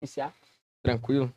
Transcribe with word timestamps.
Iniciar? 0.00 0.32
Tranquilo. 0.82 1.32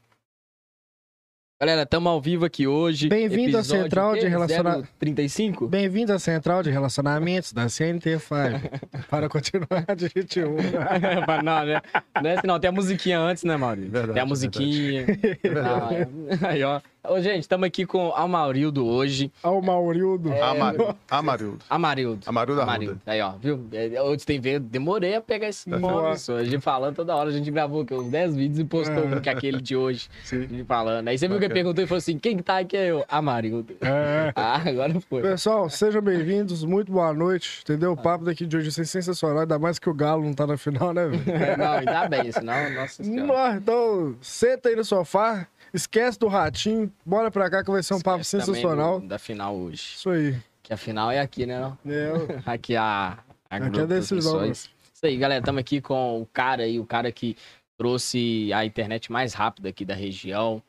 Galera, 1.60 1.83
estamos 1.83 2.10
ao 2.11 2.19
vivo 2.19 2.44
aqui 2.46 2.65
hoje. 2.65 3.07
Bem-vindo 3.07 3.56
à 3.57 3.64
Central 3.64 4.15
de 4.15 4.28
Relaciona- 4.28 4.88
035? 4.99 5.68
Bem-vindo 5.68 6.12
à 6.12 6.18
Central 6.18 6.63
de 6.63 6.71
Relacionamentos 6.71 7.54
da 7.54 7.68
CNT5. 7.68 8.60
Para 9.10 9.29
continuar, 9.29 9.86
digite 9.96 10.44
1. 10.44 10.55
não, 11.44 11.66
né? 11.66 11.82
Não 12.21 12.29
é 12.29 12.34
assim, 12.38 12.47
não. 12.47 12.60
Tem 12.60 12.70
a 12.70 12.71
musiquinha 12.71 13.20
antes, 13.20 13.44
né, 13.44 13.58
Maurício? 13.58 13.92
Verdade, 13.92 14.13
Tem 14.13 14.21
a 14.24 14.26
musiquinha. 14.26 15.05
verdade. 15.05 15.96
É. 16.43 16.48
Aí, 16.48 16.64
ó. 16.64 16.82
Ô, 17.04 17.20
gente, 17.20 17.41
estamos 17.41 17.65
aqui 17.65 17.83
com 17.83 18.13
a 18.13 18.27
Maurildo 18.27 18.86
hoje. 18.86 19.31
Ao 19.41 19.59
Maurildo. 19.59 20.31
É. 20.31 20.39
Amarildo. 20.39 20.95
Amarildo. 21.09 21.59
Amarildo. 21.68 22.21
Amarildo 22.27 22.61
Amarildo. 22.61 23.01
Aí, 23.07 23.20
ó, 23.20 23.31
viu? 23.41 23.65
É, 23.73 24.00
Hoje 24.04 24.23
tem 24.23 24.39
ver, 24.39 24.59
demorei 24.59 25.15
a 25.15 25.21
pegar 25.21 25.47
esse 25.50 25.68
nome. 25.68 25.87
A 25.87 26.43
gente 26.43 26.59
falando 26.61 26.95
toda 26.95 27.15
hora, 27.15 27.29
a 27.29 27.33
gente 27.33 27.50
gravou 27.50 27.82
aqui, 27.82 27.95
uns 27.95 28.07
10 28.11 28.36
vídeos 28.36 28.59
e 28.59 28.65
postou 28.65 29.04
um 29.04 29.19
que 29.19 29.29
é 29.29 29.32
aquele 29.32 29.59
de 29.59 29.75
hoje. 29.75 30.09
A 30.23 30.27
Sim. 30.27 30.41
gente 30.47 30.64
falando. 30.65 31.07
Aí 31.07 31.18
você 31.18 31.28
viu 31.28 31.39
que 31.39 31.45
ele 31.45 31.50
Bacana. 31.50 31.64
perguntou 31.64 31.83
e 31.83 31.87
falou 31.87 31.97
assim: 31.97 32.19
quem 32.19 32.37
que 32.37 32.43
tá 32.43 32.59
aqui? 32.59 32.77
É 32.77 32.91
eu. 32.91 33.03
Amarildo. 33.09 33.73
É. 33.81 34.31
Ah, 34.43 34.61
agora 34.65 34.93
foi. 35.09 35.21
Pessoal, 35.21 35.70
sejam 35.70 36.01
bem-vindos, 36.01 36.63
muito 36.63 36.91
boa 36.91 37.13
noite, 37.13 37.61
entendeu? 37.63 37.91
O 37.93 37.97
papo 37.97 38.23
daqui 38.25 38.45
de 38.45 38.55
hoje 38.57 38.67
vai 38.70 38.73
ser 38.73 38.85
sensacional, 38.85 39.39
ainda 39.39 39.57
mais 39.59 39.77
que 39.77 39.89
o 39.89 39.93
Galo 39.93 40.23
não 40.23 40.33
tá 40.33 40.45
na 40.47 40.57
final, 40.57 40.93
né, 40.93 41.07
velho? 41.07 41.23
É, 41.31 41.55
não, 41.57 41.71
ainda 41.73 42.07
bem, 42.07 42.31
senão, 42.31 42.70
nossa 42.73 43.03
senhora. 43.03 43.27
Nossa, 43.27 43.57
Então, 43.57 44.15
senta 44.21 44.70
aí 44.70 44.75
no 44.75 44.83
sofá, 44.85 45.47
esquece 45.73 46.17
do 46.20 46.27
ratinho, 46.27 46.91
bora 47.05 47.30
pra 47.31 47.49
cá 47.49 47.63
que 47.63 47.71
vai 47.71 47.81
ser 47.84 47.93
um 47.93 48.02
papo 48.02 48.21
Esquece 48.21 48.45
também 48.45 48.62
sensacional. 48.62 48.99
do- 48.99 49.07
Da 49.07 49.20
final 49.20 49.55
hoje. 49.55 49.93
Isso 49.95 50.09
aí. 50.09 50.38
Que 50.63 50.73
a 50.73 50.77
final 50.77 51.09
é 51.12 51.20
aqui, 51.20 51.45
né? 51.45 51.59
não? 51.59 51.77
É, 51.85 52.12
Aqui 52.45 52.75
a, 52.75 53.17
a 53.49 53.55
Aqui 53.57 53.79
é 53.79 53.85
decisão. 53.88 54.45
Isso 54.45 54.70
aí, 55.03 55.17
galera. 55.17 55.39
Estamos 55.41 55.59
aqui 55.59 55.81
com 55.81 56.21
o 56.21 56.26
cara 56.27 56.63
aí, 56.63 56.79
o 56.79 56.85
cara 56.85 57.12
que 57.12 57.35
trouxe 57.77 58.52
a 58.53 58.63
internet 58.63 59.12
mais 59.12 59.34
rápida 59.34 59.70
aqui 59.70 59.84
da 59.84 59.95
região, 59.95 60.62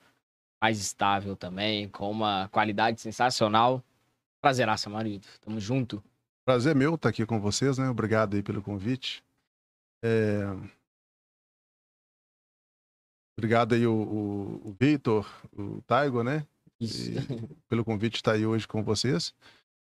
mais 0.63 0.79
estável 0.81 1.37
também, 1.37 1.89
com 1.89 2.11
uma 2.11 2.49
qualidade 2.51 3.01
sensacional. 3.01 3.83
Prazeraça, 4.41 4.89
marido. 4.89 5.27
Tamo 5.45 5.61
junto. 5.61 6.03
Prazer 6.47 6.75
meu 6.75 6.95
estar 6.95 7.11
aqui 7.11 7.25
com 7.27 7.39
vocês, 7.39 7.77
né? 7.79 7.89
Obrigado 7.89 8.35
aí 8.35 8.43
pelo 8.43 8.63
convite. 8.63 9.23
É, 10.03 10.43
Obrigado 13.43 13.75
aí 13.75 13.85
o, 13.85 13.93
o, 13.93 14.69
o 14.69 14.77
Vitor, 14.79 15.29
o 15.59 15.83
Taigo, 15.85 16.23
né? 16.23 16.47
Isso. 16.81 17.11
E 17.11 17.17
pelo 17.69 17.85
convite 17.85 18.13
de 18.13 18.19
estar 18.19 18.33
aí 18.35 18.47
hoje 18.47 18.69
com 18.69 18.85
vocês. 18.85 19.35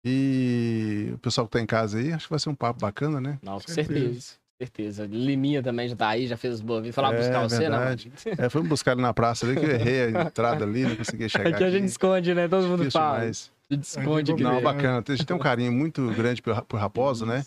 E 0.04 1.12
o 1.14 1.20
pessoal 1.20 1.46
que 1.46 1.52
tá 1.54 1.62
em 1.62 1.66
casa 1.68 2.00
aí, 2.00 2.12
acho 2.12 2.26
que 2.26 2.32
vai 2.32 2.40
ser 2.40 2.50
um 2.50 2.56
papo 2.56 2.80
bacana, 2.80 3.22
né? 3.22 3.38
Não, 3.44 3.60
com 3.60 3.68
Certeza. 3.68 4.00
certeza. 4.00 4.34
Certeza. 4.60 5.06
Liminha 5.06 5.62
também 5.62 5.88
já 5.88 5.96
tá 5.96 6.08
aí, 6.10 6.26
já 6.26 6.36
fez 6.36 6.56
as 6.56 6.62
boas 6.62 6.82
vindas. 6.82 6.96
Falar 6.96 7.14
É, 7.14 7.18
buscar 7.20 7.44
você, 7.44 7.70
não? 7.70 7.78
verdade. 7.78 8.12
É, 8.36 8.50
fomos 8.50 8.68
buscar 8.68 8.94
ele 8.94 9.02
na 9.02 9.14
praça 9.14 9.46
ali, 9.46 9.60
que 9.60 9.66
eu 9.66 9.70
errei 9.72 10.02
a 10.06 10.10
entrada 10.26 10.64
ali, 10.66 10.84
não 10.88 10.96
consegui 10.96 11.30
chegar 11.30 11.48
Aqui 11.54 11.64
a 11.64 11.70
gente 11.70 11.86
esconde, 11.86 12.34
né? 12.34 12.48
Todo 12.48 12.64
mundo 12.68 12.78
Difícil 12.80 13.00
fala. 13.00 13.20
demais. 13.20 13.52
A 13.70 13.74
gente 13.76 13.84
esconde 13.84 14.32
aqui. 14.32 14.42
Não, 14.44 14.52
mesmo. 14.54 14.64
bacana. 14.64 15.04
A 15.08 15.12
gente 15.12 15.26
tem 15.28 15.36
um 15.36 15.40
carinho 15.40 15.72
muito 15.72 16.08
grande 16.16 16.42
por, 16.42 16.60
por 16.64 16.80
Raposa, 16.80 17.28
né? 17.28 17.46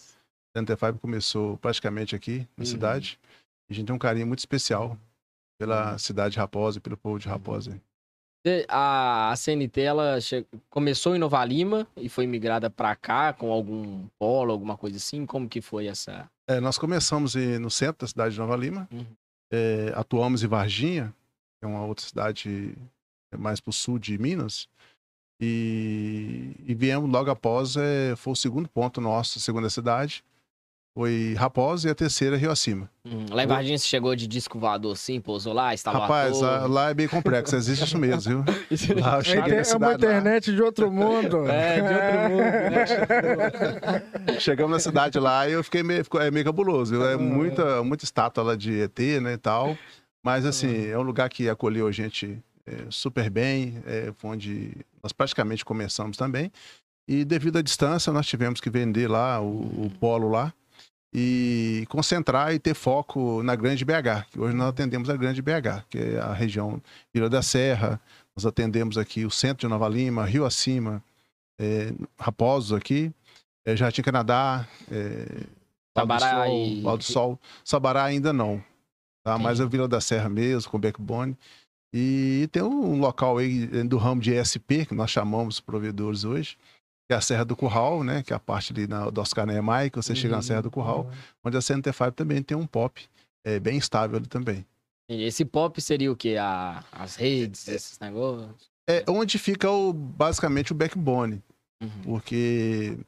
A 0.55 0.61
Antefibe 0.61 0.99
começou 1.01 1.57
praticamente 1.59 2.15
aqui 2.15 2.47
na 2.57 2.63
Uhum. 2.63 2.67
cidade. 2.71 3.19
A 3.69 3.75
gente 3.75 3.87
tem 3.87 3.95
um 3.97 3.99
carinho 3.99 4.27
muito 4.29 4.39
especial 4.39 4.97
pela 5.59 5.99
cidade 5.99 6.35
de 6.35 6.39
Raposa 6.39 6.79
e 6.79 6.81
pelo 6.81 6.97
povo 6.97 7.19
de 7.19 7.29
Raposa. 7.29 7.81
A, 8.69 9.31
a 9.31 9.37
CNT, 9.37 9.81
ela 9.83 10.21
che- 10.21 10.47
começou 10.71 11.15
em 11.15 11.19
Nova 11.19 11.45
Lima 11.45 11.87
e 11.97 12.09
foi 12.09 12.27
migrada 12.27 12.71
pra 12.71 12.97
cá 12.97 13.33
com 13.33 13.53
algum 13.53 14.07
polo, 14.19 14.53
alguma 14.53 14.77
coisa 14.77 14.97
assim? 14.97 15.27
Como 15.27 15.49
que 15.49 15.61
foi 15.61 15.87
essa... 15.87 16.31
É, 16.49 16.59
nós 16.61 16.79
começamos 16.79 17.35
no 17.35 17.71
centro 17.71 17.99
da 18.01 18.07
cidade 18.07 18.35
de 18.35 18.41
Nova 18.41 18.57
Lima. 18.57 18.89
Uhum. 18.91 19.05
É, 19.53 19.93
atuamos 19.95 20.43
em 20.43 20.47
Varginha, 20.47 21.13
que 21.59 21.67
é 21.67 21.69
uma 21.69 21.85
outra 21.85 22.07
cidade 22.07 22.75
mais 23.37 23.61
para 23.61 23.71
o 23.71 23.73
sul 23.73 23.99
de 23.99 24.17
Minas. 24.17 24.67
E, 25.41 26.53
e 26.65 26.75
viemos 26.75 27.11
logo 27.11 27.31
após, 27.31 27.77
é, 27.77 28.17
foi 28.17 28.33
o 28.33 28.37
segundo 28.37 28.69
ponto 28.69 29.01
nosso, 29.01 29.39
a 29.39 29.43
segunda 29.43 29.69
cidade. 29.69 30.25
Foi 30.99 31.33
Raposa 31.39 31.87
e 31.87 31.91
a 31.93 31.95
terceira 31.95 32.37
Rio 32.37 32.51
Acima. 32.51 32.91
Hum, 33.07 33.27
Lá 33.31 33.45
em 33.45 33.47
Varginha 33.47 33.79
você 33.79 33.87
chegou 33.87 34.17
de 34.17 34.27
disco 34.27 34.59
voador 34.59 34.95
assim, 34.95 35.21
pousou 35.21 35.53
lá, 35.53 35.73
instalou 35.73 36.01
Rapaz, 36.01 36.41
torre? 36.41 36.67
lá 36.67 36.91
é 36.91 36.95
bem 36.95 37.07
complexo, 37.07 37.55
existe 37.55 37.85
isso 37.85 37.97
mesmo, 37.97 38.43
viu? 38.43 38.45
Lá 39.01 39.15
eu 39.15 39.21
É, 39.21 39.23
cheguei 39.23 39.41
na 39.43 39.47
inter- 39.47 39.55
é 39.55 39.59
uma 39.59 39.65
cidade 39.65 39.81
lá. 39.81 39.95
internet 39.95 40.53
de 40.53 40.61
outro 40.61 40.91
mundo. 40.91 41.45
É, 41.47 41.81
de 41.81 41.95
outro 41.95 42.21
mundo, 42.31 42.43
né? 44.27 44.35
Chegamos 44.41 44.73
na 44.73 44.81
cidade 44.81 45.21
lá 45.21 45.49
e 45.49 45.53
eu 45.53 45.63
fiquei 45.63 45.85
meio, 45.85 46.03
ficou- 46.03 46.21
é 46.21 46.33
meio 46.33 46.45
cabuloso. 46.45 46.91
viu? 46.91 47.09
É 47.09 47.17
muita, 47.17 47.81
muita 47.85 48.03
estátua 48.05 48.43
lá 48.43 48.57
de 48.57 48.81
ET, 48.81 48.99
né, 49.23 49.35
e 49.35 49.39
tal. 49.39 49.79
Mas, 50.21 50.45
assim, 50.45 50.89
é 50.89 50.99
um 50.99 51.03
lugar 51.03 51.29
que 51.29 51.49
acolheu 51.49 51.87
a 51.87 51.93
gente 51.93 52.37
é, 52.67 52.73
super 52.91 53.31
bem, 53.31 53.81
é, 53.87 54.11
foi 54.17 54.31
onde 54.33 54.73
nós 55.01 55.13
praticamente 55.13 55.65
começamos 55.65 56.17
também. 56.17 56.51
E 57.07 57.25
devido 57.25 57.57
à 57.59 57.63
distância, 57.63 58.13
nós 58.13 58.27
tivemos 58.27 58.61
que 58.61 58.69
vender 58.69 59.09
lá 59.09 59.41
o, 59.41 59.61
o 59.87 59.93
polo 60.01 60.29
lá 60.29 60.53
e 61.13 61.87
concentrar 61.89 62.53
e 62.53 62.59
ter 62.59 62.75
foco 62.75 63.43
na 63.43 63.57
Grande 63.57 63.85
BH, 63.85 64.27
que 64.31 64.41
hoje 64.41 64.55
nós 64.55 64.69
atendemos 64.69 65.09
a 65.09 65.17
Grande 65.17 65.41
BH, 65.41 65.85
que 65.89 65.99
é 65.99 66.19
a 66.19 66.33
região 66.33 66.83
Vila 67.13 67.31
da 67.31 67.43
Serra, 67.43 68.01
nós 68.37 68.45
atendemos 68.45 68.99
aqui 68.99 69.25
o 69.25 69.31
centro 69.31 69.67
de 69.67 69.69
Nova 69.69 69.89
Lima, 69.89 70.25
Rio 70.25 70.45
Acima, 70.45 71.03
é, 71.59 71.93
Raposos 72.19 72.73
aqui, 72.73 73.11
é, 73.67 73.75
Jardim 73.75 74.03
Canadá, 74.03 74.67
é, 74.91 75.45
Sabará 75.97 76.45
Sol, 76.45 76.67
e- 76.67 76.83
Palo 76.83 76.99
do 76.99 77.05
Sol. 77.05 77.39
Sabará 77.65 78.05
ainda 78.05 78.33
não, 78.33 78.63
tá? 79.25 79.39
mas 79.39 79.61
é 79.61 79.65
o 79.65 79.69
Vila 79.69 79.89
da 79.89 80.01
Serra 80.01 80.29
mesmo, 80.29 80.71
com 80.71 80.79
backbone. 80.79 81.37
E 81.93 82.49
tem 82.53 82.63
um 82.63 83.01
local 83.01 83.39
aí 83.39 83.67
do 83.85 83.97
ramo 83.97 84.21
de 84.21 84.33
ESP, 84.33 84.87
que 84.87 84.95
nós 84.95 85.11
chamamos 85.11 85.57
os 85.57 85.61
provedores 85.61 86.23
hoje, 86.23 86.57
que 87.09 87.15
é 87.15 87.17
a 87.17 87.21
Serra 87.23 87.45
do 87.45 87.57
Curral, 87.57 88.05
né? 88.05 88.23
Que 88.23 88.35
é 88.35 88.37
a 88.37 88.39
parte 88.39 88.71
ali 88.73 88.87
na, 88.87 89.09
do 89.09 89.19
Oscar 89.21 89.47
Niemeyer, 89.47 89.91
que 89.91 89.97
você 89.97 90.15
chega 90.15 90.37
na 90.37 90.43
Serra 90.43 90.61
do 90.61 90.71
Curral, 90.71 91.11
onde 91.43 91.57
a 91.57 91.61
CNT5 91.61 92.13
também 92.13 92.43
tem 92.43 92.55
um 92.55 92.67
pop 92.67 93.03
é, 93.45 93.59
bem 93.59 93.79
estável 93.79 94.19
ali 94.19 94.27
também. 94.27 94.65
Esse 95.09 95.43
pop 95.43 95.81
seria 95.81 96.13
o 96.13 96.17
quê? 96.17 96.37
A, 96.39 96.85
as 96.93 97.17
redes, 97.17 97.67
esses 97.67 97.99
negócios? 97.99 98.71
É 98.87 99.05
onde 99.09 99.39
fica 99.39 99.71
o, 99.71 99.91
basicamente 99.93 100.73
o 100.73 100.75
backbone, 100.75 101.43
Uhum. 101.81 101.91
porque 102.03 102.99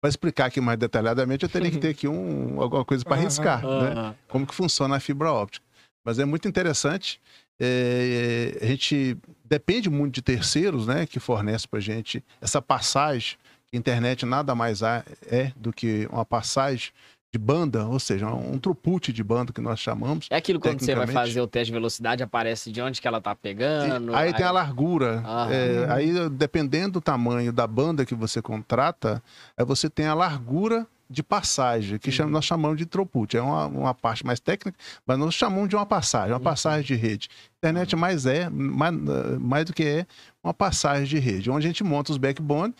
para 0.00 0.10
explicar 0.10 0.44
aqui 0.46 0.60
mais 0.60 0.78
detalhadamente, 0.78 1.42
eu 1.42 1.48
teria 1.48 1.70
que 1.70 1.78
ter 1.78 1.88
aqui 1.88 2.06
um, 2.06 2.60
alguma 2.60 2.84
coisa 2.84 3.02
para 3.02 3.14
Aham. 3.16 3.22
arriscar, 3.22 3.66
né? 3.66 4.14
Como 4.28 4.46
que 4.46 4.54
funciona 4.54 4.96
a 4.96 5.00
fibra 5.00 5.32
óptica. 5.32 5.66
Mas 6.04 6.18
é 6.18 6.24
muito 6.24 6.46
interessante. 6.46 7.20
É, 7.60 8.58
a 8.62 8.66
gente 8.66 9.18
depende 9.44 9.90
muito 9.90 10.14
de 10.14 10.22
terceiros, 10.22 10.86
né, 10.86 11.04
que 11.06 11.20
fornecem 11.20 11.68
para 11.70 11.78
gente 11.78 12.24
essa 12.40 12.62
passagem. 12.62 13.36
que 13.70 13.76
A 13.76 13.78
internet 13.78 14.24
nada 14.24 14.54
mais 14.54 14.80
é 14.82 15.52
do 15.56 15.72
que 15.72 16.08
uma 16.10 16.24
passagem 16.24 16.90
de 17.32 17.38
banda, 17.38 17.86
ou 17.86 18.00
seja, 18.00 18.26
um 18.26 18.58
throughput 18.58 19.12
de 19.12 19.22
banda 19.22 19.52
que 19.52 19.60
nós 19.60 19.78
chamamos. 19.78 20.26
É 20.30 20.36
aquilo 20.36 20.58
quando 20.58 20.80
você 20.80 20.96
vai 20.96 21.06
fazer 21.06 21.40
o 21.40 21.46
teste 21.46 21.66
de 21.66 21.72
velocidade, 21.72 22.22
aparece 22.24 22.72
de 22.72 22.82
onde 22.82 23.00
que 23.00 23.06
ela 23.06 23.20
tá 23.20 23.36
pegando. 23.36 24.14
aí 24.16 24.34
tem 24.34 24.44
a 24.44 24.50
largura. 24.50 25.22
É, 25.48 25.92
aí, 25.92 26.28
dependendo 26.30 26.94
do 26.94 27.00
tamanho 27.00 27.52
da 27.52 27.68
banda 27.68 28.04
que 28.04 28.16
você 28.16 28.42
contrata, 28.42 29.22
aí 29.56 29.64
você 29.64 29.88
tem 29.88 30.06
a 30.06 30.14
largura 30.14 30.86
de 31.12 31.22
passagem, 31.24 31.98
que 31.98 32.12
chama- 32.12 32.30
nós 32.30 32.44
chamamos 32.44 32.78
de 32.78 32.86
throughput. 32.86 33.36
É 33.36 33.42
uma, 33.42 33.66
uma 33.66 33.92
parte 33.94 34.24
mais 34.24 34.38
técnica, 34.38 34.78
mas 35.04 35.18
nós 35.18 35.34
chamamos 35.34 35.68
de 35.68 35.74
uma 35.74 35.84
passagem, 35.84 36.32
uma 36.32 36.38
passagem 36.40 36.86
de 36.86 36.94
rede. 36.94 37.28
Internet 37.58 37.96
mais 37.96 38.26
é, 38.26 38.48
mais, 38.48 38.94
mais 39.40 39.64
do 39.64 39.72
que 39.74 39.82
é, 39.84 40.06
uma 40.42 40.54
passagem 40.54 41.06
de 41.06 41.18
rede, 41.18 41.50
onde 41.50 41.66
a 41.66 41.68
gente 41.68 41.82
monta 41.82 42.12
os 42.12 42.16
backbone 42.18 42.72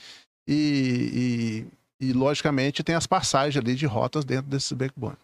e, 0.48 1.66
e, 2.00 2.06
e, 2.08 2.12
logicamente, 2.12 2.82
tem 2.82 2.94
as 2.94 3.06
passagens 3.06 3.56
ali 3.62 3.74
de 3.74 3.86
rotas 3.86 4.24
dentro 4.24 4.48
desses 4.50 4.72
backbone. 4.72 5.16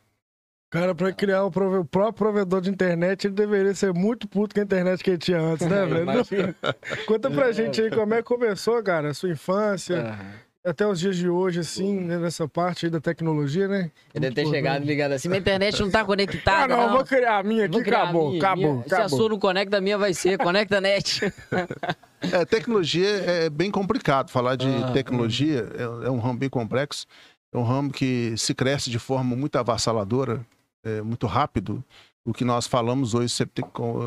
Cara, 0.68 0.94
pra 0.96 1.12
criar 1.12 1.44
o, 1.44 1.50
prove- 1.50 1.78
o 1.78 1.84
próprio 1.84 2.12
provedor 2.12 2.60
de 2.60 2.68
internet, 2.68 3.28
ele 3.28 3.34
deveria 3.34 3.72
ser 3.72 3.94
muito 3.94 4.26
puto 4.26 4.52
com 4.52 4.60
a 4.60 4.64
internet 4.64 5.02
que 5.02 5.10
ele 5.10 5.18
tinha 5.18 5.38
antes, 5.40 5.64
né, 5.66 5.86
velho? 5.86 6.54
Conta 7.06 7.30
pra 7.30 7.52
gente 7.52 7.80
aí 7.80 7.88
como 7.90 8.12
é 8.14 8.16
que 8.18 8.24
começou, 8.24 8.82
cara, 8.82 9.10
a 9.10 9.14
sua 9.14 9.30
infância, 9.30 10.00
Aham. 10.00 10.32
Até 10.66 10.86
os 10.86 10.98
dias 10.98 11.16
de 11.16 11.28
hoje, 11.28 11.60
assim, 11.60 12.00
né, 12.00 12.18
nessa 12.18 12.48
parte 12.48 12.86
aí 12.86 12.90
da 12.90 13.00
tecnologia, 13.00 13.68
né? 13.68 13.90
Ele 14.12 14.22
deve 14.28 14.34
ter 14.34 14.46
chegado 14.48 14.84
ligado 14.84 15.12
assim, 15.12 15.28
minha 15.28 15.38
internet 15.38 15.80
não 15.80 15.90
tá 15.90 16.04
conectada. 16.04 16.74
Ah, 16.74 16.86
não, 16.88 16.92
vou 16.92 17.04
criar 17.04 17.38
a 17.38 17.42
minha 17.44 17.66
aqui, 17.66 17.78
acabou, 17.78 18.30
minha, 18.30 18.42
acabou, 18.42 18.72
minha. 18.74 18.88
Se 18.88 18.94
a 18.94 18.98
acabou. 18.98 19.18
sua 19.18 19.28
não 19.28 19.38
conecta, 19.38 19.76
a 19.78 19.80
minha 19.80 19.96
vai 19.96 20.12
ser. 20.12 20.36
Conecta 20.38 20.78
a 20.78 20.80
net. 20.80 21.20
É, 22.32 22.44
tecnologia 22.46 23.06
é 23.06 23.50
bem 23.50 23.70
complicado. 23.70 24.30
Falar 24.30 24.56
de 24.56 24.66
Ah, 24.66 24.90
tecnologia 24.90 25.68
é, 25.76 26.06
é 26.06 26.10
um 26.10 26.18
ramo 26.18 26.38
bem 26.38 26.48
complexo. 26.48 27.06
É 27.52 27.58
um 27.58 27.62
ramo 27.62 27.92
que 27.92 28.34
se 28.38 28.54
cresce 28.54 28.90
de 28.90 28.98
forma 28.98 29.36
muito 29.36 29.56
avassaladora, 29.56 30.44
é, 30.82 31.02
muito 31.02 31.26
rápido. 31.26 31.84
O 32.24 32.32
que 32.32 32.42
nós 32.44 32.66
falamos 32.66 33.14
hoje 33.14 33.28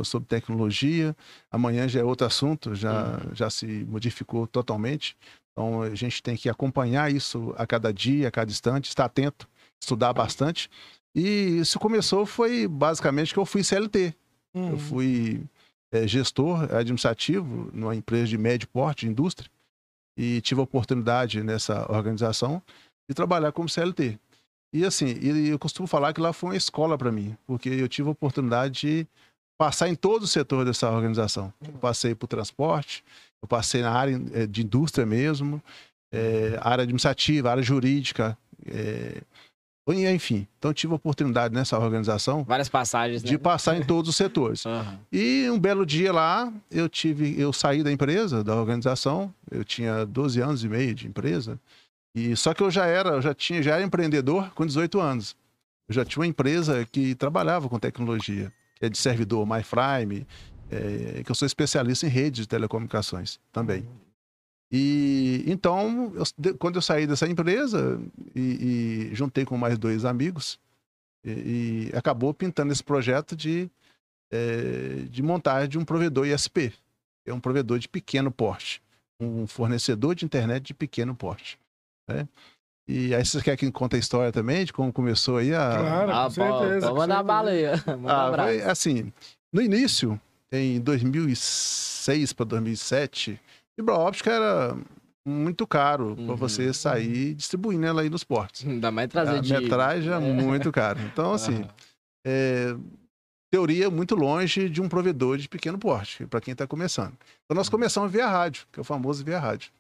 sobre, 0.04 0.28
tecnologia, 0.28 1.16
amanhã 1.52 1.88
já 1.88 2.02
é 2.02 2.04
outro 2.04 2.28
assunto, 2.28 2.76
já, 2.76 3.22
já 3.32 3.50
se 3.50 3.66
modificou 3.88 4.46
totalmente. 4.48 5.16
Então 5.60 5.82
a 5.82 5.94
gente 5.94 6.24
tem 6.24 6.38
que 6.38 6.48
acompanhar 6.48 7.12
isso 7.14 7.54
a 7.58 7.68
cada 7.68 7.92
dia, 7.92 8.30
a 8.30 8.32
cada 8.32 8.50
instante, 8.50 8.88
estar 8.88 9.04
atento, 9.04 9.46
estudar 9.78 10.14
bastante. 10.14 10.70
E 11.14 11.60
isso 11.60 11.78
começou 11.78 12.26
foi 12.26 12.66
basicamente 12.66 13.34
que 13.34 13.40
eu 13.40 13.46
fui 13.46 13.62
CLT. 13.62 14.16
Uhum. 14.54 14.70
Eu 14.70 14.78
fui 14.78 15.44
é, 15.92 16.08
gestor 16.08 16.64
administrativo 16.74 17.70
numa 17.74 17.94
empresa 17.94 18.28
de 18.28 18.38
médio 18.38 18.70
porte, 18.70 19.06
de 19.06 19.12
indústria, 19.12 19.52
e 20.18 20.40
tive 20.40 20.62
a 20.62 20.64
oportunidade 20.64 21.44
nessa 21.44 21.92
organização 21.92 22.62
de 23.10 23.14
trabalhar 23.14 23.52
como 23.52 23.68
CLT. 23.68 24.18
E 24.72 24.86
assim, 24.86 25.08
eu 25.22 25.60
costumo 25.60 25.90
falar 25.90 26.14
que 26.14 26.22
lá 26.22 26.32
foi 26.32 26.52
uma 26.52 26.56
escola 26.56 26.98
para 26.98 27.12
mim, 27.12 27.36
porque 27.46 27.68
eu 27.68 27.90
tive 27.90 28.08
a 28.08 28.12
oportunidade 28.14 28.80
de 28.80 29.08
passar 29.58 29.90
em 29.90 29.96
todo 29.96 30.24
o 30.24 30.28
setor 30.28 30.64
dessa 30.64 30.90
organização. 30.90 31.52
Eu 31.62 31.74
passei 31.80 32.16
por 32.16 32.28
transporte, 32.28 33.04
eu 33.42 33.48
passei 33.48 33.82
na 33.82 33.92
área 33.92 34.22
eh, 34.34 34.48
de 34.48 34.64
indústria 34.64 35.06
mesmo, 35.06 35.62
é, 36.12 36.58
área 36.62 36.84
administrativa, 36.84 37.52
área 37.52 37.64
jurídica, 37.64 38.38
é, 38.66 39.22
enfim. 40.14 40.48
Então 40.58 40.74
tive 40.74 40.94
a 40.94 40.96
oportunidade 40.96 41.54
nessa 41.54 41.78
organização 41.80 42.44
Várias 42.44 42.70
passagens, 42.70 43.24
né? 43.24 43.30
de 43.30 43.38
passar 43.38 43.76
em 43.76 43.84
todos 43.84 44.10
os 44.10 44.16
setores. 44.16 44.66
Aham. 44.66 45.00
E 45.12 45.50
um 45.50 45.60
belo 45.60 45.86
dia 45.86 46.12
lá, 46.12 46.52
eu 46.70 46.88
tive, 46.88 47.40
eu 47.40 47.52
saí 47.52 47.82
da 47.82 47.92
empresa, 47.92 48.44
da 48.44 48.56
organização, 48.56 49.34
eu 49.50 49.64
tinha 49.64 50.06
12 50.06 50.42
anos 50.42 50.64
e 50.64 50.70
meio 50.70 50.94
de 50.94 51.08
empresa. 51.08 51.60
E 52.14 52.36
só 52.36 52.54
que 52.54 52.62
eu 52.62 52.70
já 52.70 52.86
era, 52.86 53.12
eu 53.12 53.22
já 53.22 53.34
tinha, 53.34 53.62
já 53.64 53.76
era 53.76 53.84
empreendedor 53.84 54.52
com 54.54 54.66
18 54.66 55.00
anos. 55.00 55.36
Eu 55.88 55.96
já 55.96 56.06
tinha 56.06 56.22
uma 56.22 56.28
empresa 56.28 56.86
que 56.92 57.16
trabalhava 57.16 57.68
com 57.68 57.80
tecnologia, 57.80 58.52
que 58.76 58.86
é 58.86 58.90
de 58.90 58.98
servidor 58.98 59.48
MyFrame, 59.48 60.28
é, 60.72 61.24
que 61.24 61.32
eu 61.32 61.36
sou 61.36 61.46
especialista 61.46 62.06
em 62.06 62.10
redes 62.10 62.42
de 62.42 62.48
telecomunicações 62.48 63.40
também. 63.52 63.88
E 64.72 65.44
então, 65.48 66.12
eu- 66.16 66.24
de- 66.38 66.54
quando 66.54 66.76
eu 66.76 66.82
saí 66.82 67.08
dessa 67.08 67.28
empresa 67.28 68.00
e, 68.36 69.10
e 69.12 69.16
juntei 69.16 69.44
com 69.46 69.58
mais 69.58 69.78
dois 69.78 70.06
amigos, 70.06 70.60
e, 71.26 71.90
e 71.92 71.98
acabou 71.98 72.34
pintando 72.34 72.72
esse 72.72 72.84
projeto 72.84 73.36
de, 73.36 73.70
eh, 74.32 75.06
de 75.10 75.24
montagem 75.24 75.70
de 75.70 75.78
um 75.80 75.84
provedor 75.84 76.28
ISP, 76.28 76.70
que 77.26 77.32
é 77.32 77.34
um 77.34 77.40
provedor 77.40 77.80
de 77.80 77.90
pequeno 77.90 78.32
porte, 78.32 78.82
um 79.20 79.48
fornecedor 79.48 80.14
de 80.14 80.24
internet 80.24 80.68
de 80.68 80.74
pequeno 80.74 81.16
porte. 81.16 81.60
né? 82.08 82.28
E 82.88 83.14
aí 83.14 83.24
você 83.26 83.42
quer 83.42 83.56
que 83.58 83.72
conte 83.72 83.96
a 83.96 84.00
história 84.00 84.32
também 84.32 84.66
de 84.66 84.74
como 84.74 84.94
começou 84.94 85.38
aí 85.38 85.54
a, 85.54 85.78
Claro. 85.78 86.12
Ah, 86.12 86.24
com 86.26 86.30
certeza, 86.32 86.88
pô, 86.88 86.94
com 86.94 87.00
manda 87.00 87.14
a 87.14 87.18
certeza. 87.18 87.24
bala 87.24 87.50
aí. 87.52 87.64
Manda 88.00 88.14
ah, 88.14 88.28
abraço. 88.28 88.50
foi 88.50 88.62
assim, 88.64 89.14
no 89.54 89.62
início, 89.62 90.20
em 90.52 90.80
2006 90.80 92.34
para 92.34 92.46
2007, 92.46 93.40
fibra 93.76 93.96
óptica 93.96 94.32
era 94.32 94.78
muito 95.28 95.68
caro 95.68 96.16
para 96.16 96.24
Uhum. 96.26 96.36
você 96.36 96.74
sair 96.74 97.34
distribuindo 97.36 97.86
ela 97.86 98.02
aí 98.02 98.10
nos 98.10 98.24
portos. 98.24 98.66
Ainda 98.66 98.92
mais 98.92 99.10
trazer 99.10 99.38
A 99.38 99.42
de... 99.42 99.54
metragem 99.54 100.12
é 100.12 100.20
muito 100.20 100.72
caro. 100.72 101.00
Então, 101.02 101.34
assim, 101.34 101.56
Aham. 101.58 101.70
é, 102.26 102.76
teoria 103.52 103.90
muito 103.90 104.16
longe 104.16 104.70
de 104.70 104.82
um 104.82 104.90
provedor 104.90 105.38
de 105.38 105.48
pequeno 105.48 105.78
porte, 105.78 106.26
para 106.26 106.42
quem 106.42 106.52
está 106.54 106.66
começando. 106.66 107.14
Então, 107.46 107.56
nós 107.56 107.70
começamos 107.70 108.12
via 108.12 108.28
rádio, 108.28 108.66
que 108.72 108.80
é 108.80 108.82
o 108.82 108.84
famoso 108.84 109.24
via 109.24 109.40
rádio. 109.40 109.72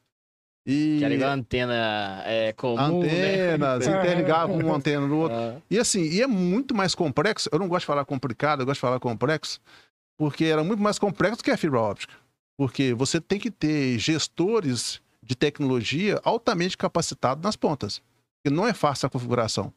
E 0.67 0.97
Que 0.99 1.05
era 1.05 1.13
igual 1.15 1.29
a 1.31 1.33
antena 1.33 2.21
é, 2.25 2.53
comum, 2.53 3.01
antenas, 3.01 3.87
né? 3.87 3.99
interligavam 3.99 4.57
uma 4.59 4.75
antena 4.75 5.07
no 5.07 5.17
outro. 5.17 5.35
Ah, 5.37 5.55
E 5.71 5.79
assim, 5.79 6.01
e 6.03 6.21
é 6.21 6.27
muito 6.27 6.75
mais 6.75 6.93
complexo. 6.93 7.49
Eu 7.51 7.57
não 7.57 7.67
gosto 7.67 7.81
de 7.81 7.87
falar 7.87 8.05
complicado, 8.05 8.59
eu 8.59 8.65
gosto 8.67 8.75
de 8.77 8.81
falar 8.81 8.99
complexo, 8.99 9.59
porque 10.19 10.43
era 10.43 10.65
muito 10.65 10.83
mais 10.83 10.99
complexo 10.99 11.41
que 11.41 11.49
a 11.49 11.55
fibra 11.55 11.79
óptica. 11.79 12.13
Porque 12.57 12.93
você 12.93 13.21
tem 13.21 13.39
que 13.39 13.49
ter 13.49 13.97
gestores 13.97 15.01
de 15.23 15.33
tecnologia 15.33 16.19
altamente 16.25 16.77
capacitados 16.77 17.41
nas 17.41 17.55
pontas. 17.55 18.01
Porque 18.43 18.53
não 18.53 18.67
é 18.67 18.73
fácil 18.73 19.07
a 19.07 19.09
configuração. 19.09 19.73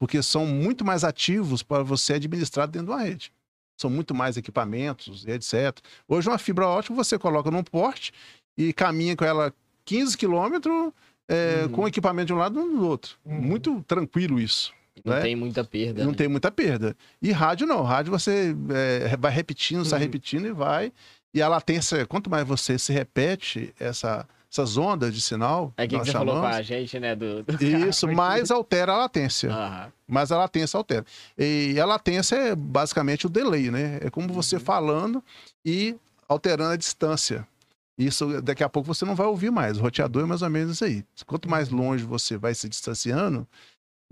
Porque 0.00 0.22
são 0.22 0.46
muito 0.46 0.82
mais 0.82 1.04
ativos 1.04 1.62
para 1.62 1.82
você 1.82 2.14
administrar 2.14 2.66
dentro 2.66 2.86
de 2.86 2.92
uma 2.92 3.02
rede. 3.02 3.30
São 3.78 3.90
muito 3.90 4.14
mais 4.14 4.38
equipamentos 4.38 5.26
e 5.26 5.30
etc. 5.30 5.78
Hoje, 6.08 6.26
uma 6.28 6.38
fibra 6.38 6.66
óptica 6.66 6.94
você 6.94 7.18
coloca 7.18 7.50
num 7.50 7.62
porte 7.62 8.12
e 8.56 8.72
caminha 8.72 9.14
com 9.14 9.26
ela 9.26 9.52
15 9.84 10.16
quilômetros 10.16 10.90
é, 11.28 11.64
Uhum. 11.64 11.72
com 11.72 11.88
equipamento 11.88 12.28
de 12.28 12.32
um 12.32 12.38
lado 12.38 12.58
e 12.60 12.76
do 12.76 12.86
outro. 12.86 13.18
Uhum. 13.26 13.40
Muito 13.42 13.82
tranquilo 13.82 14.40
isso. 14.40 14.72
Não 15.04 15.14
né? 15.14 15.20
tem 15.22 15.34
muita 15.36 15.64
perda. 15.64 16.02
Não 16.04 16.10
né? 16.10 16.16
tem 16.16 16.28
muita 16.28 16.50
perda. 16.50 16.96
E 17.20 17.30
rádio 17.32 17.66
não. 17.66 17.82
Rádio 17.82 18.10
você 18.12 18.54
é, 18.70 19.16
vai 19.16 19.32
repetindo, 19.32 19.84
sai 19.84 19.98
Uhum. 20.00 20.04
repetindo 20.04 20.46
e 20.46 20.52
vai. 20.52 20.92
E 21.34 21.40
a 21.40 21.48
latência, 21.48 22.04
quanto 22.06 22.28
mais 22.28 22.46
você 22.46 22.78
se 22.78 22.92
repete 22.92 23.74
essa, 23.80 24.28
essas 24.50 24.76
ondas 24.76 25.14
de 25.14 25.20
sinal, 25.22 25.72
É 25.78 25.86
que 25.86 25.96
nós 25.96 26.06
você 26.06 26.12
falou 26.12 26.34
com 26.34 26.40
chamamos, 26.42 26.56
a 26.58 26.62
gente, 26.62 27.00
né? 27.00 27.16
Do, 27.16 27.42
do 27.42 27.52
isso, 27.88 28.06
carro 28.06 28.16
mais 28.16 28.50
altera 28.50 28.92
a 28.92 28.98
latência. 28.98 29.50
Aham. 29.50 29.92
Mais 30.06 30.30
a 30.30 30.36
latência 30.36 30.76
altera. 30.76 31.06
E 31.38 31.80
a 31.80 31.86
latência 31.86 32.36
é 32.36 32.54
basicamente 32.54 33.26
o 33.26 33.30
delay, 33.30 33.70
né? 33.70 33.98
É 34.02 34.10
como 34.10 34.28
você 34.32 34.56
Uhum. 34.56 34.60
falando 34.60 35.24
e 35.64 35.96
alterando 36.28 36.72
a 36.72 36.76
distância. 36.76 37.48
Isso 37.96 38.40
daqui 38.42 38.62
a 38.64 38.68
pouco 38.68 38.92
você 38.92 39.04
não 39.04 39.14
vai 39.14 39.26
ouvir 39.26 39.50
mais. 39.50 39.78
O 39.78 39.82
roteador 39.82 40.22
é 40.24 40.26
mais 40.26 40.42
ou 40.42 40.50
menos 40.50 40.74
isso 40.74 40.84
aí. 40.84 41.04
Quanto 41.26 41.48
mais 41.48 41.68
longe 41.70 42.04
você 42.04 42.36
vai 42.36 42.54
se 42.54 42.68
distanciando, 42.68 43.46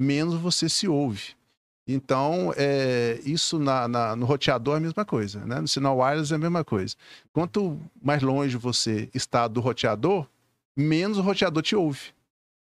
menos 0.01 0.35
você 0.35 0.69
se 0.69 0.89
ouve. 0.89 1.35
Então, 1.87 2.53
é, 2.57 3.21
isso 3.25 3.59
na- 3.59 3.87
na- 3.89 4.17
no 4.17 4.25
roteador 4.25 4.75
é 4.75 4.77
a 4.79 4.81
mesma 4.81 5.05
coisa, 5.05 5.45
né? 5.45 5.61
No 5.61 5.69
sinal 5.69 5.99
wireless 5.99 6.33
é 6.33 6.37
a 6.37 6.39
mesma 6.39 6.65
coisa. 6.65 6.95
Quanto 7.33 7.79
mais 8.01 8.23
longe 8.23 8.57
você 8.57 9.09
está 9.13 9.47
do 9.49 9.61
roteador, 9.61 10.27
menos 10.77 11.19
o 11.19 11.23
roteador 11.23 11.63
te 11.63 11.75
ouve. 11.77 12.13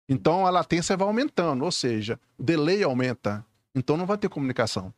Então, 0.09 0.45
a 0.45 0.49
latência 0.49 0.97
vai 0.97 1.07
aumentando, 1.07 1.63
ou 1.63 1.71
seja, 1.71 2.19
o 2.37 2.43
delay 2.43 2.83
aumenta. 2.83 3.45
Então, 3.73 3.95
não 3.97 4.05
vai 4.05 4.17
ter 4.17 4.29
comunicação. 4.29 4.93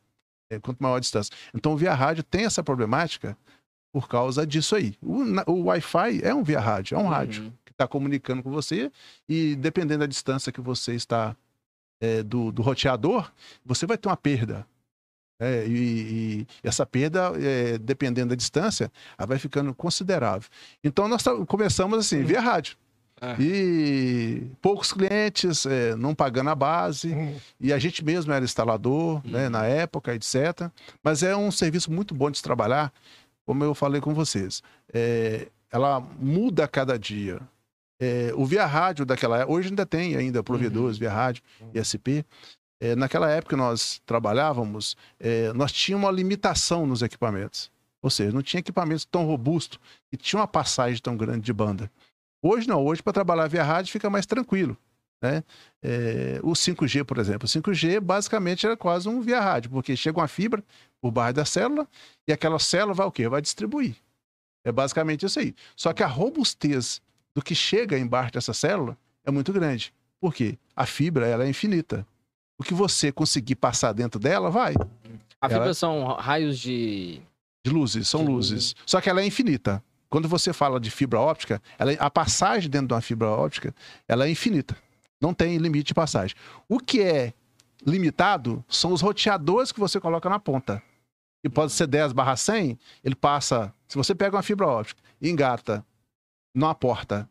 É, 0.50 0.58
quanto 0.60 0.80
maior 0.82 0.96
a 0.96 1.00
distância. 1.00 1.32
Então, 1.54 1.76
via 1.76 1.94
rádio 1.94 2.22
tem 2.22 2.44
essa 2.44 2.62
problemática 2.62 3.36
por 3.92 4.08
causa 4.08 4.46
disso 4.46 4.76
aí. 4.76 4.94
O, 5.02 5.22
o 5.52 5.64
Wi-Fi 5.64 6.20
é 6.22 6.34
um 6.34 6.42
via 6.42 6.60
rádio, 6.60 6.96
é 6.96 6.98
um 6.98 7.06
rádio 7.08 7.44
Uhum. 7.44 7.52
que 7.64 7.72
está 7.72 7.86
comunicando 7.88 8.42
com 8.42 8.50
você 8.50 8.90
e 9.28 9.56
dependendo 9.56 10.00
da 10.00 10.06
distância 10.06 10.52
que 10.52 10.60
você 10.60 10.94
está 10.94 11.34
é, 12.00 12.22
do, 12.22 12.50
do 12.52 12.62
roteador, 12.62 13.30
você 13.64 13.86
vai 13.86 13.96
ter 13.98 14.08
uma 14.08 14.16
perda. 14.16 14.66
É, 15.38 15.66
e, 15.66 15.72
e 15.72 16.46
essa 16.62 16.86
perda, 16.86 17.32
é, 17.38 17.76
dependendo 17.78 18.30
da 18.30 18.34
distância, 18.34 18.90
ela 19.18 19.26
vai 19.26 19.38
ficando 19.38 19.74
considerável. 19.74 20.48
Então, 20.82 21.06
nós 21.08 21.22
tá- 21.22 21.34
começamos 21.46 21.98
assim, 21.98 22.22
via 22.22 22.40
rádio. 22.40 22.76
Ah. 23.20 23.34
E 23.38 24.42
poucos 24.60 24.92
clientes, 24.92 25.64
é, 25.66 25.94
não 25.96 26.14
pagando 26.14 26.50
a 26.50 26.54
base, 26.54 27.08
Uhum. 27.12 27.36
e 27.60 27.72
a 27.72 27.78
gente 27.78 28.04
mesmo 28.04 28.32
era 28.32 28.44
instalador, 28.44 29.20
né, 29.26 29.44
Uhum. 29.44 29.50
na 29.50 29.64
época, 29.66 30.14
etc. 30.14 30.70
Mas 31.02 31.22
é 31.22 31.34
um 31.36 31.50
serviço 31.50 31.90
muito 31.92 32.14
bom 32.14 32.30
de 32.30 32.38
se 32.38 32.42
trabalhar, 32.42 32.92
como 33.46 33.62
eu 33.64 33.74
falei 33.74 34.00
com 34.00 34.12
vocês. 34.14 34.62
É, 34.92 35.48
ela 35.70 36.00
muda 36.18 36.64
a 36.64 36.68
cada 36.68 36.98
dia. 36.98 37.40
É, 38.00 38.32
o 38.34 38.44
via 38.44 38.66
rádio 38.66 39.06
daquela 39.06 39.38
época, 39.38 39.52
hoje 39.52 39.68
ainda 39.68 39.86
tem 39.86 40.16
ainda 40.16 40.42
provedores 40.42 40.98
via 40.98 41.10
rádio, 41.10 41.42
ISP. 41.74 42.24
É, 42.78 42.94
naquela 42.94 43.30
época 43.30 43.56
que 43.56 43.60
nós 43.60 44.02
trabalhávamos, 44.04 44.96
é, 45.18 45.52
nós 45.54 45.72
tínhamos 45.72 46.06
uma 46.06 46.12
limitação 46.12 46.86
nos 46.86 47.00
equipamentos. 47.00 47.70
Ou 48.02 48.10
seja, 48.10 48.32
não 48.32 48.42
tinha 48.42 48.60
equipamentos 48.60 49.04
tão 49.04 49.24
robustos 49.24 49.80
e 50.12 50.16
tinha 50.16 50.40
uma 50.40 50.46
passagem 50.46 51.00
tão 51.00 51.16
grande 51.16 51.40
de 51.40 51.52
banda. 51.52 51.90
Hoje 52.42 52.68
não, 52.68 52.84
hoje 52.84 53.02
para 53.02 53.12
trabalhar 53.12 53.48
via 53.48 53.64
rádio 53.64 53.90
fica 53.90 54.10
mais 54.10 54.26
tranquilo. 54.26 54.76
Né? 55.22 55.42
É, 55.82 56.38
o 56.42 56.52
5G, 56.52 57.04
por 57.04 57.18
exemplo. 57.18 57.46
O 57.46 57.48
5G 57.48 57.98
basicamente 58.00 58.66
era 58.66 58.76
quase 58.76 59.08
um 59.08 59.20
via 59.20 59.40
rádio, 59.40 59.70
porque 59.70 59.96
chega 59.96 60.20
uma 60.20 60.28
fibra 60.28 60.62
por 61.00 61.10
baixo 61.10 61.34
da 61.34 61.44
célula 61.44 61.88
e 62.28 62.32
aquela 62.32 62.58
célula 62.58 62.94
vai 62.94 63.06
o 63.06 63.12
quê? 63.12 63.28
Vai 63.28 63.40
distribuir. 63.40 63.96
É 64.64 64.70
basicamente 64.70 65.24
isso 65.24 65.38
aí. 65.38 65.54
Só 65.74 65.92
que 65.92 66.02
a 66.02 66.06
robustez 66.06 67.00
do 67.36 67.42
que 67.42 67.54
chega 67.54 67.98
embaixo 67.98 68.32
dessa 68.32 68.54
célula 68.54 68.96
é 69.22 69.30
muito 69.30 69.52
grande. 69.52 69.92
Por 70.18 70.32
quê? 70.32 70.56
A 70.74 70.86
fibra 70.86 71.26
ela 71.26 71.44
é 71.44 71.48
infinita. 71.50 72.06
O 72.58 72.64
que 72.64 72.72
você 72.72 73.12
conseguir 73.12 73.56
passar 73.56 73.92
dentro 73.92 74.18
dela, 74.18 74.50
vai. 74.50 74.72
A 75.38 75.46
fibra 75.46 75.64
Ela- 75.66 75.74
são 75.74 76.14
raios 76.14 76.58
de. 76.58 77.20
De 77.62 77.70
luzes, 77.70 78.08
são 78.08 78.24
De 78.24 78.30
luzes. 78.30 78.74
Só 78.86 79.02
que 79.02 79.10
ela 79.10 79.20
é 79.20 79.26
infinita. 79.26 79.84
Quando 80.08 80.26
você 80.28 80.50
fala 80.50 80.80
de 80.80 80.90
fibra 80.90 81.20
óptica, 81.20 81.60
ela- 81.78 81.92
a 81.98 82.08
passagem 82.10 82.70
dentro 82.70 82.88
de 82.88 82.94
uma 82.94 83.02
fibra 83.02 83.28
óptica, 83.28 83.74
ela 84.08 84.26
é 84.26 84.30
infinita. 84.30 84.74
Não 85.20 85.34
tem 85.34 85.58
limite 85.58 85.88
de 85.88 85.94
passagem. 85.94 86.34
O 86.66 86.78
que 86.78 87.02
é 87.02 87.34
limitado 87.84 88.64
são 88.66 88.94
os 88.94 89.02
roteadores 89.02 89.72
que 89.72 89.80
você 89.80 90.00
coloca 90.00 90.30
na 90.30 90.38
ponta. 90.38 90.82
E 91.44 91.50
pode 91.50 91.72
ser 91.72 91.86
10 91.86 92.14
barra 92.14 92.34
100, 92.34 92.78
ele 93.04 93.14
passa... 93.14 93.74
Se 93.86 93.96
você 93.98 94.14
pega 94.14 94.34
uma 94.36 94.42
fibra 94.42 94.66
óptica 94.66 95.02
e 95.20 95.28
engata 95.28 95.84
numa 96.56 96.74
porta 96.74 97.28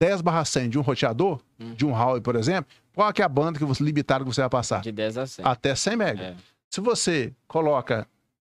10 0.00 0.20
barra 0.20 0.44
100 0.44 0.68
de 0.68 0.78
um 0.78 0.82
roteador, 0.82 1.40
Hum. 1.58 1.72
de 1.74 1.86
um 1.86 1.90
Huawei, 1.92 2.20
por 2.20 2.36
exemplo, 2.36 2.70
qual 2.94 3.10
é 3.16 3.22
a 3.22 3.28
banda 3.28 3.58
que 3.58 3.64
você 3.64 3.82
limitado 3.82 4.24
que 4.24 4.32
você 4.34 4.42
vai 4.42 4.50
passar? 4.50 4.82
De 4.82 4.92
10 4.92 5.16
a 5.18 5.26
100. 5.26 5.44
Até 5.46 5.74
100 5.74 5.96
mega. 5.96 6.22
É. 6.22 6.34
Se 6.70 6.80
você 6.82 7.32
coloca 7.48 8.06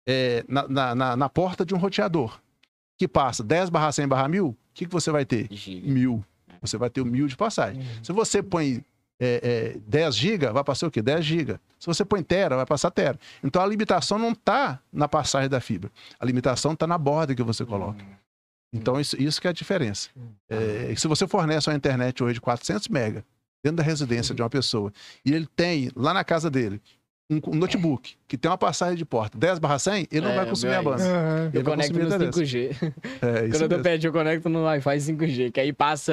é, 0.06 0.44
na, 0.46 0.94
na, 0.94 1.16
na- 1.16 1.28
porta 1.28 1.64
de 1.64 1.74
um 1.74 1.78
roteador 1.78 2.38
que 2.98 3.08
passa 3.08 3.42
10 3.42 3.70
barra 3.70 3.90
100 3.90 4.06
barra 4.08 4.28
1000, 4.28 4.48
o 4.48 4.56
que, 4.74 4.84
que 4.86 4.92
você 4.92 5.10
vai 5.10 5.24
ter? 5.24 5.48
Giga. 5.50 5.90
Mil. 5.90 6.22
Você 6.60 6.76
vai 6.76 6.90
ter 6.90 7.00
o 7.00 7.06
mil 7.06 7.26
de 7.26 7.36
passagem. 7.36 7.80
Uhum. 7.80 8.04
Se 8.04 8.12
você 8.12 8.42
põe 8.42 8.84
é, 9.18 9.74
é, 9.76 9.78
10 9.86 10.14
GB, 10.14 10.50
vai 10.52 10.62
passar 10.64 10.86
o 10.88 10.90
quê? 10.90 11.00
10 11.00 11.24
GB. 11.24 11.58
Se 11.78 11.86
você 11.86 12.04
põe 12.04 12.22
tera, 12.22 12.56
vai 12.56 12.66
passar 12.66 12.90
tera. 12.90 13.18
Então 13.42 13.62
a 13.62 13.66
limitação 13.66 14.18
não 14.18 14.32
está 14.32 14.78
na 14.92 15.08
passagem 15.08 15.48
da 15.48 15.60
fibra. 15.60 15.90
A 16.18 16.24
limitação 16.26 16.72
está 16.74 16.86
na 16.86 16.98
borda 16.98 17.34
que 17.34 17.42
você 17.42 17.64
coloca. 17.64 18.04
Então 18.72 19.00
isso, 19.00 19.20
isso 19.20 19.40
que 19.40 19.46
é 19.46 19.50
a 19.50 19.52
diferença. 19.52 20.08
É, 20.48 20.94
se 20.96 21.08
você 21.08 21.26
fornece 21.26 21.68
uma 21.68 21.76
internet 21.76 22.22
hoje 22.22 22.34
de 22.34 22.40
400 22.40 22.88
MB 22.88 23.24
dentro 23.62 23.76
da 23.76 23.82
residência 23.82 24.34
de 24.34 24.42
uma 24.42 24.50
pessoa 24.50 24.92
e 25.24 25.32
ele 25.32 25.46
tem 25.46 25.90
lá 25.94 26.14
na 26.14 26.24
casa 26.24 26.50
dele 26.50 26.80
um, 27.30 27.40
um 27.48 27.54
notebook 27.54 28.16
que 28.26 28.36
tem 28.36 28.50
uma 28.50 28.58
passagem 28.58 28.96
de 28.96 29.04
porta 29.04 29.38
10 29.38 29.58
barra 29.58 29.78
100, 29.78 30.08
ele 30.10 30.20
não 30.20 30.32
É, 30.32 30.36
vai 30.36 30.44
o 30.44 30.48
consumir 30.48 30.72
a 30.72 30.76
é 30.76 30.82
banda. 30.82 31.02
Ele 31.04 31.58
Eu 31.58 31.62
vai 31.64 31.74
conecto 31.74 31.92
no 31.98 32.02
a 32.02 32.06
internet. 32.06 32.34
5G. 32.34 32.92
É, 33.22 33.46
isso 33.46 33.50
Quando 33.58 33.62
eu 33.62 33.68
tô 33.68 33.82
perto, 33.82 34.04
eu 34.04 34.12
conecto 34.12 34.48
no 34.48 34.62
Wi-Fi 34.64 34.96
5G, 34.98 35.52
que 35.52 35.60
aí 35.60 35.72
passa. 35.72 36.12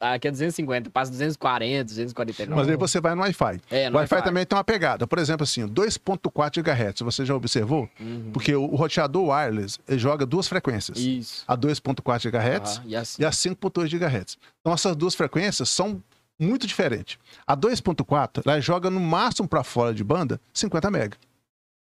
Aqui 0.00 0.28
é 0.28 0.30
250, 0.30 0.90
passa 0.90 1.10
240, 1.10 1.84
249. 1.84 2.60
Mas 2.60 2.68
aí 2.70 2.76
você 2.76 3.00
vai 3.00 3.14
no 3.14 3.22
Wi-Fi. 3.22 3.60
É, 3.70 3.88
O 3.88 3.92
no 3.92 3.96
Wi-Fi 3.98 4.22
também 4.22 4.44
tem 4.44 4.56
uma 4.56 4.64
pegada. 4.64 5.06
Por 5.06 5.18
exemplo, 5.18 5.44
assim, 5.44 5.66
2.4 5.68 6.62
GHz, 6.62 7.00
você 7.00 7.24
já 7.24 7.34
observou? 7.34 7.88
Uhum. 8.00 8.30
Porque 8.32 8.54
o, 8.54 8.66
roteador 8.74 9.28
wireless 9.28 9.78
ele 9.88 9.98
joga 9.98 10.24
duas 10.26 10.48
frequências. 10.48 10.98
Isso. 10.98 11.44
A 11.46 11.56
2.4 11.56 12.30
GHz 12.30 12.80
E 12.86 12.96
assim. 12.96 13.22
e 13.22 13.24
a 13.24 13.30
5.2 13.30 13.88
GHz. 13.88 14.38
Então 14.60 14.72
essas 14.72 14.96
duas 14.96 15.14
frequências 15.14 15.68
são 15.68 16.02
muito 16.40 16.66
diferentes. 16.66 17.18
A 17.46 17.56
2.4, 17.56 18.42
ela 18.44 18.60
joga 18.60 18.90
no 18.90 18.98
máximo 19.00 19.46
para 19.46 19.62
fora 19.62 19.94
de 19.94 20.02
banda 20.02 20.40
50 20.52 20.88
MB. 20.88 21.14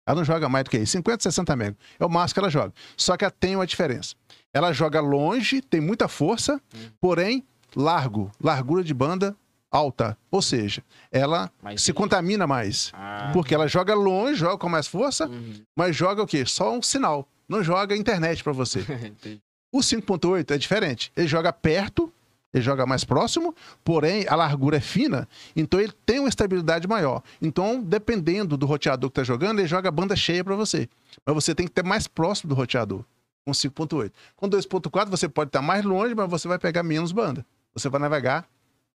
Ela 0.06 0.18
não 0.18 0.26
joga 0.26 0.50
mais 0.50 0.66
do 0.66 0.70
que 0.70 0.78
isso, 0.78 0.92
50, 0.94 1.24
60 1.24 1.54
MB. 1.56 1.76
É 2.00 2.06
o 2.06 2.10
máximo 2.10 2.34
que 2.36 2.40
ela 2.42 2.50
joga. 2.50 2.74
Só 2.98 3.16
que 3.16 3.24
ela 3.24 3.32
tem 3.32 3.56
uma 3.56 3.66
diferença. 3.66 4.16
Ela 4.54 4.74
joga 4.74 5.00
longe, 5.00 5.62
tem 5.62 5.80
muita 5.82 6.08
força, 6.08 6.62
porém 7.00 7.44
largo, 7.76 8.30
largura 8.42 8.84
de 8.84 8.94
banda 8.94 9.36
alta. 9.72 10.16
Ou 10.30 10.42
seja, 10.42 10.84
ela 11.12 11.50
Mais 11.62 11.82
se 11.82 11.92
bem. 11.92 11.98
contamina 11.98 12.46
mais. 12.46 12.92
Ah, 12.94 13.32
Porque 13.34 13.56
ela 13.56 13.68
joga 13.68 13.96
longe, 13.96 14.36
joga 14.36 14.58
com 14.58 14.70
mais 14.70 14.88
força, 14.88 15.28
uhum. 15.28 15.64
mas 15.76 15.96
joga 15.96 16.22
o 16.22 16.28
quê? 16.28 16.46
Só 16.46 16.72
um 16.72 16.82
sinal. 16.82 17.28
Não 17.50 17.64
joga 17.64 17.96
internet 17.96 18.44
para 18.44 18.54
você. 18.54 18.86
O 19.76 19.80
5.8 19.80 20.52
é 20.52 20.58
diferente. 20.60 21.12
Ele 21.18 21.26
joga 21.26 21.52
perto, 21.52 22.14
ele 22.54 22.64
joga 22.64 22.86
mais 22.86 23.04
próximo, 23.04 23.56
porém 23.84 24.26
a 24.28 24.36
largura 24.36 24.78
é 24.78 24.80
fina, 24.80 25.28
então 25.56 25.80
ele 25.80 25.94
tem 26.06 26.20
uma 26.20 26.30
estabilidade 26.30 26.88
maior. 26.88 27.24
Então, 27.42 27.82
dependendo 27.82 28.56
do 28.56 28.66
roteador 28.66 29.10
que 29.10 29.20
está 29.20 29.24
jogando, 29.24 29.60
ele 29.60 29.68
joga 29.68 29.90
a 29.90 29.92
banda 29.92 30.16
cheia 30.16 30.44
para 30.44 30.56
você. 30.56 30.88
Mas 31.26 31.34
você 31.36 31.56
tem 31.56 31.66
que 31.66 31.72
ter 31.74 31.84
mais 31.84 32.08
próximo 32.08 32.50
do 32.50 32.56
roteador, 32.56 33.04
com 33.46 33.52
5.8. 33.52 34.12
Com 34.36 34.48
2.4 34.50 35.10
você 35.10 35.28
pode 35.28 35.50
estar 35.50 35.62
mais 35.62 35.84
longe, 35.84 36.14
mas 36.14 36.30
você 36.30 36.48
vai 36.48 36.60
pegar 36.60 36.84
menos 36.84 37.12
banda. 37.12 37.46
Você 37.74 37.90
vai 37.90 38.00
navegar 38.00 38.48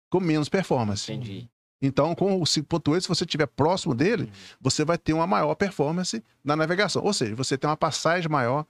com 0.10 0.20
menos 0.20 0.50
performance. 0.50 1.12
Entendi. 1.12 1.48
Então, 1.82 2.16
com 2.16 2.40
o 2.42 2.44
5.8, 2.44 3.02
se 3.02 3.08
você 3.08 3.24
estiver 3.26 3.48
próximo 3.48 3.92
Uhum. 3.92 3.98
dele, 3.98 4.32
você 4.60 4.84
vai 4.84 4.98
ter 4.98 5.14
uma 5.14 5.28
maior 5.28 5.54
performance 5.56 6.24
na 6.44 6.56
navegação. 6.56 7.04
Ou 7.04 7.14
seja, 7.14 7.36
você 7.36 7.58
tem 7.58 7.70
uma 7.70 7.78
passagem 7.78 8.30
maior 8.30 8.66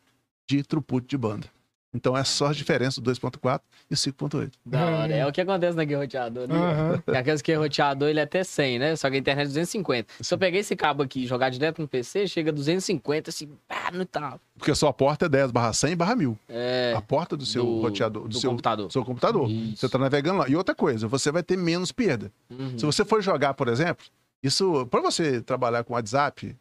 de 0.50 0.64
throughput 0.64 1.08
de 1.08 1.18
banda. 1.18 1.48
Então, 1.96 2.16
é 2.18 2.24
só 2.26 2.48
a 2.48 2.52
diferença 2.54 3.00
do 3.00 3.10
2.4 3.10 3.62
e 3.90 3.94
o 3.94 3.98
5.8. 3.98 4.52
Da 4.66 4.86
hora. 4.86 5.14
É 5.16 5.26
o 5.26 5.32
que 5.32 5.40
acontece 5.40 5.78
naquele 5.78 6.02
roteador. 6.02 6.48
Né? 6.48 6.54
Aham. 6.56 7.04
Aqueles 7.18 7.42
que 7.42 7.52
é 7.52 7.56
roteador, 7.56 8.10
ele 8.10 8.20
é 8.20 8.24
até 8.24 8.44
100, 8.44 8.80
né? 8.80 8.96
Só 8.98 9.10
que 9.10 9.16
a 9.16 9.20
internet 9.20 9.46
é 9.46 9.48
250. 9.48 10.14
Se 10.20 10.34
eu 10.34 10.38
pegar 10.38 10.60
esse 10.60 10.76
cabo 10.76 11.02
aqui 11.04 11.24
e 11.24 11.26
jogar 11.28 11.50
direto 11.50 11.82
no 11.82 11.88
PC, 11.88 12.28
chega 12.28 12.50
a 12.52 12.54
250, 12.54 13.30
assim, 13.30 13.50
pá, 13.68 13.90
não 13.94 14.06
tá. 14.06 14.38
Porque 14.58 14.72
a 14.72 14.76
sua 14.76 14.92
porta 14.92 15.26
é 15.26 15.30
10 15.30 15.52
barra 15.52 15.72
100 15.72 15.96
barra 15.96 16.16
1000. 16.16 16.38
É. 16.50 16.94
A 16.98 17.02
porta 17.02 17.38
do 17.38 17.46
seu 17.46 17.64
do- 17.64 17.82
roteador, 17.82 18.24
do, 18.24 18.30
do 18.30 18.40
seu, 18.40 18.50
computador. 18.50 18.92
seu 18.92 19.06
computador. 19.06 19.50
Isso. 19.50 19.78
Você 19.78 19.86
está 19.86 19.98
navegando 19.98 20.40
lá. 20.40 20.50
E 20.50 20.56
outra 20.56 20.76
coisa, 20.76 21.08
você 21.08 21.32
vai 21.32 21.44
ter 21.44 21.58
menos 21.58 21.92
perda. 21.92 22.32
Uhum. 22.50 22.78
Se 22.78 22.86
você 22.86 23.06
for 23.06 23.22
jogar, 23.22 23.54
por 23.54 23.68
exemplo, 23.70 24.06
isso, 24.44 24.86
para 24.88 25.00
você 25.02 25.42
trabalhar 25.42 25.84
com 25.84 25.94
WhatsApp, 25.94 26.56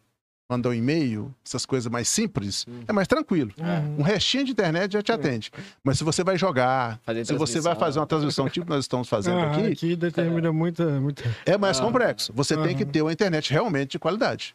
mandar 0.49 0.69
um 0.71 0.75
e-mail, 0.75 1.35
essas 1.45 1.65
coisas 1.65 1.91
mais 1.91 2.09
simples, 2.09 2.67
Uhum. 2.67 2.85
é 2.87 2.93
mais 2.93 3.09
tranquilo. 3.09 3.51
Uhum. 3.59 4.01
Um 4.01 4.03
restinho 4.03 4.45
de 4.45 4.53
internet 4.53 4.93
já 4.93 5.03
te 5.03 5.11
atende. 5.11 5.51
Mas 5.83 5.99
se 5.99 6.05
você 6.05 6.23
vai 6.23 6.37
jogar, 6.37 7.01
Fazer 7.05 7.25
se 7.25 7.35
você 7.35 7.61
vai 7.61 7.75
fazer 7.75 7.99
uma 7.99 8.07
transmissão 8.07 8.49
tipo 8.49 8.69
nós 8.69 8.85
estamos 8.85 9.09
fazendo 9.09 9.39
Ah, 9.39 9.53
aqui, 9.53 9.67
aqui 9.73 9.97
determina 9.97 10.53
muita, 10.53 11.01
muita. 11.01 11.23
é 11.47 11.57
mais 11.57 11.81
Ah. 11.81 11.83
complexo. 11.83 12.33
Você 12.35 12.57
tem 12.57 12.77
que 12.77 12.85
ter 12.85 13.01
uma 13.03 13.13
internet 13.13 13.51
realmente 13.51 13.93
de 13.93 13.99
qualidade. 13.99 14.55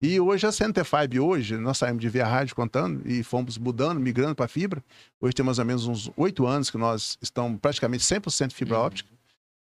E 0.00 0.20
hoje 0.20 0.46
a 0.46 0.52
Centerfibe, 0.52 1.18
hoje, 1.18 1.56
nós 1.56 1.78
saímos 1.78 2.02
de 2.02 2.08
via 2.10 2.26
rádio 2.26 2.54
contando 2.54 3.00
e 3.10 3.22
fomos 3.22 3.56
mudando, 3.56 3.98
migrando 3.98 4.34
para 4.34 4.46
fibra. 4.46 4.82
Hoje 5.20 5.34
tem 5.34 5.44
mais 5.44 5.58
ou 5.58 5.64
menos 5.64 5.86
uns 5.86 6.10
oito 6.18 6.46
anos 6.46 6.70
que 6.70 6.76
nós 6.76 7.16
estamos 7.20 7.58
praticamente 7.60 8.04
100% 8.04 8.52
fibra 8.52 8.78
Uhum. 8.78 8.84
óptica. 8.84 9.10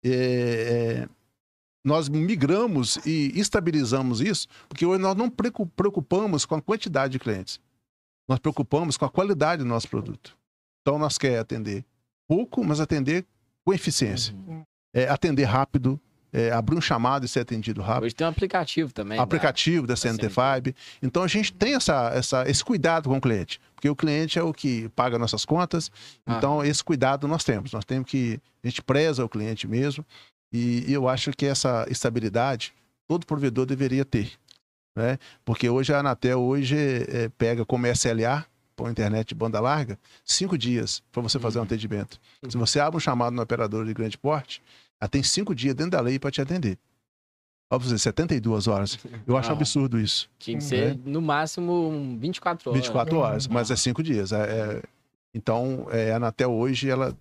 É, 0.05 0.11
é, 1.05 1.09
nós 1.85 2.09
migramos 2.09 2.97
e 3.07 3.33
estabilizamos 3.39 4.21
isso, 4.21 4.47
porque 4.69 4.85
hoje 4.85 5.01
nós 5.01 5.17
não 5.17 5.31
preocu- 5.31 5.67
preocupamos 5.67 6.45
com 6.45 6.55
a 6.55 6.63
quantidade 6.63 7.13
de 7.13 7.19
clientes. 7.19 7.61
Nós 8.29 8.39
preocupamos 8.39 8.97
com 8.97 9.05
a 9.05 9.11
qualidade 9.11 9.63
do 9.63 9.69
nosso 9.69 9.89
produto. 9.89 10.37
Então, 10.83 10.99
nós 10.99 11.17
queremos 11.17 11.41
atender 11.43 11.85
pouco, 12.29 12.63
mas 12.65 12.81
atender 12.81 13.25
com 13.65 13.73
eficiência. 13.73 14.35
Uhum. 14.35 14.63
É, 14.95 15.09
atender 15.09 15.45
rápido, 15.45 15.99
é, 16.33 16.51
abrir 16.51 16.77
um 16.77 16.81
chamado 16.81 17.25
e 17.25 17.29
ser 17.29 17.41
atendido 17.41 17.81
rápido. 17.81 18.05
Hoje 18.05 18.15
tem 18.15 18.27
um 18.27 18.31
aplicativo 18.31 18.93
também. 18.93 19.17
né? 19.17 19.23
aplicativo 19.23 19.87
da 19.87 19.95
CNT5. 19.95 20.75
Então 21.03 21.23
a 21.23 21.29
gente 21.29 21.53
tem 21.53 21.75
essa, 21.75 22.11
essa, 22.11 22.49
esse 22.51 22.63
cuidado 22.65 23.09
com 23.09 23.17
o 23.17 23.21
cliente, 23.21 23.61
porque 23.75 23.89
o 23.89 23.97
cliente 23.97 24.39
é 24.39 24.43
o 24.43 24.53
que 24.53 24.89
paga 24.91 25.19
nossas 25.19 25.45
contas. 25.45 25.91
Ah. 26.27 26.37
Então 26.37 26.63
esse 26.65 26.83
cuidado 26.85 27.27
nós 27.29 27.45
temos. 27.45 27.73
Nós 27.73 27.85
temos 27.85 28.11
que 28.11 28.41
a 28.63 28.69
gente 28.69 28.83
preza 28.83 29.25
o 29.25 29.29
cliente 29.29 29.67
mesmo. 29.67 30.05
E, 30.53 30.91
eu 30.93 31.09
acho 31.09 31.31
que 31.33 31.47
essa 31.47 31.87
estabilidade 31.91 32.73
todo 33.07 33.27
provedor 33.27 33.67
deveria 33.67 34.05
ter, 34.05 34.33
né? 34.97 35.19
Porque 35.45 35.69
hoje 35.69 35.93
a 35.93 36.01
Anatel 36.01 36.41
hoje 36.41 36.77
é, 36.77 37.29
pega 37.37 37.65
como 37.65 37.87
SLA 37.87 38.47
para 38.77 38.91
internet 38.91 39.29
de 39.29 39.35
banda 39.35 39.59
larga 39.61 39.99
cinco 40.25 40.57
dias 40.57 41.03
para 41.11 41.21
você 41.23 41.39
fazer 41.39 41.59
um 41.59 41.63
Uhum. 41.63 41.67
atendimento. 41.67 42.21
Se 42.49 42.57
você 42.57 42.79
abre 42.81 42.97
um 42.97 43.01
chamado 43.01 43.35
no 43.35 43.43
operador 43.43 43.85
de 43.85 43.93
grande 43.93 44.17
porte, 44.17 44.63
ela 45.01 45.09
tem 45.09 45.23
cinco 45.23 45.55
dias 45.55 45.75
dentro 45.75 45.93
da 45.93 46.01
lei 46.01 46.19
para 46.19 46.31
te 46.31 46.41
atender. 46.41 46.79
Óbvio, 47.71 47.99
72 47.99 48.67
horas. 48.67 48.99
Eu 49.27 49.37
acho 49.37 49.51
Ah. 49.51 49.53
absurdo 49.53 50.01
isso. 50.01 50.31
Tinha 50.39 50.57
que 50.57 50.65
ser, 50.65 50.97
no 51.05 51.21
máximo, 51.21 51.91
um 51.91 52.19
24 52.19 52.71
horas. 52.71 52.81
24 52.83 53.19
horas, 53.19 53.47
mas 53.47 53.71
é 53.71 53.77
cinco 53.77 54.03
dias. 54.03 54.33
É, 54.33 54.37
é- 54.79 54.83
então, 55.35 55.87
é, 55.91 56.13
a 56.13 56.17
Anatel 56.17 56.51
hoje, 56.51 56.89
ela 56.89 57.15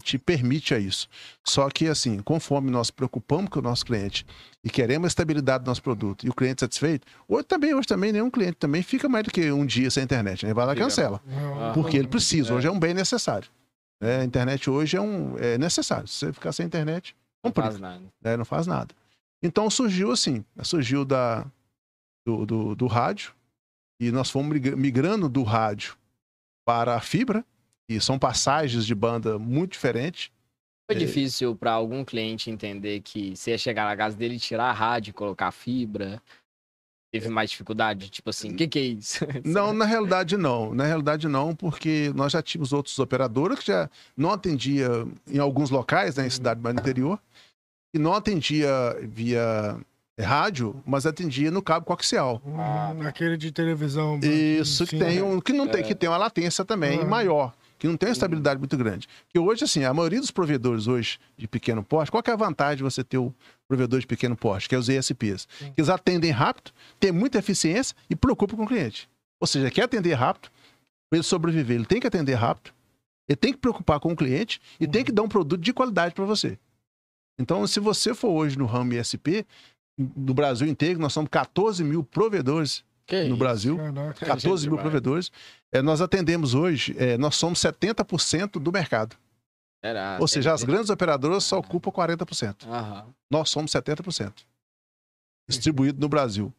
te 0.00 0.16
permite 0.16 0.74
a 0.74 0.78
isso. 0.78 1.08
Só 1.44 1.68
que, 1.68 1.88
assim, 1.88 2.20
conforme 2.20 2.70
nós 2.70 2.90
preocupamos 2.90 3.50
com 3.50 3.58
o 3.58 3.62
nosso 3.62 3.84
cliente 3.84 4.24
e 4.62 4.70
queremos 4.70 5.06
a 5.06 5.08
estabilidade 5.08 5.64
do 5.64 5.68
nosso 5.68 5.82
produto 5.82 6.24
e 6.24 6.28
o 6.30 6.34
cliente 6.34 6.60
satisfeito, 6.60 7.06
hoje 7.26 7.44
também, 7.44 7.74
hoje 7.74 7.88
também, 7.88 8.12
nenhum 8.12 8.30
cliente 8.30 8.54
também 8.54 8.82
fica 8.82 9.08
mais 9.08 9.24
do 9.24 9.30
que 9.32 9.50
um 9.50 9.66
dia 9.66 9.90
sem 9.90 10.04
internet. 10.04 10.46
Né? 10.46 10.54
Vai 10.54 10.66
lá 10.66 10.72
e 10.72 10.76
cancela. 10.76 11.20
Ah. 11.28 11.72
Porque 11.74 11.96
ele 11.96 12.06
precisa. 12.08 12.52
É. 12.52 12.56
Hoje 12.56 12.68
é 12.68 12.70
um 12.70 12.78
bem 12.78 12.94
necessário. 12.94 13.48
É, 14.00 14.20
a 14.20 14.24
internet 14.24 14.68
hoje 14.70 14.96
é, 14.96 15.00
um, 15.00 15.36
é 15.38 15.58
necessário. 15.58 16.06
Se 16.06 16.18
você 16.26 16.32
ficar 16.32 16.52
sem 16.52 16.66
internet, 16.66 17.16
Não 17.42 17.50
complica 17.50 17.70
faz 17.70 17.80
nada. 17.80 18.02
né? 18.22 18.36
Não 18.36 18.44
faz 18.44 18.66
nada. 18.66 18.94
Então 19.42 19.68
surgiu 19.68 20.12
assim, 20.12 20.44
surgiu 20.62 21.04
da, 21.04 21.44
do, 22.24 22.46
do, 22.46 22.74
do 22.76 22.86
rádio, 22.86 23.32
e 24.00 24.10
nós 24.12 24.30
fomos 24.30 24.52
migra- 24.52 24.76
migrando 24.76 25.28
do 25.28 25.42
rádio 25.42 25.96
para 26.64 26.94
a 26.96 27.00
fibra, 27.00 27.44
e 27.96 28.00
são 28.00 28.18
passagens 28.18 28.84
de 28.86 28.94
banda 28.94 29.38
muito 29.38 29.72
diferentes. 29.72 30.30
Foi 30.90 30.96
É. 30.96 30.98
difícil 30.98 31.54
pra 31.56 31.72
algum 31.72 32.04
cliente 32.04 32.50
entender 32.50 33.00
que 33.00 33.34
você 33.36 33.52
ia 33.52 33.58
chegar 33.58 33.84
na 33.86 33.96
casa 33.96 34.16
dele 34.16 34.34
e 34.36 34.40
tirar 34.40 34.66
a 34.70 34.72
rádio 34.72 35.10
e 35.10 35.14
colocar 35.14 35.50
fibra? 35.52 36.20
Teve 37.12 37.28
mais 37.28 37.50
dificuldade? 37.50 38.08
Tipo 38.08 38.30
assim, 38.30 38.52
o 38.52 38.56
que, 38.56 38.66
que 38.66 38.78
é 38.78 38.82
isso? 38.82 39.18
Não, 39.44 39.72
na 39.74 39.84
realidade 39.84 40.36
não. 40.36 40.74
Na 40.74 40.84
realidade 40.86 41.28
não, 41.28 41.54
porque 41.54 42.10
nós 42.14 42.32
já 42.32 42.40
tínhamos 42.42 42.72
outros 42.72 42.98
operadores 42.98 43.58
que 43.58 43.66
já 43.66 43.88
não 44.16 44.30
atendia 44.30 44.88
em 45.30 45.38
alguns 45.38 45.68
locais, 45.68 46.16
né, 46.16 46.26
em 46.26 46.30
cidade 46.30 46.60
mais 46.62 46.74
interior, 46.76 47.18
e 47.94 47.98
não 47.98 48.14
atendia 48.14 48.70
via 49.02 49.78
rádio, 50.18 50.80
mas 50.86 51.04
atendia 51.04 51.50
no 51.50 51.60
cabo 51.60 51.84
coaxial. 51.84 52.40
Hum, 52.46 53.06
Aquele 53.06 53.36
de 53.36 53.52
televisão. 53.52 54.18
Isso 54.22 54.84
que 54.84 54.92
sim, 54.92 54.98
tem 54.98 55.16
né? 55.16 55.22
um 55.22 55.38
que 55.40 55.52
não 55.52 55.66
tem 55.68 55.80
É. 55.80 55.84
que 55.84 55.94
tem 55.94 56.08
uma 56.08 56.16
latência 56.18 56.64
também 56.64 57.00
Uhum. 57.00 57.08
maior, 57.08 57.52
que 57.82 57.88
não 57.88 57.96
tem 57.96 58.10
uma 58.10 58.12
estabilidade 58.12 58.60
muito 58.60 58.76
grande. 58.76 59.08
Que 59.28 59.40
hoje 59.40 59.64
assim, 59.64 59.82
a 59.82 59.92
maioria 59.92 60.20
dos 60.20 60.30
provedores 60.30 60.86
hoje 60.86 61.18
de 61.36 61.48
pequeno 61.48 61.82
porte, 61.82 62.12
qual 62.12 62.22
é 62.24 62.30
a 62.30 62.36
vantagem 62.36 62.76
de 62.76 62.82
você 62.84 63.02
ter 63.02 63.18
o 63.18 63.34
provedor 63.66 63.98
de 63.98 64.06
pequeno 64.06 64.36
porte, 64.36 64.68
que 64.68 64.74
é 64.76 64.78
os 64.78 64.88
ESPs? 64.88 65.48
Que 65.58 65.80
eles 65.80 65.88
atendem 65.88 66.30
rápido, 66.30 66.70
têm 67.00 67.10
muita 67.10 67.40
eficiência 67.40 67.96
e 68.08 68.14
preocupam 68.14 68.56
com 68.56 68.62
o 68.62 68.68
cliente. 68.68 69.10
Ou 69.40 69.48
seja, 69.48 69.68
quer 69.68 69.82
atender 69.82 70.12
rápido, 70.12 70.48
para 71.10 71.16
ele 71.16 71.24
sobreviver, 71.24 71.74
ele 71.74 71.84
tem 71.84 71.98
que 71.98 72.06
atender 72.06 72.34
rápido, 72.34 72.72
ele 73.28 73.34
tem 73.34 73.52
que 73.52 73.58
preocupar 73.58 73.98
com 73.98 74.12
o 74.12 74.16
cliente 74.16 74.60
e 74.78 74.86
tem 74.86 75.04
que 75.04 75.10
dar 75.10 75.22
um 75.22 75.28
produto 75.28 75.60
de 75.60 75.72
qualidade 75.72 76.14
para 76.14 76.24
você. 76.24 76.56
Então, 77.36 77.66
se 77.66 77.80
você 77.80 78.14
for 78.14 78.30
hoje 78.30 78.56
no 78.56 78.64
ramo 78.64 78.92
ISP, 78.92 79.44
no 79.98 80.32
Brasil 80.32 80.68
inteiro, 80.68 81.00
nós 81.00 81.12
somos 81.12 81.28
14 81.28 81.82
mil 81.82 82.04
provedores 82.04 82.84
Que 83.12 83.24
no 83.24 83.28
isso? 83.28 83.36
Brasil. 83.36 83.76
Caraca. 83.76 84.26
14 84.26 84.66
mil 84.66 84.78
demais. 84.78 84.80
provedores. 84.80 85.32
É, 85.70 85.82
nós 85.82 86.00
atendemos 86.00 86.54
hoje, 86.54 86.96
é, 86.98 87.18
nós 87.18 87.36
somos 87.36 87.60
70% 87.60 88.52
do 88.58 88.72
mercado. 88.72 89.16
Será? 89.84 90.16
Ou 90.18 90.26
seja, 90.26 90.54
as 90.54 90.64
grandes 90.64 90.88
operadoras 90.88 91.44
só 91.44 91.58
ocupam 91.58 91.90
40%. 91.90 92.66
Aham. 92.66 93.06
Nós 93.30 93.50
somos 93.50 93.70
70%. 93.70 94.32
Distribuído 95.46 96.00
no 96.00 96.08
Brasil. 96.08 96.50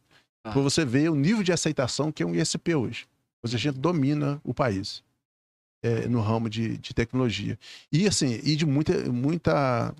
Ah. 0.44 0.52
Para 0.52 0.62
você 0.62 0.84
ver 0.84 1.10
o 1.10 1.16
nível 1.16 1.42
de 1.42 1.52
aceitação 1.52 2.12
que 2.12 2.22
é 2.22 2.26
um 2.26 2.32
ISP 2.34 2.72
hoje. 2.76 3.08
Ou 3.42 3.48
seja, 3.48 3.56
a 3.56 3.72
gente 3.72 3.80
domina 3.80 4.40
o 4.44 4.54
país 4.54 5.02
é, 5.82 6.06
no 6.06 6.20
ramo 6.20 6.48
de, 6.48 6.78
de 6.78 6.94
tecnologia. 6.94 7.58
E 7.90 8.06
assim, 8.06 8.40
e 8.44 8.54
de 8.54 8.64
muita, 8.64 9.10
muita, 9.10 9.92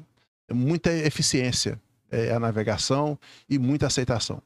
muita 0.52 0.92
eficiência. 0.92 1.80
É, 2.12 2.32
a 2.32 2.38
navegação 2.38 3.18
e 3.50 3.58
muita 3.58 3.88
aceitação. 3.88 4.40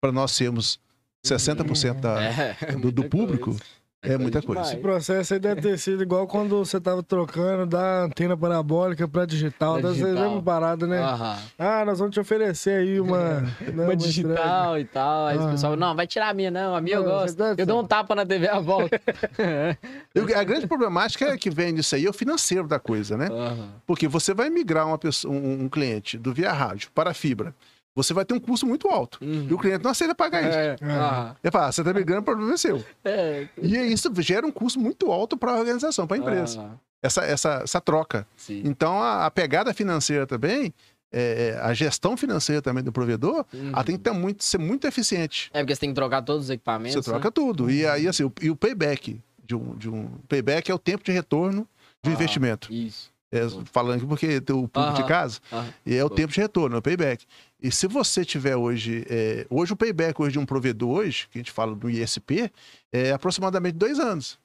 Para 0.00 0.10
nós 0.10 0.30
sermos 0.30 0.80
60% 1.26 2.00
da, 2.00 2.22
É, 2.22 2.56
do, 2.72 2.90
do 2.90 3.02
muita 3.02 3.08
público, 3.08 3.44
coisa. 3.50 3.60
é 4.02 4.16
muita 4.16 4.40
coisa. 4.40 4.62
Esse 4.62 4.76
processo 4.78 5.34
aí 5.34 5.38
deve 5.40 5.60
ter 5.60 5.78
sido 5.78 6.02
igual 6.02 6.26
quando 6.26 6.56
você 6.64 6.80
tava 6.80 7.02
trocando 7.02 7.66
da 7.66 8.04
antena 8.04 8.34
parabólica 8.34 9.06
pra 9.06 9.26
digital. 9.26 9.74
Pra 9.74 9.82
Deve 9.90 9.96
ser 9.96 10.04
a 10.04 10.06
digital. 10.06 10.26
mesma 10.28 10.42
parada, 10.42 10.86
né? 10.86 10.98
Aham. 11.02 11.38
Ah, 11.58 11.84
nós 11.84 11.98
vamos 11.98 12.14
te 12.14 12.18
oferecer 12.20 12.80
aí 12.80 12.98
uma. 12.98 13.40
né, 13.60 13.84
Uma 13.84 13.94
digital 13.94 14.78
e 14.78 14.84
tal. 14.86 15.26
Aí 15.26 15.36
Ah. 15.36 15.42
o 15.44 15.50
pessoal, 15.50 15.76
não, 15.76 15.94
vai 15.94 16.06
tirar 16.06 16.30
a 16.30 16.34
minha, 16.34 16.50
não. 16.50 16.74
A 16.74 16.80
minha 16.80 16.96
eu 16.96 17.02
Não, 17.04 17.10
gosto. 17.10 17.32
você 17.32 17.36
deve 17.36 17.62
Eu 17.62 17.66
dou 17.66 17.80
um 17.82 17.86
tapa 17.86 18.14
na 18.14 18.24
TV 18.24 18.48
à 18.48 18.58
volta. 18.58 18.98
A 20.34 20.44
grande 20.44 20.66
problemática 20.66 21.26
é 21.26 21.36
que 21.36 21.50
vem 21.50 21.74
disso 21.74 21.94
aí 21.94 22.06
é 22.06 22.10
o 22.10 22.12
financeiro 22.14 22.66
da 22.66 22.78
coisa, 22.78 23.16
né? 23.18 23.28
Aham. 23.30 23.68
Porque 23.86 24.08
você 24.08 24.32
vai 24.32 24.48
migrar 24.48 24.86
uma 24.86 24.96
pessoa, 24.98 25.32
um, 25.34 25.64
um 25.64 25.68
cliente 25.68 26.16
do 26.16 26.32
via 26.32 26.52
rádio 26.52 26.88
para 26.94 27.10
a 27.10 27.14
fibra. 27.14 27.54
Você 27.94 28.14
vai 28.14 28.24
ter 28.24 28.34
um 28.34 28.40
custo 28.40 28.66
muito 28.66 28.88
alto. 28.88 29.18
Uhum. 29.20 29.46
E 29.50 29.52
o 29.54 29.58
cliente 29.58 29.82
não 29.82 29.90
aceita 29.90 30.14
pagar 30.14 30.42
isso. 30.42 30.56
É, 30.58 30.76
aham. 30.82 31.36
Ele 31.42 31.50
fala, 31.50 31.66
ah, 31.66 31.72
você 31.72 31.80
está 31.80 31.92
migrando, 31.92 32.20
o 32.20 32.24
problema 32.24 32.54
é 32.54 32.56
seu. 32.56 32.84
É. 33.04 33.48
E 33.60 33.76
isso 33.92 34.08
gera 34.20 34.46
um 34.46 34.52
custo 34.52 34.78
muito 34.78 35.10
alto 35.10 35.36
para 35.36 35.52
a 35.52 35.58
organização, 35.58 36.06
para 36.06 36.16
a 36.16 36.20
empresa. 36.20 36.60
Aham. 36.60 36.78
Essa, 37.02 37.22
essa, 37.24 37.50
essa 37.64 37.80
troca. 37.80 38.26
Sim. 38.36 38.62
Então, 38.64 39.00
a, 39.02 39.26
a 39.26 39.30
pegada 39.30 39.72
financeira 39.74 40.26
também, 40.26 40.72
é, 41.10 41.58
a 41.62 41.72
gestão 41.74 42.16
financeira 42.16 42.60
também 42.62 42.84
do 42.84 42.92
provedor, 42.92 43.44
Uhum. 43.52 43.70
ela 43.72 43.82
tem 43.84 43.96
que 43.96 44.02
ter 44.02 44.12
muito, 44.12 44.44
ser 44.44 44.58
muito 44.58 44.86
eficiente. 44.86 45.50
É 45.52 45.60
porque 45.60 45.74
você 45.74 45.80
tem 45.80 45.88
que 45.90 45.94
trocar 45.94 46.22
todos 46.22 46.44
os 46.44 46.50
equipamentos. 46.50 46.94
Você 47.04 47.10
troca 47.10 47.28
né? 47.28 47.32
tudo. 47.34 47.70
E 47.70 47.84
aí, 47.86 48.06
assim, 48.06 48.22
o, 48.24 48.32
e 48.40 48.50
o 48.50 48.54
payback 48.56 49.20
de 49.44 49.54
um, 49.56 49.74
de 49.76 49.88
um 49.90 50.08
payback 50.28 50.70
é 50.70 50.74
o 50.74 50.78
tempo 50.78 51.02
de 51.02 51.10
retorno 51.10 51.66
de 52.04 52.10
Ah. 52.10 52.12
investimento. 52.12 52.72
Isso. 52.72 53.10
É, 53.32 53.42
falando 53.72 53.96
aqui 53.98 54.06
porque 54.06 54.40
tem 54.40 54.56
o 54.56 54.66
público 54.66 54.96
de 54.96 55.04
casa, 55.04 55.38
e 55.86 55.94
é 55.94 56.04
o 56.04 56.10
tempo 56.10 56.32
de 56.32 56.40
retorno, 56.40 56.74
é 56.74 56.78
o 56.80 56.82
payback. 56.82 57.24
E 57.62 57.70
se 57.70 57.86
você 57.86 58.24
tiver 58.24 58.56
hoje, 58.56 59.04
é, 59.08 59.46
hoje 59.50 59.72
o 59.72 59.76
payback 59.76 60.20
hoje 60.20 60.32
de 60.32 60.38
um 60.38 60.46
provedor 60.46 60.98
hoje, 60.98 61.28
que 61.30 61.38
a 61.38 61.40
gente 61.40 61.50
fala 61.50 61.74
do 61.74 61.90
ISP, 61.90 62.50
é 62.92 63.12
aproximadamente 63.12 63.74
dois 63.76 63.98
anos. 63.98 64.38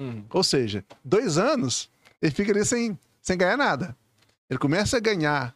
Uhum. 0.00 0.24
Ou 0.30 0.42
seja, 0.42 0.84
dois 1.04 1.38
anos, 1.38 1.88
ele 2.20 2.32
fica 2.32 2.52
ali 2.52 2.64
sem, 2.64 2.98
sem 3.22 3.36
ganhar 3.38 3.56
nada. 3.56 3.96
Ele 4.50 4.58
começa 4.58 4.96
a 4.96 5.00
ganhar, 5.00 5.54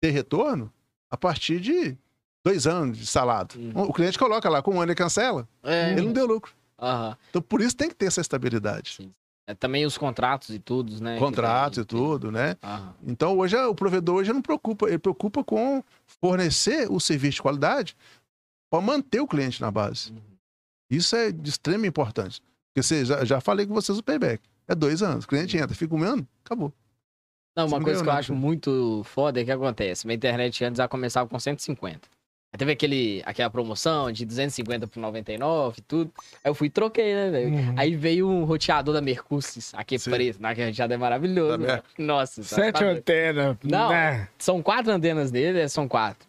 ter 0.00 0.10
retorno, 0.10 0.72
a 1.10 1.16
partir 1.16 1.60
de 1.60 1.96
dois 2.44 2.66
anos 2.66 2.98
de 2.98 3.06
salado. 3.06 3.54
Uhum. 3.56 3.82
O 3.82 3.92
cliente 3.92 4.18
coloca 4.18 4.48
lá, 4.48 4.62
com 4.62 4.72
um 4.74 4.80
ano 4.80 4.90
ele 4.92 4.96
cancela, 4.96 5.48
É. 5.62 5.92
ele 5.92 6.02
não 6.02 6.12
deu 6.12 6.26
lucro. 6.26 6.52
Aham. 6.78 7.16
Então, 7.30 7.40
por 7.42 7.60
isso 7.60 7.76
tem 7.76 7.88
que 7.88 7.94
ter 7.94 8.06
essa 8.06 8.20
estabilidade. 8.20 8.94
Sim. 8.96 9.12
É, 9.46 9.54
também 9.54 9.84
os 9.84 9.98
contratos 9.98 10.50
e 10.50 10.58
tudo, 10.58 11.02
né? 11.02 11.18
Contratos 11.18 11.78
e 11.78 11.84
tudo, 11.84 12.32
né? 12.32 12.56
Então, 13.06 13.36
hoje, 13.38 13.56
o 13.56 13.74
provedor 13.74 14.16
hoje 14.16 14.32
não 14.32 14.40
preocupa, 14.40 14.88
ele 14.88 14.98
preocupa 14.98 15.44
com 15.44 15.82
fornecer 16.06 16.90
o 16.90 16.98
serviço 16.98 17.36
de 17.36 17.42
qualidade 17.42 17.96
para 18.70 18.80
manter 18.80 19.20
o 19.20 19.26
cliente 19.26 19.60
na 19.60 19.70
base. 19.70 20.12
Uhum. 20.12 20.18
Isso 20.90 21.14
é 21.14 21.30
de 21.30 21.50
extrema 21.50 21.86
importância. 21.86 22.42
Porque 22.68 22.82
você, 22.82 23.04
já, 23.04 23.24
já 23.24 23.40
falei 23.40 23.66
com 23.66 23.74
vocês 23.74 23.98
o 23.98 24.02
payback. 24.02 24.42
É 24.66 24.74
dois 24.74 25.02
anos. 25.02 25.24
O 25.24 25.28
cliente 25.28 25.56
entra, 25.56 25.76
fica 25.76 25.94
um 25.94 26.02
ano, 26.02 26.26
acabou. 26.44 26.72
Não, 27.56 27.66
uma 27.66 27.78
Você 27.78 27.84
coisa 27.84 28.02
que 28.02 28.08
eu 28.08 28.12
acho 28.12 28.34
muito 28.34 29.02
foda 29.04 29.40
é 29.40 29.44
que 29.44 29.52
acontece. 29.52 30.06
Minha 30.06 30.16
internet 30.16 30.64
antes 30.64 30.78
ela 30.78 30.88
começava 30.88 31.28
com 31.28 31.38
150. 31.38 32.08
Aí 32.54 32.58
teve 32.58 32.70
aquele, 32.70 33.20
aquela 33.26 33.50
promoção 33.50 34.12
de 34.12 34.24
250 34.24 34.86
por 34.86 35.00
99 35.00 35.74
e 35.76 35.82
tudo. 35.82 36.12
Aí 36.44 36.48
eu 36.48 36.54
fui 36.54 36.68
e 36.68 36.70
troquei, 36.70 37.12
né, 37.12 37.28
velho? 37.28 37.48
Uhum. 37.52 37.74
Aí 37.76 37.96
veio 37.96 38.28
um 38.28 38.44
roteador 38.44 38.94
da 38.94 39.00
Mercúcios, 39.00 39.72
aquele 39.74 39.98
Sim. 39.98 40.10
preto, 40.12 40.40
né? 40.40 40.54
Que 40.54 40.64
roteador 40.64 40.94
é 40.94 40.96
maravilhoso. 40.96 41.58
Da 41.58 41.76
né? 41.78 41.82
Nossa. 41.98 42.42
tá- 42.42 42.46
Sete 42.46 42.78
tá- 42.78 42.84
antenas. 42.86 43.56
Não. 43.64 43.88
né? 43.88 44.28
São 44.38 44.62
quatro 44.62 44.92
antenas 44.92 45.32
dele, 45.32 45.58
é, 45.62 45.66
são 45.66 45.88
quatro. 45.88 46.28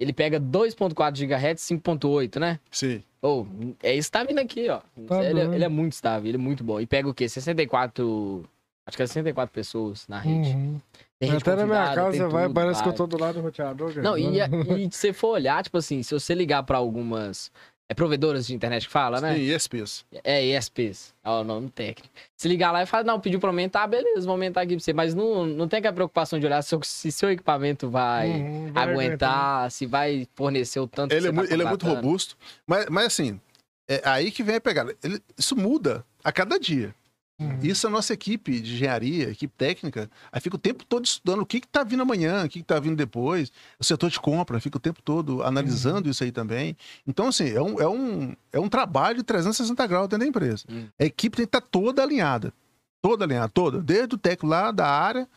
Ele 0.00 0.14
pega 0.14 0.40
2.4 0.40 1.14
GHz, 1.14 1.60
5.8, 1.60 2.40
né? 2.40 2.58
Sim. 2.70 3.02
Ou, 3.20 3.46
é 3.82 3.94
isso 3.94 4.08
que 4.08 4.12
tá 4.12 4.24
vindo 4.24 4.38
aqui, 4.38 4.70
ó. 4.70 4.80
Tá 5.06 5.22
ele, 5.22 5.40
é- 5.40 5.44
ele 5.56 5.64
é 5.64 5.68
muito 5.68 5.92
estável, 5.92 6.26
ele 6.26 6.38
é 6.38 6.40
muito 6.40 6.64
bom. 6.64 6.80
E 6.80 6.86
pega 6.86 7.06
o 7.06 7.12
quê? 7.12 7.28
64. 7.28 8.48
Acho 8.86 8.96
que 8.96 9.02
é 9.02 9.06
64 9.06 9.52
pessoas 9.52 10.08
na 10.08 10.18
rede. 10.20 10.50
Uhum. 10.54 10.80
Até 11.22 11.56
na 11.56 11.66
minha 11.66 11.94
casa 11.94 12.12
você 12.12 12.28
vai, 12.28 12.44
tudo, 12.44 12.54
parece 12.54 12.82
que 12.82 12.88
eu 12.88 12.92
vai. 12.92 12.96
tô 12.98 13.06
do 13.06 13.18
lado 13.18 13.34
do 13.36 13.40
roteador. 13.40 13.88
cara. 13.88 14.02
Não, 14.02 14.18
e, 14.18 14.38
e 14.86 14.90
se 14.92 14.98
você 14.98 15.12
for 15.12 15.28
olhar, 15.28 15.62
tipo 15.62 15.78
assim, 15.78 16.02
se 16.02 16.12
você 16.12 16.34
ligar 16.34 16.62
pra 16.62 16.76
algumas. 16.78 17.50
É 17.88 17.94
provedoras 17.94 18.48
de 18.48 18.52
internet 18.52 18.86
que 18.88 18.92
fala, 18.92 19.20
né? 19.20 19.36
Sim, 19.36 19.42
ESPs. 19.54 20.04
É, 20.24 20.44
ESPs. 20.44 21.14
É 21.24 21.30
o 21.30 21.44
nome 21.44 21.70
técnico. 21.70 22.12
Se 22.36 22.48
ligar 22.48 22.72
lá 22.72 22.82
e 22.82 22.86
falar, 22.86 23.04
não, 23.04 23.20
pediu 23.20 23.38
pra 23.38 23.48
aumentar, 23.48 23.86
beleza, 23.86 24.22
vou 24.26 24.32
aumentar 24.32 24.62
aqui 24.62 24.74
pra 24.74 24.80
você. 24.80 24.92
Mas 24.92 25.14
não, 25.14 25.46
não 25.46 25.68
tem 25.68 25.78
aquela 25.78 25.94
preocupação 25.94 26.36
de 26.40 26.44
olhar 26.46 26.60
se, 26.62 26.70
seu- 26.70 26.82
se 26.82 27.12
seu 27.12 27.30
equipamento 27.30 27.88
vai 27.88 28.28
Uhum, 28.42 28.72
vai 28.72 28.82
aguentar, 28.92 29.70
se 29.70 29.86
vai 29.86 30.26
fornecer 30.34 30.80
o 30.80 30.88
tanto 30.88 31.12
Ele, 31.12 31.20
que 31.22 31.28
é, 31.28 31.30
muito, 31.30 31.48
tá 31.48 31.54
ele 31.54 31.62
é 31.62 31.66
muito 31.68 31.86
robusto. 31.86 32.36
Mas, 32.66 32.86
mas 32.90 33.06
assim, 33.06 33.40
é 33.88 34.00
aí 34.04 34.32
que 34.32 34.42
vem 34.42 34.56
a 34.56 34.60
pegada. 34.60 34.92
Ele- 35.00 35.22
isso 35.38 35.54
muda 35.54 36.04
a 36.24 36.32
cada 36.32 36.58
dia. 36.58 36.92
Uhum. 37.38 37.58
Isso 37.62 37.86
a 37.86 37.90
nossa 37.90 38.14
equipe 38.14 38.60
de 38.60 38.74
engenharia, 38.74 39.28
equipe 39.28 39.52
técnica, 39.56 40.10
aí 40.32 40.40
fica 40.40 40.56
o 40.56 40.58
tempo 40.58 40.84
todo 40.86 41.04
estudando 41.04 41.42
o 41.42 41.46
que 41.46 41.58
está 41.58 41.84
vindo 41.84 42.02
amanhã, 42.02 42.46
o 42.46 42.48
que 42.48 42.60
está 42.60 42.80
vindo 42.80 42.96
depois. 42.96 43.52
O 43.78 43.84
setor 43.84 44.08
de 44.08 44.18
compra 44.18 44.58
fica 44.58 44.78
o 44.78 44.80
tempo 44.80 45.02
todo 45.02 45.42
analisando 45.42 46.08
isso 46.08 46.24
aí 46.24 46.32
também. 46.32 46.76
Então, 47.06 47.28
assim, 47.28 47.50
é 47.50 47.60
um, 47.60 47.80
é 47.80 47.86
um, 47.86 48.34
é 48.52 48.58
um 48.58 48.68
trabalho 48.68 49.18
de 49.18 49.22
360 49.22 49.86
graus 49.86 50.08
dentro 50.08 50.20
da 50.20 50.26
empresa. 50.26 50.64
Hum. 50.70 50.88
A 50.98 51.04
equipe 51.04 51.36
tem 51.36 51.46
que 51.46 51.56
estar 51.56 51.60
toda 51.60 52.02
alinhada. 52.02 52.54
Toda 53.02 53.26
alinhada, 53.26 53.50
toda. 53.50 53.82
Desde 53.82 54.14
o 54.14 54.18
técnico 54.18 54.46
lá 54.46 54.70
da 54.70 54.88
área 54.88 55.28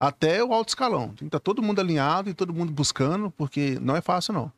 até 0.00 0.42
o 0.42 0.52
alto 0.52 0.70
escalão. 0.70 1.08
Tem 1.08 1.16
que 1.16 1.24
estar 1.26 1.40
todo 1.40 1.62
mundo 1.62 1.80
alinhado 1.80 2.28
e 2.28 2.34
todo 2.34 2.52
mundo 2.52 2.72
buscando, 2.72 3.30
porque 3.30 3.78
não 3.80 3.94
é 3.94 4.00
fácil, 4.00 4.34
não. 4.34 4.52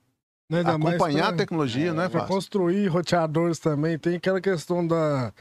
Acompanhar 0.64 1.28
a 1.28 1.32
tecnologia 1.32 1.92
não 1.92 2.04
é 2.04 2.08
fácil. 2.08 2.28
construir 2.28 2.86
roteadores 2.86 3.58
também, 3.58 3.98
tem 3.98 4.14
aquela 4.14 4.40
questão 4.40 4.86
da, 4.86 5.32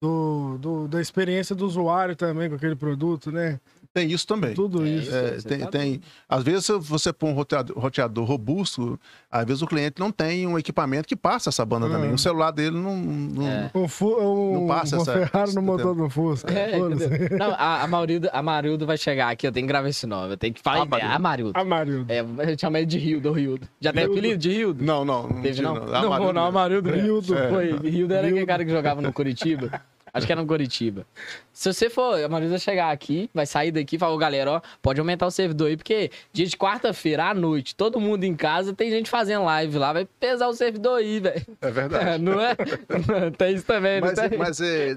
do, 0.00 0.58
do- 0.58 0.88
da 0.88 1.00
experiência 1.00 1.54
do 1.56 1.64
usuário 1.66 2.14
também 2.16 2.48
com 2.48 2.56
aquele 2.56 2.76
produto, 2.76 3.32
né? 3.32 3.60
Tem 3.96 4.12
isso 4.12 4.26
também. 4.26 4.52
Tudo 4.52 4.84
É 4.84 4.88
isso. 4.90 5.14
É, 5.16 5.30
tem, 5.40 5.58
tá 5.60 5.66
tem- 5.68 6.02
às 6.28 6.42
vezes 6.44 6.66
se 6.66 6.72
você 6.80 7.14
põe 7.14 7.30
um 7.30 7.32
roteador, 7.32 7.78
roteador 7.78 8.26
robusto, 8.26 9.00
às 9.30 9.46
vezes 9.46 9.62
o 9.62 9.66
cliente 9.66 9.98
não 9.98 10.10
tem 10.10 10.46
um 10.46 10.58
equipamento 10.58 11.08
que 11.08 11.16
passa 11.16 11.48
essa 11.48 11.64
banda 11.64 11.88
também. 11.88 12.12
O 12.12 12.18
celular 12.18 12.50
dele 12.50 12.76
não. 12.76 12.94
não- 12.94 13.48
É. 13.48 13.70
Fu 13.88 14.14
um, 14.20 14.60
Não 14.60 14.66
passa 14.66 14.96
uma 14.96 15.02
essa- 15.02 15.12
Ferrari 15.14 15.54
no 15.54 15.62
motor 15.62 15.94
do 15.94 16.10
Fusca. 16.10 16.52
É? 16.52 16.78
Não, 16.78 17.52
a, 17.52 17.84
a, 17.84 17.86
Marildo, 17.86 18.28
a 18.30 18.42
Marildo 18.42 18.84
vai 18.84 18.98
chegar 18.98 19.30
aqui, 19.30 19.46
eu 19.46 19.52
tenho 19.52 19.66
que 19.66 19.72
gravar 19.72 19.88
esse 19.88 20.06
nome. 20.06 20.34
Eu 20.34 20.36
tenho 20.36 20.52
que 20.52 20.60
falar 20.60 20.80
A 20.80 20.82
a 20.82 20.84
ideia. 20.84 21.06
A 21.14 21.18
Marildo. 21.18 21.52
A 21.58 21.64
Marildo. 21.64 22.12
É, 22.12 22.20
a 22.20 22.46
gente 22.50 22.60
chama 22.60 22.76
ele 22.78 22.86
de 22.86 22.98
Rildo, 22.98 23.32
Rildo. 23.32 23.66
Já 23.80 23.94
tem 23.94 24.04
apelido 24.04 24.36
de 24.36 24.50
Rildo? 24.52 24.84
Não, 24.84 25.06
não. 25.06 25.22
Não, 25.26 25.40
Teve, 25.40 25.62
não? 25.62 25.74
não. 25.74 25.86
Não, 25.86 26.12
Amarildo 26.12 26.32
não, 26.34 26.42
a 26.42 26.44
mesmo. 26.44 26.58
Marildo. 26.58 26.90
mesmo. 26.90 27.02
Rildo. 27.06 27.34
É. 27.38 27.48
Foi, 27.48 27.88
Rildo 27.88 28.12
era 28.12 28.28
aquele 28.28 28.44
cara 28.46 28.62
que 28.62 28.70
jogava 28.70 29.00
no 29.00 29.10
Curitiba. 29.10 29.80
Acho 30.16 30.26
que 30.26 30.32
era 30.32 30.40
no 30.40 30.46
Curitiba. 30.46 31.06
Se 31.52 31.72
você 31.72 31.90
for, 31.90 32.22
a 32.24 32.28
Marildo 32.28 32.52
vai 32.52 32.58
chegar 32.58 32.90
aqui, 32.90 33.28
vai 33.34 33.44
sair 33.44 33.70
daqui 33.70 33.96
e 33.96 33.98
falar, 33.98 34.16
galera, 34.16 34.50
ó, 34.52 34.60
pode 34.80 34.98
aumentar 34.98 35.26
o 35.26 35.30
servidor 35.30 35.68
aí, 35.68 35.76
porque 35.76 36.10
dia 36.32 36.46
de 36.46 36.56
quarta-feira 36.56 37.26
à 37.26 37.34
noite, 37.34 37.74
todo 37.74 38.00
mundo 38.00 38.24
em 38.24 38.34
casa, 38.34 38.72
tem 38.72 38.90
gente 38.90 39.10
fazendo 39.10 39.44
live 39.44 39.76
lá, 39.76 39.92
vai 39.92 40.08
pesar 40.18 40.48
o 40.48 40.54
servidor 40.54 40.98
aí, 41.00 41.20
velho. 41.20 41.46
É 41.60 41.70
verdade. 41.70 42.18
Não 42.24 42.40
é? 42.40 42.56
tem 43.36 43.54
isso 43.54 43.66
também, 43.66 44.00
não 44.00 44.08
Mas, 44.08 44.18
tem? 44.18 44.38
mas 44.38 44.60
é, 44.60 44.96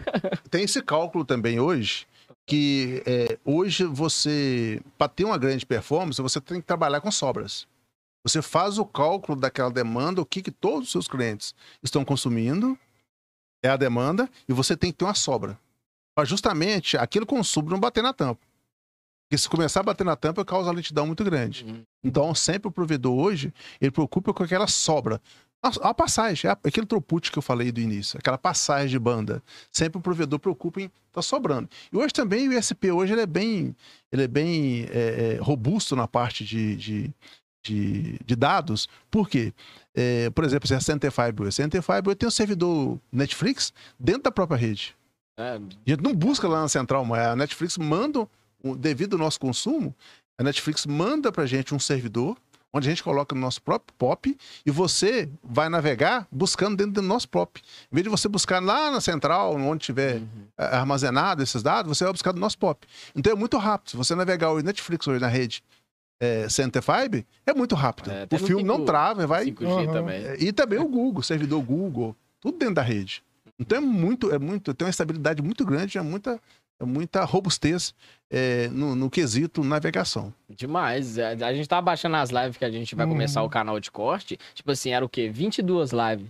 tem 0.50 0.64
esse 0.64 0.82
cálculo 0.82 1.26
também 1.26 1.60
hoje, 1.60 2.08
que 2.46 3.04
é, 3.06 3.38
hoje 3.44 3.84
você, 3.84 4.82
para 4.98 5.10
ter 5.10 5.26
uma 5.26 5.38
grande 5.38 5.66
performance, 5.66 6.22
você 6.22 6.40
tem 6.40 6.62
que 6.62 6.68
trabalhar 6.68 7.02
com 7.02 7.12
sobras. 7.12 7.68
Você 8.24 8.42
faz 8.42 8.78
o 8.78 8.86
cálculo 8.86 9.40
daquela 9.40 9.72
demanda, 9.72 10.22
o 10.22 10.26
que, 10.26 10.42
que 10.42 10.52
todos 10.52 10.88
os 10.88 10.92
seus 10.92 11.08
clientes 11.08 11.54
estão 11.84 12.04
consumindo, 12.06 12.78
é 13.64 13.70
a 13.70 13.78
demanda, 13.78 14.30
e 14.48 14.54
você 14.54 14.76
tem 14.76 14.92
que 14.92 14.98
ter 14.98 15.06
uma 15.06 15.14
sobra. 15.14 15.60
Para 16.16 16.26
justamente 16.26 16.98
aquele 16.98 17.26
consumo 17.26 17.70
não 17.70 17.80
bater 17.80 18.04
na 18.04 18.14
tampa. 18.14 18.42
Porque 19.30 19.38
se 19.38 19.48
começar 19.48 19.82
a 19.82 19.84
bater 19.84 20.04
na 20.04 20.16
tampa, 20.16 20.44
causa 20.44 20.72
lentidão 20.72 21.06
muito 21.06 21.24
grande. 21.24 21.64
Hum. 21.64 21.84
Então, 22.04 22.34
sempre 22.34 22.68
o 22.68 22.72
provedor 22.72 23.16
hoje, 23.16 23.54
ele 23.80 23.92
preocupa 23.92 24.34
com 24.34 24.44
aquela 24.44 24.66
sobra. 24.66 25.22
A, 25.62 25.90
a 25.90 25.94
passagem, 25.94 26.50
é 26.50 26.58
aquele 26.64 26.86
throughput 26.86 27.32
que 27.32 27.38
eu 27.38 27.42
falei 27.42 27.72
do 27.72 27.82
início, 27.82 28.18
aquela 28.18 28.38
passagem 28.38 28.90
de 28.90 28.98
banda. 28.98 29.44
Sempre 29.72 30.00
o 30.00 30.02
provedor 30.02 30.40
preocupa 30.40 30.82
em 30.82 30.90
tá 31.12 31.22
sobrando. 31.22 31.70
E 31.92 31.98
hoje 31.98 32.14
também 32.14 32.48
o 32.48 32.54
ISP 32.54 32.92
hoje 32.92 33.14
ele 33.14 33.22
é 33.22 33.26
bem, 33.26 33.76
ele 34.12 34.24
é 34.24 34.28
bem 34.28 34.88
é, 34.90 35.36
é, 35.36 35.40
robusto 35.42 35.96
na 35.96 36.08
parte 36.08 36.46
de, 36.46 36.76
de, 36.76 37.14
de, 37.64 38.20
de 38.26 38.36
dados. 38.36 38.88
Por 39.12 39.30
quê? 39.30 39.54
É, 40.02 40.30
por 40.30 40.46
exemplo, 40.46 40.66
se 40.68 40.74
é 40.74 40.78
a 40.78 40.80
Center 40.80 41.12
Fiber, 41.12 41.48
a 41.48 41.52
Center 41.52 41.82
Fiber 41.82 42.16
tem 42.16 42.26
um 42.28 42.32
servidor 42.32 42.98
Netflix 43.12 43.74
dentro 44.00 44.24
da 44.24 44.32
própria 44.32 44.58
rede. 44.58 44.96
É, 45.38 45.56
A 45.56 45.90
gente 45.90 46.02
não 46.02 46.14
busca 46.16 46.48
lá 46.48 46.62
na 46.62 46.70
central, 46.70 47.04
mas 47.04 47.20
a 47.28 47.36
Netflix 47.36 47.78
manda 47.78 48.28
devido 48.78 49.14
ao 49.14 49.20
nosso 49.20 49.40
consumo, 49.40 49.94
a 50.38 50.44
Netflix 50.44 50.86
manda 50.86 51.32
pra 51.32 51.46
gente 51.46 51.76
um 51.76 51.80
servidor 51.80 52.38
onde 52.72 52.88
a 52.88 52.92
gente 52.92 53.02
coloca 53.04 53.34
no 53.34 53.42
nosso 53.42 53.62
próprio 53.62 53.94
POP 53.98 54.38
e 54.66 54.70
você 54.70 55.28
vai 55.44 55.70
navegar 55.70 56.28
buscando 56.32 56.78
dentro 56.78 56.94
do 56.94 57.02
nosso 57.02 57.28
POP. 57.28 57.62
Em 57.92 57.96
vez 57.96 58.04
de 58.04 58.10
você 58.10 58.28
buscar 58.28 58.62
lá 58.62 58.92
na 58.92 59.02
central, 59.02 59.56
onde 59.56 59.84
tiver 59.84 60.18
Uhum. 60.18 60.28
armazenado 60.58 61.42
esses 61.42 61.64
dados, 61.64 61.98
você 61.98 62.04
vai 62.04 62.14
buscar 62.14 62.32
do 62.32 62.40
nosso 62.40 62.58
POP. 62.58 62.86
Então 63.16 63.34
é 63.34 63.36
muito 63.36 63.58
rápido. 63.58 63.90
Se 63.92 63.98
você 63.98 64.14
navegar 64.14 64.52
o 64.52 64.62
Netflix 64.62 65.08
hoje 65.08 65.20
na 65.20 65.28
rede 65.28 65.64
é, 66.20 66.48
Center 66.50 66.82
Fiber, 66.82 67.26
é 67.46 67.54
muito 67.54 67.76
rápido. 67.76 68.12
É, 68.12 68.28
o 68.32 68.38
filme 68.40 68.64
não 68.64 68.80
5G 68.80 68.86
trava, 68.86 69.28
vai. 69.28 69.46
5G 69.46 69.66
Aham. 69.66 69.94
também. 69.94 70.24
É, 70.24 70.38
E 70.44 70.52
também 70.52 70.80
o 70.80 70.88
Google, 70.88 71.20
o 71.22 71.24
servidor 71.24 71.62
Google, 71.64 72.16
tudo 72.42 72.58
dentro 72.58 72.76
da 72.76 72.82
rede. 72.82 73.24
Então 73.58 73.78
é 73.78 73.82
muito, 73.82 74.32
é 74.34 74.40
muito, 74.40 74.74
tem 74.74 74.86
uma 74.86 74.90
estabilidade 74.90 75.42
muito 75.42 75.66
grande, 75.66 75.98
é 75.98 76.02
muita, 76.02 76.40
é 76.80 76.86
muita 76.86 77.26
robustez 77.26 77.94
é, 78.30 78.70
no, 78.70 78.96
no 78.96 79.10
quesito 79.10 79.64
navegação. 79.64 80.34
Demais. 80.50 81.20
A 81.20 81.30
a 81.32 81.54
gente 81.54 81.68
tá 81.68 81.82
baixando 81.82 82.16
as 82.16 82.30
lives 82.30 82.56
que 82.58 82.64
a 82.66 82.72
gente 82.72 82.96
vai 82.96 83.06
Uhum. 83.06 83.12
começar 83.12 83.44
o 83.44 83.50
canal 83.50 83.80
de 83.80 83.92
corte. 83.92 84.38
Tipo 84.54 84.72
assim, 84.72 84.92
era 84.92 85.04
o 85.04 85.10
quê? 85.10 85.30
22 85.30 85.92
lives. 85.92 86.28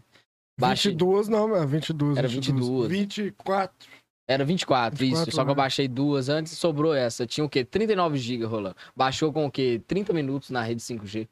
Baixei- 0.59 0.91
22, 0.91 1.27
não, 1.29 1.55
é 1.55 1.65
22. 1.65 2.17
Era 2.17 2.27
22. 2.27 2.89
24. 2.89 3.87
Era 4.29 4.45
24, 4.45 4.93
isso. 4.93 5.03
24 5.05 5.35
Só 5.35 5.43
que 5.43 5.49
eu 5.49 5.55
baixei 5.55 5.87
duas 5.87 6.29
antes 6.29 6.53
e 6.53 6.55
sobrou 6.55 6.93
essa. 6.93 7.25
Tinha 7.25 7.43
o 7.43 7.49
quê? 7.49 7.65
39 7.65 8.15
GB 8.19 8.45
rolando. 8.45 8.75
Baixou 8.95 9.33
com 9.33 9.47
o 9.47 9.51
quê? 9.51 9.81
30 9.87 10.13
minutos 10.13 10.51
na 10.51 10.61
rede 10.61 10.81
5G. 10.81 11.27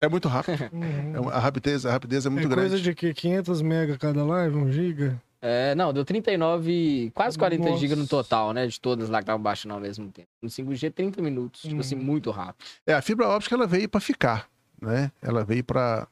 É 0.00 0.08
muito 0.08 0.28
rápido. 0.28 0.56
Uhum. 0.72 1.28
É 1.30 1.34
a 1.34 1.40
rapidez, 1.40 1.84
a 1.84 1.90
rapidez 1.90 2.24
é 2.24 2.28
muito 2.28 2.46
é 2.46 2.48
grande. 2.48 2.68
coisa 2.70 2.80
de 2.80 2.94
que 2.94 3.12
500 3.12 3.60
mega 3.60 3.98
cada 3.98 4.24
live, 4.24 4.54
1 4.54 4.70
giga. 4.72 5.20
É, 5.42 5.74
não, 5.74 5.92
deu 5.92 6.04
39, 6.04 7.10
quase 7.12 7.36
40 7.36 7.64
Nossa. 7.64 7.78
GB 7.80 7.96
no 7.96 8.06
total, 8.06 8.52
né? 8.52 8.68
De 8.68 8.80
todas 8.80 9.08
lá 9.08 9.18
que 9.18 9.24
estavam 9.24 9.42
baixando 9.42 9.74
ao 9.74 9.80
mesmo 9.80 10.08
tempo. 10.12 10.28
No 10.40 10.48
5G, 10.48 10.92
30 10.92 11.20
minutos. 11.20 11.62
Tipo 11.62 11.80
assim, 11.80 11.96
Uhum. 11.96 12.04
muito 12.04 12.30
rápido. 12.30 12.64
É, 12.86 12.94
a 12.94 13.02
fibra 13.02 13.26
óptica 13.28 13.56
ela 13.56 13.66
veio 13.66 13.88
para 13.88 14.00
ficar, 14.00 14.48
né? 14.80 15.10
Ela 15.20 15.44
veio 15.44 15.64
para 15.64 16.06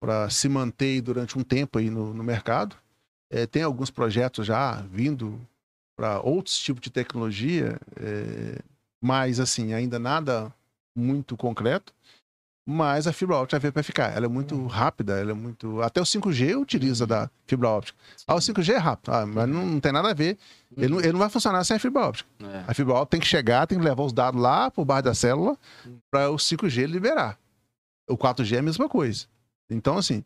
para 0.00 0.30
se 0.30 0.48
manter 0.48 1.00
durante 1.02 1.36
um 1.36 1.42
tempo 1.42 1.78
aí 1.78 1.90
no, 1.90 2.14
no 2.14 2.22
mercado. 2.24 2.74
É, 3.30 3.46
tem 3.46 3.62
alguns 3.62 3.90
projetos 3.90 4.46
já 4.46 4.82
vindo 4.90 5.38
para 5.98 6.20
outros 6.20 6.56
tipos 6.56 6.80
de 6.80 6.90
tecnologia, 6.90 7.76
é, 8.00 8.60
mas 9.02 9.40
assim 9.40 9.72
ainda 9.72 9.98
nada 9.98 10.54
muito 10.96 11.36
concreto. 11.36 11.92
Mas 12.64 13.06
a 13.06 13.14
fibra 13.14 13.36
óptica 13.36 13.58
veio 13.58 13.72
para 13.72 13.82
ficar. 13.82 14.14
Ela 14.14 14.26
é 14.26 14.28
muito 14.28 14.66
rápida, 14.66 15.18
ela 15.18 15.30
é 15.30 15.34
muito. 15.34 15.80
Até 15.80 16.02
o 16.02 16.04
5G 16.04 16.60
utiliza 16.60 17.06
da 17.06 17.30
fibra 17.46 17.70
óptica. 17.70 17.98
Ah, 18.26 18.34
o 18.34 18.38
5G 18.38 18.74
é 18.74 18.76
rápido, 18.76 19.10
ah, 19.10 19.26
mas 19.26 19.48
não, 19.48 19.66
não 19.66 19.80
tem 19.80 19.90
nada 19.90 20.10
a 20.10 20.14
ver. 20.14 20.38
Ele 20.76 20.88
não, 20.88 21.00
ele 21.00 21.12
não 21.12 21.18
vai 21.18 21.30
funcionar 21.30 21.64
sem 21.64 21.78
a 21.78 21.80
fibra 21.80 22.02
óptica. 22.02 22.28
É. 22.44 22.64
A 22.68 22.74
fibra 22.74 22.92
óptica 22.92 23.10
tem 23.12 23.20
que 23.20 23.26
chegar, 23.26 23.66
tem 23.66 23.78
que 23.78 23.84
levar 23.84 24.02
os 24.02 24.12
dados 24.12 24.40
lá 24.40 24.70
pro 24.70 24.84
bairro 24.84 25.04
da 25.04 25.14
célula 25.14 25.56
para 26.10 26.30
o 26.30 26.36
5G 26.36 26.86
liberar. 26.86 27.38
O 28.06 28.16
4G 28.16 28.56
é 28.56 28.58
a 28.58 28.62
mesma 28.62 28.88
coisa. 28.88 29.26
Então, 29.70 29.96
assim, 29.96 30.22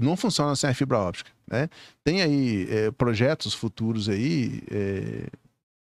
não 0.00 0.16
funciona 0.16 0.54
sem 0.56 0.70
a 0.70 0.74
fibra 0.74 0.98
óptica, 0.98 1.30
né? 1.50 1.68
Tem 2.04 2.22
aí 2.22 2.66
eh, 2.70 2.90
projetos 2.92 3.54
futuros 3.54 4.08
aí, 4.08 4.62
eh, 4.70 5.26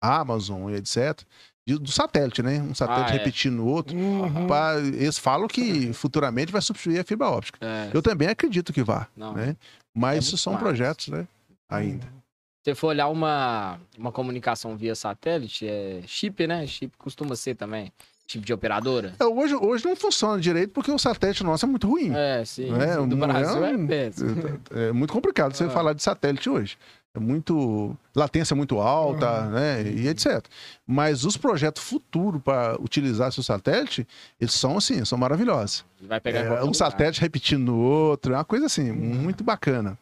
Amazon 0.03 0.71
e 0.71 0.77
etc., 0.77 1.23
de- 1.69 1.79
do 1.79 1.90
satélite, 1.90 2.42
né? 2.42 2.61
Um 2.62 2.75
satélite 2.75 3.11
Ah, 3.12 3.14
é. 3.14 3.19
repetindo 3.19 3.61
o 3.61 3.66
outro. 3.66 3.97
Uhum. 3.97 4.47
Pra- 4.47 4.79
eles 4.81 5.19
falam 5.19 5.49
que 5.49 5.92
futuramente 5.92 6.53
vai 6.53 6.62
substituir 6.62 7.01
a 7.01 7.05
fibra 7.05 7.29
óptica. 7.29 7.59
É, 7.61 7.90
Eu 7.92 8.01
também 8.01 8.29
acredito 8.29 8.73
que 8.73 8.83
vá, 8.85 9.09
não. 9.16 9.33
né? 9.35 9.57
Mas 9.95 10.16
É 10.16 10.19
isso 10.21 10.31
muito 10.33 10.42
são 10.42 10.53
massa. 10.53 10.64
projetos, 10.64 11.09
né? 11.09 11.27
Ainda. 11.69 12.05
Se 12.07 12.73
você 12.73 12.75
for 12.75 12.88
olhar 12.88 13.09
uma, 13.09 13.81
uma 13.99 14.12
comunicação 14.12 14.77
via 14.77 14.95
satélite, 14.95 15.66
é 15.66 16.03
chip, 16.07 16.47
né? 16.47 16.66
Chip 16.66 16.97
costuma 16.99 17.35
ser 17.35 17.55
também. 17.57 17.92
Chip 18.29 18.45
de 18.45 18.53
operadora. 18.53 19.15
É, 19.21 19.25
hoje, 19.25 19.55
hoje 19.55 19.85
não 19.85 19.95
funciona 19.95 20.41
direito 20.41 20.71
porque 20.73 20.91
o 20.91 20.99
satélite 20.99 21.45
nosso 21.45 21.65
é 21.65 21.69
muito 21.69 21.89
ruim. 21.89 22.12
É, 22.15 22.45
sim. 22.45 22.69
É, 22.75 22.97
do 22.97 23.07
não 23.15 23.25
é 23.25 23.33
Brasil 23.33 23.65
é, 23.65 23.87
péssimo. 23.87 24.61
É 24.75 24.93
muito 24.93 25.12
complicado 25.12 25.55
você 25.55 25.65
Ah. 25.65 25.71
falar 25.71 25.93
de 25.93 26.03
satélite 26.03 26.51
hoje. 26.51 26.77
É 27.15 27.19
muito. 27.21 27.97
latência 28.15 28.55
muito 28.57 28.79
alta, 28.81 29.27
Ah. 29.29 29.47
né? 29.49 29.83
E 29.83 30.09
etc. 30.09 30.45
Mas 30.87 31.25
os 31.25 31.37
projetos 31.37 31.83
futuros 31.83 32.43
para 32.43 32.77
utilizar 32.81 33.31
seu 33.33 33.43
satélite, 33.45 34.07
eles 34.41 34.55
são 34.55 34.77
assim, 34.77 35.05
são 35.05 35.17
maravilhosos. 35.17 35.85
Vai 36.03 36.21
pegar 36.21 36.41
É, 36.41 36.65
um 36.65 36.75
satélite 36.75 37.21
repetindo 37.21 37.67
no 37.67 37.79
outro, 37.79 38.33
é 38.35 38.37
uma 38.37 38.45
coisa 38.45 38.67
assim, 38.67 38.91
muito 38.91 39.45
bacana. 39.45 39.97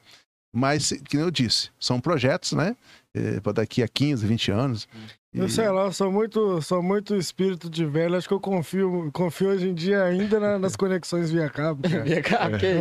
Mas, 0.57 0.93
que 1.09 1.17
eu 1.17 1.31
disse, 1.31 1.71
são 1.79 2.01
projetos, 2.01 2.53
né? 2.53 2.75
para 3.43 3.53
daqui 3.53 3.81
a 3.83 3.87
15, 3.87 4.27
20 4.27 4.51
anos. 4.51 4.89
Eu 5.35 5.49
sei 5.49 5.69
lá, 5.69 5.87
eu 5.87 5.93
sou 5.93 6.13
muito, 6.13 6.63
sou 6.63 6.81
muito 6.83 7.17
espírito 7.17 7.69
de 7.69 7.85
velho. 7.85 8.17
Acho 8.17 8.29
que 8.29 8.35
eu 8.35 8.39
confio, 8.41 9.11
confio 9.13 9.49
hoje 9.49 9.69
em 9.69 9.75
dia 9.75 10.05
ainda 10.05 10.39
na- 10.39 10.59
nas 10.61 10.77
conexões 10.77 11.31
via 11.33 11.49
cabo. 11.51 11.83
cara. 11.89 12.05
Via 12.05 12.23
cabo, 12.23 12.59
que 12.59 12.67
isso? 12.67 12.79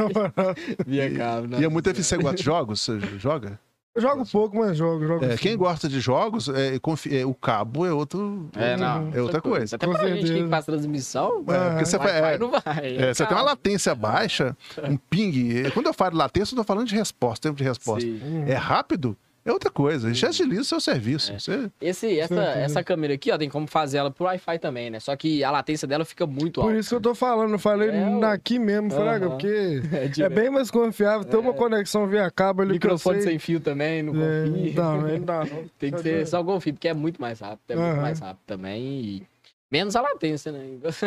Aham. 0.00 0.54
Via 0.86 1.14
cabo, 1.14 1.48
né? 1.48 1.60
E 1.60 1.64
é 1.64 1.68
muito 1.68 1.90
eficiente. 1.90 2.20
Você 2.20 2.22
gosta 2.22 2.36
de 2.38 2.42
jogos? 2.44 2.80
Você 2.80 2.98
joga? 3.18 3.60
Eu 3.94 4.00
jogo 4.00 4.24
pouco, 4.32 4.56
mas 4.56 4.74
jogo. 4.74 5.06
jogo 5.06 5.22
É, 5.26 5.36
quem 5.36 5.54
gosta 5.54 5.86
de 5.86 6.00
jogos, 6.00 6.48
é, 6.48 6.78
confi- 6.78 7.14
é, 7.14 7.26
o 7.26 7.34
cabo 7.34 7.84
é 7.84 7.92
outro. 7.92 8.48
É, 8.56 8.74
não. 8.74 9.10
É 9.14 9.20
outra 9.20 9.38
coisa. 9.42 9.76
Até 9.76 9.86
Com 9.86 9.92
pra 9.92 10.08
gente 10.08 10.20
que 10.22 10.26
certeza. 10.28 10.48
faz 10.48 10.64
transmissão, 10.64 11.44
É, 11.46 11.68
porque 11.68 11.84
você, 11.84 11.98
vai, 11.98 12.34
é, 12.34 12.38
não 12.38 12.50
vai. 12.50 12.62
é, 12.96 13.12
você 13.12 13.26
tem 13.26 13.36
uma 13.36 13.42
latência 13.42 13.94
baixa, 13.94 14.56
um 14.88 14.96
ping. 14.96 15.58
É, 15.66 15.70
Quando 15.70 15.88
eu 15.88 15.92
falo 15.92 16.12
de 16.12 16.16
latência, 16.16 16.54
eu 16.54 16.56
tô 16.56 16.64
falando 16.64 16.86
de 16.86 16.94
resposta, 16.94 17.46
tempo 17.50 17.58
de 17.58 17.64
resposta. 17.64 18.00
Sim. 18.00 18.18
Uhum. 18.24 18.44
É 18.46 18.54
rápido, 18.54 19.14
é 19.44 19.52
outra 19.52 19.70
coisa. 19.70 20.10
Isso 20.10 20.26
agiliza 20.26 20.60
o 20.62 20.64
seu 20.64 20.80
serviço. 20.80 21.32
É. 21.32 21.38
Você- 21.38 21.70
Esse, 21.80 22.18
essa, 22.18 22.34
essa 22.42 22.84
câmera 22.84 23.14
aqui, 23.14 23.30
ó, 23.30 23.38
tem 23.38 23.48
como 23.48 23.66
fazer 23.66 23.98
ela 23.98 24.10
por 24.10 24.24
Wi-Fi 24.24 24.58
também, 24.58 24.90
né? 24.90 25.00
Só 25.00 25.14
que 25.16 25.42
a 25.42 25.50
latência 25.50 25.86
dela 25.88 26.04
fica 26.04 26.26
muito 26.26 26.60
Por 26.60 26.68
alta. 26.68 26.78
isso 26.78 26.88
que 26.90 26.94
eu 26.94 27.00
tô 27.00 27.14
falando, 27.14 27.52
eu 27.52 27.58
falei 27.58 27.90
É, 27.90 28.24
aqui 28.26 28.58
mesmo, 28.58 28.90
Fraga, 28.90 29.26
Aham. 29.26 29.30
porque 29.30 29.82
É, 30.20 30.22
é 30.24 30.28
bem 30.28 30.50
mais 30.50 30.70
confiável 30.70 31.24
ter 31.24 31.36
uma 31.36 31.50
É. 31.50 31.54
conexão 31.54 32.06
via 32.06 32.30
cabo 32.30 32.62
ali 32.62 32.78
que 32.78 32.86
eu 32.86 32.90
Microfone 32.92 33.22
sei. 33.22 33.30
sem 33.32 33.38
fio 33.38 33.60
também, 33.60 34.02
não 34.02 34.12
É, 34.14 34.44
confia. 34.48 34.74
não, 34.74 35.00
não 35.02 35.20
dá, 35.20 35.44
não. 35.44 35.64
Tem 35.78 35.90
que 35.92 35.98
ser 36.00 36.26
só 36.26 36.42
com 36.44 36.60
fio, 36.60 36.72
porque 36.74 36.88
é 36.88 36.94
muito 36.94 37.20
mais 37.20 37.40
rápido. 37.40 37.62
É 37.70 37.76
muito 37.76 38.00
mais 38.00 38.20
rápido 38.20 38.42
também 38.46 38.82
e 38.82 39.22
menos 39.70 39.96
a 39.96 40.02
latência, 40.02 40.52
né? 40.52 40.66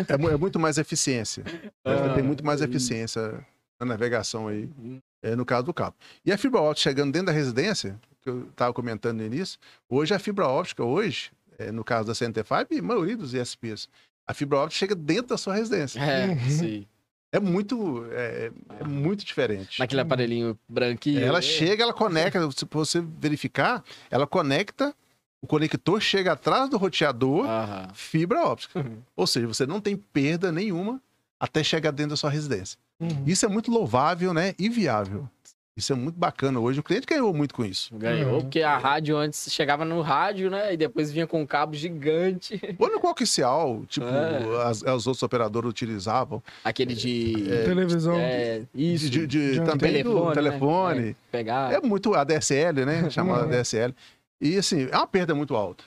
é, 0.09 0.33
é 0.33 0.37
muito 0.37 0.59
mais 0.59 0.77
eficiência. 0.77 1.43
Ah, 1.85 2.13
tem 2.15 2.23
muito 2.23 2.43
mais 2.43 2.61
eficiência 2.61 3.45
na 3.79 3.85
navegação 3.85 4.47
aí, 4.47 4.67
é, 5.23 5.35
no 5.35 5.45
caso 5.45 5.65
do 5.65 5.73
cabo. 5.73 5.95
E 6.25 6.31
a 6.31 6.37
fibra 6.37 6.59
óptica 6.61 6.89
chegando 6.89 7.11
dentro 7.11 7.27
da 7.27 7.31
residência, 7.31 7.95
que 8.25 8.29
eu 8.29 8.47
estava 8.49 8.73
comentando 8.73 9.17
no 9.19 9.25
início, 9.25 9.59
hoje 9.88 10.13
a 10.13 10.17
fibra 10.19 10.47
óptica, 10.47 10.83
hoje, 10.83 11.31
é, 11.59 11.71
no 11.71 11.83
caso 11.83 12.07
da 12.07 12.13
CNT5 12.13 12.67
e 12.71 12.79
a 12.79 12.81
maioria 12.81 13.15
dos 13.15 13.35
ISPs, 13.35 13.88
a 14.27 14.33
fibra 14.33 14.57
óptica 14.57 14.79
chega 14.79 14.95
dentro 14.95 15.27
da 15.27 15.38
sua 15.38 15.53
residência. 15.55 15.99
É, 15.99 16.27
Uhum. 16.29 16.49
sim. 16.49 16.88
É 17.31 17.39
muito, 17.39 18.05
é, 18.11 18.49
é 18.79 18.83
muito 18.83 19.23
diferente. 19.25 19.77
Naquele 19.79 20.01
aparelhinho 20.01 20.57
branquinho. 20.69 21.19
Ela 21.19 21.41
chega, 21.41 21.83
ela 21.83 21.93
conecta, 21.93 22.39
se 22.51 22.65
você 22.71 23.01
verificar, 23.01 23.83
ela 24.09 24.25
conecta, 24.25 24.95
o 25.41 25.45
conector 25.47 25.99
chega 26.01 26.31
atrás 26.31 26.69
do 26.69 26.77
roteador, 26.77 27.45
Aham. 27.45 27.89
fibra 27.93 28.41
óptica. 28.45 28.79
Uhum. 28.79 28.99
Ou 29.15 29.27
seja, 29.27 29.45
você 29.47 29.65
não 29.67 29.79
tem 29.81 29.95
perda 29.97 30.51
nenhuma 30.51 30.99
até 31.39 31.61
chegar 31.63 31.91
dentro 31.91 32.11
da 32.11 32.15
sua 32.15 32.29
residência. 32.29 32.79
Uhum. 33.01 33.23
Isso 33.27 33.45
é 33.45 33.49
muito 33.49 33.69
louvável, 33.69 34.33
né? 34.33 34.55
E 34.57 34.69
viável. 34.69 35.29
Isso 35.77 35.91
é 35.91 35.95
muito 35.95 36.17
bacana 36.17 36.57
hoje. 36.57 36.79
O 36.79 36.83
cliente 36.83 37.05
ganhou 37.05 37.33
muito 37.33 37.53
com 37.53 37.65
isso. 37.65 37.93
Ganhou, 37.97 38.35
Uhum. 38.35 38.41
porque 38.43 38.61
a 38.61 38.77
rádio 38.77 39.17
antes 39.17 39.51
chegava 39.51 39.83
no 39.83 39.99
rádio, 40.01 40.49
né? 40.49 40.73
E 40.73 40.77
depois 40.77 41.11
vinha 41.11 41.27
com 41.27 41.41
um 41.41 41.45
cabo 41.45 41.75
gigante. 41.75 42.57
Ou 42.79 42.89
no 42.89 42.97
coaxial, 43.01 43.85
tipo, 43.85 44.05
É. 44.07 44.63
as, 44.67 44.81
as 44.83 45.05
outros 45.05 45.21
operadores 45.21 45.69
utilizavam. 45.69 46.41
Aquele 46.63 46.95
de. 46.95 47.33
Televisão. 47.65 48.15
É, 48.17 48.63
isso. 48.73 49.09
De, 49.09 49.27
de- 49.27 49.27
de- 49.27 49.51
De 49.59 49.65
também 49.65 50.01
do 50.01 50.11
telefone, 50.11 50.27
né? 50.29 50.33
telefone. 50.33 51.17
Pegar. 51.29 51.73
É 51.73 51.81
muito 51.81 52.13
ADSL, 52.15 52.85
né? 52.85 53.09
Chamada 53.11 53.41
Uhum. 53.43 53.49
ADSL. 53.49 53.93
E 54.39 54.57
assim, 54.57 54.88
é 54.89 54.95
uma 54.97 55.07
perda 55.07 55.35
muito 55.35 55.57
alta. 55.57 55.83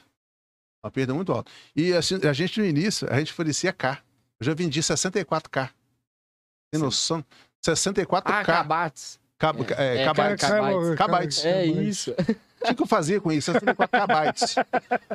Uma 0.84 0.90
perda 0.90 1.14
muito 1.14 1.32
alta. 1.32 1.50
E 1.74 1.94
assim, 1.94 2.16
a 2.28 2.32
gente 2.34 2.60
no 2.60 2.66
início, 2.66 3.08
a 3.10 3.18
gente 3.18 3.32
oferecia 3.32 3.72
K. 3.72 3.98
Eu 4.38 4.44
já 4.44 4.52
vendi 4.52 4.80
64K. 4.82 5.70
Tem 6.70 6.78
Sim. 6.78 6.84
noção? 6.84 7.24
64K. 7.66 8.22
Ah, 8.26 8.44
cabates. 8.44 9.18
Cab- 9.38 9.60
É, 9.76 9.98
é, 9.98 10.04
é. 10.04 11.48
É 11.48 11.66
isso. 11.66 12.10
O 12.12 12.64
que, 12.66 12.74
que 12.74 12.82
eu 12.82 12.86
fazia 12.86 13.20
com 13.20 13.30
isso? 13.30 13.52
64 13.52 14.00
kbytes. 14.06 14.56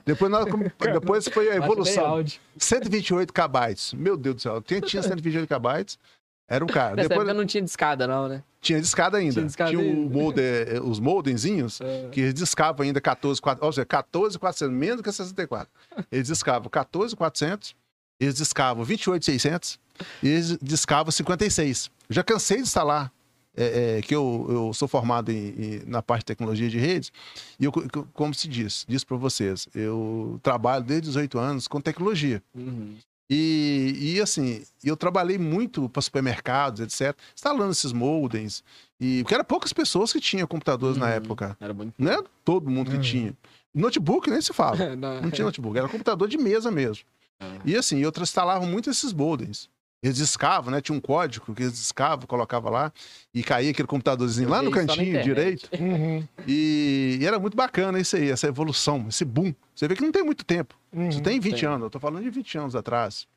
Depois, 0.05 0.31
nós, 0.31 0.45
depois 0.79 1.27
foi 1.27 1.49
a 1.51 1.55
evolução. 1.55 2.05
áudio. 2.05 2.39
128 2.57 3.33
kbytes. 3.33 3.93
Meu 3.93 4.15
Deus 4.15 4.35
do 4.37 4.41
céu. 4.41 4.61
Quem 4.61 4.79
tinha 4.79 5.03
128 5.03 5.45
kbytes 5.47 5.99
era 6.47 6.63
um 6.63 6.67
cara. 6.67 6.95
Nessa 6.95 7.09
Depois 7.09 7.27
época 7.27 7.33
não 7.41 7.45
tinha 7.45 7.61
discada, 7.61 8.07
não, 8.07 8.27
né? 8.29 8.41
tinha 8.61 8.79
discada 8.79 9.17
ainda. 9.17 9.33
Tinha 9.33 9.45
discada 9.45 9.71
Tinha 9.71 9.81
ainda. 9.83 10.09
molde, 10.17 10.41
eh, 10.41 10.79
os 10.81 10.97
moldenzinhos 11.01 11.81
É. 11.81 12.07
que 12.13 12.21
eles 12.21 12.33
discavam 12.33 12.85
ainda 12.85 13.01
14, 13.01 13.41
400, 13.41 13.65
ou 13.65 13.73
seja, 13.73 13.85
14, 13.85 14.39
400, 14.39 14.73
menos 14.77 15.01
que 15.01 15.11
64. 15.11 15.67
Eles 16.09 16.27
discavam 16.27 16.69
14, 16.69 17.13
400, 17.13 17.75
eles 18.21 18.35
discavam 18.35 18.85
28, 18.85 19.25
600 19.25 19.77
e 20.21 20.29
eles 20.29 20.57
discavam 20.61 21.11
56. 21.11 21.91
Eu 22.09 22.15
já 22.15 22.23
cansei 22.23 22.57
de 22.57 22.63
instalar 22.63 23.11
é, 23.55 23.97
é, 23.97 24.01
que 24.01 24.15
eu, 24.15 24.47
eu 24.49 24.73
sou 24.73 24.87
formado 24.87 25.31
em, 25.31 25.49
em, 25.49 25.81
na 25.85 26.01
parte 26.01 26.21
de 26.21 26.27
tecnologia 26.27 26.69
de 26.69 26.79
redes, 26.79 27.11
e 27.59 27.65
eu, 27.65 27.71
como 28.13 28.33
se 28.33 28.47
diz, 28.47 28.85
disse 28.87 29.05
para 29.05 29.17
vocês, 29.17 29.67
eu 29.75 30.39
trabalho 30.41 30.83
desde 30.83 31.07
18 31.07 31.39
anos 31.39 31.67
com 31.67 31.79
tecnologia. 31.79 32.41
Uhum. 32.55 32.95
E, 33.29 34.15
e, 34.15 34.21
assim, 34.21 34.63
eu 34.83 34.97
trabalhei 34.97 35.37
muito 35.37 35.87
para 35.89 36.01
supermercados, 36.01 36.81
etc., 36.81 37.17
instalando 37.35 37.71
esses 37.71 37.91
modems. 37.91 38.63
E, 38.99 39.23
porque 39.23 39.33
era 39.33 39.43
poucas 39.43 39.73
pessoas 39.73 40.11
que 40.11 40.19
tinham 40.19 40.45
computadores 40.45 40.97
uhum. 40.97 41.03
na 41.03 41.09
época. 41.09 41.57
Era 41.59 41.73
muito... 41.73 41.93
Não 41.97 42.11
era 42.11 42.23
todo 42.43 42.69
mundo 42.69 42.91
que 42.91 42.97
uhum. 42.97 43.01
tinha. 43.01 43.37
Notebook 43.73 44.29
nem 44.29 44.41
se 44.41 44.53
fala. 44.53 44.93
não. 44.95 45.21
não 45.21 45.31
tinha 45.31 45.45
notebook, 45.45 45.77
era 45.77 45.87
computador 45.87 46.27
de 46.27 46.37
mesa 46.37 46.69
mesmo. 46.69 47.05
Uhum. 47.41 47.59
E 47.65 47.75
assim, 47.75 47.99
eu 47.99 48.11
instalava 48.21 48.65
muito 48.65 48.89
esses 48.89 49.13
modems. 49.13 49.69
Eles 50.03 50.17
discavam, 50.17 50.69
né? 50.69 50.81
Tinha 50.81 50.97
um 50.97 50.99
código 50.99 51.55
que 51.55 51.63
eles 51.63 51.71
discavam, 51.73 52.27
colocava 52.27 52.69
lá 52.69 52.91
e 53.33 53.41
caía 53.41 53.71
aquele 53.71 53.87
computadorzinho 53.87 54.49
lá 54.49 54.61
no 54.61 54.69
cantinho 54.69 55.23
direito. 55.23 55.69
Uhum. 55.83 56.27
E, 56.47 57.17
e, 57.21 57.25
era 57.25 57.37
muito 57.39 57.55
bacana 57.55 57.99
isso 57.99 58.15
aí, 58.15 58.29
essa 58.29 58.47
evolução, 58.47 59.05
esse 59.07 59.23
boom. 59.23 59.53
Você 59.75 59.87
vê 59.87 59.95
que 59.95 60.01
não 60.01 60.11
tem 60.11 60.23
muito 60.23 60.43
tempo. 60.45 60.75
Uhum, 60.91 61.09
Isso 61.09 61.21
tem 61.21 61.39
20 61.39 61.59
tem. 61.59 61.69
anos, 61.69 61.83
eu 61.83 61.89
tô 61.89 61.99
falando 61.99 62.23
de 62.23 62.29
20 62.29 62.57
anos 62.57 62.75
atrás. 62.75 63.27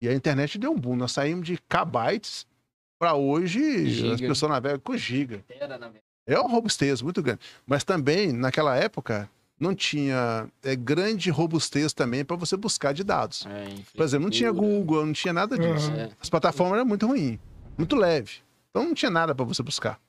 E 0.00 0.08
a 0.08 0.14
internet 0.14 0.58
deu 0.58 0.72
um 0.72 0.78
boom. 0.78 0.96
Nós 0.96 1.12
saímos 1.12 1.46
de 1.46 1.58
kbytes 1.68 2.46
para 2.98 3.14
hoje 3.14 3.88
giga. 3.88 4.14
as 4.14 4.20
pessoas 4.20 4.52
navegam 4.52 4.80
com 4.80 4.96
giga. 4.96 5.44
É 6.26 6.38
um 6.38 6.48
robustez 6.48 7.02
muito 7.02 7.22
grande. 7.22 7.40
Mas 7.66 7.84
também, 7.84 8.32
naquela 8.32 8.76
época, 8.76 9.28
não 9.58 9.74
tinha 9.74 10.48
é, 10.62 10.76
grande 10.76 11.30
robustez 11.30 11.92
também 11.92 12.24
para 12.24 12.36
você 12.36 12.56
buscar 12.56 12.92
de 12.92 13.02
dados. 13.02 13.44
É, 13.46 13.74
Por 13.94 14.04
exemplo, 14.04 14.24
não 14.24 14.30
tinha 14.30 14.52
Google, 14.52 15.04
não 15.04 15.12
tinha 15.12 15.32
nada 15.32 15.58
disso. 15.58 15.90
Uhum. 15.90 16.10
As 16.20 16.30
plataformas 16.30 16.76
eram 16.76 16.86
muito 16.86 17.06
ruins, 17.06 17.38
muito 17.76 17.96
leve. 17.96 18.36
Então 18.70 18.84
não 18.84 18.94
tinha 18.94 19.10
nada 19.10 19.34
para 19.34 19.44
você 19.44 19.62
buscar. 19.62 20.00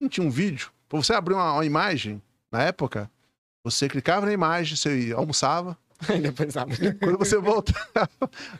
Não 0.00 0.08
tinha 0.08 0.26
um 0.26 0.30
vídeo. 0.30 0.70
Para 0.88 1.02
você 1.02 1.12
abrir 1.12 1.34
uma, 1.34 1.52
uma, 1.52 1.64
imagem, 1.64 2.20
na 2.50 2.62
época, 2.62 3.10
você 3.64 3.88
clicava 3.88 4.26
na 4.26 4.32
imagem, 4.32 4.76
você 4.76 5.12
almoçava. 5.16 5.76
Depois 6.20 6.54
Quando 7.00 7.18
você 7.18 7.38
voltava, 7.38 8.10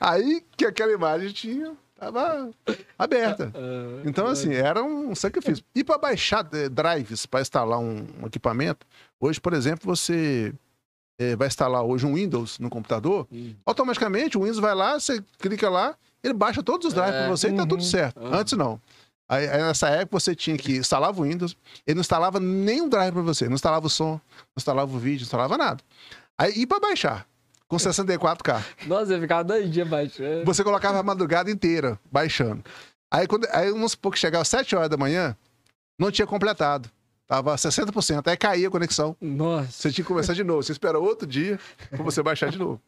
aí 0.00 0.42
que 0.56 0.64
aquela 0.64 0.92
imagem 0.92 1.32
tinha 1.32 1.76
Tava 1.98 2.50
aberta. 2.98 3.50
Ah, 3.54 3.59
ah, 3.59 4.02
então, 4.04 4.26
assim, 4.26 4.52
era 4.52 4.82
um 4.82 5.14
sacrifício. 5.14 5.64
E 5.74 5.82
para 5.82 5.96
baixar 5.96 6.46
eh, 6.52 6.68
drives, 6.68 7.24
para 7.24 7.40
instalar 7.40 7.78
um, 7.78 8.06
um, 8.20 8.26
equipamento, 8.26 8.87
hoje, 9.18 9.40
por 9.40 9.54
exemplo, 9.54 9.87
você 9.87 10.52
é, 11.18 11.35
vai 11.35 11.48
instalar 11.48 11.82
hoje 11.82 12.04
um 12.04 12.14
Windows 12.14 12.59
no 12.59 12.68
computador, 12.68 13.26
automaticamente 13.64 14.37
o 14.37 14.42
Windows 14.42 14.59
vai 14.59 14.74
lá, 14.74 15.00
você 15.00 15.22
clica 15.38 15.70
lá, 15.70 15.96
ele 16.22 16.35
baixa 16.35 16.62
todos 16.62 16.88
os 16.88 16.92
drives 16.92 17.14
é, 17.14 17.20
para 17.20 17.30
você 17.30 17.46
uhum. 17.48 17.54
e 17.54 17.56
tá 17.56 17.66
tudo 17.66 17.80
uhum. 17.80 17.87
certo. 17.87 18.20
Uhum. 18.20 18.35
Antes 18.35 18.52
não. 18.52 18.80
Aí, 19.28 19.46
nessa 19.46 19.88
época 19.88 20.20
você 20.20 20.37
tinha 20.37 20.56
que 20.56 20.76
instalar 20.76 21.11
o 21.11 21.22
Windows, 21.22 21.56
ele 21.87 21.94
não 21.96 22.00
instalava 22.02 22.38
nenhum 22.38 22.88
drive 22.88 23.12
para 23.12 23.22
você, 23.22 23.46
não 23.46 23.54
instalava 23.54 23.87
o 23.87 23.90
som, 23.90 24.12
não 24.12 24.56
instalava 24.56 24.94
o 24.94 24.98
vídeo, 24.98 25.20
não 25.20 25.26
instalava 25.26 25.56
nada. 25.56 25.82
Aí, 26.38 26.52
e 26.56 26.66
para 26.66 26.78
baixar? 26.78 27.26
Com 27.68 27.76
64K. 27.76 28.64
Nossa, 28.87 29.14
eu 29.14 29.20
ficava 29.20 29.44
dois 29.44 29.70
dias 29.70 29.88
baixando. 29.88 30.44
Você 30.44 30.62
colocava 30.62 30.98
a 30.98 31.02
madrugada 31.02 31.50
inteira 31.50 31.98
baixando. 32.11 32.64
Aí, 33.11 33.26
quando, 33.26 33.46
aí 33.50 33.70
vamos 33.70 33.92
supor 33.92 34.12
que 34.12 34.18
chegava 34.18 34.42
às 34.42 34.48
7 34.48 34.74
horas 34.76 34.88
da 34.90 34.96
manhã, 34.96 35.37
não 35.98 36.11
tinha 36.11 36.26
completado. 36.26 36.90
Tava 37.26 37.55
60%. 37.57 38.29
Aí 38.29 38.37
caía 38.37 38.68
a 38.68 38.70
conexão. 38.70 39.16
Nossa. 39.20 39.70
Você 39.70 39.90
tinha 39.90 40.05
que 40.05 40.09
começar 40.09 40.33
de 40.33 40.44
novo. 40.44 40.62
Você 40.62 40.72
espera 40.72 40.98
outro 40.98 41.26
dia 41.26 41.59
pra 41.90 42.02
você 42.05 42.22
baixar 42.22 42.50
de 42.50 42.59
novo. 42.59 42.81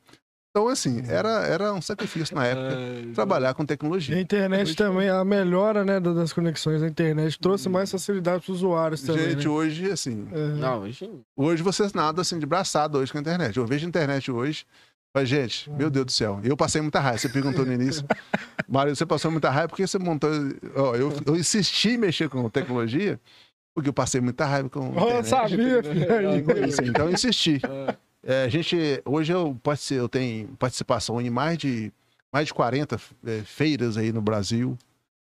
Então, 0.51 0.67
assim, 0.69 1.03
era, 1.07 1.47
era 1.47 1.73
um 1.73 1.81
sacrifício 1.81 2.35
na 2.35 2.47
época 2.47 2.77
trabalhar 3.15 3.55
com 3.55 3.65
tecnologia. 3.67 4.15
E 4.15 4.19
a 4.19 4.21
internet 4.21 4.75
também, 4.75 5.09
a 5.09 5.25
melhora 5.25 5.85
né, 5.85 6.01
das 6.01 6.33
conexões 6.33 6.81
da 6.81 6.89
internet 6.89 7.39
trouxe 7.39 7.69
mais 7.69 7.91
facilidade 7.91 8.45
para 8.45 8.53
os 8.53 8.59
usuários 8.59 9.03
também. 9.03 9.31
Gente, 9.31 9.45
né? 9.45 9.51
hoje, 9.51 9.91
assim. 9.91 10.27
É. 10.33 10.49
Não, 10.55 10.81
hoje. 10.83 11.11
Hoje 11.37 11.63
vocês 11.63 11.93
nada 11.93 12.23
assim 12.23 12.39
de 12.39 12.47
braçado 12.47 12.99
hoje 12.99 13.13
com 13.13 13.19
a 13.19 13.21
internet. 13.21 13.57
Eu 13.57 13.67
vejo 13.67 13.87
a 13.87 13.89
internet 13.89 14.31
hoje. 14.31 14.65
Mas, 15.15 15.29
gente, 15.29 15.71
meu 15.71 15.91
Deus 15.91 16.07
do 16.07 16.13
céu, 16.13 16.41
eu 16.43 16.57
passei 16.57 16.81
muita 16.81 17.01
raiva. 17.01 17.19
Você 17.19 17.29
perguntou 17.29 17.65
no 17.65 17.73
início. 17.73 18.05
Mário, 18.69 18.95
você 18.95 19.07
passou 19.07 19.31
muita 19.31 19.51
raiva 19.51 19.69
porque 19.69 19.87
você 19.87 19.99
montou. 19.99 20.31
Ó, 20.77 20.95
eu, 20.95 21.13
eu 21.27 21.37
insisti 21.37 21.91
em 21.91 21.99
mexer 21.99 22.29
com 22.29 22.49
tecnologia 22.49 23.21
porque 23.75 23.89
eu 23.89 23.93
passei 23.93 24.21
muita 24.21 24.45
raiva 24.45 24.69
com. 24.69 24.93
Oh, 24.97 25.23
sabia, 25.23 25.83
filho. 25.83 26.89
Então 26.89 27.07
eu 27.07 27.13
insisti. 27.13 27.61
É. 28.23 28.45
A 28.45 28.49
gente, 28.49 28.77
hoje 29.05 29.33
eu, 29.33 29.59
eu 29.91 30.09
tenho 30.09 30.49
participação 30.57 31.21
em 31.21 31.31
mais 31.31 31.59
de, 31.59 31.93
mais 32.33 32.47
de 32.47 32.55
40 32.55 33.01
é, 33.25 33.43
feiras 33.43 33.97
aí 33.97 34.13
no 34.13 34.21
Brasil 34.21 34.77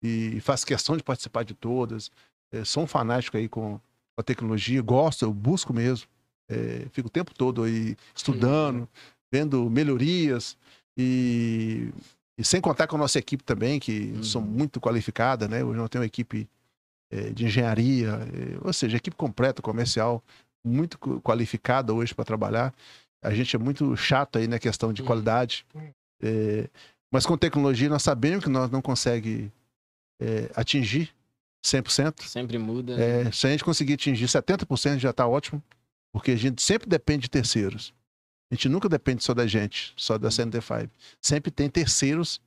e 0.02 0.40
faço 0.42 0.66
questão 0.66 0.96
de 0.96 1.04
participar 1.04 1.44
de 1.44 1.54
todas. 1.54 2.10
É, 2.52 2.64
sou 2.64 2.84
um 2.84 2.88
fanático 2.88 3.38
aí 3.38 3.48
com 3.48 3.80
a 4.18 4.24
tecnologia, 4.24 4.82
gosto, 4.82 5.24
eu 5.24 5.34
busco 5.34 5.74
mesmo. 5.74 6.08
É, 6.50 6.88
fico 6.92 7.08
o 7.08 7.12
tempo 7.12 7.34
todo 7.34 7.64
aí 7.64 7.96
estudando, 8.16 8.88
vendo 9.32 9.70
melhorias 9.70 10.58
e, 10.98 11.92
e, 12.38 12.44
sem 12.44 12.60
contar 12.60 12.88
com 12.88 12.96
a 12.96 13.00
nossa 13.00 13.20
equipe 13.20 13.44
também, 13.44 13.80
que 13.80 14.14
uhum. 14.16 14.24
são 14.24 14.42
muito 14.42 14.82
qualificada, 14.82 15.48
né? 15.48 15.64
Hoje 15.64 15.78
nós 15.78 15.90
temos 15.90 16.04
uma 16.04 16.08
equipe 16.08 16.50
é, 17.12 17.30
de 17.30 17.46
engenharia, 17.46 18.10
é, 18.10 18.66
ou 18.66 18.74
seja, 18.74 18.98
equipe 18.98 19.16
completa 19.16 19.62
comercial 19.62 20.24
muito 20.66 20.98
qualificada 21.22 21.94
hoje 21.94 22.14
para 22.14 22.26
trabalhar. 22.26 22.74
A 23.22 23.34
gente 23.34 23.56
é 23.56 23.60
muito 23.60 23.96
chato 23.96 24.38
aí 24.38 24.48
na 24.48 24.60
questão 24.60 24.94
de 24.94 25.04
qualidade. 25.04 25.66
É, 26.22 26.70
mas 27.12 27.26
com 27.26 27.38
tecnologia 27.38 27.90
nós 27.90 28.04
sabemos 28.04 28.44
que 28.44 28.50
nós 28.50 28.70
não 28.70 28.82
conseguimos 28.82 29.52
é, 30.22 30.50
atingir 30.56 31.14
100%. 31.66 32.24
Sempre 32.24 32.58
muda. 32.58 32.96
Né? 32.96 33.22
É, 33.22 33.32
se 33.32 33.48
a 33.48 33.50
gente 33.50 33.64
conseguir 33.64 33.94
atingir 33.94 34.26
70% 34.26 35.00
já 35.00 35.10
está 35.10 35.28
ótimo, 35.28 35.62
porque 36.12 36.32
a 36.32 36.36
gente 36.36 36.62
sempre 36.62 36.88
depende 36.88 37.24
de 37.24 37.30
terceiros. 37.30 37.94
A 38.52 38.56
gente 38.56 38.68
nunca 38.68 38.90
depende 38.90 39.24
só 39.24 39.34
da 39.34 39.46
gente, 39.46 39.94
só 39.96 40.18
da 40.18 40.30
CNT5. 40.30 40.90
Sempre 41.22 41.52
tem 41.52 41.70
terceiros 41.70 42.42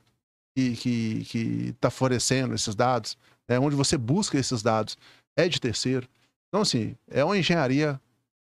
que 0.55 0.61
estão 0.61 0.83
que, 0.83 1.25
que 1.25 1.73
tá 1.81 1.91
fornecendo 1.91 2.55
esses 2.55 2.75
dados. 2.75 3.17
É 3.49 3.59
onde 3.59 3.77
você 3.77 3.97
busca 3.97 4.39
esses 4.39 4.63
dados 4.63 4.97
é 5.37 5.49
de 5.49 5.61
terceiro. 5.61 6.09
Então, 6.53 6.61
assim, 6.61 6.95
é 7.09 7.25
uma 7.25 7.39
engenharia 7.39 7.99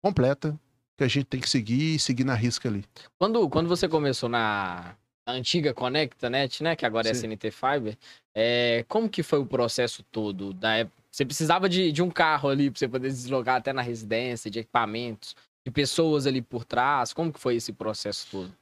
completa 0.03 0.57
que 0.95 1.03
a 1.03 1.07
gente 1.07 1.25
tem 1.25 1.39
que 1.39 1.49
seguir 1.49 1.95
e 1.95 1.99
seguir 1.99 2.23
na 2.23 2.35
risca 2.35 2.69
ali. 2.69 2.85
Quando, 3.17 3.49
quando 3.49 3.67
você 3.67 3.89
começou 3.89 4.29
na, 4.29 4.95
antiga 5.25 5.73
ConectaNet, 5.73 6.63
né, 6.63 6.75
que 6.75 6.85
agora 6.85 7.09
é 7.09 7.13
Sim. 7.13 7.27
SNT 7.27 7.51
Fiber, 7.51 7.97
é, 8.35 8.85
como 8.87 9.09
que 9.09 9.23
foi 9.23 9.39
o 9.39 9.45
processo 9.45 10.03
todo? 10.11 10.53
Da, 10.53 10.87
você 11.11 11.25
precisava 11.25 11.67
de, 11.67 11.91
de 11.91 12.01
um 12.01 12.09
carro 12.09 12.49
ali 12.49 12.69
para 12.69 12.79
você 12.79 12.87
poder 12.87 13.09
deslocar 13.09 13.55
até 13.55 13.73
na 13.73 13.81
residência, 13.81 14.49
de 14.49 14.59
equipamentos, 14.59 15.35
de 15.65 15.71
pessoas 15.71 16.25
ali 16.27 16.41
por 16.41 16.63
trás. 16.63 17.13
Como 17.13 17.33
que 17.33 17.39
foi 17.39 17.55
esse 17.55 17.73
processo 17.73 18.27
todo? 18.31 18.53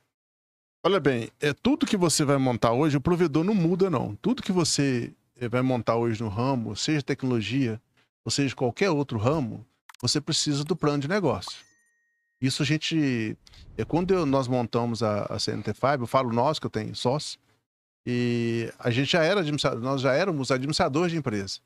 Olha 0.83 0.99
bem, 0.99 1.29
é 1.41 1.51
tudo 1.51 1.85
que 1.85 1.97
você 1.97 2.23
vai 2.23 2.37
montar 2.37 2.71
hoje, 2.71 2.95
o 2.95 3.01
provedor 3.01 3.43
não 3.43 3.55
muda 3.55 3.89
não. 3.89 4.15
Tudo 4.15 4.43
que 4.43 4.51
você 4.51 5.11
vai 5.49 5.61
montar 5.61 5.95
hoje 5.95 6.21
no 6.23 6.29
ramo, 6.29 6.75
seja 6.75 7.01
tecnologia, 7.01 7.81
ou 8.25 8.31
seja, 8.31 8.55
qualquer 8.55 8.89
outro 8.89 9.19
ramo, 9.19 9.63
você 10.01 10.19
precisa 10.19 10.63
do 10.63 10.75
plano 10.75 10.99
de 10.99 11.07
negócio. 11.07 11.63
Isso 12.41 12.63
a 12.63 12.65
gente. 12.65 13.37
É, 13.77 13.85
quando 13.85 14.13
eu, 14.13 14.25
nós 14.25 14.47
montamos 14.47 15.03
a, 15.03 15.23
a 15.25 15.37
CNT5, 15.37 16.01
eu 16.01 16.07
falo 16.07 16.33
nós, 16.33 16.57
que 16.59 16.65
eu 16.65 16.69
tenho 16.69 16.95
sócio, 16.95 17.39
e 18.05 18.71
a 18.79 18.89
gente 18.89 19.11
já 19.11 19.23
era 19.23 19.41
nós 19.79 20.01
já 20.01 20.13
éramos 20.13 20.51
administradores 20.51 21.11
de 21.11 21.17
empresa. 21.17 21.59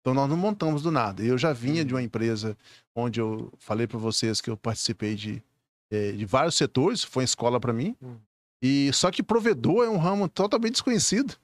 Então 0.00 0.12
nós 0.12 0.28
não 0.28 0.36
montamos 0.36 0.82
do 0.82 0.90
nada. 0.90 1.22
Eu 1.22 1.38
já 1.38 1.52
vinha 1.52 1.84
de 1.84 1.94
uma 1.94 2.02
empresa 2.02 2.56
onde 2.94 3.20
eu 3.20 3.50
falei 3.58 3.86
para 3.86 3.98
vocês 3.98 4.40
que 4.40 4.50
eu 4.50 4.56
participei 4.56 5.14
de, 5.14 5.42
é, 5.90 6.12
de 6.12 6.26
vários 6.26 6.56
setores, 6.56 7.02
foi 7.02 7.24
escola 7.24 7.58
para 7.58 7.72
mim. 7.72 7.96
Hum. 8.02 8.16
E 8.62 8.92
só 8.92 9.10
que 9.10 9.22
provedor 9.22 9.84
é 9.84 9.88
um 9.88 9.96
ramo 9.96 10.28
totalmente 10.28 10.72
desconhecido 10.72 11.34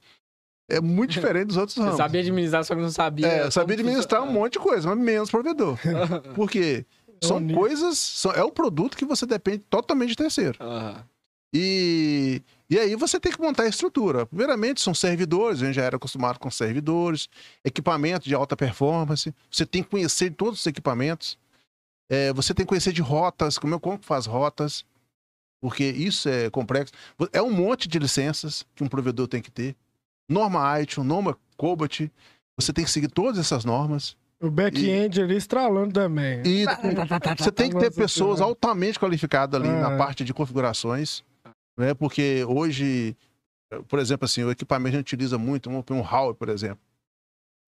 é 0.70 0.80
muito 0.80 1.10
diferente 1.10 1.48
dos 1.48 1.56
outros 1.56 1.76
ramos. 1.76 1.92
Você 1.92 1.98
sabia 1.98 2.20
administrar, 2.20 2.64
só 2.64 2.74
que 2.74 2.80
não 2.80 2.90
sabia. 2.90 3.26
É, 3.26 3.42
eu 3.42 3.50
sabia 3.50 3.74
administrar 3.74 4.22
um 4.22 4.32
monte 4.32 4.54
de 4.54 4.58
coisa, 4.60 4.88
mas 4.88 4.98
menos 4.98 5.30
provedor. 5.30 5.76
Porque 6.34 6.86
são 7.22 7.46
coisas. 7.48 7.98
São, 7.98 8.32
é 8.32 8.44
um 8.44 8.50
produto 8.50 8.96
que 8.96 9.04
você 9.04 9.26
depende 9.26 9.58
totalmente 9.68 10.10
de 10.10 10.16
terceiro. 10.16 10.58
Uhum. 10.60 10.94
E, 11.52 12.40
e 12.68 12.78
aí 12.78 12.94
você 12.94 13.18
tem 13.18 13.32
que 13.32 13.40
montar 13.40 13.64
a 13.64 13.68
estrutura. 13.68 14.24
Primeiramente, 14.26 14.80
são 14.80 14.94
servidores, 14.94 15.60
a 15.60 15.66
gente 15.66 15.74
já 15.74 15.82
era 15.82 15.96
acostumado 15.96 16.38
com 16.38 16.50
servidores, 16.50 17.28
equipamento 17.64 18.28
de 18.28 18.34
alta 18.34 18.56
performance. 18.56 19.34
Você 19.50 19.66
tem 19.66 19.82
que 19.82 19.90
conhecer 19.90 20.30
todos 20.30 20.60
os 20.60 20.66
equipamentos. 20.66 21.36
É, 22.08 22.32
você 22.32 22.54
tem 22.54 22.64
que 22.64 22.68
conhecer 22.68 22.92
de 22.92 23.02
rotas, 23.02 23.58
como, 23.58 23.74
eu, 23.74 23.80
como 23.80 23.98
faz 24.00 24.26
rotas, 24.26 24.84
porque 25.60 25.84
isso 25.84 26.28
é 26.28 26.48
complexo. 26.48 26.92
É 27.32 27.42
um 27.42 27.50
monte 27.50 27.88
de 27.88 27.98
licenças 27.98 28.64
que 28.74 28.84
um 28.84 28.88
provedor 28.88 29.26
tem 29.26 29.42
que 29.42 29.50
ter 29.50 29.76
norma 30.30 30.80
iTunes, 30.80 31.08
norma 31.08 31.36
Cobalt. 31.56 32.08
Você 32.58 32.72
tem 32.72 32.84
que 32.84 32.90
seguir 32.90 33.08
todas 33.08 33.38
essas 33.38 33.64
normas. 33.64 34.16
O 34.40 34.50
back-end 34.50 35.20
ali 35.20 35.36
estralando 35.36 35.92
também. 35.92 36.40
E 36.46 36.64
você 37.38 37.52
tem 37.52 37.70
que 37.70 37.78
ter 37.78 37.92
pessoas 37.92 38.40
altamente 38.40 38.98
qualificadas 38.98 39.60
ali 39.60 39.68
é. 39.68 39.80
na 39.80 39.98
parte 39.98 40.24
de 40.24 40.32
configurações, 40.32 41.22
né? 41.78 41.92
Porque 41.92 42.42
hoje, 42.48 43.14
por 43.86 43.98
exemplo, 43.98 44.24
assim, 44.24 44.42
o 44.42 44.50
equipamento 44.50 44.96
a 44.96 44.98
gente 44.98 45.14
utiliza 45.14 45.36
muito, 45.36 45.68
um, 45.68 45.82
um 45.90 46.00
Huawei, 46.00 46.34
por 46.34 46.48
exemplo. 46.48 46.78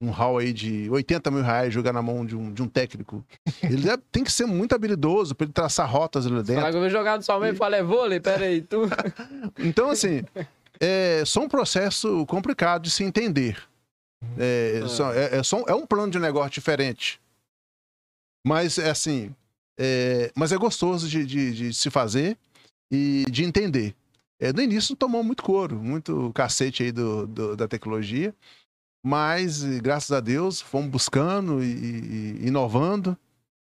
um 0.01 0.11
hall 0.11 0.38
aí 0.38 0.53
de 0.53 0.88
80 0.90 1.31
mil 1.31 1.42
reais 1.42 1.72
jogar 1.72 1.92
na 1.92 2.03
mão 2.03 2.25
de 2.25 2.35
um, 2.35 2.53
de 2.53 2.62
um 2.62 2.66
técnico. 2.66 3.25
Ele 3.62 3.90
é- 3.90 3.98
tem 4.11 4.25
que 4.25 4.33
ser 4.33 4.46
muito 4.46 4.75
habilidoso 4.75 5.35
para 5.35 5.44
ele 5.44 5.53
traçar 5.53 5.88
rotas 5.88 6.27
ali 6.27 6.42
dentro. 6.42 6.62
Que 6.70 6.77
eu 6.77 6.81
vou 6.81 6.90
jogar 6.90 7.18
no 7.18 7.22
Salmão 7.22 7.48
e 7.51 7.55
fala, 7.55 7.77
é 7.77 7.83
vôlei, 7.83 8.18
peraí, 8.18 8.62
tu. 8.62 8.83
Então, 9.59 9.90
assim, 9.90 10.25
é 10.83 11.25
só 11.25 11.40
um 11.42 11.49
processo 11.49 12.27
complicado 12.27 12.83
de 12.83 12.90
se 12.90 13.05
entender. 13.05 13.57
É, 14.37 14.81
Ah. 14.85 14.88
só- 14.88 15.12
é, 15.12 15.37
é 15.38 15.42
só- 15.42 15.64
é 15.68 15.75
um 15.75 15.87
plano 15.87 16.11
de 16.11 16.18
negócio 16.18 16.51
diferente. 16.51 17.21
Mas, 18.47 18.79
é 18.79 18.90
assim, 18.90 19.35
é, 19.79 20.33
mas 20.35 20.53
é 20.53 20.57
gostoso 20.57 21.09
de, 21.09 21.25
de- 21.25 21.53
de 21.55 21.75
se 21.75 21.90
fazer 21.90 22.37
e 22.90 23.25
de 23.31 23.45
entender. 23.45 23.95
É, 24.40 24.53
no 24.53 24.61
início 24.61 24.97
tomou 24.97 25.23
muito 25.23 25.42
couro, 25.42 25.77
muito 25.77 26.33
cacete 26.35 26.83
aí 26.83 26.90
do, 26.92 27.27
do- 27.27 27.57
da 27.57 27.68
tecnologia, 27.68 28.35
mas 29.05 29.62
graças 29.81 30.11
a 30.11 30.21
Deus 30.21 30.61
fomos 30.61 30.90
buscando 30.90 31.62
e, 31.62 32.40
e 32.42 32.47
inovando, 32.49 33.16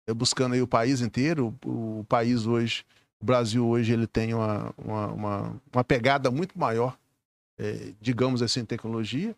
eh, 0.08 0.14
buscando 0.14 0.54
aí 0.54 0.62
o 0.62 0.66
país 0.66 1.00
inteiro. 1.02 1.54
O, 1.64 2.00
o 2.00 2.04
país 2.04 2.46
hoje, 2.46 2.84
o 3.22 3.24
Brasil 3.26 3.66
hoje, 3.66 3.92
ele 3.92 4.06
tem 4.06 4.32
uma, 4.34 4.74
uma, 4.78 5.06
uma, 5.08 5.62
uma 5.72 5.84
pegada 5.84 6.30
muito 6.30 6.58
maior, 6.58 6.96
eh, 7.60 7.92
digamos 8.00 8.40
assim, 8.42 8.64
tecnologia. 8.64 9.36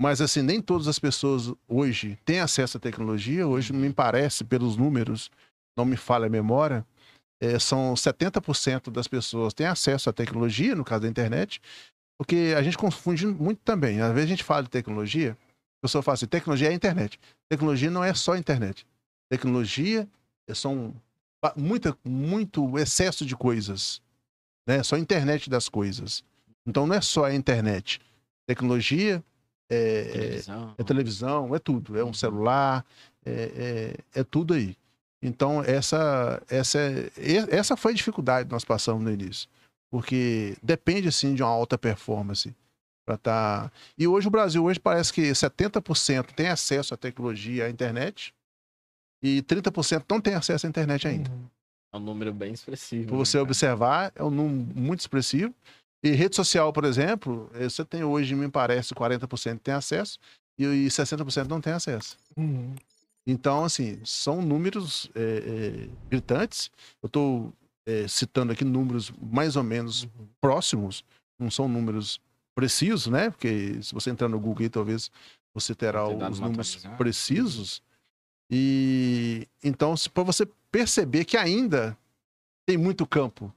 Mas 0.00 0.20
assim, 0.20 0.42
nem 0.42 0.60
todas 0.60 0.88
as 0.88 0.98
pessoas 0.98 1.52
hoje 1.68 2.18
têm 2.24 2.40
acesso 2.40 2.76
à 2.76 2.80
tecnologia. 2.80 3.46
Hoje, 3.46 3.72
me 3.72 3.92
parece, 3.92 4.42
pelos 4.42 4.76
números, 4.76 5.30
não 5.76 5.84
me 5.84 5.96
falha 5.96 6.26
a 6.26 6.30
memória, 6.30 6.84
eh, 7.40 7.58
são 7.58 7.94
70% 7.94 8.90
das 8.90 9.06
pessoas 9.06 9.54
têm 9.54 9.66
acesso 9.66 10.10
à 10.10 10.12
tecnologia, 10.12 10.74
no 10.74 10.84
caso 10.84 11.02
da 11.02 11.08
internet, 11.08 11.60
porque 12.18 12.54
a 12.56 12.62
gente 12.62 12.76
confunde 12.76 13.26
muito 13.26 13.60
também. 13.64 14.00
Às 14.00 14.12
vezes 14.12 14.24
a 14.26 14.34
gente 14.34 14.44
fala 14.44 14.62
de 14.64 14.70
tecnologia, 14.70 15.36
a 15.78 15.86
pessoa 15.86 16.02
fala 16.02 16.14
assim, 16.14 16.26
tecnologia 16.26 16.68
é 16.68 16.72
internet. 16.72 17.18
Tecnologia 17.48 17.90
não 17.90 18.02
é 18.02 18.12
só 18.14 18.36
internet. 18.36 18.86
Tecnologia 19.30 20.08
são 20.54 20.94
ba- 21.42 21.54
muita, 21.56 21.96
muito 22.04 22.78
excesso 22.78 23.24
de 23.24 23.36
coisas. 23.36 24.00
Né? 24.66 24.82
Só 24.82 24.96
internet 24.96 25.50
das 25.50 25.68
coisas. 25.68 26.22
Então 26.66 26.86
não 26.86 26.94
é 26.94 27.00
só 27.00 27.24
a 27.24 27.34
internet. 27.34 28.00
Tecnologia 28.46 29.22
é, 29.70 30.00
é- 30.00 30.12
Televisão. 30.12 30.74
é 30.78 30.82
televisão, 30.84 31.54
é 31.54 31.58
tudo. 31.58 31.98
É 31.98 32.04
um 32.04 32.08
Uhum. 32.08 32.14
celular, 32.14 32.84
é, 33.24 33.94
é, 34.14 34.20
é 34.20 34.24
tudo 34.24 34.54
aí. 34.54 34.76
Então, 35.22 35.62
essa, 35.62 36.42
essa, 36.48 36.78
é- 36.78 37.56
essa 37.56 37.76
foi 37.76 37.92
a 37.92 37.94
dificuldade 37.94 38.46
que 38.48 38.52
nós 38.52 38.64
passamos 38.64 39.02
no 39.02 39.10
início. 39.10 39.48
Porque 39.90 40.56
depende, 40.62 41.08
assim, 41.08 41.34
de 41.34 41.42
uma 41.42 41.50
alta 41.50 41.78
performance 41.78 42.54
para 43.06 43.14
estar... 43.14 43.72
E 43.96 44.06
hoje 44.06 44.26
o 44.28 44.30
Brasil, 44.30 44.64
hoje 44.64 44.80
parece 44.80 45.12
que 45.12 45.22
70% 45.34 46.32
tem 46.34 46.48
acesso 46.48 46.92
à 46.94 46.96
tecnologia, 46.96 47.66
à 47.66 47.70
internet, 47.70 48.34
e 49.22 49.42
30% 49.42 50.04
não 50.10 50.20
tem 50.20 50.34
acesso 50.34 50.66
à 50.66 50.68
internet 50.68 51.06
ainda. 51.06 51.30
É 51.92 51.96
um 51.96 52.00
número 52.00 52.32
bem 52.32 52.52
expressivo. 52.52 53.06
Para 53.08 53.16
né, 53.18 53.24
você 53.24 53.32
cara? 53.38 53.42
observar, 53.44 54.12
é 54.16 54.24
um 54.24 54.30
número 54.30 54.74
muito 54.78 55.00
expressivo. 55.00 55.54
E 56.02 56.10
rede 56.10 56.34
social, 56.34 56.72
por 56.72 56.84
exemplo, 56.84 57.50
eh, 57.54 57.68
você 57.68 57.84
tem 57.84 58.02
hoje, 58.02 58.34
me 58.34 58.48
parece, 58.50 58.94
40% 58.94 59.60
tem 59.60 59.74
acesso 59.74 60.18
e 60.58 60.64
e 60.64 60.86
60% 60.88 61.48
não 61.48 61.60
tem 61.60 61.72
acesso. 61.72 62.16
Uhum. 62.36 62.74
Então, 63.26 63.64
assim, 63.64 64.00
são 64.04 64.42
números 64.42 65.08
é, 65.14 65.20
é, 65.20 65.88
gritantes. 66.10 66.70
Eu 67.02 67.06
estou 67.06 67.52
citando 68.08 68.52
aqui 68.52 68.64
números 68.64 69.12
mais 69.20 69.56
ou 69.56 69.62
menos 69.64 70.08
próximos, 70.40 71.04
não 71.36 71.50
são 71.50 71.66
números 71.66 72.20
precisos, 72.54 73.08
né? 73.08 73.30
Porque 73.30 73.82
se 73.82 73.92
você 73.92 74.10
entrar 74.10 74.28
no 74.28 74.38
Google, 74.38 74.68
talvez 74.70 75.10
você 75.54 75.74
terá 75.74 76.06
os 76.06 76.38
números 76.38 76.38
atualizados. 76.40 76.98
precisos. 76.98 77.82
E 78.50 79.48
então, 79.62 79.94
para 80.12 80.22
você 80.22 80.46
perceber 80.70 81.24
que 81.24 81.36
ainda 81.36 81.96
tem 82.66 82.76
muito 82.76 83.06
campo 83.06 83.52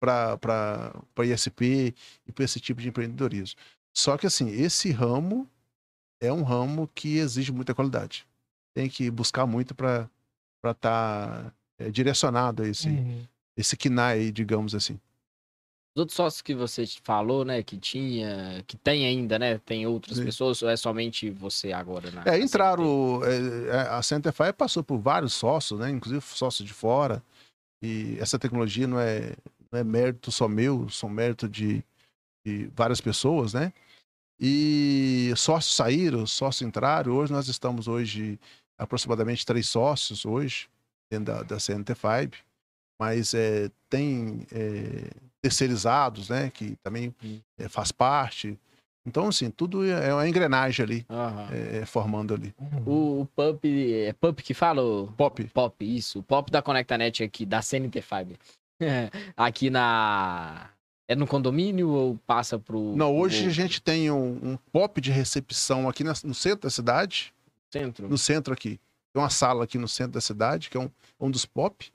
para 0.00 0.92
ISP 1.24 1.94
e 2.26 2.32
para 2.32 2.44
esse 2.44 2.60
tipo 2.60 2.80
de 2.80 2.88
empreendedorismo. 2.88 3.58
Só 3.96 4.16
que, 4.16 4.26
assim, 4.26 4.48
esse 4.48 4.90
ramo 4.90 5.48
é 6.20 6.32
um 6.32 6.42
ramo 6.42 6.88
que 6.94 7.16
exige 7.18 7.52
muita 7.52 7.74
qualidade 7.74 8.26
tem 8.78 8.88
que 8.88 9.10
buscar 9.10 9.44
muito 9.44 9.74
para 9.74 10.08
estar 10.70 11.52
direcionado 11.90 12.62
a 12.62 12.68
esse, 12.68 12.88
Uhum. 12.88 13.24
esse 13.56 13.76
KINAI, 13.76 14.30
digamos 14.30 14.72
assim. 14.72 14.94
Os 15.96 16.00
outros 16.02 16.14
sócios 16.16 16.42
que 16.42 16.54
você 16.54 16.84
falou, 17.02 17.44
né, 17.44 17.60
que 17.64 17.76
tinha, 17.76 18.62
que 18.68 18.76
tem 18.76 19.04
ainda, 19.04 19.36
né, 19.36 19.58
tem 19.58 19.84
outras 19.84 20.18
Sim. 20.18 20.24
pessoas 20.24 20.62
ou 20.62 20.68
é 20.70 20.76
somente 20.76 21.28
você 21.28 21.72
agora? 21.72 22.08
Na, 22.12 22.22
É, 22.24 22.38
entraram. 22.40 23.20
é, 23.24 23.68
é, 23.68 23.80
a 23.88 24.00
Centerfire 24.00 24.52
passou 24.52 24.84
por 24.84 24.98
vários 24.98 25.32
sócios, 25.34 25.80
né? 25.80 25.90
Inclusive 25.90 26.22
sócios 26.24 26.64
de 26.66 26.72
fora. 26.72 27.20
E 27.82 28.16
essa 28.20 28.38
tecnologia 28.38 28.86
não 28.86 29.00
é, 29.00 29.34
não 29.72 29.80
é 29.80 29.84
mérito 29.84 30.30
só 30.32 30.48
meu, 30.48 30.88
são 30.88 31.08
mérito 31.08 31.48
de, 31.48 31.84
de 32.46 32.66
várias 32.74 33.00
pessoas, 33.00 33.52
né? 33.54 33.72
E 34.40 35.32
sócios 35.36 35.74
saíram, 35.74 36.26
sócios 36.26 36.62
entraram. 36.66 37.12
Hoje 37.12 37.32
nós 37.32 37.48
estamos 37.48 37.88
hoje 37.88 38.38
aproximadamente 38.78 39.44
três 39.44 39.68
sócios 39.68 40.24
hoje 40.24 40.68
dentro 41.10 41.26
da, 41.34 41.42
da 41.42 41.56
CNT5, 41.56 42.34
mas 43.00 43.34
é, 43.34 43.68
tem 43.90 44.46
é, 44.52 45.10
terceirizados, 45.42 46.28
né? 46.28 46.50
Que 46.50 46.76
também 46.84 47.14
é, 47.58 47.68
faz 47.68 47.90
parte. 47.90 48.58
Então, 49.06 49.28
assim, 49.28 49.50
tudo 49.50 49.84
é 49.86 50.12
uma 50.12 50.28
engrenagem 50.28 50.84
ali, 50.84 51.06
é, 51.50 51.86
formando 51.86 52.34
ali. 52.34 52.54
O, 52.86 53.22
o 53.22 53.26
Pup, 53.26 53.64
é 53.64 54.12
Pup 54.12 54.38
que 54.42 54.52
fala? 54.52 54.82
o- 54.82 55.10
Pop. 55.16 55.42
Pop, 55.48 55.84
isso. 55.84 56.18
O 56.18 56.22
Pop 56.22 56.50
da 56.50 56.60
ConectaNet 56.60 57.24
aqui, 57.24 57.46
da 57.46 57.62
CNT 57.62 58.02
Fiber. 58.02 58.36
aqui 59.36 59.70
na... 59.70 60.70
É 61.10 61.16
no 61.16 61.26
condomínio 61.26 61.88
ou 61.88 62.18
passa 62.26 62.58
pro... 62.58 62.94
Não, 62.94 63.10
pro 63.10 63.20
hoje 63.22 63.46
a 63.46 63.50
gente 63.50 63.80
tem 63.80 64.10
um, 64.10 64.38
um 64.42 64.58
pop 64.70 65.00
de 65.00 65.10
recepção 65.10 65.88
aqui 65.88 66.04
na- 66.04 66.12
no 66.22 66.34
centro 66.34 66.60
da 66.62 66.70
cidade, 66.70 67.32
centro? 67.72 68.06
no 68.08 68.18
centro 68.18 68.52
aqui. 68.52 68.78
Tem 69.14 69.22
uma 69.22 69.30
sala 69.30 69.64
aqui 69.64 69.78
no 69.78 69.88
centro 69.88 70.12
da 70.12 70.20
cidade, 70.20 70.68
que 70.68 70.76
é 70.76 70.80
um, 70.80 70.90
um 71.18 71.30
dos 71.30 71.46
pop. 71.46 71.90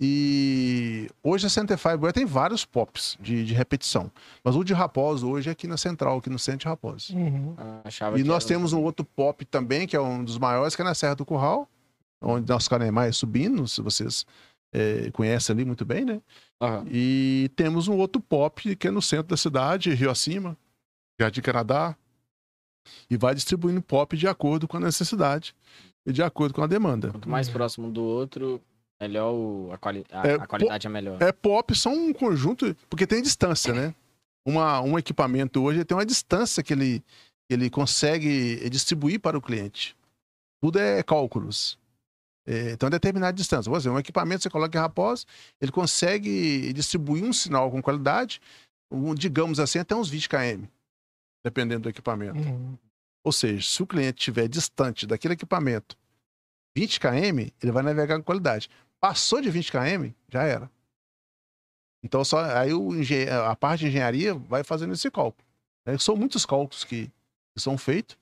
E 0.00 1.08
hoje 1.22 1.46
a 1.46 1.48
Center 1.48 1.78
Fiber 1.78 2.12
tem 2.12 2.26
vários 2.26 2.64
pops 2.64 3.16
de, 3.20 3.44
de 3.44 3.54
repetição. 3.54 4.10
Mas 4.44 4.54
o 4.54 4.62
de 4.62 4.74
Raposo 4.74 5.28
hoje 5.30 5.48
é 5.48 5.52
aqui 5.52 5.66
na 5.66 5.76
central, 5.76 6.18
aqui 6.18 6.28
no 6.28 6.38
centro 6.38 6.60
de 6.60 6.66
Raposo. 6.66 7.16
Uhum. 7.16 7.54
Ah, 7.56 7.82
E 8.18 8.22
nós 8.22 8.44
era 8.44 8.48
temos 8.48 8.72
um 8.72 8.82
outro 8.82 9.06
pop 9.06 9.44
também, 9.46 9.86
que 9.86 9.96
é 9.96 10.00
um 10.00 10.22
dos 10.22 10.38
maiores, 10.38 10.76
que 10.76 10.82
é 10.82 10.84
na 10.84 10.94
Serra 10.94 11.14
do 11.14 11.24
Curral, 11.24 11.68
onde 12.20 12.46
nosso 12.48 12.68
Canemar 12.68 13.08
é 13.08 13.12
subindo, 13.12 13.66
se 13.66 13.80
vocês 13.80 14.26
eh, 14.72 15.10
conhecem 15.12 15.54
ali 15.54 15.64
muito 15.64 15.84
bem, 15.84 16.04
né? 16.04 16.20
Aham. 16.60 16.86
E 16.90 17.50
temos 17.56 17.88
um 17.88 17.96
outro 17.96 18.20
pop 18.20 18.74
que 18.76 18.88
é 18.88 18.90
no 18.90 19.02
centro 19.02 19.28
da 19.28 19.36
cidade, 19.36 19.92
Rio 19.94 20.10
Acima, 20.10 20.56
Jardim 21.20 21.40
Canadá. 21.40 21.96
E 23.10 23.16
vai 23.16 23.34
distribuindo 23.34 23.82
pop 23.82 24.16
de 24.16 24.28
acordo 24.28 24.68
com 24.68 24.76
a 24.76 24.80
necessidade 24.80 25.54
e 26.06 26.12
de 26.12 26.22
acordo 26.22 26.54
com 26.54 26.62
a 26.62 26.66
demanda. 26.66 27.10
Quanto 27.10 27.28
mais 27.28 27.48
Uhum. 27.48 27.52
próximo 27.54 27.90
do 27.90 28.02
outro, 28.02 28.60
melhor 29.00 29.32
o- 29.32 29.70
a, 29.72 29.78
quali 29.78 30.04
a, 30.10 30.26
É, 30.28 30.34
a 30.34 30.46
qualidade 30.46 30.86
é 30.86 30.90
melhor. 30.90 31.20
É 31.20 31.32
pop 31.32 31.74
são 31.76 31.92
um 31.92 32.12
conjunto, 32.12 32.76
porque 32.88 33.06
tem 33.06 33.20
distância, 33.22 33.72
né? 33.74 33.94
Uma, 34.46 34.80
um 34.80 34.96
equipamento 34.96 35.60
hoje 35.62 35.84
tem 35.84 35.96
uma 35.96 36.06
distância 36.06 36.62
que 36.62 36.72
ele, 36.72 37.00
que 37.48 37.54
ele 37.54 37.68
consegue 37.68 38.68
distribuir 38.70 39.18
para 39.20 39.36
o 39.36 39.42
cliente. 39.42 39.96
Tudo 40.62 40.78
é 40.78 41.02
cálculos. 41.02 41.76
É, 42.46 42.70
então, 42.70 42.88
determinada 42.88 43.32
distância. 43.32 43.68
Por 43.68 43.76
exemplo, 43.76 43.96
um 43.96 44.00
equipamento 44.00 44.42
você 44.42 44.50
coloca 44.50 44.78
em 44.78 44.80
Raposa, 44.80 45.26
ele 45.60 45.72
consegue 45.72 46.72
distribuir 46.72 47.24
um 47.24 47.32
sinal 47.32 47.70
com 47.70 47.82
qualidade, 47.82 48.40
um, 48.90 49.14
digamos 49.14 49.58
assim, 49.58 49.80
até 49.80 49.96
uns 49.96 50.08
20 50.08 50.28
km, 50.28 50.64
dependendo 51.44 51.82
do 51.82 51.88
equipamento. 51.88 52.38
Uhum. 52.38 52.78
Ou 53.24 53.32
seja, 53.32 53.68
se 53.68 53.82
o 53.82 53.86
cliente 53.86 54.20
estiver 54.20 54.46
distante 54.46 55.06
daquele 55.06 55.34
equipamento 55.34 55.96
20 56.76 57.00
km, 57.00 57.50
ele 57.60 57.72
vai 57.72 57.82
navegar 57.82 58.16
com 58.18 58.22
qualidade. 58.22 58.70
Passou 59.00 59.40
de 59.40 59.50
20 59.50 59.72
km, 59.72 60.10
já 60.30 60.44
era. 60.44 60.70
Então, 62.04 62.24
só, 62.24 62.44
aí 62.56 62.72
o 62.72 62.90
a 63.44 63.56
parte 63.56 63.80
de 63.80 63.86
engenharia 63.88 64.34
vai 64.34 64.62
fazendo 64.62 64.92
esse 64.92 65.10
cálculo. 65.10 65.44
né? 65.84 65.98
São 65.98 66.14
muitos 66.14 66.46
cálculos 66.46 66.84
que, 66.84 67.06
que 67.52 67.60
são 67.60 67.76
feitos 67.76 68.16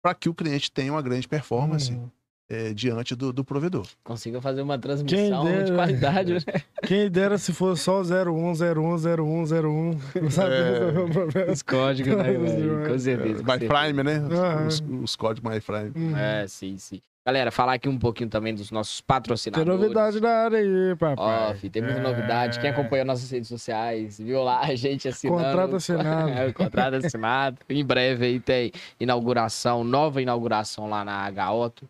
para 0.00 0.14
que 0.14 0.28
o 0.28 0.34
cliente 0.34 0.70
tenha 0.70 0.92
uma 0.92 1.02
grande 1.02 1.26
performance 1.26 1.90
Uhum. 1.90 2.10
É, 2.48 2.74
diante 2.74 3.14
do, 3.14 3.32
do 3.32 3.44
provedor. 3.44 3.86
Consiga 4.02 4.40
fazer 4.40 4.62
uma 4.62 4.74
Quem 4.74 4.80
transmissão 4.82 5.44
de 5.44 5.50
dera. 5.50 5.74
qualidade, 5.74 6.32
né? 6.34 6.40
Quem 6.86 7.10
dera 7.10 7.38
se 7.38 7.52
fosse 7.52 7.82
só 7.84 8.02
01010101. 8.02 9.98
Não 10.22 10.30
sabe 10.30 10.54
É. 10.54 10.70
resolver 10.70 11.00
o 11.00 11.10
problema. 11.10 11.52
Os 11.52 11.62
códigos, 11.62 12.16
né, 12.16 12.22
velho? 12.32 12.88
Com 12.88 12.98
certeza. 12.98 13.42
com 13.42 13.50
certeza. 13.50 13.74
Prime, 13.82 14.02
né? 14.02 14.20
Os, 14.66 14.82
os 15.02 15.16
códigos 15.16 15.50
My 15.50 15.60
Prime. 15.60 15.92
Hum. 15.96 16.16
É, 16.16 16.46
sim, 16.46 16.76
sim. 16.78 17.00
Galera, 17.26 17.50
falar 17.50 17.72
aqui 17.72 17.88
um 17.88 17.98
pouquinho 17.98 18.28
também 18.28 18.54
dos 18.54 18.70
nossos 18.70 18.98
Tem 19.00 19.06
patrocinadores. 19.06 19.80
novidade 19.80 20.20
na 20.20 20.28
área 20.28 20.58
aí, 20.58 20.94
papai. 20.94 21.52
Ó, 21.52 21.54
fi, 21.54 21.70
tem 21.70 21.80
muita 21.80 21.98
É. 21.98 22.02
novidade. 22.02 22.60
Quem 22.60 22.68
acompanhou 22.68 23.06
nossas 23.06 23.30
redes 23.30 23.48
sociais, 23.48 24.18
viu 24.18 24.42
lá 24.42 24.60
a 24.60 24.74
gente 24.74 25.08
assinando. 25.08 25.42
Contrato 25.42 25.76
assinado. 25.76 26.28
É, 26.28 26.46
o 26.48 26.52
contrato 26.52 26.94
assinado. 26.96 27.56
Em 27.70 27.82
breve 27.82 28.26
aí 28.26 28.38
tem 28.40 28.70
inauguração, 29.00 29.82
nova 29.82 30.20
inauguração 30.20 30.86
lá 30.86 31.02
na 31.02 31.14
H-Otto. 31.24 31.88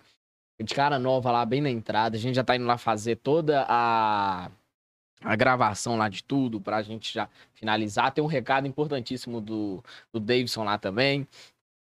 De 0.62 0.74
cara 0.74 0.98
nova 0.98 1.30
lá, 1.32 1.44
bem 1.44 1.61
na 1.61 1.70
entrada. 1.70 2.16
A 2.16 2.20
gente 2.20 2.34
já 2.36 2.44
tá 2.44 2.55
indo 2.57 2.64
lá 2.66 2.78
fazer 2.78 3.16
toda 3.16 3.64
a, 3.68 4.50
a 5.22 5.36
gravação 5.36 5.96
lá 5.96 6.09
de 6.09 6.22
tudo 6.22 6.61
pra 6.61 6.80
gente 6.82 7.12
já 7.12 7.28
finalizar. 7.55 8.12
Tem 8.12 8.22
um 8.22 8.28
recado 8.28 8.66
importantíssimo 8.66 9.40
do, 9.40 9.82
do 10.12 10.20
Davidson 10.20 10.62
lá 10.64 10.78
também. 10.78 11.26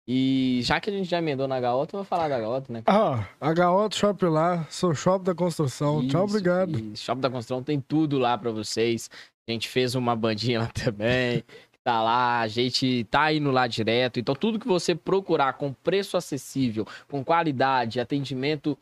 E 0.07 0.61
já 0.63 0.79
que 0.79 0.89
a 0.89 0.93
gente 0.93 1.07
já 1.07 1.19
emendou 1.19 1.47
na 1.47 1.57
H-Otto, 1.57 1.95
eu 1.95 1.99
vou 1.99 2.03
falar 2.05 2.27
da 2.27 2.37
H-Otto, 2.37 2.71
né? 2.73 2.81
Ah, 2.87 3.27
HO 3.41 3.93
Shop 3.95 4.25
lá, 4.25 4.65
sou 4.69 4.93
shop 4.95 5.23
da 5.23 5.35
construção. 5.35 5.99
Tchau, 6.07 6.25
Isso, 6.25 6.35
obrigado. 6.35 6.79
isso. 6.79 7.03
Shop 7.03 7.21
da 7.21 7.29
Construção 7.29 7.61
tem 7.61 7.79
tudo 7.79 8.17
lá 8.17 8.35
pra 8.35 8.49
vocês. 8.49 9.09
A 9.47 9.51
gente 9.51 9.69
fez 9.69 9.93
uma 9.93 10.15
bandinha 10.15 10.61
lá 10.61 10.67
também. 10.67 11.43
Tá 11.89 12.03
lá, 12.03 12.41
a 12.41 12.47
gente 12.47 13.03
tá 13.05 13.33
indo 13.33 13.49
lá 13.49 13.65
direto. 13.65 14.19
Então, 14.19 14.35
tudo 14.35 14.59
que 14.59 14.67
você 14.67 14.93
procurar 14.93 15.53
com 15.53 15.73
preço 15.73 16.17
acessível, 16.17 16.85
com 17.09 17.23
qualidade, 17.23 17.99
atendimento 17.99 18.77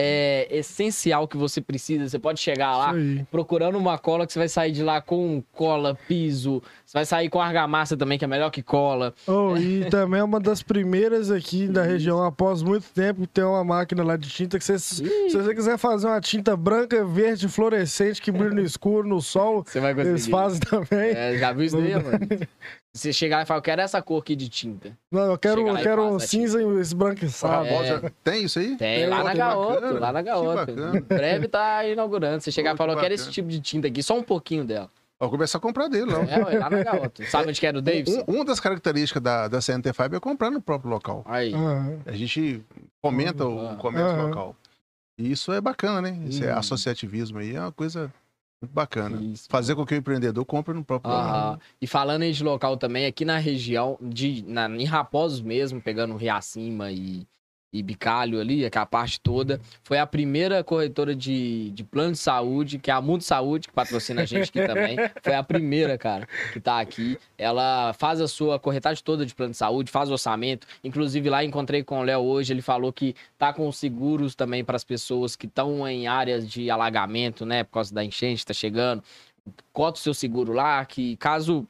é 0.00 0.46
essencial 0.56 1.26
que 1.26 1.36
você 1.36 1.60
precisa. 1.60 2.08
Você 2.08 2.18
pode 2.20 2.38
chegar 2.38 2.76
lá 2.76 2.94
procurando 3.32 3.76
uma 3.76 3.98
cola 3.98 4.24
que 4.24 4.32
você 4.32 4.38
vai 4.38 4.48
sair 4.48 4.70
de 4.70 4.84
lá 4.84 5.00
com 5.00 5.42
cola, 5.52 5.98
piso. 6.06 6.62
Você 6.86 6.96
vai 6.96 7.04
sair 7.04 7.28
com 7.28 7.40
argamassa 7.40 7.96
também, 7.96 8.16
que 8.16 8.24
é 8.24 8.28
melhor 8.28 8.50
que 8.50 8.62
cola. 8.62 9.12
Oh, 9.26 9.56
e 9.56 9.84
também 9.90 10.20
é 10.20 10.24
uma 10.24 10.38
das 10.38 10.62
primeiras 10.62 11.32
aqui 11.32 11.66
da 11.66 11.82
região, 11.82 12.22
após 12.22 12.62
muito 12.62 12.86
tempo, 12.94 13.26
ter 13.26 13.42
uma 13.42 13.64
máquina 13.64 14.04
lá 14.04 14.16
de 14.16 14.28
tinta 14.28 14.56
que 14.56 14.64
você, 14.64 14.78
se 14.78 15.02
você 15.32 15.54
quiser 15.54 15.76
fazer 15.76 16.06
uma 16.06 16.20
tinta 16.20 16.56
branca, 16.56 17.04
verde, 17.04 17.48
fluorescente, 17.48 18.22
que 18.22 18.30
brilha 18.30 18.54
no 18.54 18.62
escuro, 18.62 19.08
no 19.08 19.20
sol, 19.20 19.64
Você 19.66 19.80
vai 19.80 19.92
conseguir. 19.92 20.10
eles 20.10 20.28
fazem 20.28 20.60
também. 20.60 21.10
É, 21.10 21.36
já 21.36 21.52
viu 21.52 21.64
isso 21.64 21.76
daí, 21.76 21.94
mano? 21.94 22.18
Você 22.98 23.12
chegar 23.12 23.42
e 23.42 23.46
falar, 23.46 23.58
eu 23.58 23.62
quero 23.62 23.80
essa 23.80 24.02
cor 24.02 24.20
aqui 24.20 24.34
de 24.36 24.48
tinta. 24.48 24.96
Não, 25.10 25.22
eu 25.30 25.38
quero, 25.38 25.66
eu 25.66 25.76
quero 25.76 26.02
um 26.04 26.18
cinza 26.18 26.60
e 26.62 26.66
esbranquiçado. 26.80 27.66
É. 27.66 28.10
Tem 28.24 28.44
isso 28.44 28.58
aí? 28.58 28.76
Tem, 28.76 29.00
Tem, 29.00 29.06
lá 29.06 29.18
na 29.22 29.34
bacana. 29.34 29.98
lá 30.00 30.12
na 30.12 30.22
bacana. 30.22 30.98
Em 30.98 31.00
breve 31.00 31.48
tá 31.48 31.86
inaugurando. 31.86 32.40
Você 32.42 32.50
chegar 32.50 32.74
e 32.74 32.76
falar, 32.76 32.94
eu 32.94 33.00
quero 33.00 33.14
esse 33.14 33.30
tipo 33.30 33.48
de 33.48 33.60
tinta 33.60 33.86
aqui, 33.88 34.02
só 34.02 34.18
um 34.18 34.22
pouquinho 34.22 34.64
dela. 34.64 34.90
Vou 35.20 35.30
começar 35.30 35.58
a 35.58 35.60
comprar 35.60 35.88
dele, 35.88 36.06
não. 36.06 36.22
É, 36.22 36.44
ué, 36.44 36.58
lá 36.58 36.70
na 36.70 36.82
Gaota. 36.84 37.26
Sabe 37.26 37.48
onde 37.48 37.58
que 37.58 37.66
era 37.66 37.76
o 37.76 37.82
Davidson? 37.82 38.24
Um- 38.28 38.34
uma 38.36 38.44
das 38.44 38.60
características 38.60 39.20
da, 39.22 39.48
da 39.48 39.60
CNT 39.60 39.92
Fiber 39.92 40.16
é 40.16 40.20
comprar 40.20 40.50
no 40.50 40.60
próprio 40.60 40.90
local. 40.90 41.24
Aí. 41.26 41.52
Aham. 41.52 41.98
A 42.06 42.12
gente 42.12 42.62
fomenta 43.02 43.42
Ah. 43.42 43.46
o 43.48 43.76
comércio 43.78 44.12
Aham. 44.14 44.26
local. 44.28 44.56
E 45.18 45.32
isso 45.32 45.52
é 45.52 45.60
bacana, 45.60 46.00
né? 46.02 46.16
Esse 46.28 46.44
Hum. 46.46 46.56
associativismo 46.56 47.38
aí 47.40 47.56
é 47.56 47.60
uma 47.60 47.72
coisa 47.72 48.12
muito 48.60 48.72
bacana. 48.72 49.20
Isso. 49.22 49.46
Fazer 49.48 49.74
com 49.74 49.86
que 49.86 49.94
o 49.94 49.96
empreendedor 49.96 50.44
compre 50.44 50.74
no 50.74 50.84
próprio 50.84 51.12
local. 51.12 51.34
Aham. 51.34 51.60
E 51.80 51.86
falando 51.86 52.22
aí 52.22 52.32
de 52.32 52.42
local 52.42 52.76
também, 52.76 53.06
aqui 53.06 53.24
na 53.24 53.38
região, 53.38 53.98
de, 54.00 54.44
na, 54.46 54.68
em 54.68 54.84
Raposos 54.84 55.40
mesmo, 55.40 55.80
pegando 55.80 56.16
Riacima 56.16 56.90
e, 56.90 57.26
e 57.72 57.82
Bicalho 57.82 58.40
ali, 58.40 58.64
aquela 58.64 58.86
parte 58.86 59.20
toda, 59.20 59.60
foi 59.82 59.98
a 59.98 60.06
primeira 60.06 60.64
corretora 60.64 61.14
de, 61.14 61.70
de 61.70 61.84
plano 61.84 62.12
de 62.12 62.18
saúde, 62.18 62.78
que 62.78 62.90
é 62.90 62.94
a 62.94 63.00
Mundo 63.00 63.22
Saúde, 63.22 63.68
que 63.68 63.74
patrocina 63.74 64.22
a 64.22 64.24
gente 64.24 64.48
aqui 64.48 64.66
também. 64.66 64.96
Foi 65.22 65.34
a 65.34 65.42
primeira, 65.42 65.98
cara, 65.98 66.26
que 66.52 66.60
tá 66.60 66.80
aqui. 66.80 67.18
Ela 67.36 67.92
faz 67.92 68.20
a 68.20 68.28
sua 68.28 68.58
corretagem 68.58 69.02
toda 69.04 69.26
de 69.26 69.34
plano 69.34 69.52
de 69.52 69.58
saúde, 69.58 69.90
faz 69.90 70.08
o 70.08 70.12
orçamento. 70.12 70.66
Inclusive 70.82 71.28
lá 71.28 71.44
encontrei 71.44 71.82
com 71.82 72.00
o 72.00 72.02
Léo 72.02 72.20
hoje, 72.20 72.52
ele 72.52 72.62
falou 72.62 72.92
que 72.92 73.14
tá 73.36 73.52
com 73.52 73.70
seguros 73.70 74.34
também 74.34 74.64
para 74.64 74.76
as 74.76 74.84
pessoas 74.84 75.36
que 75.36 75.46
estão 75.46 75.86
em 75.86 76.06
áreas 76.06 76.48
de 76.48 76.70
alagamento, 76.70 77.44
né, 77.44 77.64
por 77.64 77.72
causa 77.72 77.94
da 77.94 78.04
enchente, 78.04 78.46
tá 78.46 78.54
chegando. 78.54 79.02
Cota 79.72 79.98
o 79.98 80.02
seu 80.02 80.14
seguro 80.14 80.52
lá, 80.52 80.84
que 80.84 81.16
caso, 81.16 81.66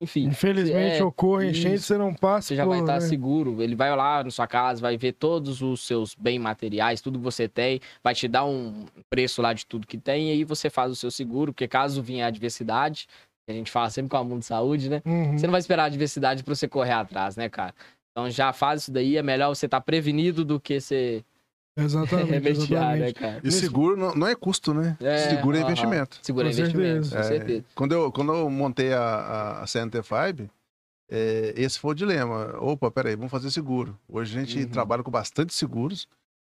enfim, 0.00 0.24
Infelizmente 0.24 0.96
É, 0.96 1.04
ocorre 1.04 1.50
enchente, 1.50 1.80
você 1.80 1.98
não 1.98 2.14
passa 2.14 2.48
você 2.48 2.56
já 2.56 2.64
por, 2.64 2.70
vai 2.70 2.80
estar 2.80 2.94
né? 2.94 3.00
seguro. 3.00 3.62
Ele 3.62 3.74
vai 3.74 3.94
lá 3.94 4.24
na 4.24 4.30
sua 4.30 4.46
casa, 4.46 4.80
vai 4.80 4.96
ver 4.96 5.12
todos 5.12 5.60
os 5.60 5.86
seus 5.86 6.14
bens 6.14 6.38
materiais, 6.38 7.00
tudo 7.00 7.18
que 7.18 7.24
você 7.24 7.46
tem, 7.46 7.80
vai 8.02 8.14
te 8.14 8.26
dar 8.26 8.44
um 8.46 8.86
preço 9.10 9.42
lá 9.42 9.52
de 9.52 9.66
tudo 9.66 9.86
que 9.86 9.98
tem, 9.98 10.28
e 10.28 10.32
aí 10.32 10.44
você 10.44 10.70
faz 10.70 10.90
o 10.90 10.96
seu 10.96 11.10
seguro, 11.10 11.52
porque 11.52 11.68
caso 11.68 12.02
venha 12.02 12.24
a 12.24 12.28
adversidade, 12.28 13.06
a 13.48 13.52
gente 13.52 13.70
fala 13.70 13.90
sempre 13.90 14.08
com 14.10 14.16
a 14.16 14.24
Mundo 14.24 14.42
Saúde, 14.42 14.88
né? 14.88 15.02
Uhum. 15.04 15.36
Você 15.36 15.46
não 15.46 15.52
vai 15.52 15.60
esperar 15.60 15.82
a 15.82 15.86
adversidade 15.86 16.42
pra 16.44 16.54
você 16.54 16.68
correr 16.68 16.92
atrás, 16.92 17.36
né, 17.36 17.48
cara? 17.48 17.74
Então 18.12 18.30
já 18.30 18.52
faz 18.52 18.82
isso 18.82 18.92
daí, 18.92 19.16
é 19.16 19.22
melhor 19.22 19.48
você 19.54 19.66
estar 19.66 19.80
prevenido 19.80 20.44
do 20.44 20.58
que 20.58 20.80
ser 20.80 21.24
Exatamente, 21.76 22.30
remediar, 22.30 22.96
né, 22.98 23.08
exatamente. 23.08 23.14
cara? 23.14 23.40
E 23.44 23.50
seguro 23.50 23.96
não, 23.96 24.14
não 24.14 24.26
é 24.26 24.34
custo, 24.34 24.74
né? 24.74 24.96
É, 25.00 25.28
seguro 25.30 25.56
é 25.56 25.60
investimento. 25.60 26.18
Segura 26.22 26.46
Com 26.46 26.52
investimento, 26.52 27.06
certeza. 27.06 27.16
com 27.16 27.20
É, 27.20 27.38
certeza. 27.38 27.64
Quando 27.74 27.92
eu, 27.92 28.12
quando 28.12 28.32
eu 28.34 28.50
montei 28.50 28.92
a, 28.92 29.00
a, 29.02 29.62
a 29.62 29.66
CNT 29.66 30.02
Fiber, 30.02 30.50
é, 31.10 31.54
esse 31.56 31.78
foi 31.78 31.92
o 31.92 31.94
dilema. 31.94 32.56
Opa, 32.60 32.90
peraí, 32.90 33.16
vamos 33.16 33.30
fazer 33.30 33.50
seguro. 33.50 33.98
Hoje 34.08 34.36
a 34.38 34.40
gente 34.44 34.58
Uhum. 34.64 34.68
trabalha 34.68 35.02
com 35.02 35.10
bastante 35.10 35.52
seguros. 35.54 36.06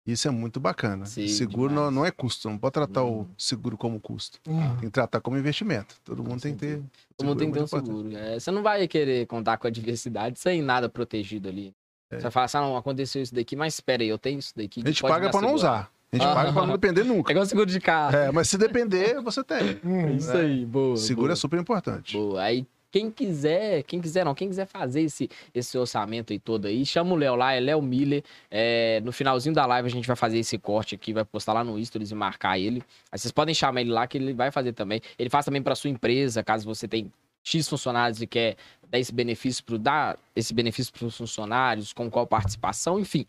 Isso 0.07 0.29
é 0.29 0.31
muito 0.31 0.61
bacana. 0.61 1.07
Sim, 1.07 1.27
seguro 1.29 1.73
não, 1.73 1.91
não 1.91 2.05
é 2.05 2.11
custo, 2.11 2.51
não 2.51 2.59
pode 2.59 2.75
tratar 2.75 3.03
Uhum. 3.05 3.23
o 3.23 3.29
seguro 3.39 3.79
como 3.79 3.99
custo. 3.99 4.39
Uhum. 4.47 4.77
Tem 4.77 4.81
que 4.81 4.91
tratar 4.91 5.19
como 5.23 5.39
investimento. 5.39 5.97
Todo 6.05 6.23
mundo 6.23 6.43
tem 6.43 6.53
que 6.53 6.59
ter. 6.61 6.83
Todo 7.17 7.27
mundo 7.27 7.39
tem 7.39 7.49
que 7.51 7.55
ter 7.55 7.63
um 7.63 7.67
seguro, 7.67 7.91
é 7.91 7.93
muito 7.95 8.11
seguro. 8.13 8.27
É, 8.35 8.39
você 8.39 8.51
não 8.51 8.63
vai 8.63 8.87
querer 8.87 9.27
contar 9.27 9.57
com 9.57 9.67
a 9.67 9.71
adversidade 9.71 10.39
sem 10.39 10.61
nada 10.61 10.91
protegido 10.91 11.49
ali. 11.49 11.73
É. 12.15 12.17
Você 12.17 12.23
vai 12.23 12.31
falar 12.31 12.47
assim, 12.47 12.57
ah, 12.59 12.61
não, 12.63 12.77
aconteceu 12.77 13.23
isso 13.23 13.35
daqui, 13.35 13.57
mas 13.57 13.75
espera 13.75 14.03
aí, 14.03 14.09
eu 14.09 14.19
tenho 14.19 14.39
isso 14.39 14.53
daqui. 14.57 14.83
A 14.85 14.89
gente 14.89 15.03
paga 15.03 15.27
me 15.27 15.33
para 15.33 15.41
não 15.41 15.55
usar. 15.55 15.91
A 16.13 16.17
gente 16.17 16.27
paga 16.27 16.53
para 16.53 16.67
não 16.67 16.75
depender 16.75 17.01
É 17.01 17.05
nunca. 17.05 17.33
igual 17.33 17.45
seguro 17.47 17.67
de 17.67 17.81
carro. 17.81 18.17
É, 18.17 18.31
mas 18.31 18.49
se 18.49 18.57
depender, 18.57 19.21
você 19.21 19.43
tem. 19.43 19.81
Uhum. 19.83 20.15
Isso 20.17 20.33
aí, 20.37 20.65
boa. 20.65 20.97
Seguro 20.97 21.27
boa, 21.29 21.33
é 21.33 21.37
super 21.37 21.59
importante. 21.59 22.17
boa. 22.17 22.41
Aí, 22.41 22.65
quem 22.93 23.11
quiser, 23.11 23.83
quem 23.83 24.01
quiser 24.01 24.25
não, 24.25 24.33
quem 24.37 24.49
quiser 24.49 24.67
fazer 24.67 25.01
esse, 25.01 25.29
esse 25.53 25.77
orçamento 25.77 26.33
aí 26.33 26.39
todo 26.39 26.67
aí, 26.67 26.87
chama 26.87 27.13
o 27.13 27.17
Léo 27.17 27.35
lá, 27.35 27.53
é 27.53 27.59
Léo 27.59 27.83
Miller. 27.83 28.23
É, 28.49 29.01
no 29.05 29.11
finalzinho 29.11 29.53
da 29.53 29.67
live 29.67 29.89
a 29.89 29.91
gente 29.91 30.07
vai 30.07 30.15
fazer 30.15 30.39
esse 30.39 30.57
corte 30.57 30.95
aqui, 30.95 31.13
vai 31.13 31.25
postar 31.25 31.55
lá 31.55 31.65
no 31.65 31.85
Stories 31.85 32.13
e 32.13 32.15
marcar 32.15 32.57
ele. 32.57 32.81
Aí 33.11 33.19
vocês 33.19 33.33
podem 33.33 33.53
chamar 33.53 33.81
ele 33.81 33.91
lá 33.91 34.07
que 34.07 34.17
ele 34.17 34.33
vai 34.33 34.53
fazer 34.53 34.73
também. 34.73 35.01
Ele 35.19 35.29
faz 35.29 35.45
também 35.45 35.61
para 35.61 35.75
sua 35.75 35.91
empresa, 35.91 36.45
caso 36.45 36.65
você 36.65 36.87
tenha 36.87 37.09
X 37.45 37.69
funcionários 37.69 38.21
e 38.23 38.27
quer 38.27 38.57
dar 38.91 38.99
esse 38.99 39.13
benefício 39.13 39.63
para 39.63 39.77
dar 39.79 40.19
esse 40.35 40.53
benefício 40.55 40.93
para 40.93 41.07
os 41.07 41.17
funcionários, 41.17 41.93
com 41.93 42.11
qual 42.11 42.27
participação, 42.27 42.99
enfim. 42.99 43.27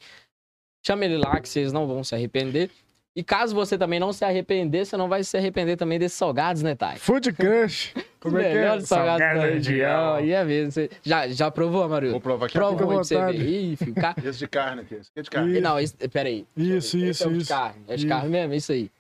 Chama 0.86 1.06
ele 1.06 1.18
lá 1.18 1.40
que 1.40 1.50
vocês 1.50 1.74
não 1.74 1.86
vão 1.86 2.04
se 2.04 2.16
arrepender. 2.16 2.72
E 3.18 3.24
caso 3.24 3.56
você 3.56 3.78
também 3.78 3.98
não 3.98 4.12
se 4.12 4.26
arrepender, 4.26 4.86
você 4.86 4.98
não 4.98 5.08
vai 5.08 5.24
se 5.24 5.38
arrepender 5.38 5.78
também 5.78 5.98
desses 5.98 6.18
salgados, 6.18 6.62
né, 6.62 6.76
Thay? 6.76 6.98
Food 6.98 7.32
Crush. 7.32 7.94
Como 8.20 8.38
é 8.38 8.52
que 8.52 8.58
é? 8.58 8.80
salgados 8.82 9.20
da 9.42 9.46
região. 9.48 10.16
Aí 10.16 10.32
é 10.32 10.44
mesmo. 10.44 10.72
Você 10.72 10.90
já, 11.02 11.28
já 11.30 11.50
provou, 11.50 11.88
Mario? 11.88 12.12
Vou 12.12 12.20
provar 12.20 12.48
aqui. 12.48 12.54
Prova 12.56 12.74
Fica 12.74 12.84
um 12.84 12.88
pra 12.88 12.98
você 12.98 13.16
ver. 13.32 13.50
Ih, 13.50 13.76
filho, 13.78 13.94
ca- 13.96 14.16
Esse 14.22 14.40
de 14.40 14.48
carne 14.48 14.82
aqui. 14.82 14.96
Esse 14.96 15.10
aqui 15.12 15.20
é 15.20 15.22
de 15.22 15.30
carne. 15.30 15.58
Ih. 15.58 15.62
Não, 15.62 15.80
esse, 15.80 15.96
peraí. 16.10 16.46
Isso, 16.58 16.98
Esse 16.98 17.10
isso, 17.10 17.24
é 17.24 17.28
o 17.28 17.32
de 17.32 17.38
isso. 17.38 17.50
carne. 17.54 17.82
É 17.88 17.96
de 17.96 18.02
Isso. 18.02 18.08
carne 18.10 18.30
mesmo, 18.30 18.54
isso 18.54 18.72
aí. 18.74 18.92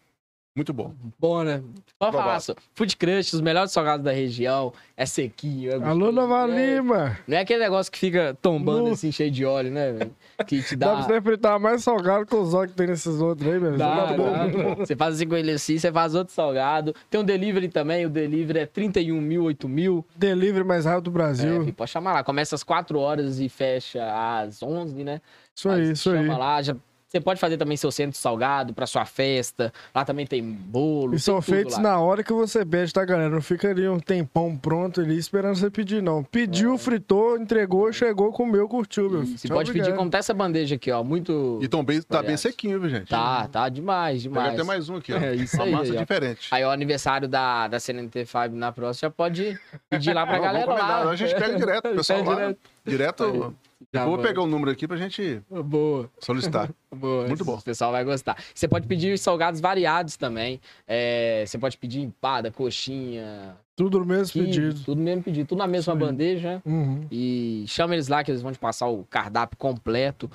Muito 0.56 0.72
bom. 0.72 0.93
Bom, 1.20 1.43
né? 1.43 1.58
Pode 1.99 2.12
Provar. 2.12 2.24
falar 2.24 2.39
só. 2.39 2.56
Food 2.74 2.95
Crush, 2.95 3.34
os 3.34 3.41
melhores 3.41 3.74
salgados 3.74 4.06
da 4.06 4.12
região. 4.14 4.72
É 4.95 5.06
sequinho. 5.06 5.70
É 5.74 5.76
Alô, 5.86 6.14
Nova 6.14 6.49
é- 6.49 6.76
Lima. 6.78 7.18
Não 7.28 7.36
é 7.38 7.41
aquele 7.41 7.60
negócio 7.60 7.91
que 7.91 7.99
fica 7.99 8.38
tombando 8.41 8.91
assim, 8.91 9.12
cheio 9.12 9.30
de 9.30 9.43
óleo, 9.43 9.70
né, 9.70 9.91
velho? 9.91 10.16
Que 10.47 10.64
te 10.64 10.76
Dá 10.78 10.88
dá. 10.88 10.95
pra 10.95 11.03
você 11.16 11.22
fritar 11.22 11.60
mais 11.60 11.84
salgado 11.84 12.26
que 12.26 12.34
os 12.34 12.53
olhos 12.53 12.72
que 12.72 12.78
tem 12.78 12.88
nesses 12.88 13.20
outros 13.20 13.51
aí, 13.51 13.60
velho. 13.60 13.78
Dá, 13.78 14.14
bom. 14.14 14.32
dá. 14.32 14.76
Você 14.76 14.95
faz 14.95 15.16
assim 15.16 15.28
com 15.28 15.36
ele 15.36 15.51
assim, 15.51 15.78
você 15.78 15.91
faz 15.91 16.16
outro 16.16 16.34
salgado. 16.34 16.95
Tem 17.10 17.20
um 17.20 17.26
delivery 17.26 17.68
também, 17.68 18.06
o 18.06 18.10
delivery 18.10 18.60
é 18.60 18.66
31 18.66 19.20
mil, 19.20 19.43
8 19.43 19.68
mil. 19.68 20.06
Delivery 20.16 20.64
mais 20.64 20.86
rápido 20.86 21.03
do 21.06 21.10
É, 21.10 21.14
Brasil. 21.14 21.60
filho, 21.62 21.74
pode 21.74 21.91
chamar 21.91 22.14
lá. 22.14 22.24
Começa 22.24 22.56
às 22.56 22.64
4 22.64 22.97
horas 22.97 23.41
e 23.41 23.49
fecha 23.49 24.01
às 24.39 24.64
11, 24.64 25.03
né? 25.03 25.20
isso 25.53 25.68
aí, 25.70 25.82
Aí 25.82 25.91
isso 25.91 26.10
aí. 26.12 26.18
chama 26.26 26.38
lá, 26.38 26.62
já... 26.62 26.76
Você 27.16 27.22
pode 27.22 27.39
fazer 27.39 27.55
também 27.55 27.78
seu 27.78 27.89
centro 27.91 28.20
salgado 28.20 28.74
pra 28.74 28.86
sua 28.86 29.05
festa. 29.05 29.72
Lá 29.93 30.03
também 30.03 30.28
tem 30.28 30.43
bolo. 30.43 31.07
E 31.07 31.11
tem 31.11 31.20
são 31.20 31.36
tudo 31.39 31.45
feitos 31.45 31.76
lá. 31.78 31.82
na 31.82 31.99
hora 31.99 32.22
que 32.26 32.34
você 32.34 32.66
pede, 32.66 32.91
tá, 32.91 33.05
galera? 33.05 33.30
Não 33.30 33.41
fica 33.41 33.70
ali 33.70 33.88
um 33.88 33.99
tempão 34.01 34.57
pronto 34.57 34.99
ali 34.99 35.18
esperando 35.18 35.55
você 35.55 35.70
pedir, 35.70 36.03
não. 36.03 36.26
Pediu, 36.26 36.78
fritou, 36.78 37.38
entregou, 37.38 37.93
chegou, 37.93 38.34
comeu, 38.34 38.68
curtiu, 38.68 39.09
meu 39.09 39.22
filho. 39.24 39.38
Você 39.38 39.47
Tchau, 39.47 39.55
pode 39.55 39.70
pedir 39.72 39.80
obrigado. 39.84 39.97
como 39.97 40.09
tá 40.09 40.18
essa 40.18 40.34
bandeja 40.34 40.76
aqui, 40.76 40.91
ó. 40.91 41.01
Muito. 41.05 41.57
E 41.61 41.70
também 41.70 42.01
tá 42.01 42.22
bem 42.22 42.36
sequinho, 42.36 42.82
viu, 42.82 42.89
gente? 42.89 43.07
Tá, 43.07 43.47
tá 43.47 43.70
demais, 43.70 44.24
Pega 44.24 44.34
demais. 44.34 44.53
até 44.55 44.63
mais 44.63 44.89
um 44.89 44.97
aqui, 44.97 45.13
ó. 45.13 45.18
É 45.26 45.34
isso 45.36 45.55
Uma 45.55 45.63
aí, 45.66 45.72
massa 45.72 45.91
aí, 45.93 45.97
ó. 45.97 46.01
diferente. 46.01 46.47
Aí 46.51 46.66
o 46.66 46.70
aniversário 46.70 47.30
da, 47.30 47.70
da 47.70 47.78
CNT5 47.78 48.51
na 48.51 48.74
próxima, 48.74 49.07
já 49.07 49.09
pode 49.09 49.57
pedir 49.89 50.13
lá 50.13 50.26
pra 50.28 50.36
Não, 50.36 50.43
galera 50.43 50.74
lá. 50.74 51.09
A 51.09 51.16
gente 51.16 51.34
pega 51.34 51.55
direto, 51.55 51.88
o 51.93 51.95
pessoal 51.95 52.20
Pede 52.20 52.30
lá. 52.30 52.36
direto. 52.36 52.59
Direto, 52.86 53.55
Tá 54.02 54.06
vou 54.06 54.18
pegar 54.18 54.41
o 54.41 54.48
número 54.48 54.72
aqui 54.72 54.88
pra 54.88 54.98
gente 54.98 55.41
Boa. 55.50 56.10
solicitar. 56.20 56.70
Boa, 56.96 57.28
Muito 57.28 57.43
bom. 57.43 57.56
O 57.56 57.62
pessoal 57.62 57.91
vai 57.91 58.04
gostar. 58.04 58.38
Você 58.54 58.68
pode 58.68 58.88
pedir 58.88 59.18
salgados 59.18 59.60
variados 59.60 60.16
também. 60.18 60.60
É, 60.88 61.43
você 61.46 61.58
pode 61.58 61.78
pedir 61.78 62.02
empada, 62.02 62.50
coxinha, 62.52 63.56
Tudo 63.76 64.00
no 64.00 64.06
mesmo 64.06 64.41
pedido. 64.41 64.80
tudo 64.84 65.02
mesmo 65.02 65.24
pedido, 65.24 65.48
tudo 65.48 65.58
na 65.58 65.68
mesma 65.68 65.93
aí. 65.93 66.00
bandeja. 66.00 66.62
Uhum. 66.66 67.06
E 67.12 67.66
chama 67.68 67.93
eles 67.96 68.08
lá 68.08 68.24
que 68.24 68.32
eles 68.32 68.41
vão 68.41 68.52
te 68.52 68.60
passar 68.60 68.88
o 68.88 69.04
cardápio 69.10 69.58
completo. 69.58 70.30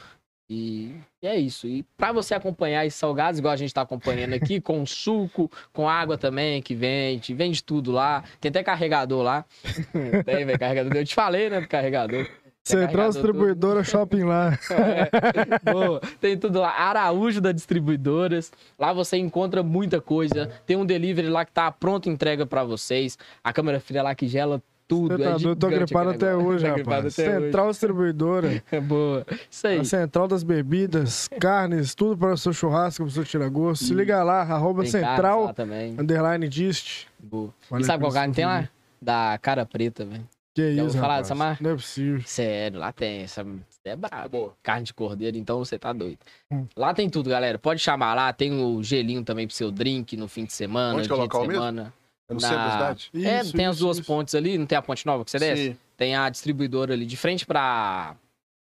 E, 0.52 0.96
e 1.22 1.28
é 1.28 1.36
isso. 1.38 1.68
E 1.68 1.84
pra 1.96 2.10
você 2.10 2.34
acompanhar 2.34 2.84
esses 2.84 2.98
salgados, 2.98 3.38
igual 3.38 3.54
a 3.54 3.56
gente 3.56 3.72
tá 3.72 3.82
acompanhando 3.82 4.32
aqui, 4.34 4.58
com 4.60 4.84
suco, 4.84 5.48
com 5.72 5.88
água 5.88 6.18
também, 6.18 6.60
que 6.60 6.74
vende, 6.74 7.32
vende 7.32 7.62
tudo 7.62 7.92
lá. 7.92 8.24
Tem 8.40 8.48
até 8.50 8.60
carregador 8.60 9.22
lá. 9.22 9.44
Tem, 10.26 10.44
velho, 10.44 10.58
carregador. 10.58 10.96
Eu 10.96 11.04
te 11.04 11.14
falei, 11.14 11.48
né, 11.48 11.60
do 11.60 11.68
carregador. 11.68 12.28
Central 12.62 13.06
tudo. 13.06 13.12
Distribuidora 13.14 13.82
Shopping 13.84 14.24
lá. 14.24 14.58
É, 14.70 15.72
boa. 15.72 16.00
Tem 16.20 16.36
tudo 16.36 16.60
lá. 16.60 16.70
Araújo 16.70 17.40
da 17.40 17.52
Distribuidoras. 17.52 18.52
Lá 18.78 18.92
você 18.92 19.16
encontra 19.16 19.62
muita 19.62 20.00
coisa. 20.00 20.50
Tem 20.66 20.76
um 20.76 20.84
delivery 20.86 21.28
lá 21.28 21.44
que 21.44 21.52
tá 21.52 21.70
pronto 21.70 22.08
entrega 22.08 22.44
pra 22.46 22.62
vocês. 22.64 23.16
A 23.42 23.52
câmera 23.52 23.80
fria 23.80 24.02
lá 24.02 24.14
que 24.14 24.26
gela 24.28 24.62
tudo. 24.86 25.16
Você 25.16 25.22
é 25.22 25.24
tá 25.24 25.36
doido? 25.38 25.56
Tô 25.56 25.68
gripado 25.68 26.10
até 26.10 26.34
hoje, 26.34 26.64
Tá 26.64 26.76
rapaz. 26.76 27.18
até 27.18 27.30
hoje. 27.30 27.44
Central 27.44 27.70
Distribuidora. 27.70 28.62
É 28.70 28.80
boa. 28.80 29.24
Isso 29.50 29.66
aí. 29.66 29.78
A 29.78 29.84
central 29.84 30.28
das 30.28 30.42
bebidas, 30.42 31.28
carnes, 31.40 31.94
tudo 31.94 32.16
para 32.18 32.32
o 32.32 32.36
seu 32.36 32.52
churrasco, 32.52 33.04
para 33.04 33.08
o 33.08 33.12
seu 33.12 33.24
tira-gosto. 33.24 33.84
Se 33.84 33.94
liga 33.94 34.22
lá, 34.22 34.42
arroba 34.42 34.82
Tem 34.82 34.90
central, 34.90 35.44
lá 35.44 35.54
também. 35.54 35.94
underline 35.98 36.48
dist. 36.48 37.06
Boa. 37.18 37.50
Vale 37.70 37.82
e 37.82 37.86
sabe 37.86 38.02
qual 38.04 38.12
carne 38.12 38.34
tem 38.34 38.44
lá? 38.44 38.68
Da 39.00 39.38
cara 39.40 39.64
preta, 39.64 40.04
velho. 40.04 40.26
Que 40.54 40.74
Já 40.74 40.84
isso, 40.84 40.98
falar 40.98 41.18
dessa 41.18 41.34
marca? 41.34 41.62
Não 41.62 41.70
é 41.70 41.74
possível. 41.74 42.20
Sério, 42.26 42.80
lá 42.80 42.92
tem. 42.92 43.22
Essa 43.22 43.46
é 43.84 43.96
brabo. 43.96 44.28
Boa. 44.28 44.54
Carne 44.62 44.84
de 44.84 44.92
cordeiro, 44.92 45.36
então 45.36 45.58
você 45.58 45.78
tá 45.78 45.92
doido. 45.92 46.18
Hum. 46.50 46.66
Lá 46.76 46.92
tem 46.92 47.08
tudo, 47.08 47.30
galera. 47.30 47.56
Pode 47.58 47.80
chamar 47.80 48.14
lá. 48.14 48.32
Tem 48.32 48.52
o 48.52 48.82
gelinho 48.82 49.22
também 49.22 49.46
pro 49.46 49.54
seu 49.54 49.70
drink 49.70 50.16
no 50.16 50.26
fim 50.26 50.44
de 50.44 50.52
semana. 50.52 50.98
Onde 50.98 51.06
que 51.06 51.12
é 51.12 51.16
o 51.16 51.20
local 51.20 51.42
de 51.42 51.48
mesmo? 51.48 51.62
semana. 51.62 51.94
É 52.28 52.34
no 52.34 52.40
Na- 52.40 52.48
centro 52.48 52.64
da 52.64 52.72
cidade? 52.72 53.10
é, 53.14 53.40
Isso, 53.42 53.52
tem 53.56 53.66
as 53.66 53.76
isso, 53.76 53.84
duas 53.84 53.98
isso. 53.98 54.06
pontes 54.06 54.34
ali, 54.34 54.58
não 54.58 54.66
tem 54.66 54.76
a 54.78 54.82
ponte 54.82 55.04
nova 55.06 55.24
que 55.24 55.30
você 55.30 55.38
desce? 55.38 55.64
Sim. 55.72 55.76
Tem 55.96 56.14
a 56.16 56.28
distribuidora 56.30 56.94
ali 56.94 57.04
de 57.06 57.16
frente 57.16 57.44
pra, 57.46 58.16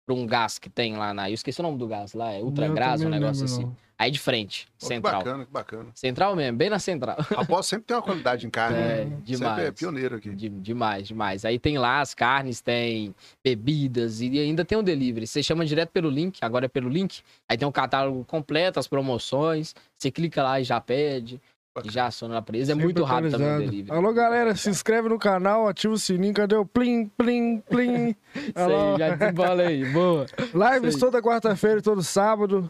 pra 0.05 0.15
um 0.15 0.25
gás 0.25 0.57
que 0.59 0.69
tem 0.69 0.95
lá 0.97 1.13
na. 1.13 1.29
Eu 1.29 1.33
esqueci 1.35 1.59
o 1.59 1.63
nome 1.63 1.77
do 1.77 1.87
gás 1.87 2.13
lá, 2.13 2.31
é 2.31 2.41
Ultra 2.41 2.67
Gás, 2.69 3.01
um 3.01 3.09
negócio 3.09 3.43
lembro, 3.43 3.55
assim. 3.55 3.63
não. 3.65 3.77
Aí 3.97 4.11
de 4.11 4.19
frente, 4.19 4.65
Pô, 4.65 4.71
que 4.79 4.85
central. 4.93 5.19
bacana, 5.23 5.45
que 5.45 5.51
bacana. 5.51 5.89
Central 5.95 6.35
mesmo, 6.35 6.57
bem 6.57 6.69
na 6.69 6.79
central. 6.79 7.15
Após 7.37 7.65
sempre 7.65 7.85
tem 7.85 7.95
uma 7.95 8.03
qualidade 8.03 8.45
em 8.45 8.49
carne. 8.49 8.77
É, 8.77 9.05
né? 9.05 9.17
demais. 9.23 9.51
Sempre 9.55 9.67
é 9.67 9.71
pioneiro 9.71 10.15
aqui. 10.17 10.29
De- 10.31 10.49
demais, 10.49 11.07
demais. 11.07 11.45
Aí 11.45 11.57
tem 11.57 11.77
lá 11.77 12.01
as 12.01 12.13
carnes, 12.13 12.59
tem 12.59 13.15
bebidas 13.41 14.19
e 14.19 14.37
ainda 14.37 14.65
tem 14.65 14.77
o 14.77 14.83
delivery. 14.83 15.25
Você 15.25 15.41
chama 15.41 15.65
direto 15.65 15.91
pelo 15.91 16.09
link, 16.09 16.39
agora 16.41 16.65
é 16.65 16.67
pelo 16.67 16.89
link. 16.89 17.21
Aí 17.47 17.57
tem 17.57 17.65
um 17.65 17.71
catálogo 17.71 18.25
completo, 18.25 18.79
as 18.79 18.87
promoções. 18.87 19.73
Você 19.97 20.11
clica 20.11 20.43
lá 20.43 20.59
e 20.59 20.65
já 20.65 20.81
pede. 20.81 21.41
E 21.83 21.89
já 21.91 22.07
aciona 22.07 22.41
pra 22.41 22.55
eles. 22.55 22.69
É 22.69 22.71
Sempre 22.71 22.85
muito 22.85 23.03
rápido 23.03 23.31
também 23.31 23.55
o 23.55 23.59
delivery. 23.59 23.97
Alô, 23.97 24.13
galera, 24.13 24.55
se 24.55 24.69
inscreve 24.69 25.09
no 25.09 25.19
canal, 25.19 25.67
ativa 25.67 25.93
o 25.93 25.97
sininho, 25.97 26.33
cadê 26.33 26.55
o 26.55 26.65
plim, 26.65 27.07
plim, 27.17 27.59
plim? 27.69 28.15
Aí, 28.55 28.97
já 28.97 29.15
desembola 29.15 29.63
aí. 29.63 29.85
Boa. 29.91 30.25
Lives 30.53 30.95
toda 30.97 31.21
quarta-feira 31.21 31.79
e 31.79 31.81
todo 31.81 32.01
sábado. 32.01 32.69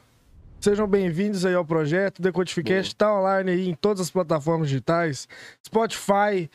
Sejam 0.65 0.87
bem-vindos 0.87 1.45
aí 1.45 1.53
ao 1.53 1.63
projeto. 1.63 2.23
Decodificast 2.23 2.87
está 2.87 3.13
online 3.13 3.51
aí 3.51 3.69
em 3.69 3.75
todas 3.75 4.01
as 4.01 4.09
plataformas 4.09 4.67
digitais. 4.67 5.27
Spotify, 5.63 6.49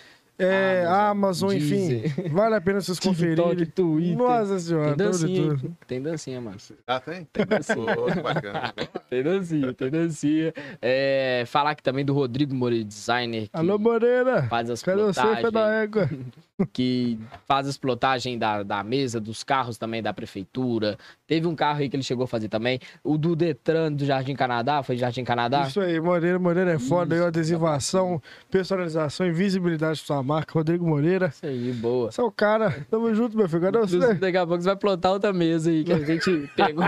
é, 0.45 0.86
Amazon, 0.86 1.53
enfim. 1.53 1.88
Deezer, 2.01 2.32
Vale 2.32 2.55
a 2.55 2.61
pena 2.61 2.80
vocês 2.80 2.99
TikTok, 3.01 3.34
conferirem. 3.36 3.66
Twitter. 3.66 4.16
Nossa 4.16 4.59
senhora, 4.59 4.88
Tem 4.88 4.97
dancinha, 5.07 5.49
tudo. 5.57 5.76
tem 5.86 6.03
dancinha, 6.03 6.41
mano. 6.41 6.57
Ah, 6.86 7.01
tem? 7.01 7.24
Tem 7.32 7.47
dancinha. 7.47 7.95
Que 8.14 8.20
bacana. 8.20 8.74
Tem 9.09 9.22
dancinha, 9.22 9.72
tem 9.74 9.91
dancinha. 9.91 10.53
É, 10.80 11.45
falar 11.47 11.70
aqui 11.70 11.82
também 11.82 12.05
do 12.05 12.12
Rodrigo 12.12 12.55
Moreira, 12.55 12.84
designer, 12.84 13.43
que 13.49 13.51
Alô, 13.57 13.78
Moreira. 13.78 14.45
faz 14.45 14.70
as 14.70 14.82
Cadê 14.82 15.03
você, 15.03 15.20
plotagens, 15.20 15.43
pé 15.43 15.51
da 15.51 15.70
égua? 15.70 16.11
que 16.72 17.18
faz 17.47 17.66
as 17.66 17.76
plotagem 17.78 18.38
da, 18.38 18.62
da 18.62 18.84
mesa, 18.84 19.18
dos 19.18 19.43
carros 19.43 19.78
também 19.78 20.03
da 20.03 20.12
prefeitura. 20.12 20.99
Teve 21.26 21.47
um 21.47 21.55
carro 21.55 21.80
aí 21.80 21.88
que 21.88 21.97
ele 21.97 22.03
chegou 22.03 22.24
a 22.24 22.28
fazer 22.28 22.49
também. 22.49 22.78
O 23.03 23.16
do 23.16 23.34
Detran, 23.34 23.91
do 23.93 24.05
Jardim 24.05 24.34
Canadá, 24.34 24.82
foi 24.82 24.97
Jardim 24.97 25.24
Canadá? 25.24 25.66
Isso 25.66 25.80
aí, 25.80 25.99
Moreira. 26.01 26.38
Moreira 26.38 26.72
é 26.72 26.78
foda 26.78 27.14
aí, 27.14 27.18
Isso, 27.18 27.24
ó, 27.24 27.28
adesivação, 27.28 28.22
personalização 28.51 29.26
e 29.26 29.32
visibilidade 29.32 30.01
da 30.01 30.05
sua 30.07 30.22
marca. 30.31 30.53
Rodrigo 30.55 30.87
Moreira. 30.87 31.28
Isso 31.28 31.45
aí, 31.45 31.72
boa. 31.72 32.11
Você 32.12 32.20
é 32.20 32.24
o 32.24 32.31
cara. 32.31 32.87
Tamo 32.91 33.12
junto, 33.14 33.37
meu 33.37 33.49
filho. 33.49 33.62
Cadê 33.62 33.78
você? 33.78 34.14
Daqui 34.14 34.37
a 34.37 34.47
pouco 34.47 34.62
você 34.62 34.68
vai 34.68 34.76
plotar 34.76 35.12
outra 35.12 35.33
mesa 35.33 35.70
aí 35.70 35.85
que 35.85 35.93
a 35.93 35.99
gente 35.99 36.49
pegou. 36.55 36.85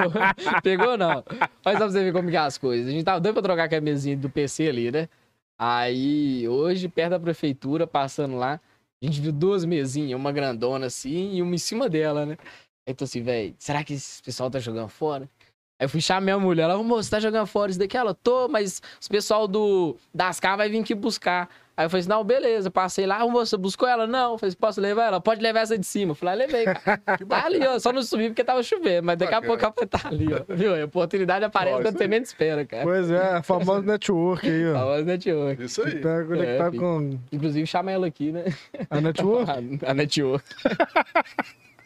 pegou 0.62 0.96
não. 0.96 1.24
Mas 1.64 1.74
só 1.74 1.84
pra 1.84 1.88
você 1.90 2.04
ver 2.04 2.12
como 2.12 2.30
que 2.30 2.36
é 2.36 2.40
as 2.40 2.56
coisas. 2.56 2.86
A 2.86 2.90
gente 2.90 3.04
tava 3.04 3.20
doido 3.20 3.34
pra 3.34 3.42
trocar 3.42 3.64
aquela 3.64 3.80
mesinha 3.80 4.16
do 4.16 4.30
PC 4.30 4.68
ali, 4.68 4.90
né? 4.90 5.08
Aí, 5.58 6.48
hoje, 6.48 6.88
perto 6.88 7.10
da 7.10 7.20
prefeitura, 7.20 7.86
passando 7.86 8.36
lá, 8.36 8.60
a 9.02 9.06
gente 9.06 9.20
viu 9.20 9.32
duas 9.32 9.64
mesinhas, 9.64 10.18
uma 10.18 10.32
grandona 10.32 10.86
assim 10.86 11.34
e 11.34 11.42
uma 11.42 11.54
em 11.54 11.58
cima 11.58 11.88
dela, 11.88 12.26
né? 12.26 12.36
Aí 12.86 12.94
tô 12.94 13.04
assim, 13.04 13.22
velho, 13.22 13.54
será 13.58 13.84
que 13.84 13.94
esse 13.94 14.20
pessoal 14.22 14.50
tá 14.50 14.58
jogando 14.58 14.88
fora? 14.88 15.28
Aí 15.78 15.84
eu 15.84 15.88
fui 15.88 16.00
chamar 16.00 16.20
minha 16.20 16.38
mulher, 16.38 16.62
ela 16.64 16.74
falou, 16.74 16.86
moço, 16.86 17.10
tá 17.10 17.20
jogando 17.20 17.46
fora 17.46 17.70
isso 17.70 17.78
daqui? 17.78 17.96
Ela, 17.96 18.14
tô, 18.14 18.48
mas 18.48 18.80
os 19.00 19.08
pessoal 19.08 19.46
do, 19.46 19.96
das 20.14 20.40
K 20.40 20.56
vai 20.56 20.68
vir 20.68 20.80
aqui 20.80 20.94
buscar. 20.94 21.48
Aí 21.74 21.86
eu 21.86 21.90
falei 21.90 22.00
assim, 22.00 22.08
não, 22.10 22.22
beleza, 22.22 22.70
passei 22.70 23.06
lá, 23.06 23.24
"Ô, 23.24 23.30
moço, 23.30 23.46
você 23.46 23.56
buscou 23.56 23.88
ela? 23.88 24.06
Não, 24.06 24.32
eu 24.32 24.38
falei, 24.38 24.54
posso 24.54 24.78
levar 24.80 25.04
ela? 25.06 25.20
Pode 25.22 25.40
levar 25.42 25.60
essa 25.60 25.78
de 25.78 25.86
cima. 25.86 26.10
Eu 26.10 26.14
falei, 26.14 26.34
ah, 26.34 26.38
levei. 26.46 26.64
Tá 27.28 27.46
ali, 27.46 27.66
ó. 27.66 27.78
Só 27.78 27.92
não 27.92 28.02
subi 28.02 28.28
porque 28.28 28.44
tava 28.44 28.62
chovendo, 28.62 29.06
mas 29.06 29.16
daqui 29.16 29.34
a 29.34 29.40
pouco 29.40 29.64
ela 29.64 29.72
tá 29.88 30.00
ali, 30.08 30.28
ó. 30.34 30.54
Viu? 30.54 30.74
A 30.80 30.84
oportunidade 30.84 31.44
aparece 31.44 31.80
quando 31.82 31.96
você 31.98 32.06
menos 32.06 32.28
espera, 32.28 32.64
cara. 32.66 32.82
Pois 32.82 33.10
é, 33.10 33.36
a 33.36 33.42
famosa 33.42 33.82
network 33.82 34.46
aí, 34.48 34.64
A 34.66 34.78
ó. 34.82 34.84
voz 34.92 35.06
network. 35.06 35.64
Isso 35.64 35.82
aí. 35.82 35.98
Tá 36.00 36.24
conectado 36.24 36.70
filho. 36.72 36.82
com 36.82 37.18
Inclusive, 37.32 37.66
chama 37.66 37.90
ela 37.90 38.06
aqui, 38.06 38.32
né? 38.32 38.44
a 38.90 39.00
network. 39.00 39.50
A, 39.86 39.90
a 39.90 39.94
network. 39.94 40.44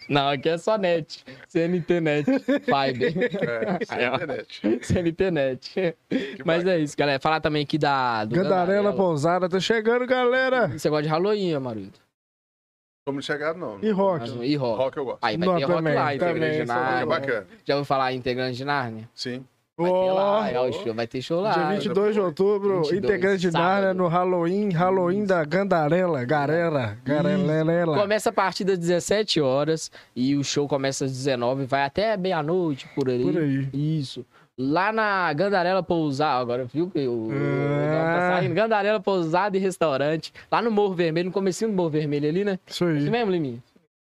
Não, 0.09 0.29
aqui 0.29 0.49
é 0.49 0.59
só 0.59 0.77
net. 0.79 1.25
CNT 1.49 2.01
net. 2.01 2.25
Fiber. 2.27 3.15
É, 3.43 3.65
é 3.73 3.79
Aí, 3.89 4.09
ó. 4.09 4.15
internet. 4.17 4.61
CNT 4.83 5.31
net. 5.31 5.71
Que 6.09 6.45
Mas 6.45 6.59
bacana. 6.59 6.73
é 6.73 6.79
isso, 6.79 6.97
galera. 6.97 7.21
Falar 7.21 7.41
também 7.41 7.63
aqui 7.63 7.79
da. 7.79 8.25
Gandarela 8.25 8.93
Pousada 8.93 9.49
tá 9.49 9.59
chegando, 9.61 10.07
galera. 10.07 10.69
Você 10.69 10.89
gosta 10.89 11.03
de 11.05 11.09
Halloween, 11.09 11.55
Amarildo? 11.55 11.99
Como 13.07 13.23
chegaram, 13.23 13.59
não. 13.59 13.79
E 13.83 13.91
rock. 13.91 14.29
E 14.43 14.57
rock. 14.57 14.79
Rock 14.79 14.97
eu 14.97 15.05
gosto. 15.05 15.19
Aí 15.23 15.37
vai 15.37 15.47
Não, 15.47 15.57
ter 15.59 15.65
rock 15.65 15.77
também, 15.77 15.95
lá, 15.95 16.01
também, 16.03 16.17
integrante 16.17 16.65
de 16.65 17.03
é 17.03 17.07
bacana. 17.07 17.47
Já 17.65 17.75
ouviu 17.75 17.85
falar 17.85 18.13
em 18.13 18.17
integrante 18.17 18.57
de 18.57 18.65
Nárnia? 18.65 19.09
Sim. 19.15 19.45
Vai 19.79 19.91
ter 19.91 19.97
Ó, 19.97 20.15
lá, 20.15 20.51
é 20.51 20.59
o 20.61 20.73
show, 20.73 20.95
vai 20.95 21.07
ter 21.07 21.21
show 21.21 21.41
lá. 21.43 21.51
dia 21.53 21.67
22 21.79 22.15
de 22.15 22.21
outubro, 22.21 22.83
22, 22.83 22.93
integrante 23.05 23.51
sábado. 23.51 23.95
no 23.95 24.09
Halloween, 24.09 24.71
Halloween 24.71 25.25
da 25.27 25.45
Gandarela, 25.45 26.25
Garela, 26.25 26.97
Garela. 27.05 27.95
Começa 27.99 28.31
a 28.31 28.33
partir 28.33 28.65
das 28.65 28.79
17 28.79 29.39
horas 29.41 29.91
e 30.15 30.35
o 30.35 30.43
show 30.43 30.67
começa 30.67 31.05
às 31.05 31.13
19, 31.13 31.67
vai 31.67 31.85
até 31.85 32.17
meia-noite 32.17 32.89
por 32.95 33.11
ali. 33.11 33.23
Por 33.25 33.37
aí. 33.37 33.69
Isso. 33.75 34.25
Lá 34.59 34.91
na 34.91 35.31
Gandarela 35.35 35.83
Pousada, 35.83 36.41
agora 36.41 36.65
viu 36.65 36.89
que 36.89 37.07
o, 37.07 37.29
Ah. 37.31 38.15
tá 38.19 38.37
saindo? 38.37 38.55
Gandarela 38.55 38.99
Pousada 38.99 39.59
e 39.59 39.61
Restaurante, 39.61 40.33
lá 40.51 40.63
no 40.63 40.71
Morro 40.71 40.95
Vermelho, 40.95 41.27
no 41.27 41.33
comecinho 41.33 41.71
do 41.71 41.77
Morro 41.77 41.91
Vermelho 41.91 42.27
ali, 42.27 42.43
né? 42.47 42.59
Isso 42.67 42.89
Isso 42.91 43.05
aí. 43.05 43.11
mesmo, 43.11 43.31
Liminha? 43.31 43.63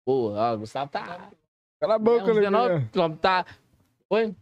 Boa, 0.07 0.39
ó, 0.53 0.55
o 0.55 0.59
Gustavo 0.59 0.89
tá... 0.93 1.29
Cala 1.81 1.95
a 1.95 1.97
é 1.97 1.99
boca, 1.99 2.31
uns 2.31 2.37
19 2.37 2.69
Leminha. 2.69 2.89
quilômetros, 2.93 3.21
tá... 3.21 3.45
Oi? 4.09 4.33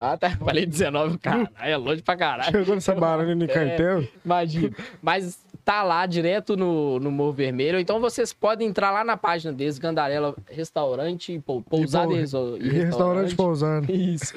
Ah, 0.00 0.16
tá. 0.16 0.30
Falei 0.38 0.64
19, 0.64 1.18
caralho, 1.18 1.48
é 1.60 1.76
longe 1.76 2.02
pra 2.02 2.16
caralho. 2.16 2.50
Chegou 2.52 2.74
nessa 2.74 2.94
barulho 2.94 3.34
no 3.34 3.44
É. 3.44 3.48
cartel. 3.48 4.06
Imagina. 4.24 4.70
Mas 5.02 5.38
tá 5.64 5.82
lá 5.82 6.06
direto 6.06 6.56
no, 6.56 6.98
no 7.00 7.10
Morro 7.10 7.32
Vermelho. 7.32 7.78
Então 7.78 8.00
vocês 8.00 8.32
podem 8.32 8.68
entrar 8.68 8.90
lá 8.90 9.02
na 9.04 9.16
página 9.16 9.52
deles, 9.52 9.78
Gandarela 9.78 10.34
Restaurante, 10.50 11.38
pou- 11.44 11.62
Pousada 11.62 12.12
e, 12.14 12.28
pou- 12.30 12.56
e 12.58 12.66
E 12.66 12.70
restaurante 12.70 13.34
pousando. 13.34 13.92
Isso. 13.92 14.34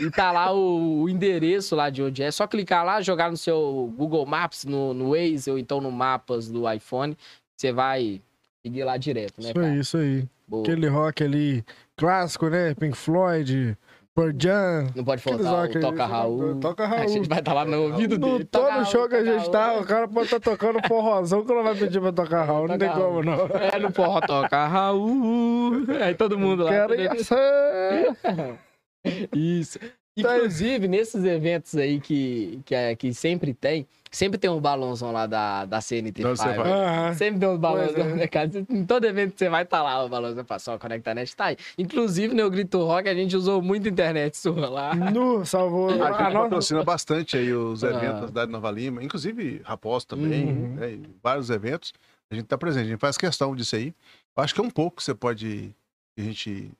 E 0.00 0.10
tá 0.10 0.32
lá 0.32 0.52
o, 0.52 1.02
o 1.02 1.08
endereço 1.08 1.76
lá 1.76 1.88
de 1.90 2.02
onde 2.02 2.22
é. 2.22 2.26
É 2.26 2.30
só 2.30 2.46
clicar 2.46 2.84
lá, 2.84 3.00
jogar 3.00 3.30
no 3.30 3.36
seu 3.36 3.92
Google 3.96 4.26
Maps, 4.26 4.64
no, 4.64 4.92
no 4.92 5.10
Waze 5.10 5.50
ou 5.50 5.58
então 5.58 5.80
no 5.80 5.92
Mapas 5.92 6.48
do 6.50 6.70
iPhone. 6.70 7.16
Você 7.56 7.72
vai 7.72 8.20
seguir 8.62 8.82
lá 8.82 8.96
direto, 8.96 9.34
né, 9.40 9.44
Isso 9.50 9.54
cara? 9.54 9.66
aí, 9.68 9.78
isso 9.78 9.96
aí. 9.96 10.24
Boa. 10.48 10.62
Aquele 10.62 10.88
rock 10.88 11.22
ali 11.22 11.64
clássico, 11.96 12.48
né? 12.48 12.74
Pink 12.74 12.96
Floyd, 12.96 13.76
Pearl 14.14 14.30
Jam. 14.38 14.86
Não 14.94 15.04
pode 15.04 15.20
faltar 15.22 15.68
o 15.68 15.80
Toca 15.80 16.06
Raul. 16.06 16.60
Toca 16.60 16.84
A 16.84 16.86
Raul. 16.86 17.08
gente 17.08 17.28
vai 17.28 17.40
estar 17.40 17.52
lá 17.52 17.64
no 17.64 17.82
ouvido 17.82 18.16
No, 18.18 18.32
dele. 18.32 18.44
Toca 18.44 18.64
todo 18.66 18.72
Raul, 18.74 18.84
show 18.86 19.08
que 19.08 19.16
a 19.16 19.24
gente 19.24 19.38
Raul. 19.40 19.50
tá, 19.50 19.74
o 19.74 19.84
cara 19.84 20.06
pode 20.06 20.26
estar 20.26 20.38
tocando 20.40 20.78
forrozão 20.86 21.44
que 21.44 21.52
não 21.52 21.64
vai 21.64 21.74
pedir 21.74 22.00
pra 22.00 22.12
tocar 22.12 22.44
Raul. 22.44 22.68
Não 22.68 22.78
tem 22.78 22.88
Toca 22.88 23.00
como, 23.00 23.22
não. 23.24 23.46
É, 23.46 23.78
no 23.78 23.90
forró 23.92 24.20
toca 24.20 24.66
Raul. 24.68 25.72
Aí 26.00 26.14
todo 26.14 26.38
mundo 26.38 26.62
lá. 26.62 26.70
Quero 26.70 26.94
ir. 26.94 27.10
Isso. 29.34 29.78
Inclusive, 30.16 30.86
nesses 30.88 31.24
eventos 31.24 31.74
aí 31.76 32.00
que, 32.00 32.60
que, 32.64 32.74
é, 32.74 32.94
que 32.94 33.12
sempre 33.12 33.52
tem, 33.52 33.84
sempre 34.12 34.38
tem 34.38 34.48
um 34.48 34.60
balãozão 34.60 35.10
lá 35.10 35.26
da, 35.26 35.64
da 35.64 35.80
CNT 35.80 36.22
Não. 36.22 36.30
Aham. 36.30 37.14
Sempre 37.14 37.40
tem 37.40 37.48
uns 37.48 37.58
balões 37.58 37.90
Pois 37.92 38.06
é. 38.06 38.08
no 38.08 38.14
mercado. 38.16 38.66
Em 38.70 38.84
todo 38.86 39.04
evento 39.06 39.32
que 39.32 39.38
você 39.40 39.48
vai 39.48 39.64
estar 39.64 39.82
lá, 39.82 40.04
o 40.04 40.08
balãozão 40.08 40.44
passou, 40.44 40.74
a 40.74 40.78
Conectanet 40.78 41.34
tá 41.34 41.46
aí. 41.46 41.56
Inclusive, 41.76 42.32
no 42.32 42.48
Grito 42.48 42.78
Rock, 42.84 43.08
a 43.08 43.14
gente 43.14 43.36
usou 43.36 43.60
muito 43.60 43.88
internet 43.88 44.36
sua 44.36 44.68
lá. 44.68 44.94
Nu, 44.94 45.44
salvou. 45.44 45.88
A 45.88 45.92
gente 45.94 46.00
nossa- 46.00 46.32
patrocina 46.32 46.84
bastante 46.84 47.36
aí 47.36 47.52
os 47.52 47.82
Ah. 47.82 47.88
eventos 47.90 48.20
da 48.20 48.26
cidade 48.28 48.46
de 48.46 48.52
Nova 48.52 48.70
Lima, 48.70 49.02
inclusive 49.02 49.62
Raposo 49.64 50.06
também, 50.06 50.46
Uhum. 50.46 50.74
né, 50.76 50.98
vários 51.20 51.50
eventos. 51.50 51.92
A 52.30 52.36
gente 52.36 52.46
tá 52.46 52.56
presente, 52.56 52.86
a 52.86 52.88
gente 52.90 53.00
faz 53.00 53.18
questão 53.18 53.54
disso 53.54 53.74
aí. 53.74 53.92
Eu 54.36 54.42
acho 54.44 54.54
que 54.54 54.60
é 54.60 54.64
um 54.64 54.70
pouco 54.70 54.98
que 54.98 55.02
você 55.02 55.14
pode. 55.14 55.74
que 56.16 56.22
a 56.22 56.24
gente 56.24 56.70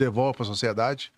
devolve 0.00 0.34
para 0.38 0.44
a 0.44 0.46
sociedade. 0.48 1.12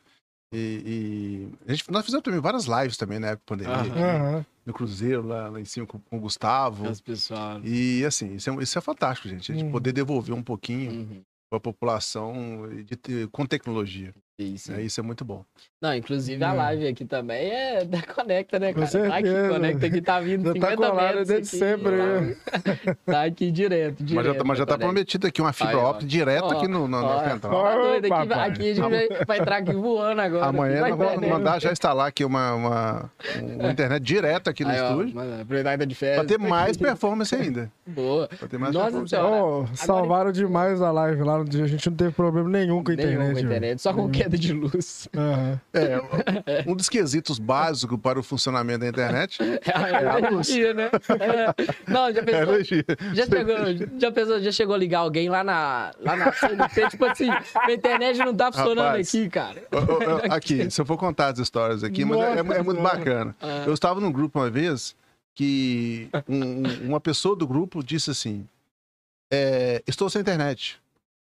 E, 0.53 1.49
e 1.67 1.71
a 1.71 1.75
gente, 1.75 1.91
nós 1.91 2.05
fizemos 2.05 2.23
também 2.25 2.41
várias 2.41 2.65
lives 2.65 2.97
também 2.97 3.19
na 3.19 3.29
época 3.29 3.57
da 3.57 3.65
pandemia. 3.65 4.03
Aham. 4.03 4.47
no 4.65 4.73
Cruzeiro, 4.75 5.27
lá, 5.27 5.49
lá 5.49 5.61
em 5.61 5.65
cima 5.65 5.87
com, 5.87 5.99
com 5.99 6.19
o 6.19 6.21
Gustavo. 6.21 6.89
As 6.89 7.01
pessoas. 7.01 7.63
E 7.65 8.05
assim, 8.05 8.35
isso 8.35 8.51
é, 8.51 8.63
isso 8.63 8.79
é 8.79 8.81
fantástico, 8.83 9.29
gente. 9.29 9.51
A 9.51 9.55
gente 9.55 9.65
Uhum. 9.65 9.73
poder 9.73 9.93
devolver 9.93 10.35
um 10.35 10.43
pouquinho 10.43 10.91
Uhum. 10.91 11.23
para 11.51 11.57
a 11.57 11.61
população 11.61 12.69
de 12.85 13.27
com 13.29 13.47
tecnologia. 13.47 14.15
Isso. 14.39 14.71
né, 14.73 14.83
Isso 14.83 15.01
é 15.01 15.03
muito 15.03 15.25
bom. 15.25 15.45
Não, 15.83 15.93
inclusive 15.95 16.43
a 16.45 16.53
live 16.53 16.87
aqui 16.87 17.05
também 17.05 17.51
é 17.51 17.83
da 17.87 18.01
Conecta, 18.03 18.59
né, 18.59 18.73
Com 18.73 18.81
cara? 18.87 19.09
Tá 19.09 19.17
aqui. 19.17 19.49
Conecta 19.49 19.87
aqui, 19.87 20.01
tá 20.01 20.21
vindo 20.21 20.45
Já 20.47 20.61
tá 20.61 20.71
50 20.71 20.77
colado 20.77 21.15
desde 21.17 21.35
aqui, 21.35 21.47
sempre, 21.47 21.91
né? 21.97 22.37
Tá, 22.51 22.97
tá 23.13 23.25
aqui 23.25 23.51
direto, 23.51 24.03
direto. 24.05 24.17
Mas 24.17 24.27
já, 24.27 24.35
tá- 24.35 24.45
mas 24.45 24.59
já 24.59 24.67
tá 24.67 24.79
prometido 24.79 25.27
aqui 25.27 25.41
uma 25.41 25.53
fibra 25.53 25.79
ó. 25.79 25.91
óptica 25.91 26.07
direta 26.09 26.47
Ó, 26.47 26.51
aqui 26.53 26.69
no, 26.69 26.87
no, 26.87 26.97
Ó, 26.99 27.01
na 27.23 27.31
central. 27.31 27.63
tá 27.63 27.75
doido 27.77 28.13
aqui, 28.15 28.33
aqui 28.33 28.71
a 28.71 28.75
gente 28.75 28.81
vai, 28.91 29.09
vai 29.27 29.39
entrar 29.41 29.57
aqui 29.57 29.73
voando 29.73 30.21
agora. 30.21 30.47
Amanhã 30.47 30.81
nós 30.83 30.97
vamos 30.97 31.21
né? 31.21 31.29
mandar 31.29 31.61
já 31.61 31.73
instalar 31.73 32.07
aqui 32.07 32.25
uma, 32.25 32.55
uma, 32.55 33.11
uma 33.43 33.71
internet 33.73 34.03
direta 34.03 34.51
aqui 34.51 34.65
no 34.65 34.71
Aí, 34.71 34.81
ó, 34.81 34.91
estúdio. 34.91 35.15
que 35.49 35.63
tá 35.65 35.77
de 35.77 35.95
férias. 35.97 36.19
Pra 36.19 36.29
ter 36.29 36.39
mais 36.39 36.77
performance 36.77 37.35
ainda. 37.35 37.71
Boa. 37.87 38.29
Pra 38.29 38.47
ter 38.49 38.59
mais 38.59 38.73
Nossa 38.73 38.85
performance. 39.01 39.11
Senhora. 39.17 39.43
Ô, 39.45 39.67
salvaram 39.75 40.31
demais 40.33 40.81
a 40.81 40.91
live 40.93 41.23
lá 41.23 41.39
no 41.39 41.45
dia. 41.45 41.65
A 41.65 41.69
gente 41.69 41.91
não 41.91 41.97
teve 41.97 42.13
problema 42.13 42.49
nenhum 42.49 42.85
com 42.85 42.93
a 42.93 42.95
Nenhum 42.95 43.11
internet. 43.13 43.33
com 43.33 43.39
a 43.39 43.43
internet, 43.43 43.83
só 43.83 43.93
com 43.93 43.99
Nenhum. 44.03 44.28
Queda 44.29 44.39
de 44.39 44.53
luz. 44.53 45.09
Aham. 45.17 45.61
É, 45.73 46.65
um 46.67 46.75
dos 46.77 46.89
quesitos 46.89 47.39
básicos 47.39 47.99
para 48.01 48.19
o 48.19 48.23
funcionamento 48.23 48.81
da 48.81 48.89
internet 48.89 49.39
É 49.43 49.61
a 50.09 50.19
energia, 50.19 50.75
né? 50.75 50.91
É. 51.21 51.91
Não, 51.91 52.13
já 52.13 52.21
é 52.21 52.23
a 52.23 52.25
pensou, 52.25 52.65
já 53.15 53.27
chegou, 53.27 53.99
já 54.01 54.13
pensou, 54.13 54.41
já 54.41 54.53
chegou 54.53 54.75
a 54.75 54.79
ligar 54.79 55.01
alguém 55.01 55.29
lá 55.29 55.43
na, 55.43 55.93
lá 56.01 56.17
na 56.17 56.33
CNT, 56.33 56.91
tipo 56.91 57.05
assim, 57.05 57.29
a 57.31 57.73
internet 57.73 58.19
não 58.19 58.35
tá 58.35 58.53
funcionando 58.53 58.87
Rapaz. 58.87 59.09
aqui, 59.09 59.29
cara. 59.29 59.63
Ô, 59.73 59.77
ô, 60.31 60.33
Aqui, 60.35 60.71
se 60.71 60.81
eu 60.81 60.87
for 60.87 60.97
contar 60.97 61.29
as 61.29 61.39
histórias 61.39 61.83
aqui, 61.83 62.05
mas 62.05 62.19
é, 62.21 62.39
é 62.39 62.43
muito 62.43 62.79
Senhora. 62.81 62.97
bacana. 62.97 63.37
Ah. 63.41 63.65
Eu 63.67 63.75
estava 63.75 64.01
num 64.01 64.13
grupo 64.13 64.39
uma 64.39 64.51
vez 64.51 64.95
que 65.35 66.09
um- 66.29 66.43
um- 66.67 66.87
uma 66.89 67.01
pessoa 67.01 67.35
do 67.37 67.47
grupo 67.47 67.83
disse 67.83 68.11
assim: 68.11 68.47
é, 69.33 69.83
Estou 69.87 70.11
sem 70.11 70.21
internet. 70.21 70.81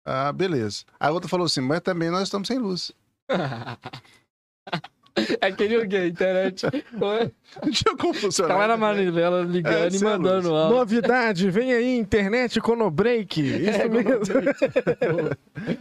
Ah, 0.06 0.32
beleza. 0.32 0.84
A 0.99 1.10
outra 1.12 1.28
falou 1.28 1.45
assim: 1.47 1.62
Mas 1.62 1.82
também 1.82 2.10
nós 2.12 2.24
estamos 2.24 2.47
sem 2.47 2.58
luz. 2.60 2.91
É 5.41 5.47
aquele 5.47 5.78
o 5.78 5.88
quê? 5.88 5.95
A 5.95 6.08
internet. 6.08 6.66
Não 6.91 7.72
tinha 7.72 7.95
como 7.95 8.14
funcionar. 8.14 8.53
Tá 8.53 8.60
lá 8.60 8.68
na 8.68 8.76
internet. 8.76 8.97
manivela 9.06 9.41
ligando 9.43 9.93
É, 9.93 9.97
e 9.97 10.03
mandando 10.03 10.49
luz. 10.49 10.62
áudio. 10.62 10.78
Novidade, 10.78 11.49
vem 11.49 11.72
aí, 11.74 11.97
internet 11.97 12.60
Conobreak. 12.60 13.39
Isso 13.39 13.70
É, 13.82 13.88
mesmo. 13.88 14.10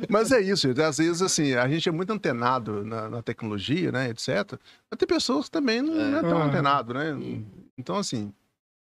Mas 0.08 0.30
é 0.30 0.40
isso, 0.40 0.68
gente. 0.68 0.80
às 0.80 0.98
vezes 0.98 1.20
assim, 1.20 1.52
a 1.54 1.66
gente 1.66 1.88
é 1.88 1.92
muito 1.92 2.12
antenado 2.12 2.84
na, 2.84 3.08
na 3.10 3.22
tecnologia, 3.22 3.90
né, 3.90 4.08
etc. 4.08 4.52
Mas 4.88 4.98
tem 4.98 5.08
pessoas 5.08 5.46
que 5.46 5.50
também 5.50 5.82
não 5.82 6.00
é, 6.00 6.04
não 6.10 6.18
é 6.18 6.22
tão 6.22 6.38
Ah. 6.38 6.44
antenado, 6.44 6.94
né? 6.94 7.18
Então, 7.76 7.96
assim, 7.96 8.32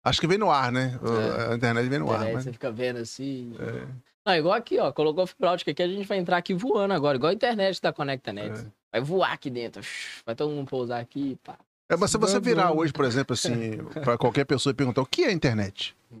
acho 0.04 0.20
que 0.20 0.26
vem 0.28 0.38
no 0.38 0.52
ar, 0.52 0.70
né? 0.70 1.00
É. 1.48 1.52
A 1.52 1.56
internet 1.56 1.88
vem 1.88 1.98
no 1.98 2.12
ar, 2.12 2.18
Internet, 2.20 2.36
né? 2.36 2.42
Você 2.42 2.52
fica 2.52 2.70
vendo 2.70 2.98
assim. 3.00 3.56
É. 3.58 3.86
Não, 4.26 4.34
igual 4.34 4.54
aqui, 4.54 4.78
ó. 4.78 4.90
Colocou 4.92 5.26
fibra 5.26 5.52
ótica 5.52 5.70
aqui, 5.70 5.82
a 5.82 5.88
gente 5.88 6.06
vai 6.06 6.18
entrar 6.18 6.38
aqui 6.38 6.54
voando 6.54 6.94
agora, 6.94 7.16
igual 7.16 7.30
a 7.30 7.34
internet 7.34 7.80
da 7.80 7.92
ConectaNet. 7.92 8.58
É. 8.58 8.66
Vai 8.92 9.00
voar 9.00 9.32
aqui 9.32 9.50
dentro. 9.50 9.82
Vai 10.24 10.34
todo 10.34 10.50
mundo 10.50 10.68
pousar 10.68 11.00
aqui, 11.00 11.38
pá. 11.44 11.58
É, 11.90 11.96
mas 11.96 12.10
se 12.10 12.16
você 12.16 12.40
virar 12.40 12.72
hoje, 12.72 12.92
por 12.92 13.04
exemplo, 13.04 13.34
assim, 13.34 13.76
para 14.02 14.16
qualquer 14.16 14.46
pessoa 14.46 14.70
e 14.70 14.74
perguntar 14.74 15.02
o 15.02 15.06
que 15.06 15.24
é 15.24 15.32
internet, 15.32 15.94
a 16.12 16.16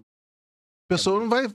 pessoa 0.88 1.18
não 1.20 1.28
vai 1.28 1.46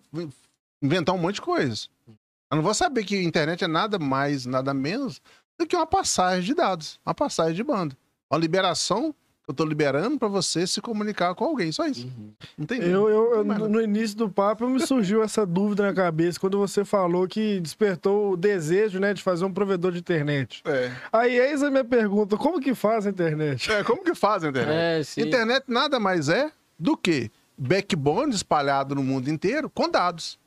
inventar 0.82 1.14
um 1.14 1.20
monte 1.20 1.36
de 1.36 1.41
coisas. 1.41 1.89
Eu 2.08 2.56
não 2.56 2.64
vou 2.64 2.74
saber 2.74 3.04
que 3.04 3.22
internet 3.22 3.64
é 3.64 3.68
nada 3.68 4.00
mais, 4.00 4.47
nada 4.47 4.74
menos 4.74 5.22
do 5.60 5.68
que 5.68 5.76
uma 5.76 5.86
passagem 5.86 6.45
de 6.45 6.56
dados, 6.56 7.00
uma 7.06 7.14
passagem 7.14 7.54
de 7.54 7.64
banda. 7.64 7.95
Uma 8.32 8.39
liberação 8.39 9.14
eu 9.50 9.52
estou 9.52 9.66
liberando 9.66 10.20
para 10.20 10.28
você 10.28 10.68
se 10.68 10.80
comunicar 10.80 11.34
com 11.34 11.43
alguém, 11.43 11.72
só 11.72 11.88
isso. 11.88 12.06
Uhum. 12.06 12.30
Entendeu? 12.56 13.10
Eu, 13.10 13.34
eu- 13.34 13.52
eu- 13.52 13.68
no 13.68 13.82
início 13.82 14.16
do 14.16 14.30
papo 14.30 14.70
me 14.70 14.80
surgiu 14.86 15.24
essa 15.24 15.43
dúvida 15.43 15.82
na 15.88 15.91
cabeça 15.91 16.39
quando 16.39 16.56
você 16.60 16.86
falou 16.86 17.28
que 17.28 17.60
despertou 17.60 18.34
o 18.34 18.38
desejo 18.38 19.00
né, 19.00 19.12
de 19.12 19.24
fazer 19.24 19.45
um 19.45 19.52
provedor 19.52 19.91
de 19.91 19.97
internet. 19.97 20.62
É. 20.66 20.91
Aí 21.12 21.36
eis 21.36 21.64
a 21.64 21.72
minha 21.72 21.84
pergunta: 21.84 22.38
como 22.38 22.60
que 22.62 22.76
faz 22.76 23.08
a 23.08 23.10
internet? 23.10 23.72
É, 23.72 23.84
como 23.84 24.04
que 24.04 24.14
faz 24.14 24.43
a 24.43 24.50
internet? 24.50 25.20
É. 25.20 25.24
Internet 25.24 25.64
nada 25.68 26.00
mais 26.00 26.30
é 26.30 26.52
do 26.78 26.95
que 26.95 27.32
backbone 27.58 28.32
espalhado 28.34 28.93
no 28.93 29.02
mundo 29.04 29.32
inteiro 29.32 29.68
com 29.68 29.89
dados. 29.89 30.38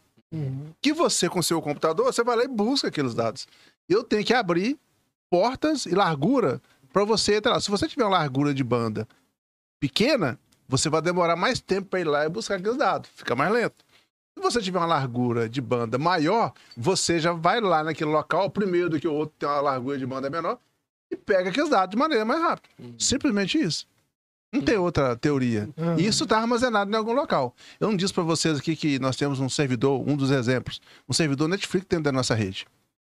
Que 0.80 0.92
você, 0.94 1.28
com 1.28 1.42
seu 1.42 1.60
computador, 1.60 2.06
você 2.06 2.22
vai 2.24 2.36
lá 2.36 2.44
e 2.44 2.48
busca 2.48 2.86
aqueles 2.88 3.14
dados. 3.14 3.46
Eu 3.88 4.02
tenho 4.04 4.24
que 4.24 4.32
abrir 4.32 4.78
portas 5.28 5.84
e 5.86 5.90
largura 5.94 6.60
para 6.92 7.04
você 7.04 7.36
entrar. 7.36 7.60
Se 7.60 7.70
você 7.70 7.88
tiver 7.88 8.04
uma 8.04 8.18
largura 8.18 8.52
de 8.52 8.62
banda 8.62 9.08
pequena, 9.80 10.38
você 10.68 10.88
vai 10.88 11.02
demorar 11.02 11.36
mais 11.36 11.60
tempo 11.60 11.88
para 11.88 12.00
ir 12.00 12.04
lá 12.04 12.24
e 12.24 12.28
buscar 12.28 12.56
aqueles 12.56 12.76
dados. 12.76 13.10
Fica 13.14 13.34
mais 13.34 13.52
lento. 13.52 13.84
Se 14.36 14.42
você 14.42 14.60
tiver 14.60 14.78
uma 14.78 14.86
largura 14.86 15.48
de 15.48 15.60
banda 15.60 15.98
maior, 15.98 16.52
você 16.76 17.20
já 17.20 17.32
vai 17.32 17.60
lá 17.60 17.84
naquele 17.84 18.10
local, 18.10 18.48
primeiro 18.50 18.90
do 18.90 19.00
que 19.00 19.06
o 19.06 19.12
outro 19.12 19.34
tem 19.38 19.48
uma 19.48 19.60
largura 19.60 19.98
de 19.98 20.06
banda 20.06 20.30
menor, 20.30 20.58
e 21.10 21.16
pega 21.16 21.50
aqueles 21.50 21.68
dados 21.68 21.90
de 21.90 21.96
maneira 21.96 22.24
mais 22.24 22.40
rápida. 22.40 22.74
Uhum. 22.78 22.94
Simplesmente 22.98 23.58
isso. 23.58 23.86
Não 24.52 24.60
tem 24.60 24.76
outra 24.76 25.16
teoria. 25.16 25.68
Uhum. 25.76 25.98
E 25.98 26.06
isso 26.06 26.24
está 26.24 26.38
armazenado 26.38 26.90
em 26.90 26.94
algum 26.94 27.12
local. 27.12 27.54
Eu 27.80 27.88
não 27.88 27.96
disse 27.96 28.12
para 28.12 28.22
vocês 28.22 28.58
aqui 28.58 28.76
que 28.76 28.98
nós 28.98 29.16
temos 29.16 29.40
um 29.40 29.48
servidor, 29.48 30.06
um 30.06 30.16
dos 30.16 30.30
exemplos, 30.30 30.80
um 31.08 31.12
servidor 31.12 31.48
Netflix 31.48 31.86
dentro 31.88 32.04
da 32.04 32.12
nossa 32.12 32.34
rede. 32.34 32.66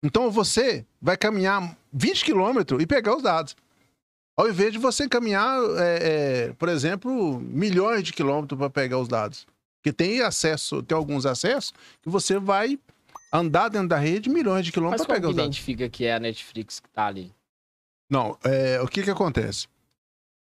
Então 0.03 0.29
você 0.29 0.85
vai 1.01 1.17
caminhar 1.17 1.75
20 1.91 2.23
quilômetros 2.23 2.81
e 2.81 2.85
pegar 2.85 3.15
os 3.15 3.23
dados. 3.23 3.55
Ao 4.37 4.49
invés 4.49 4.73
de 4.73 4.77
você 4.79 5.07
caminhar, 5.07 5.57
é, 5.77 6.47
é, 6.49 6.53
por 6.53 6.67
exemplo, 6.69 7.39
milhões 7.39 8.03
de 8.03 8.11
quilômetros 8.11 8.57
para 8.57 8.69
pegar 8.69 8.97
os 8.99 9.07
dados. 9.07 9.47
Porque 9.81 9.93
tem 9.93 10.21
acesso, 10.21 10.81
tem 10.83 10.95
alguns 10.97 11.25
acessos 11.25 11.71
que 12.01 12.09
você 12.09 12.37
vai 12.39 12.77
andar 13.31 13.69
dentro 13.69 13.87
da 13.89 13.97
rede 13.97 14.29
milhões 14.29 14.65
de 14.65 14.69
Mas 14.71 14.73
quilômetros 14.73 15.05
para 15.07 15.15
pegar 15.15 15.29
os 15.29 15.35
dados. 15.35 15.47
identifica 15.55 15.87
que 15.89 16.05
é 16.05 16.15
a 16.15 16.19
Netflix 16.19 16.79
que 16.79 16.89
tá 16.89 17.05
ali? 17.07 17.33
Não, 18.09 18.37
é, 18.43 18.81
o 18.81 18.87
que 18.87 19.03
que 19.03 19.09
acontece? 19.09 19.67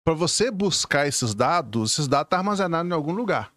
Para 0.03 0.13
você 0.13 0.49
buscar 0.51 1.07
esses 1.07 1.33
dados, 1.33 1.93
esses 1.93 2.07
dados 2.07 2.25
estão 2.27 2.39
armazenados 2.39 2.89
em 2.89 2.93
algum 2.93 3.13
lugar. 3.13 3.53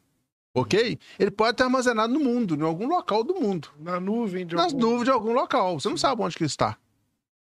Ok? 0.55 0.99
Ele 1.18 1.31
pode 1.31 1.53
estar 1.53 1.64
armazenado 1.64 2.12
no 2.12 2.20
mundo, 2.20 2.55
em 2.55 2.62
algum 2.62 2.87
local 2.87 3.25
do 3.25 3.35
mundo. 3.35 3.68
Na 3.79 3.99
nuvem 3.99 4.47
de 4.47 4.55
Nas 4.55 4.66
algum- 4.66 4.79
nuvens 4.81 5.05
de 5.05 5.11
algum 5.11 5.33
local. 5.33 5.81
Você 5.81 5.89
não 5.89 5.97
sabe 5.97 6.20
onde 6.23 6.37
que 6.37 6.43
ele 6.43 6.49
está. 6.49 6.77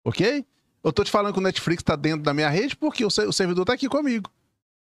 Ok? 0.03 0.43
Eu 0.84 0.93
tô 0.93 1.03
te 1.03 1.11
falando 1.11 1.34
que 1.34 1.39
o 1.39 1.43
Netflix 1.43 1.82
está 1.82 1.95
dentro 1.95 2.23
da 2.23 2.34
minha 2.34 2.49
rede 2.49 2.75
porque 2.75 3.03
o, 3.05 3.09
se- 3.09 3.25
o 3.25 3.34
servidor 3.34 3.63
está 3.63 3.73
aqui 3.73 3.88
comigo. 3.89 4.30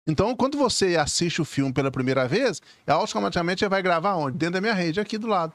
Então, 0.08 0.36
quando 0.36 0.58
você 0.58 0.98
assiste 0.98 1.42
o 1.42 1.46
filme 1.46 1.72
pela 1.72 1.90
primeira 1.92 2.28
vez, 2.28 2.62
automaticamente 2.86 3.66
vai 3.68 3.82
gravar 3.82 4.16
onde? 4.16 4.38
Dentro 4.38 4.56
da 4.56 4.62
minha 4.62 4.74
rede, 4.74 5.00
aqui 5.00 5.18
do 5.18 5.28
lado. 5.28 5.54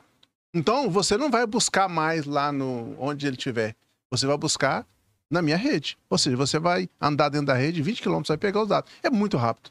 Então, 0.55 0.89
você 0.91 1.17
não 1.19 1.31
vai 1.31 1.47
buscar 1.47 1.89
mais 1.89 2.25
lá 2.25 2.51
no 2.51 2.97
onde 2.99 3.27
ele 3.27 3.37
estiver. 3.37 3.77
Você 4.11 4.27
vai 4.27 4.39
buscar 4.39 4.87
na 5.31 5.43
minha 5.43 5.57
rede. 5.59 5.99
Ou 6.09 6.17
seja, 6.17 6.35
você 6.37 6.59
vai 6.59 6.89
andar 6.99 7.29
dentro 7.29 7.47
da 7.49 7.55
rede, 7.55 7.83
20 7.83 8.01
km, 8.03 8.23
vai 8.27 8.39
pegar 8.39 8.63
os 8.63 8.69
dados. 8.69 8.91
É 9.03 9.11
muito 9.11 9.37
rápido. 9.37 9.71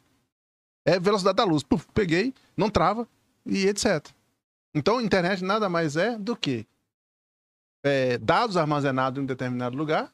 É 0.86 1.00
velocidade 1.00 1.36
da 1.36 1.44
luz. 1.44 1.64
Puf, 1.64 1.84
peguei, 1.92 2.32
não 2.56 2.70
trava 2.70 3.08
e 3.44 3.66
etc. 3.66 4.06
Então, 4.72 4.98
a 4.98 5.02
internet 5.02 5.42
nada 5.42 5.68
mais 5.68 5.96
é 5.96 6.16
do 6.16 6.36
que 6.36 6.64
é, 7.84 8.16
dados 8.18 8.56
armazenados 8.56 9.18
em 9.18 9.22
um 9.22 9.26
determinado 9.26 9.76
lugar, 9.76 10.12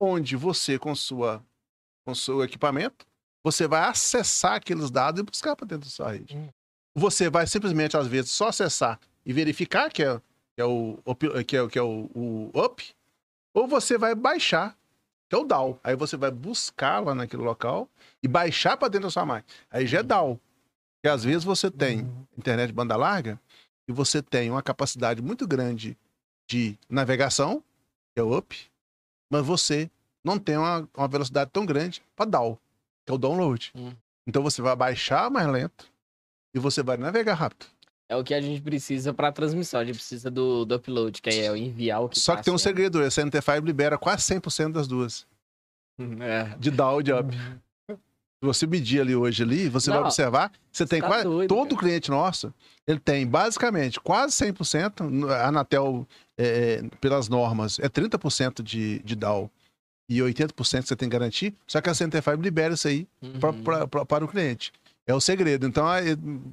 onde 0.00 0.34
você, 0.34 0.78
com, 0.78 0.94
sua, 0.94 1.44
com 2.04 2.14
seu 2.14 2.42
equipamento, 2.42 3.06
você 3.44 3.68
vai 3.68 3.82
acessar 3.82 4.54
aqueles 4.54 4.90
dados 4.90 5.20
e 5.20 5.22
buscar 5.24 5.54
para 5.54 5.66
dentro 5.66 5.84
da 5.88 5.90
sua 5.90 6.12
rede. 6.12 6.36
Hum. 6.36 6.48
Você 6.96 7.28
vai 7.30 7.46
simplesmente, 7.46 7.96
às 7.96 8.06
vezes, 8.06 8.30
só 8.30 8.48
acessar 8.48 8.98
e 9.24 9.32
verificar 9.32 9.90
que 9.92 10.02
é, 10.02 10.16
que 10.56 10.60
é, 10.62 10.64
o, 10.64 10.98
up- 11.06 11.44
que 11.44 11.56
é, 11.56 11.68
que 11.68 11.78
é 11.78 11.82
o, 11.82 12.10
o 12.14 12.50
up, 12.58 12.84
ou 13.54 13.66
você 13.68 13.96
vai 13.98 14.14
baixar, 14.14 14.76
que 15.28 15.36
é 15.36 15.38
o 15.38 15.44
DAO. 15.44 15.78
Aí 15.84 15.94
você 15.94 16.16
vai 16.16 16.30
buscar 16.30 16.98
lá 17.00 17.14
naquele 17.14 17.42
local 17.42 17.88
e 18.22 18.26
baixar 18.28 18.76
para 18.76 18.88
dentro 18.88 19.06
da 19.06 19.10
sua 19.10 19.24
máquina. 19.26 19.54
Aí 19.70 19.86
já 19.86 20.00
é 20.00 20.02
DAO. 20.02 20.40
Porque 20.96 21.08
às 21.14 21.24
vezes 21.24 21.44
você 21.44 21.70
tem 21.70 22.00
Uhum. 22.02 22.26
internet 22.36 22.68
de 22.68 22.72
banda 22.74 22.96
larga 22.96 23.40
e 23.88 23.92
você 23.92 24.20
tem 24.20 24.50
uma 24.50 24.62
capacidade 24.62 25.22
muito 25.22 25.46
grande 25.46 25.96
de 26.48 26.76
navegação, 26.88 27.62
que 28.14 28.20
é 28.20 28.22
o 28.22 28.36
up, 28.36 28.70
mas 29.30 29.46
você 29.46 29.90
não 30.24 30.38
tem 30.38 30.56
uma, 30.56 30.86
uma 30.96 31.08
velocidade 31.08 31.50
tão 31.52 31.64
grande 31.64 32.02
para 32.16 32.28
DAO, 32.28 32.58
que 33.06 33.12
é 33.12 33.14
o 33.14 33.18
download. 33.18 33.72
Hum. 33.74 33.92
Então 34.26 34.42
você 34.42 34.60
vai 34.60 34.76
baixar 34.76 35.30
mais 35.30 35.46
lento 35.46 35.86
e 36.54 36.58
você 36.58 36.82
vai 36.82 36.96
navegar 36.96 37.34
rápido. 37.34 37.66
É 38.08 38.16
o 38.16 38.24
que 38.24 38.34
a 38.34 38.40
gente 38.40 38.60
precisa 38.60 39.14
pra 39.14 39.30
transmissão. 39.30 39.78
A 39.80 39.84
gente 39.84 39.94
precisa 39.94 40.28
do, 40.30 40.64
do 40.64 40.74
upload, 40.74 41.22
que 41.22 41.30
é 41.30 41.50
o 41.50 41.56
enviar 41.56 42.02
o 42.02 42.08
que 42.08 42.18
Só 42.18 42.34
que 42.36 42.42
tem 42.42 42.52
um 42.52 42.58
sendo. 42.58 42.70
segredo, 42.70 43.02
esse 43.04 43.22
NT5 43.22 43.64
libera 43.64 43.96
quase 43.96 44.22
100% 44.34 44.72
das 44.72 44.88
duas, 44.88 45.26
É. 46.20 46.56
de 46.58 46.70
DAO 46.72 47.00
e 47.00 47.04
de 47.04 47.12
up. 47.12 47.28
Se 48.42 48.46
você 48.46 48.66
medir 48.66 49.02
ali 49.02 49.14
hoje 49.14 49.42
ali, 49.42 49.68
você 49.68 49.90
vai 49.90 49.98
Não, 49.98 50.06
observar, 50.06 50.50
você 50.72 50.86
tem 50.86 50.98
tá 51.02 51.06
quase 51.08 51.24
doido, 51.24 51.46
todo 51.48 51.68
cara. 51.76 51.80
cliente 51.80 52.10
nosso, 52.10 52.54
ele 52.86 52.98
tem 52.98 53.26
basicamente 53.26 54.00
quase 54.00 54.34
100%, 54.34 55.30
a 55.30 55.48
Anatel 55.48 56.08
é, 56.38 56.82
pelas 57.02 57.28
normas 57.28 57.78
é 57.78 57.86
30% 57.86 58.62
de, 58.62 59.00
de 59.00 59.14
DAO 59.14 59.50
e 60.08 60.20
80% 60.20 60.54
você 60.86 60.96
tem 60.96 61.06
que 61.06 61.12
garantir, 61.12 61.54
só 61.66 61.82
que 61.82 61.90
a 61.90 61.92
CNT5 61.92 62.40
libera 62.40 62.72
isso 62.72 62.88
aí 62.88 63.06
Uhum. 63.22 63.62
para 64.06 64.24
o 64.24 64.28
cliente. 64.28 64.72
É 65.06 65.12
o 65.14 65.20
segredo. 65.20 65.66
Então, 65.66 65.84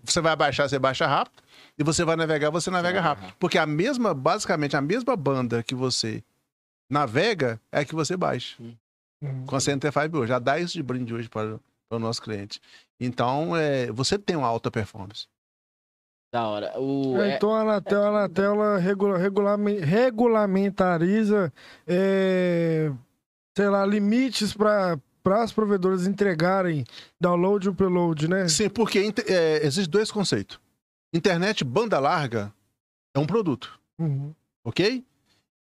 você 0.03 0.19
vai 0.19 0.35
baixar, 0.35 0.67
você 0.67 0.77
baixa 0.77 1.07
rápido, 1.07 1.41
e 1.79 1.83
você 1.85 2.03
vai 2.03 2.17
navegar, 2.17 2.49
você 2.49 2.69
navega 2.69 2.99
navega 3.01 3.21
rápido. 3.21 3.35
Porque 3.39 3.57
a 3.57 3.65
mesma, 3.65 4.13
basicamente, 4.13 4.75
a 4.75 4.81
mesma 4.81 5.15
banda 5.15 5.63
que 5.63 5.73
você 5.75 6.21
navega 6.89 7.61
é 7.71 7.79
a 7.79 7.85
que 7.85 7.95
você 7.95 8.17
baixa 8.17 8.57
Uhum. 9.21 9.45
com 9.45 9.55
a 9.55 9.59
CNT5 9.59 10.13
hoje. 10.17 10.27
Já 10.29 10.37
dá 10.39 10.59
isso 10.59 10.73
de 10.73 10.83
brinde 10.83 11.13
hoje 11.13 11.27
para, 11.29 11.57
para 11.89 11.97
o 11.97 11.99
nosso 11.99 12.21
cliente. 12.21 12.59
Então, 12.99 13.55
é, 13.55 13.91
você 13.91 14.17
tem 14.17 14.35
uma 14.35 14.47
alta 14.47 14.69
performance. 14.69 15.27
Da 16.33 16.45
hora. 16.47 16.77
O, 16.79 17.17
É, 17.21 17.31
é- 17.31 17.35
então 17.37 17.53
a 17.55 17.61
Anatel, 17.61 18.03
a 18.03 18.09
Anatel 18.09 18.53
ela 18.53 18.77
regula, 18.77 19.17
regulame- 19.17 19.79
regulamentariza, 19.79 21.53
é, 21.87 22.91
sei 23.55 23.69
lá, 23.69 23.85
limites 23.85 24.53
para 24.53 24.99
as 25.41 25.51
provedoras 25.53 26.05
entregarem 26.05 26.83
download 27.19 27.65
e 27.65 27.69
upload, 27.69 28.27
né? 28.27 28.47
Sim, 28.49 28.69
porque 28.69 28.99
é, 29.27 29.65
existem 29.65 29.89
dois 29.89 30.11
conceitos. 30.11 30.59
Internet 31.13 31.63
banda 31.63 31.97
larga 31.99 32.53
é 33.15 33.19
um 33.19 33.25
produto, 33.25 33.79
Uhum. 33.97 34.33
ok? 34.65 35.03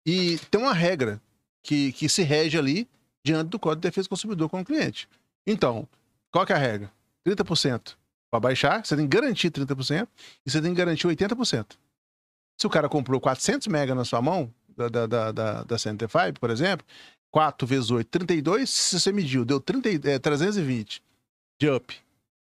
E 0.05 0.37
tem 0.51 0.61
uma 0.61 0.73
regra 0.73 1.21
que, 1.63 1.93
que 1.93 2.09
se 2.09 2.23
rege 2.23 2.57
ali 2.57 2.87
diante 3.25 3.49
do 3.49 3.59
Código 3.59 3.81
de 3.81 3.87
Defesa 3.87 4.05
do 4.07 4.09
Consumidor 4.09 4.49
com 4.49 4.59
o 4.61 4.65
cliente. 4.65 5.07
Então, 5.45 5.87
qual 6.31 6.45
que 6.45 6.53
é 6.53 6.55
a 6.55 6.59
regra? 6.59 6.91
30% 7.27 7.95
para 8.31 8.39
baixar, 8.39 8.85
você 8.85 8.95
tem 8.95 9.07
que 9.07 9.15
garantir 9.17 9.49
30% 9.51 10.07
e 10.45 10.51
você 10.51 10.61
tem 10.61 10.71
que 10.73 10.77
garantir 10.77 11.07
80%. 11.07 11.77
Se 12.59 12.65
o 12.67 12.69
cara 12.69 12.89
comprou 12.89 13.19
400 13.21 13.67
mega 13.67 13.93
na 13.93 14.03
sua 14.03 14.21
mão, 14.21 14.51
da, 14.75 14.89
da, 14.89 15.05
da, 15.07 15.31
da, 15.31 15.63
da 15.63 15.75
CNT5, 15.75 16.39
por 16.39 16.49
exemplo, 16.49 16.85
4 17.31 17.67
vezes 17.67 17.89
8, 17.91 18.07
32, 18.09 18.69
se 18.69 18.99
você 18.99 19.11
mediu, 19.11 19.43
deu 19.45 19.59
30, 19.59 19.89
e- 19.89 20.01
é, 20.05 20.19
320 20.19 21.01
de 21.59 21.69
up 21.69 21.95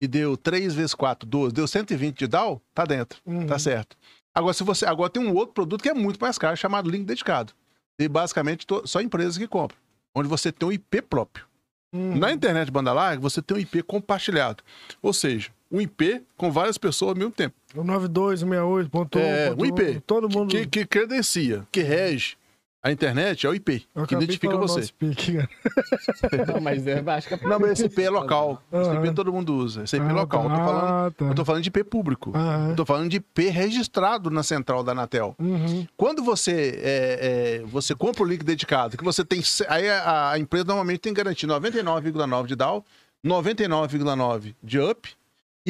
e 0.01 0.07
deu 0.07 0.35
3 0.37 0.73
vezes 0.73 0.93
4, 0.93 1.27
12, 1.27 1.53
deu 1.53 1.67
120 1.67 2.17
de 2.19 2.27
down, 2.27 2.59
tá 2.73 2.85
dentro, 2.85 3.19
Uhum. 3.25 3.45
tá 3.47 3.57
certo. 3.59 3.97
Agora, 4.33 4.53
se 4.53 4.63
você, 4.63 4.85
agora 4.85 5.09
tem 5.09 5.21
um 5.25 5.33
outro 5.35 5.53
produto 5.53 5.81
que 5.81 5.89
é 5.89 5.93
muito 5.93 6.19
mais 6.19 6.37
caro, 6.37 6.55
chamado 6.55 6.89
link 6.89 7.05
dedicado. 7.05 7.53
E 7.99 8.07
basicamente 8.07 8.65
to- 8.65 8.85
só 8.87 9.01
empresas 9.01 9.37
que 9.37 9.47
compram, 9.47 9.77
onde 10.15 10.29
você 10.29 10.51
tem 10.51 10.67
um 10.67 10.71
IP 10.71 11.01
próprio. 11.01 11.45
Na 11.91 12.31
internet 12.31 12.69
banda 12.71 12.93
larga, 12.93 13.19
você 13.19 13.41
tem 13.41 13.57
um 13.57 13.59
IP 13.59 13.81
compartilhado. 13.83 14.63
Ou 15.01 15.11
seja, 15.11 15.49
um 15.71 15.81
IP 15.81 16.21
com 16.37 16.51
várias 16.51 16.77
pessoas 16.77 17.09
ao 17.09 17.15
mesmo 17.15 17.31
tempo. 17.31 17.55
O 17.75 17.83
9268.1. 17.83 19.19
É, 19.19 19.55
um 19.57 19.65
IP. 19.65 19.99
Todo 20.01 20.29
mundo. 20.29 20.51
Que, 20.51 20.65
que 20.67 20.85
credencia, 20.85 21.67
que 21.71 21.81
rege 21.81 22.37
a 22.81 22.91
internet 22.91 23.45
é 23.45 23.49
o 23.49 23.53
IP, 23.53 23.85
Eu 23.93 24.07
que 24.07 24.15
identifica 24.15 24.55
você. 24.55 24.79
nosso 24.79 24.93
IP. 25.01 25.37
Não, 26.47 26.61
mas 26.61 26.87
é, 26.87 26.99
é 26.99 27.47
Não, 27.47 27.59
mas 27.59 27.71
esse 27.71 27.85
IP 27.85 28.01
é 28.03 28.09
local. 28.09 28.61
Esse. 28.71 28.89
IP 28.95 29.13
todo 29.13 29.33
mundo 29.33 29.53
usa. 29.55 29.83
Esse 29.83 29.97
IP 29.97 30.05
é 30.05 30.09
Ah, 30.09 30.13
local. 30.13 30.43
Eu 30.43 30.49
tô 30.49 30.55
falando, 30.55 30.83
Ah, 30.85 31.11
tá. 31.17 31.25
eu 31.25 31.35
tô 31.35 31.45
falando 31.45 31.61
de 31.63 31.67
IP 31.67 31.83
público. 31.83 32.31
Aham. 32.33 32.69
Eu 32.69 32.75
tô 32.77 32.85
falando 32.85 33.09
de 33.09 33.17
IP 33.17 33.49
registrado 33.49 34.29
na 34.29 34.43
central 34.43 34.81
da 34.81 34.93
Anatel. 34.93 35.35
Uhum. 35.37 35.85
Quando 35.97 36.23
você 36.23 36.79
é, 36.81 37.59
é, 37.61 37.65
você 37.65 37.93
compra 37.93 38.23
o 38.23 38.25
link 38.25 38.43
dedicado, 38.43 38.97
que 38.97 39.03
você 39.03 39.25
tem. 39.25 39.41
Aí 39.67 39.89
a, 39.89 40.31
a 40.31 40.39
empresa 40.39 40.65
normalmente 40.65 40.99
tem 40.99 41.13
que 41.13 41.21
garantir 41.21 41.47
99,9 41.47 42.45
de 42.45 42.55
DAO, 42.55 42.85
99,9 43.25 44.55
de 44.63 44.79
up 44.79 45.09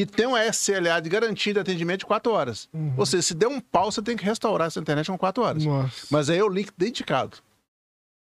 e 0.01 0.05
tem 0.05 0.25
uma 0.27 0.45
SLA 0.45 1.01
de 1.01 1.09
garantia 1.09 1.53
de 1.53 1.59
atendimento 1.59 1.99
de 1.99 2.05
4 2.05 2.31
horas. 2.31 2.69
Uhum. 2.73 2.93
Ou 2.95 3.05
seja, 3.05 3.21
se 3.21 3.33
der 3.33 3.47
um 3.47 3.59
pau, 3.59 3.91
você 3.91 4.01
tem 4.01 4.15
que 4.15 4.23
restaurar 4.23 4.67
essa 4.67 4.79
internet 4.79 5.07
com 5.07 5.17
4 5.17 5.43
horas. 5.43 5.65
Nossa. 5.65 6.07
Mas 6.09 6.29
aí 6.29 6.37
é 6.37 6.43
o 6.43 6.47
link 6.47 6.71
dedicado. 6.77 7.37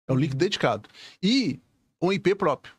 É 0.07 0.12
o 0.12 0.17
link 0.17 0.35
dedicado. 0.35 0.89
E 1.23 1.59
um 2.03 2.12
IP 2.12 2.35
próprio. 2.35 2.75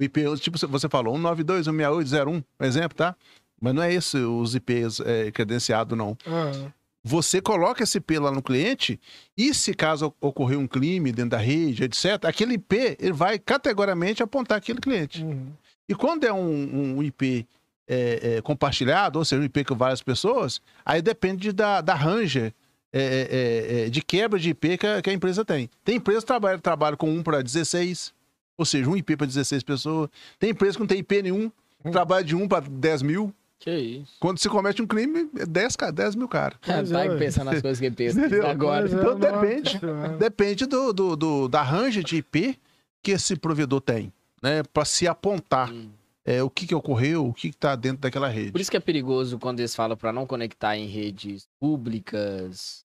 O 0.00 0.02
IP, 0.02 0.24
tipo 0.40 0.58
você 0.66 0.88
falou, 0.88 1.14
192, 1.14 1.66
168, 1.66 2.30
01, 2.30 2.40
por 2.58 2.66
exemplo, 2.66 2.96
tá? 2.96 3.14
Mas 3.60 3.74
não 3.74 3.82
é 3.84 3.94
esse 3.94 4.16
os 4.16 4.56
IPs 4.56 4.98
é, 4.98 5.30
credenciados, 5.30 5.96
não. 5.96 6.18
Ah, 6.26 6.72
Você 7.04 7.40
coloca 7.40 7.84
esse 7.84 7.98
IP 7.98 8.18
lá 8.18 8.32
no 8.32 8.42
cliente 8.42 8.98
e 9.36 9.54
se 9.54 9.72
caso 9.72 10.12
ocorrer 10.20 10.58
um 10.58 10.66
crime 10.66 11.12
dentro 11.12 11.30
da 11.30 11.38
rede, 11.38 11.84
etc., 11.84 12.24
aquele 12.24 12.54
IP 12.54 12.96
ele 12.98 13.12
vai 13.12 13.38
categoricamente 13.38 14.20
apontar 14.20 14.58
aquele 14.58 14.80
cliente. 14.80 15.22
uhum. 15.22 15.46
E 15.88 15.94
quando 15.94 16.24
é 16.24 16.32
um, 16.32 16.96
um 16.96 17.02
IP 17.02 17.46
é, 17.88 18.36
é, 18.36 18.42
compartilhado, 18.42 19.18
ou 19.18 19.24
seja, 19.24 19.40
um 19.42 19.44
IP 19.44 19.64
com 19.64 19.74
várias 19.74 20.02
pessoas, 20.02 20.60
aí 20.84 21.02
depende 21.02 21.52
da, 21.52 21.80
da 21.80 21.94
ranger 21.94 22.52
é, 22.92 23.80
é, 23.82 23.86
é, 23.86 23.90
de 23.90 24.00
quebra 24.02 24.38
de 24.38 24.50
IP 24.50 24.78
que 24.78 24.86
a, 24.86 25.02
que 25.02 25.10
a 25.10 25.12
empresa 25.12 25.44
tem. 25.44 25.68
Tem 25.84 25.96
empresa 25.96 26.20
que 26.20 26.26
trabalha, 26.26 26.58
trabalha 26.58 26.96
com 26.96 27.10
um 27.12 27.22
para 27.22 27.42
16, 27.42 28.12
ou 28.56 28.64
seja, 28.64 28.88
um 28.88 28.96
IP 28.96 29.16
para 29.16 29.26
16 29.26 29.62
pessoas. 29.62 30.08
Tem 30.38 30.50
empresa 30.50 30.74
que 30.74 30.80
não 30.80 30.86
tem 30.86 30.98
IP 30.98 31.22
nenhum, 31.22 31.50
trabalha 31.90 32.24
de 32.24 32.34
um 32.36 32.46
para 32.48 32.64
10 32.68 33.02
mil. 33.02 33.34
Que 33.58 33.70
isso. 33.70 34.12
Quando 34.20 34.38
se 34.38 34.48
comete 34.48 34.82
um 34.82 34.86
crime, 34.86 35.28
é 35.38 35.46
10, 35.46 35.76
ca- 35.76 35.90
10 35.90 36.14
mil 36.16 36.28
cara. 36.28 36.54
Pois 36.60 36.90
tá 36.90 37.04
é, 37.04 37.16
pensando 37.16 37.50
nas 37.50 37.62
coisas 37.62 37.80
que 37.80 37.86
ele 37.86 37.94
pensa 37.96 38.18
Entendeu? 38.20 38.46
agora. 38.46 38.86
É, 38.88 38.92
Então 38.92 39.18
depende. 39.18 39.80
Depende 40.18 40.66
do, 40.66 40.92
do, 40.92 41.16
do- 41.16 41.48
da 41.48 41.62
ranger 41.62 42.02
de 42.04 42.16
IP 42.16 42.58
que 43.02 43.10
esse 43.12 43.36
provedor 43.36 43.80
tem, 43.80 44.12
né? 44.42 44.62
Para 44.72 44.84
se 44.84 45.06
apontar 45.08 45.70
Hum. 45.72 45.88
É, 46.24 46.42
o 46.42 46.48
que, 46.48 46.66
que 46.66 46.74
ocorreu, 46.74 47.26
o 47.26 47.34
que 47.34 47.48
está 47.48 47.76
dentro 47.76 47.98
daquela 47.98 48.28
rede. 48.28 48.52
Por 48.52 48.60
isso 48.60 48.70
que 48.70 48.76
é 48.76 48.80
perigoso 48.80 49.38
quando 49.38 49.60
eles 49.60 49.74
falam 49.74 49.96
pra 49.96 50.12
não 50.12 50.26
conectar 50.26 50.76
em 50.76 50.86
redes 50.86 51.48
públicas, 51.60 52.83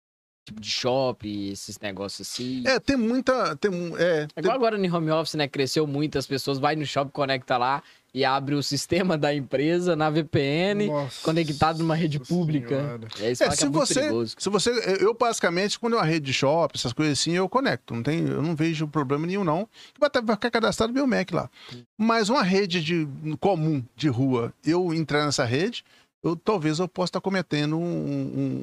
tipo 0.49 0.61
de 0.61 0.69
shopping, 0.69 1.49
esses 1.51 1.79
negócios 1.79 2.27
assim. 2.27 2.63
É, 2.65 2.79
tem 2.79 2.95
muita. 2.97 3.55
Tem, 3.55 3.71
é, 3.97 4.27
É 4.35 4.39
igual 4.39 4.55
agora 4.55 4.77
no 4.77 4.95
home 4.95 5.11
office, 5.11 5.35
né? 5.35 5.47
Cresceu 5.47 5.87
muito, 5.87 6.17
as 6.17 6.27
pessoas 6.27 6.59
vai 6.59 6.75
no 6.75 6.85
shopping, 6.85 7.11
conecta 7.11 7.57
lá 7.57 7.81
e 8.11 8.25
abre 8.25 8.55
o 8.55 8.63
sistema 8.63 9.15
da 9.15 9.33
empresa 9.35 9.95
na 9.95 10.09
VPN, 10.09 10.87
Nossa 10.87 11.21
conectado 11.21 11.77
numa 11.79 11.93
rede 11.95 12.19
pública. 12.19 12.67
Senhora. 12.75 13.07
É, 13.19 13.35
fala 13.35 13.51
que 13.51 13.57
se 13.57 13.65
é 13.65 13.69
você, 13.69 13.93
perigoso. 14.01 14.35
se 14.39 14.49
você, 14.49 14.97
eu 14.99 15.13
basicamente, 15.13 15.77
quando 15.79 15.93
é 15.93 15.97
uma 15.97 16.05
rede 16.05 16.25
de 16.25 16.33
shopping, 16.33 16.75
essas 16.75 16.91
coisas 16.91 17.19
assim, 17.19 17.33
eu 17.33 17.47
conecto. 17.47 17.93
Não 17.93 18.01
tem, 18.01 18.19
eu 18.27 18.41
não 18.41 18.55
vejo 18.55 18.87
problema 18.87 19.27
nenhum, 19.27 19.43
não. 19.43 19.67
Vai 19.99 20.07
até- 20.07 20.21
vai 20.21 20.35
ficar 20.35 20.49
cadastrado 20.49 20.91
meu 20.91 21.05
Mac 21.05 21.31
lá. 21.31 21.49
Mas 21.95 22.29
uma 22.29 22.41
rede 22.41 22.81
de, 22.83 23.07
comum 23.39 23.83
de 23.95 24.07
rua, 24.09 24.51
eu 24.65 24.91
entrar 24.91 25.23
nessa 25.25 25.45
rede, 25.45 25.83
eu, 26.23 26.35
talvez 26.35 26.79
eu 26.79 26.87
possa 26.87 27.09
estar 27.11 27.21
cometendo 27.21 27.77
um, 27.77 27.81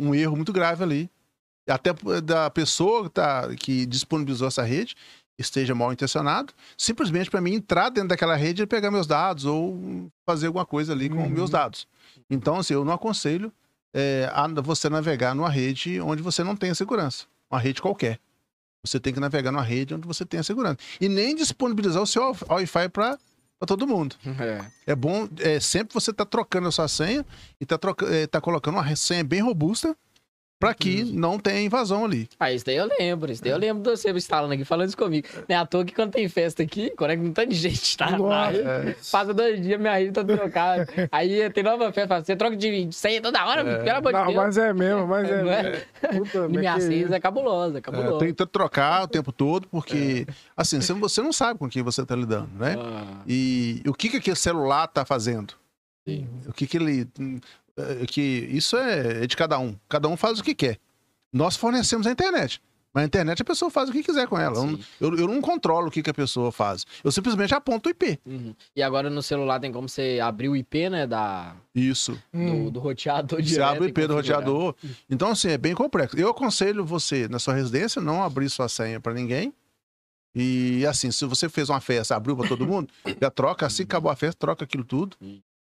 um- 0.03 0.09
um 0.09 0.14
erro 0.14 0.34
muito 0.34 0.53
grave 0.53 0.82
ali. 0.82 1.09
Até 1.68 1.92
da 2.22 2.48
pessoa 2.50 3.04
que, 3.04 3.10
tá, 3.10 3.48
que 3.56 3.86
disponibilizou 3.86 4.48
essa 4.48 4.62
rede 4.62 4.94
esteja 5.38 5.74
mal 5.74 5.92
intencionado, 5.92 6.52
simplesmente 6.78 7.30
para 7.30 7.40
mim 7.42 7.54
entrar 7.54 7.90
dentro 7.90 8.08
daquela 8.08 8.36
rede 8.36 8.62
e 8.62 8.66
pegar 8.66 8.90
meus 8.90 9.06
dados 9.06 9.44
ou 9.44 10.10
fazer 10.24 10.46
alguma 10.46 10.64
coisa 10.64 10.92
ali 10.92 11.10
com 11.10 11.16
Uhum. 11.18 11.28
meus 11.28 11.50
dados. 11.50 11.86
Então, 12.30 12.56
assim, 12.56 12.72
eu 12.72 12.84
não 12.84 12.92
aconselho 12.94 13.52
é, 13.94 14.30
a 14.32 14.46
você 14.62 14.88
navegar 14.88 15.34
numa 15.34 15.50
rede 15.50 16.00
onde 16.00 16.22
você 16.22 16.42
não 16.42 16.56
tenha 16.56 16.74
segurança. 16.74 17.24
Uma 17.50 17.60
rede 17.60 17.82
qualquer. 17.82 18.18
Você 18.84 18.98
tem 19.00 19.12
que 19.12 19.20
navegar 19.20 19.50
numa 19.52 19.62
rede 19.64 19.94
onde 19.94 20.06
você 20.06 20.24
tenha 20.24 20.42
segurança. 20.42 20.78
E 21.00 21.08
nem 21.08 21.34
disponibilizar 21.34 22.02
o 22.02 22.06
seu 22.06 22.34
Wi-Fi 22.48 22.88
para 22.88 23.18
todo 23.66 23.86
mundo. 23.86 24.16
É. 24.40 24.92
É 24.92 24.94
bom, 24.94 25.28
é, 25.38 25.58
sempre 25.60 25.92
você 25.92 26.12
tá 26.12 26.24
trocando 26.24 26.68
a 26.68 26.72
sua 26.72 26.88
senha 26.88 27.26
e 27.60 27.66
tá, 27.66 27.76
troca, 27.76 28.06
é, 28.06 28.26
tá 28.26 28.40
colocando 28.40 28.74
uma 28.76 28.96
senha 28.96 29.24
bem 29.24 29.40
robusta 29.42 29.96
para 30.59 30.72
que 30.72 31.04
não 31.04 31.38
tenha 31.38 31.61
invasão 31.61 32.04
ali. 32.07 32.28
Ah, 32.40 32.50
isso 32.50 32.64
daí 32.64 32.76
eu 32.76 32.88
lembro, 32.98 33.30
isso 33.30 33.42
daí 33.42 33.52
eu 33.52 33.59
lembro 33.59 33.82
de 33.82 33.90
você 33.90 34.11
instalando 34.11 34.54
aqui, 34.54 34.64
falando 34.64 34.88
isso 34.88 34.96
comigo. 34.96 35.28
Não 35.48 35.54
é 35.54 35.59
à 35.59 35.66
toa 35.66 35.84
que 35.84 35.94
quando 35.94 36.12
tem 36.12 36.26
festa 36.28 36.62
aqui, 36.62 36.88
conecta 36.96 37.24
um 37.26 37.32
tanto 37.32 37.50
de 37.50 37.57
gente, 37.57 37.96
tá? 37.96 38.11
Nossa. 38.16 38.57
É. 38.57 38.96
Passa 39.12 39.34
dois 39.34 39.61
dias, 39.61 39.78
minha 39.78 39.94
rede 39.98 40.12
tá 40.12 40.24
trocada. 40.24 40.88
Aí 41.12 41.50
tem 41.50 41.62
nova 41.62 41.92
festa, 41.92 42.09
fala, 42.09 42.24
você 42.24 42.34
troca 42.36 42.57
de 42.57 42.88
senha 42.92 43.20
toda 43.20 43.44
hora, 43.46 43.62
pelo 43.64 43.96
amor 43.96 44.12
de 44.12 44.18
Não, 44.18 44.24
Deus. 44.26 44.36
mas 44.36 44.59
é 44.59 44.72
mesmo, 44.72 45.07
mas 45.07 45.28
é 45.30 45.42
Não 45.42 45.50
é? 45.52 45.62
mesmo. 45.62 46.24
Puta, 46.24 46.38
E 46.46 46.59
minha 46.59 46.74
que 46.74 46.80
senha 46.80 47.14
é 47.16 47.20
cabulosa, 47.20 47.76
é 47.76 47.78
É, 47.78 47.80
cabulosa. 47.82 48.18
tem 48.18 48.32
que 48.32 48.46
trocar 48.46 49.02
o 49.04 49.09
tempo 49.09 49.32
todo, 49.32 49.68
porque, 49.68 50.26
assim, 50.57 50.80
você, 50.80 50.94
você 50.94 51.20
não 51.20 51.32
sabe 51.34 51.59
com 51.59 51.68
quem 51.68 51.82
você 51.82 52.04
tá 52.04 52.16
lidando, 52.16 52.48
né? 52.59 52.76
Ah, 52.78 53.22
E 53.26 53.82
o 53.86 53.92
que, 53.92 54.09
que 54.09 54.16
aquele 54.16 54.36
celular 54.36 54.86
tá 54.88 55.04
fazendo? 55.04 55.52
sim. 56.09 56.26
O 56.46 56.52
que, 56.52 56.66
que 56.66 56.76
ele. 56.78 57.07
É, 57.77 58.07
Que 58.07 58.20
isso 58.20 58.77
é, 58.77 59.24
é 59.24 59.27
de 59.27 59.37
cada 59.37 59.59
um. 59.59 59.77
Cada 59.89 60.09
um 60.09 60.16
faz 60.16 60.39
o 60.39 60.45
que 60.45 60.55
quer. 60.55 60.79
Nós 61.33 61.57
fornecemos 61.57 62.07
a 62.07 62.11
internet. 62.11 62.61
Mas 62.97 63.03
a 63.03 63.07
internet 63.09 63.43
a 63.43 63.45
pessoa 63.45 63.70
faz 63.70 63.91
o 63.91 63.93
que 63.93 64.03
quiser 64.03 64.27
com 64.27 64.39
ela. 64.39 64.57
Eu, 64.57 64.68
Sim. 64.68 64.85
eu, 64.99 65.16
eu 65.18 65.29
não 65.29 65.43
controlo 65.43 65.89
o 65.89 65.91
que, 65.91 66.03
que 66.03 66.09
a 66.09 66.14
pessoa 66.14 66.51
faz. 66.51 66.87
Eu 67.05 67.12
simplesmente 67.12 67.55
aponto 67.55 67.91
o 67.91 67.93
IP. 67.93 68.18
Uhum. 68.24 68.55
E 68.74 68.83
agora 68.83 69.11
no 69.11 69.22
celular 69.22 69.61
tem 69.61 69.70
como 69.70 69.87
você 69.87 70.18
abrir 70.18 70.49
o 70.49 70.57
IP, 70.57 70.89
né? 70.89 71.07
Da, 71.07 71.55
Isso. 71.74 72.18
Hum. 72.33 72.64
do, 72.64 72.70
do 72.70 72.81
roteador 72.81 73.39
Você 73.39 73.51
direto 73.51 73.68
abre 73.68 73.85
o 73.85 73.85
e 73.85 73.89
IP 73.91 74.07
do 74.07 74.14
roteador. 74.14 74.74
Então, 75.11 75.33
assim, 75.33 75.51
é 75.51 75.59
bem 75.59 75.74
complexo. 75.74 76.18
Eu 76.18 76.31
aconselho 76.31 76.87
você, 76.87 77.29
na 77.29 77.39
sua 77.39 77.53
residência, 77.53 78.01
não 78.01 78.22
abrir 78.22 78.49
sua 78.49 78.66
senha 78.66 78.99
para 78.99 79.12
ninguém. 79.12 79.53
E, 80.35 80.87
assim, 80.87 81.11
se 81.11 81.27
você 81.27 81.51
fez 81.51 81.68
uma 81.68 81.83
festa, 81.83 82.16
abriu 82.16 82.35
para 82.35 82.49
todo 82.49 82.66
mundo, 82.66 82.89
já 83.20 83.31
troca. 83.31 83.66
Assim 83.66 83.85
que 83.85 83.93
acabou 83.93 84.11
a 84.11 84.16
festa, 84.16 84.39
troca 84.39 84.64
aquilo 84.64 84.85
tudo. 84.85 85.18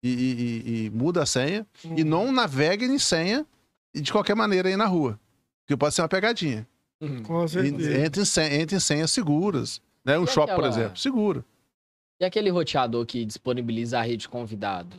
E, 0.05 0.09
e- 0.11 0.85
e- 0.87 0.91
muda 0.91 1.23
a 1.23 1.27
senha. 1.27 1.67
Hum. 1.85 1.95
E 1.97 2.05
não 2.05 2.31
navegue 2.31 2.85
em 2.85 2.99
senha 2.99 3.47
de 3.95 4.13
qualquer 4.13 4.37
maneira 4.37 4.69
aí 4.69 4.77
na 4.77 4.87
rua. 4.87 5.19
Porque 5.65 5.77
pode 5.79 5.95
ser 5.95 6.03
uma 6.03 6.09
pegadinha. 6.09 6.67
Uhum. 7.01 7.23
Com 7.23 7.49
certeza. 7.49 7.99
Entre 8.05 8.21
em, 8.23 8.25
senha, 8.25 8.55
entre 8.61 8.77
em 8.77 8.81
senhas 8.81 9.11
seguras. 9.11 9.81
Né? 10.05 10.19
Um 10.19 10.25
E 10.25 10.27
shopping, 10.27 10.55
por 10.55 10.65
aquela- 10.65 10.69
exemplo, 10.69 10.97
seguro. 10.99 11.45
E 12.21 12.25
aquele 12.25 12.51
roteador 12.51 13.05
que 13.07 13.25
disponibiliza 13.25 13.99
a 13.99 14.03
rede 14.03 14.29
convidado? 14.29 14.97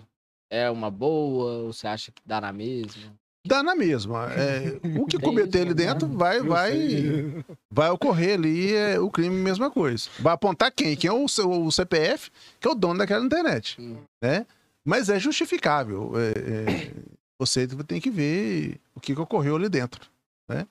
É 0.49 0.69
uma 0.69 0.89
boa? 0.91 1.51
Ou 1.59 1.73
você 1.73 1.87
acha 1.87 2.11
que 2.11 2.21
dá 2.25 2.41
na 2.41 2.51
mesma? 2.51 3.13
Dá 3.47 3.61
na 3.61 3.75
mesma. 3.75 4.31
É, 4.33 4.79
o 4.99 5.05
que 5.05 5.17
cometer 5.53 5.61
ali 5.61 5.73
dentro 5.75 6.07
né? 6.07 6.15
vai, 6.17 6.41
vai, 6.41 7.43
vai 7.71 7.89
ocorrer 7.91 8.33
ali 8.33 8.73
é, 8.73 8.99
o 8.99 9.09
crime, 9.11 9.35
mesma 9.35 9.69
coisa. 9.69 10.09
Vai 10.19 10.33
apontar 10.33 10.71
quem? 10.71 10.95
Quem 10.95 11.09
é 11.09 11.13
o, 11.13 11.27
seu, 11.27 11.49
o 11.49 11.71
CPF, 11.71 12.31
que 12.59 12.67
é 12.67 12.71
o 12.71 12.75
dono 12.75 12.97
daquela 12.99 13.23
internet. 13.23 13.79
Hum. 13.79 13.97
Né? 14.21 14.45
Mas 14.85 15.09
é 15.09 15.19
justificável. 15.19 16.13
É, 16.15 16.29
é, 16.29 16.93
você 17.39 17.67
tem 17.67 17.99
que 17.99 18.11
ver 18.11 18.79
o 18.93 18.99
que, 18.99 19.15
que 19.15 19.21
ocorreu 19.21 19.55
ali 19.55 19.67
dentro. 19.67 20.09
Né? 20.47 20.67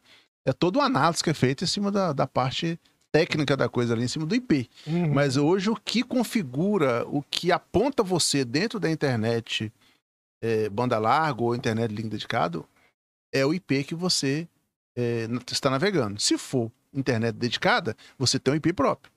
É 0.47 0.53
toda 0.53 0.79
uma 0.79 0.87
análise 0.87 1.23
que 1.23 1.31
é 1.31 1.35
feita 1.35 1.65
em 1.65 1.67
cima 1.67 1.91
da, 1.91 2.13
da 2.13 2.27
parte 2.27 2.79
técnica 3.13 3.57
da 3.57 3.69
coisa 3.69 3.95
ali, 3.95 4.05
em 4.05 4.09
cima 4.09 4.27
do 4.27 4.35
IP. 4.35 4.69
Uhum. 4.87 5.13
Mas 5.13 5.37
hoje 5.37 5.71
o 5.71 5.77
que 5.77 6.03
configura, 6.03 7.07
o 7.09 7.23
que 7.23 7.53
aponta 7.53 8.03
você 8.03 8.45
dentro 8.45 8.79
da 8.81 8.91
internet 8.91 9.73
é, 10.43 10.69
banda 10.69 10.99
larga 10.99 11.43
ou 11.43 11.55
internet 11.55 11.93
link 11.93 12.09
dedicado 12.09 12.67
é 13.33 13.45
o 13.45 13.55
IP 13.55 13.85
que 13.85 13.95
você 13.95 14.47
é, 14.97 15.27
está 15.51 15.71
navegando. 15.71 16.21
Se 16.21 16.39
for 16.39 16.71
internet 16.93 17.35
dedicada, 17.35 17.97
você 18.19 18.39
tem 18.39 18.55
um 18.55 18.57
IP 18.57 18.73
próprio. 18.73 19.13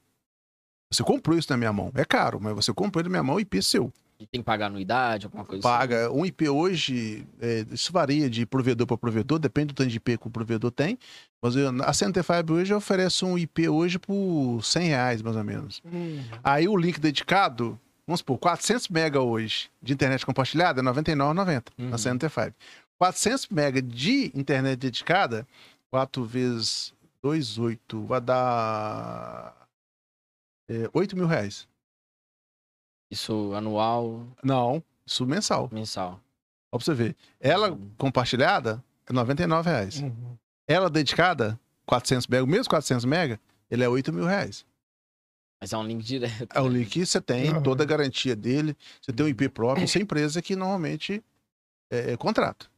Você 0.92 1.04
comprou 1.04 1.38
isso 1.38 1.52
na 1.52 1.58
minha 1.58 1.74
mão. 1.74 1.92
É 1.96 2.06
caro, 2.06 2.40
mas 2.40 2.56
você 2.56 2.74
comprou 2.74 3.04
na 3.04 3.10
minha 3.10 3.24
mão 3.24 3.36
o 3.36 3.40
IP 3.40 3.62
seu. 3.62 3.92
Tem 4.18 4.42
que 4.42 4.44
pagar 4.44 4.66
anuidade, 4.66 5.26
alguma 5.26 5.46
coisa 5.46 5.62
Paga. 5.62 6.12
Um 6.12 6.26
IP 6.26 6.50
hoje, 6.50 7.26
é, 7.40 7.64
isso 7.72 7.94
varia 7.94 8.28
de 8.30 8.46
provedor 8.48 8.88
para 8.88 8.98
provedor, 8.98 9.38
depende 9.38 9.68
do 9.68 9.76
tanto 9.76 9.90
de 9.90 9.98
IP 9.98 10.18
que 10.18 10.28
o 10.28 10.32
provedor 10.32 10.72
tem. 10.72 10.98
Mas 11.42 11.56
eu, 11.56 11.70
a 11.84 11.94
Centerfibre 11.94 12.54
hoje 12.54 12.74
oferece 12.74 13.24
um 13.24 13.38
IP 13.38 13.70
hoje 13.70 14.00
por 14.00 14.60
100 14.64 14.88
reais, 14.88 15.22
mais 15.22 15.36
ou 15.36 15.44
menos. 15.44 15.82
Hum. 15.86 16.20
Aí 16.44 16.68
o 16.68 16.76
link 16.76 17.00
dedicado, 17.00 17.80
vamos 18.08 18.20
supor, 18.22 18.40
400 18.40 18.90
mega 18.90 19.22
hoje 19.22 19.70
de 19.82 19.94
internet 19.94 20.26
compartilhada 20.26 20.82
é 20.82 20.84
R$ 20.84 20.90
99,90 20.90 21.64
Uhum. 21.78 21.90
na 21.90 21.98
Centerfibre. 22.00 22.56
400 22.98 23.48
mega 23.50 23.80
de 23.82 24.32
internet 24.34 24.80
dedicada, 24.80 25.48
4 25.92 26.26
vezes 26.26 26.92
2, 27.22 27.60
8, 27.60 28.06
vai 28.06 28.20
dar 28.20 29.54
é, 30.68 30.90
8 30.92 31.16
mil 31.16 31.28
reais. 31.28 31.68
Isso 33.10 33.54
anual, 33.54 34.28
Não, 34.44 34.84
isso 35.06 35.26
mensal. 35.26 35.70
mensal. 35.72 36.20
Ó 36.72 36.78
pra 36.78 36.86
você 36.86 36.94
ver. 36.94 37.16
Ela 37.40 37.72
Uhum. 37.72 37.92
compartilhada 37.98 38.84
é 39.10 39.14
99 39.14 39.70
reais. 39.70 40.02
Uhum. 40.02 40.38
Ela 40.68 40.90
dedicada, 40.90 41.58
400 41.86 42.28
mega, 42.28 42.44
o 42.44 42.48
mesmo 42.48 42.70
400 42.70 43.06
mega, 43.06 43.40
ele 43.72 43.84
é 43.84 43.90
8 43.90 44.12
mil 44.12 44.26
reais. 44.26 44.66
Mas 45.62 45.72
é 45.74 45.78
um 45.78 45.84
link 45.84 46.04
direto. 46.04 46.50
É 46.56 46.60
o 46.62 46.70
né? 46.70 46.80
link 46.80 46.90
que 46.90 47.06
você 47.06 47.22
tem, 47.22 47.50
Aham. 47.50 47.64
toda 47.64 47.84
a 47.84 47.86
garantia 47.88 48.36
dele, 48.36 48.76
você 49.02 49.14
tem 49.14 49.26
um 49.26 49.30
IP 49.30 49.50
próprio, 49.50 49.86
essa 49.86 49.98
empresa 49.98 50.42
que 50.42 50.56
normalmente 50.56 51.24
é, 51.90 52.12
é 52.12 52.18
contrato. 52.18 52.70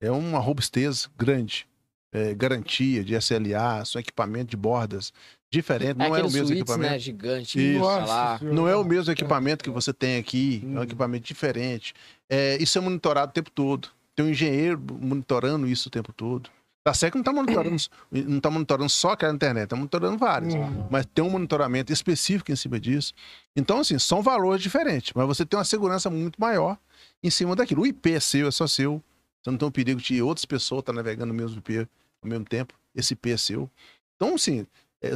É 0.00 0.10
uma 0.10 0.38
robustez 0.38 1.10
grande. 1.16 1.68
É, 2.14 2.34
garantia 2.34 3.02
de 3.02 3.14
SLA, 3.14 3.84
são 3.86 3.98
equipamento 4.00 4.50
de 4.50 4.56
bordas 4.56 5.12
diferente, 5.52 5.90
É 5.90 5.94
não 6.08 6.16
é 6.16 6.20
o 6.20 6.24
mesmo 6.24 6.46
suítes, 6.46 6.50
equipamento. 6.62 6.92
né? 6.92 6.98
Gigante. 6.98 7.58
Isso. 7.58 7.78
sei 7.78 7.78
lá. 8.06 8.38
Senhora. 8.38 8.56
Não 8.56 8.66
é 8.68 8.74
o 8.76 8.82
mesmo 8.84 9.12
equipamento 9.12 9.62
que 9.62 9.70
você 9.70 9.92
tem 9.92 10.16
aqui, 10.18 10.62
é 10.64 10.66
um 10.66 10.76
Uhum. 10.76 10.82
equipamento 10.82 11.24
diferente. 11.26 11.94
É, 12.28 12.56
isso 12.60 12.78
é 12.78 12.80
monitorado 12.80 13.30
o 13.30 13.32
tempo 13.34 13.50
todo. 13.50 13.88
Tem 14.16 14.24
um 14.26 14.30
engenheiro 14.30 14.80
monitorando 15.00 15.66
isso 15.68 15.88
o 15.88 15.90
tempo 15.90 16.12
todo. 16.12 16.50
Tá 16.84 16.92
certo 16.92 17.12
que 17.12 17.18
não 17.18 17.22
está 17.22 17.32
monitorando, 17.32 17.76
não 18.10 18.40
tá 18.40 18.50
monitorando 18.50 18.88
só 18.90 19.10
aquela 19.12 19.32
internet, 19.32 19.64
está 19.64 19.76
monitorando 19.76 20.18
várias. 20.18 20.54
Uhum. 20.54 20.88
Mas 20.90 21.06
tem 21.14 21.24
um 21.24 21.30
monitoramento 21.30 21.92
específico 21.92 22.50
em 22.50 22.56
cima 22.56 22.80
disso. 22.80 23.12
Então, 23.54 23.78
assim, 23.78 23.98
são 24.00 24.20
valores 24.20 24.60
diferentes, 24.62 25.12
mas 25.14 25.26
você 25.26 25.46
tem 25.46 25.56
uma 25.58 25.64
segurança 25.64 26.10
muito 26.10 26.40
maior 26.40 26.76
em 27.22 27.30
cima 27.30 27.54
daquilo. 27.54 27.82
O 27.82 27.86
IP 27.86 28.12
é 28.14 28.20
seu, 28.20 28.48
é 28.48 28.50
só 28.50 28.66
seu. 28.66 29.00
Você 29.42 29.50
não 29.50 29.58
tem 29.58 29.68
o 29.68 29.72
perigo 29.72 30.00
de 30.00 30.20
outras 30.22 30.44
pessoas 30.44 30.80
estar 30.80 30.92
navegando 30.92 31.26
no 31.32 31.34
mesmo 31.34 31.58
IP 31.58 31.86
ao 32.22 32.28
mesmo 32.28 32.44
tempo. 32.44 32.74
Esse 32.94 33.12
IP 33.14 33.30
é 33.30 33.36
seu. 33.36 33.70
Então, 34.16 34.34
assim, 34.34 34.60
é, 34.60 34.66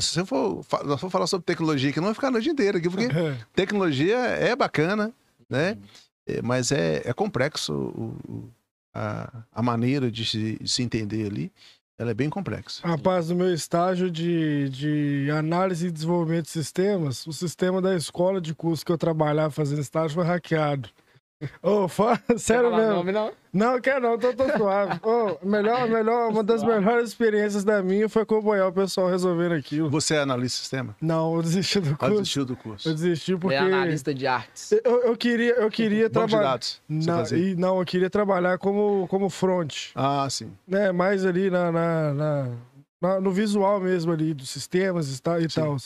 se 0.01 0.13
você 0.15 0.25
for, 0.25 0.65
nós 0.85 1.01
for 1.01 1.11
falar 1.11 1.27
sobre 1.27 1.45
tecnologia 1.45 1.91
aqui, 1.91 1.99
não 2.01 2.07
vai 2.07 2.15
ficar 2.15 2.29
a 2.29 2.33
noite 2.33 2.49
inteira 2.49 2.79
aqui, 2.79 2.89
porque 2.91 3.05
É. 3.07 3.39
tecnologia 3.55 4.17
é 4.17 4.55
bacana, 4.57 5.13
né? 5.49 5.79
É, 6.29 6.43
mas 6.43 6.73
é, 6.73 7.03
é 7.05 7.13
complexo 7.13 7.73
o- 7.73 8.51
a, 8.95 9.31
a 9.53 9.63
maneira 9.63 10.11
de 10.11 10.25
se, 10.25 10.59
de 10.61 10.69
se 10.69 10.83
entender 10.83 11.27
ali. 11.27 11.53
Ela 11.99 12.11
é 12.11 12.15
bem 12.15 12.29
complexa. 12.29 12.87
Rapaz, 12.87 13.31
no 13.31 13.37
meu 13.37 13.53
estágio 13.55 14.11
de, 14.11 14.69
de 14.69 15.31
análise 15.31 15.87
e 15.87 15.91
desenvolvimento 15.91 16.45
de 16.45 16.51
sistemas, 16.51 17.27
o 17.27 17.33
sistema 17.33 17.81
da 17.81 17.95
escola 17.97 18.39
de 18.39 18.55
curso 18.55 18.85
que 18.85 18.93
eu 18.93 18.99
trabalhava 18.99 19.51
fazendo 19.51 19.81
estágio 19.81 20.15
foi 20.17 20.25
hackeado. 20.27 20.91
Ô, 21.63 21.87
fa- 21.87 22.19
sério 22.39 22.65
Quer 22.65 22.71
falar 22.71 22.77
mesmo. 22.79 22.95
nome, 22.95 23.13
não? 23.13 23.33
Não, 23.53 23.81
quer 23.81 24.01
não, 24.01 24.19
tô, 24.19 24.33
tô 24.33 24.49
suave. 24.57 24.99
Ô, 25.03 25.37
melhor, 25.47 25.87
melhor, 25.89 26.31
uma 26.31 26.43
das 26.43 26.63
melhores 26.63 27.11
experiências 27.11 27.63
da 27.63 27.83
minha 27.83 28.09
foi 28.09 28.23
acompanhar 28.23 28.67
o 28.69 28.73
pessoal 28.73 29.09
resolvendo 29.09 29.53
aquilo. 29.53 29.91
Você 29.91 30.15
é 30.15 30.21
analista 30.21 30.57
de 30.57 30.61
sistema? 30.63 30.97
Não, 31.01 31.35
eu 31.37 31.43
desisti 31.43 31.79
do 31.81 31.91
Ah, 31.93 31.97
curso. 31.97 32.15
desistiu 32.17 32.45
do 32.47 32.53
Eu 32.55 32.57
curso. 32.57 32.89
desisti 32.95 33.37
porque. 33.37 33.55
É 33.55 33.59
analista 33.59 34.15
de 34.15 34.27
artes. 34.27 34.73
Eu, 34.83 35.03
eu 35.03 35.17
queria, 35.17 35.53
eu 35.55 35.71
queria 35.71 36.09
trabalhar. 36.09 36.59
Não, 36.89 37.25
e, 37.37 37.55
não, 37.55 37.79
eu 37.79 37.85
queria 37.85 38.09
trabalhar 38.09 38.57
como, 38.59 39.07
como 39.09 39.29
front. 39.29 39.91
Ah, 39.95 40.27
sim. 40.31 40.51
né, 40.67 40.91
mais 40.91 41.25
ali 41.27 41.51
na, 41.51 41.71
na- 41.71 42.15
na- 42.15 42.49
na- 43.03 43.21
no 43.21 43.31
visual 43.31 43.79
mesmo 43.79 44.11
ali, 44.11 44.33
dos 44.33 44.49
sistemas 44.49 45.15
e 45.15 45.23
tal. 45.49 45.77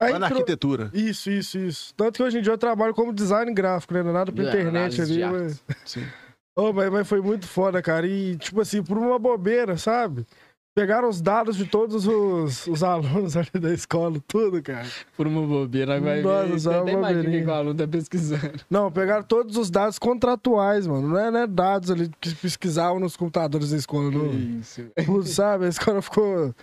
Aí 0.00 0.12
na 0.12 0.26
entrou- 0.26 0.38
arquitetura. 0.40 0.90
Isso, 0.94 1.30
isso, 1.30 1.58
isso. 1.58 1.94
Tanto 1.94 2.16
que 2.16 2.22
hoje 2.22 2.38
em 2.38 2.42
dia 2.42 2.52
eu 2.52 2.58
trabalho 2.58 2.94
como 2.94 3.12
design 3.12 3.52
gráfico, 3.52 3.92
né? 3.94 4.02
Não 4.02 4.10
é 4.10 4.14
nada 4.14 4.32
pra 4.32 4.44
É, 4.44 4.48
internet 4.48 5.00
ali. 5.02 5.24
Mas... 5.24 5.62
Sim. 5.84 6.04
Ô, 6.56 6.72
mas, 6.72 6.90
mas 6.90 7.08
foi 7.08 7.20
muito 7.20 7.46
foda, 7.46 7.80
cara. 7.82 8.06
E, 8.06 8.36
tipo 8.36 8.60
assim, 8.60 8.82
por 8.82 8.98
uma 8.98 9.18
bobeira, 9.18 9.76
sabe? 9.76 10.26
Pegaram 10.74 11.08
os 11.08 11.20
dados 11.20 11.56
de 11.56 11.64
todos 11.66 12.06
os, 12.06 12.66
os 12.66 12.82
alunos 12.84 13.36
ali 13.36 13.50
da 13.60 13.72
escola, 13.74 14.16
tudo, 14.26 14.62
cara. 14.62 14.86
Por 15.16 15.26
uma 15.26 15.46
bobeira, 15.46 16.00
vai 16.00 16.22
Nossa, 16.22 16.70
ver. 16.70 16.76
uma 16.76 16.80
até 16.82 16.92
imagina 16.92 17.28
o 17.28 17.32
que 17.32 17.44
o 17.44 17.52
aluno 17.52 17.74
tá 17.74 17.88
pesquisando. 17.88 18.60
Não, 18.70 18.90
pegaram 18.90 19.22
todos 19.22 19.56
os 19.56 19.70
dados 19.70 19.98
contratuais, 19.98 20.86
mano. 20.86 21.08
Não 21.08 21.18
é, 21.18 21.30
não 21.30 21.40
é 21.40 21.46
dados 21.46 21.90
ali 21.90 22.10
que 22.20 22.34
pesquisavam 22.36 23.00
nos 23.00 23.16
computadores 23.16 23.70
da 23.70 23.76
escola, 23.76 24.10
não. 24.10 24.30
Isso. 24.60 24.82
Sabe? 25.24 25.66
A 25.66 25.68
escola 25.68 26.00
ficou, 26.00 26.54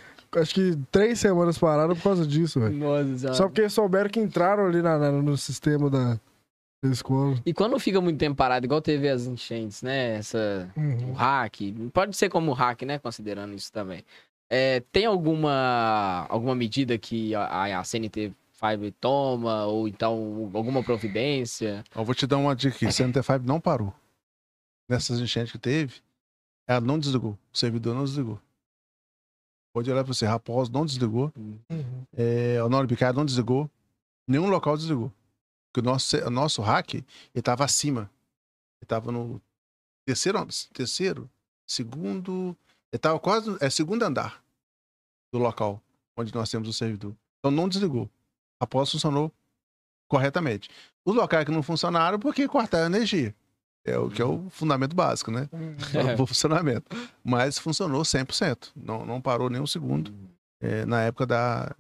acho 0.41 0.53
que 0.53 0.77
três 0.91 1.19
semanas 1.19 1.57
parada 1.57 1.95
por 1.95 2.03
causa 2.03 2.25
disso, 2.25 2.59
velho. 2.59 2.75
Nossa, 2.75 3.33
Só 3.33 3.47
porque 3.47 3.67
souberam 3.69 4.09
que 4.09 4.19
entraram 4.19 4.65
ali 4.65 4.81
na- 4.81 4.97
na- 4.97 5.11
no 5.11 5.38
sistema 5.38 5.89
da, 5.89 6.19
da 6.83 6.89
escola. 6.91 7.35
E 7.45 7.53
quando 7.53 7.77
fica 7.79 7.99
muito 8.01 8.17
tempo 8.19 8.35
parado, 8.35 8.65
igual 8.65 8.81
teve 8.81 9.09
as 9.09 9.25
enchentes, 9.25 9.81
né? 9.81 10.15
Essa, 10.17 10.69
o 10.75 10.79
Uhum. 10.79 11.13
hack, 11.13 11.55
pode 11.93 12.15
ser 12.15 12.29
como 12.29 12.53
hack, 12.53 12.83
né? 12.83 12.99
Considerando 12.99 13.53
isso 13.53 13.71
também. 13.71 14.03
É, 14.49 14.81
tem 14.91 15.05
alguma, 15.05 16.25
alguma 16.29 16.55
medida 16.55 16.97
que 16.97 17.35
a, 17.35 17.79
a 17.79 17.83
CNT 17.83 18.31
Fiber 18.53 18.91
toma, 18.99 19.65
ou 19.65 19.88
então 19.88 20.49
alguma 20.53 20.81
providência? 20.81 21.83
Eu 21.95 22.03
vou 22.05 22.15
te 22.15 22.25
dar 22.25 22.38
uma 22.38 22.55
dica 22.55 22.75
aqui. 22.75 22.91
Center 22.91 23.21
Five 23.21 23.45
não 23.45 23.59
parou. 23.59 23.93
Nessas 24.89 25.19
enchentes 25.19 25.51
que 25.51 25.57
teve, 25.59 25.95
ela 26.67 26.79
não 26.81 26.97
desligou. 26.97 27.38
O 27.53 27.57
servidor 27.57 27.93
não 27.93 28.03
desligou. 28.05 28.39
Pode 29.78 29.91
olhar 29.91 30.03
para 30.03 30.11
você. 30.11 30.25
Raposo 30.25 30.71
não 30.71 30.88
desligou. 30.88 31.32
Uhum. 31.38 32.03
É, 32.17 32.63
o 32.63 32.67
Noro 32.67 32.88
Picard 32.88 33.15
não 33.15 33.23
desligou. 33.23 33.69
Nenhum 34.28 34.49
local 34.49 34.75
desligou. 34.75 35.13
Porque 35.67 35.88
o 35.88 35.91
nosso, 35.91 36.17
o 36.17 36.32
nosso 36.32 36.63
hack, 36.63 36.95
ele 36.95 37.05
estava 37.36 37.63
acima. 37.63 38.09
Ele 38.80 38.86
estava 38.86 39.11
no 39.11 39.39
terceiro, 40.03 40.47
terceiro, 40.73 41.30
segundo... 41.67 42.57
Ele 42.91 42.97
estava 42.97 43.19
quase... 43.19 43.55
É 43.61 43.69
segundo 43.69 44.01
andar 44.01 44.43
do 45.32 45.38
local 45.38 45.80
onde 46.17 46.34
nós 46.34 46.49
temos 46.49 46.67
o 46.67 46.73
servidor. 46.73 47.15
Então 47.38 47.51
não 47.51 47.69
desligou. 47.69 48.09
Após 48.59 48.89
funcionou 48.89 49.32
corretamente. 50.07 50.71
Os 51.05 51.13
locais 51.13 51.45
que 51.45 51.51
não 51.51 51.61
funcionaram 51.61 52.17
porque 52.17 52.47
cortaram 52.47 52.86
a 52.86 52.97
energia. 52.97 53.36
É 53.88 53.97
o 53.97 54.09
que 54.09 54.21
é 54.21 54.25
o 54.25 54.49
fundamento 54.49 54.93
básico, 54.95 55.31
né? 55.31 55.47
É. 55.93 56.21
O 56.21 56.27
funcionamento. 56.27 56.85
Mas 57.23 57.57
funcionou 57.57 58.01
100%. 58.03 58.71
Não, 58.75 59.05
não 59.05 59.21
parou 59.21 59.49
nem 59.49 59.61
um 59.61 59.67
segundo. 59.67 60.13
é, 60.61 60.85
na 60.85 61.01
época 61.03 61.25
da, 61.25 61.73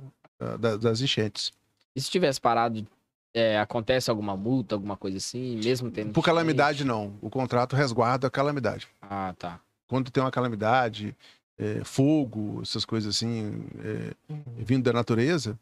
da- 0.59 0.77
das 0.77 1.01
enchentes. 1.01 1.51
E 1.95 1.99
se 2.01 2.09
tivesse 2.11 2.39
parado, 2.39 2.85
é, 3.33 3.59
acontece 3.59 4.09
alguma 4.09 4.37
multa, 4.37 4.75
alguma 4.75 4.95
coisa 4.95 5.17
assim, 5.17 5.57
mesmo 5.57 5.89
tendo. 5.91 6.13
Por 6.13 6.23
calamidade, 6.23 6.85
não. 6.85 7.13
O 7.21 7.29
contrato 7.29 7.75
resguarda 7.75 8.27
a 8.27 8.29
calamidade. 8.29 8.87
Ah, 9.01 9.33
tá. 9.37 9.59
Quando 9.87 10.09
tem 10.11 10.21
uma 10.23 10.31
calamidade, 10.31 11.15
é, 11.57 11.83
fogo, 11.83 12.59
essas 12.61 12.85
coisas 12.85 13.15
assim, 13.15 13.65
é, 13.83 14.13
Uhum. 14.31 14.43
vindo 14.59 14.83
da 14.83 14.93
natureza, 14.93 15.57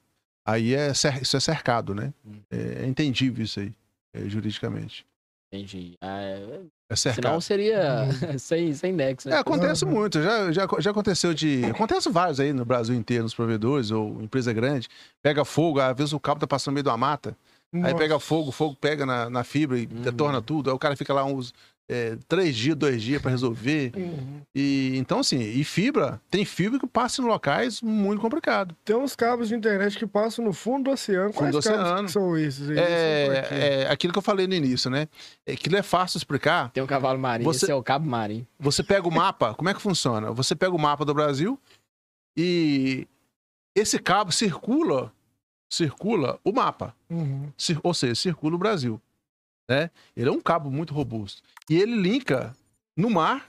aí 0.46 0.74
é, 0.76 0.92
isso 0.92 1.38
é 1.38 1.40
cercado, 1.40 1.96
né? 1.96 2.14
Hum. 2.26 2.36
É, 2.52 2.84
é 2.84 2.86
entendível 2.86 3.44
isso 3.46 3.60
aí, 3.62 3.74
é, 4.14 4.28
juridicamente. 4.28 5.06
Entendi. 5.54 5.96
Ah, 6.02 6.22
é- 6.22 6.60
É 6.90 6.96
senão 6.96 7.40
seria 7.42 8.06
sem, 8.40 8.74
sem 8.74 8.92
nexo, 8.92 9.30
né? 9.30 9.36
É, 9.38 9.40
acontece 9.40 9.86
Uhum. 9.86 9.92
muito. 9.92 10.22
Já, 10.22 10.52
já, 10.52 10.68
já 10.80 10.92
aconteceu 10.92 11.34
de. 11.34 11.64
Acontece 11.66 12.10
vários 12.10 12.40
aí 12.40 12.52
no 12.54 12.66
Brasil 12.66 12.96
inteiro, 12.96 13.24
nos 13.24 13.34
provedores 13.34 13.90
ou 13.92 14.22
empresa 14.22 14.52
grande. 14.54 14.88
Pega 15.24 15.46
fogo, 15.46 15.80
às 15.80 15.96
vezes 15.96 16.14
o 16.14 16.20
cabo 16.20 16.40
tá 16.40 16.48
passando 16.48 16.74
no 16.74 16.76
meio 16.76 16.84
de 16.84 16.90
uma 16.90 16.98
mata. 16.98 17.36
Aí 17.74 17.82
Nossa. 17.82 17.96
pega 17.96 18.20
fogo, 18.20 18.50
o 18.50 18.52
fogo 18.52 18.76
pega 18.80 19.06
na, 19.06 19.30
na 19.30 19.44
fibra 19.44 19.78
e 19.78 19.82
Uhum. 19.86 20.02
detorna 20.02 20.42
tudo. 20.42 20.70
Aí 20.70 20.76
o 20.76 20.80
cara 20.80 20.96
fica 20.96 21.14
lá 21.14 21.26
uns 21.26 21.54
é, 21.88 22.18
três 22.28 22.56
dias, 22.56 22.76
dois 22.76 23.02
dias 23.02 23.22
para 23.22 23.30
resolver. 23.32 23.92
Uhum. 23.96 24.42
E 24.56 24.94
então, 24.98 25.20
assim, 25.20 25.40
e 25.40 25.64
fibra, 25.64 26.20
tem 26.32 26.44
fibra 26.44 26.80
que 26.80 26.88
passa 26.88 27.22
em 27.22 27.26
locais 27.26 27.82
muito 27.82 28.20
complicados. 28.22 28.76
Tem 28.84 28.96
uns 28.96 29.16
cabos 29.16 29.50
de 29.50 29.56
internet 29.56 29.98
que 29.98 30.08
passam 30.08 30.44
no 30.44 30.52
fundo 30.54 30.86
do 30.86 30.92
oceano. 30.92 31.32
Fundo 31.32 31.38
Quais 31.38 31.52
do 31.56 31.62
cabos 31.62 31.80
oceano. 31.82 32.06
que 32.08 32.12
são 32.12 32.38
esses 32.38 32.70
aí? 32.70 32.76
Pra 32.76 32.86
quê? 33.44 33.54
É, 33.56 33.84
é 33.84 33.92
aquilo 33.92 34.12
que 34.14 34.18
eu 34.20 34.24
falei 34.24 34.48
no 34.48 34.54
início, 34.56 34.90
né? 34.90 35.08
Aquilo 35.48 35.78
é 35.78 35.84
fácil 35.84 36.18
explicar. 36.18 36.72
Tem 36.72 36.82
um 36.84 36.88
cavalo 36.88 37.20
marinho, 37.20 37.52
Você- 37.52 37.66
esse 37.66 37.72
é 37.72 37.76
o 37.76 37.84
cabo 37.84 38.08
marinho. 38.10 38.48
Você 38.60 38.82
pega 38.84 39.08
o 39.08 39.12
mapa, 39.12 39.54
como 39.54 39.70
é 39.70 39.74
que 39.74 39.82
funciona? 39.82 40.32
Você 40.32 40.56
pega 40.56 40.74
o 40.76 40.80
mapa 40.80 41.06
do 41.06 41.14
Brasil 41.14 41.60
e 42.38 43.08
esse 43.76 44.00
cabo 44.00 44.32
circula, 44.32 45.12
circula 45.72 46.40
o 46.44 46.52
mapa. 46.52 46.96
Uhum. 47.10 47.52
Ou 47.84 47.94
seja, 47.94 48.16
circula 48.16 48.56
o 48.56 48.60
Brasil. 48.60 49.00
Né? 49.68 49.90
Ele 50.16 50.30
é 50.30 50.32
um 50.32 50.42
cabo 50.42 50.70
muito 50.72 50.94
robusto. 50.94 51.42
E 51.70 51.76
ele 51.80 51.96
linka 51.96 52.56
no 52.96 53.10
mar 53.10 53.46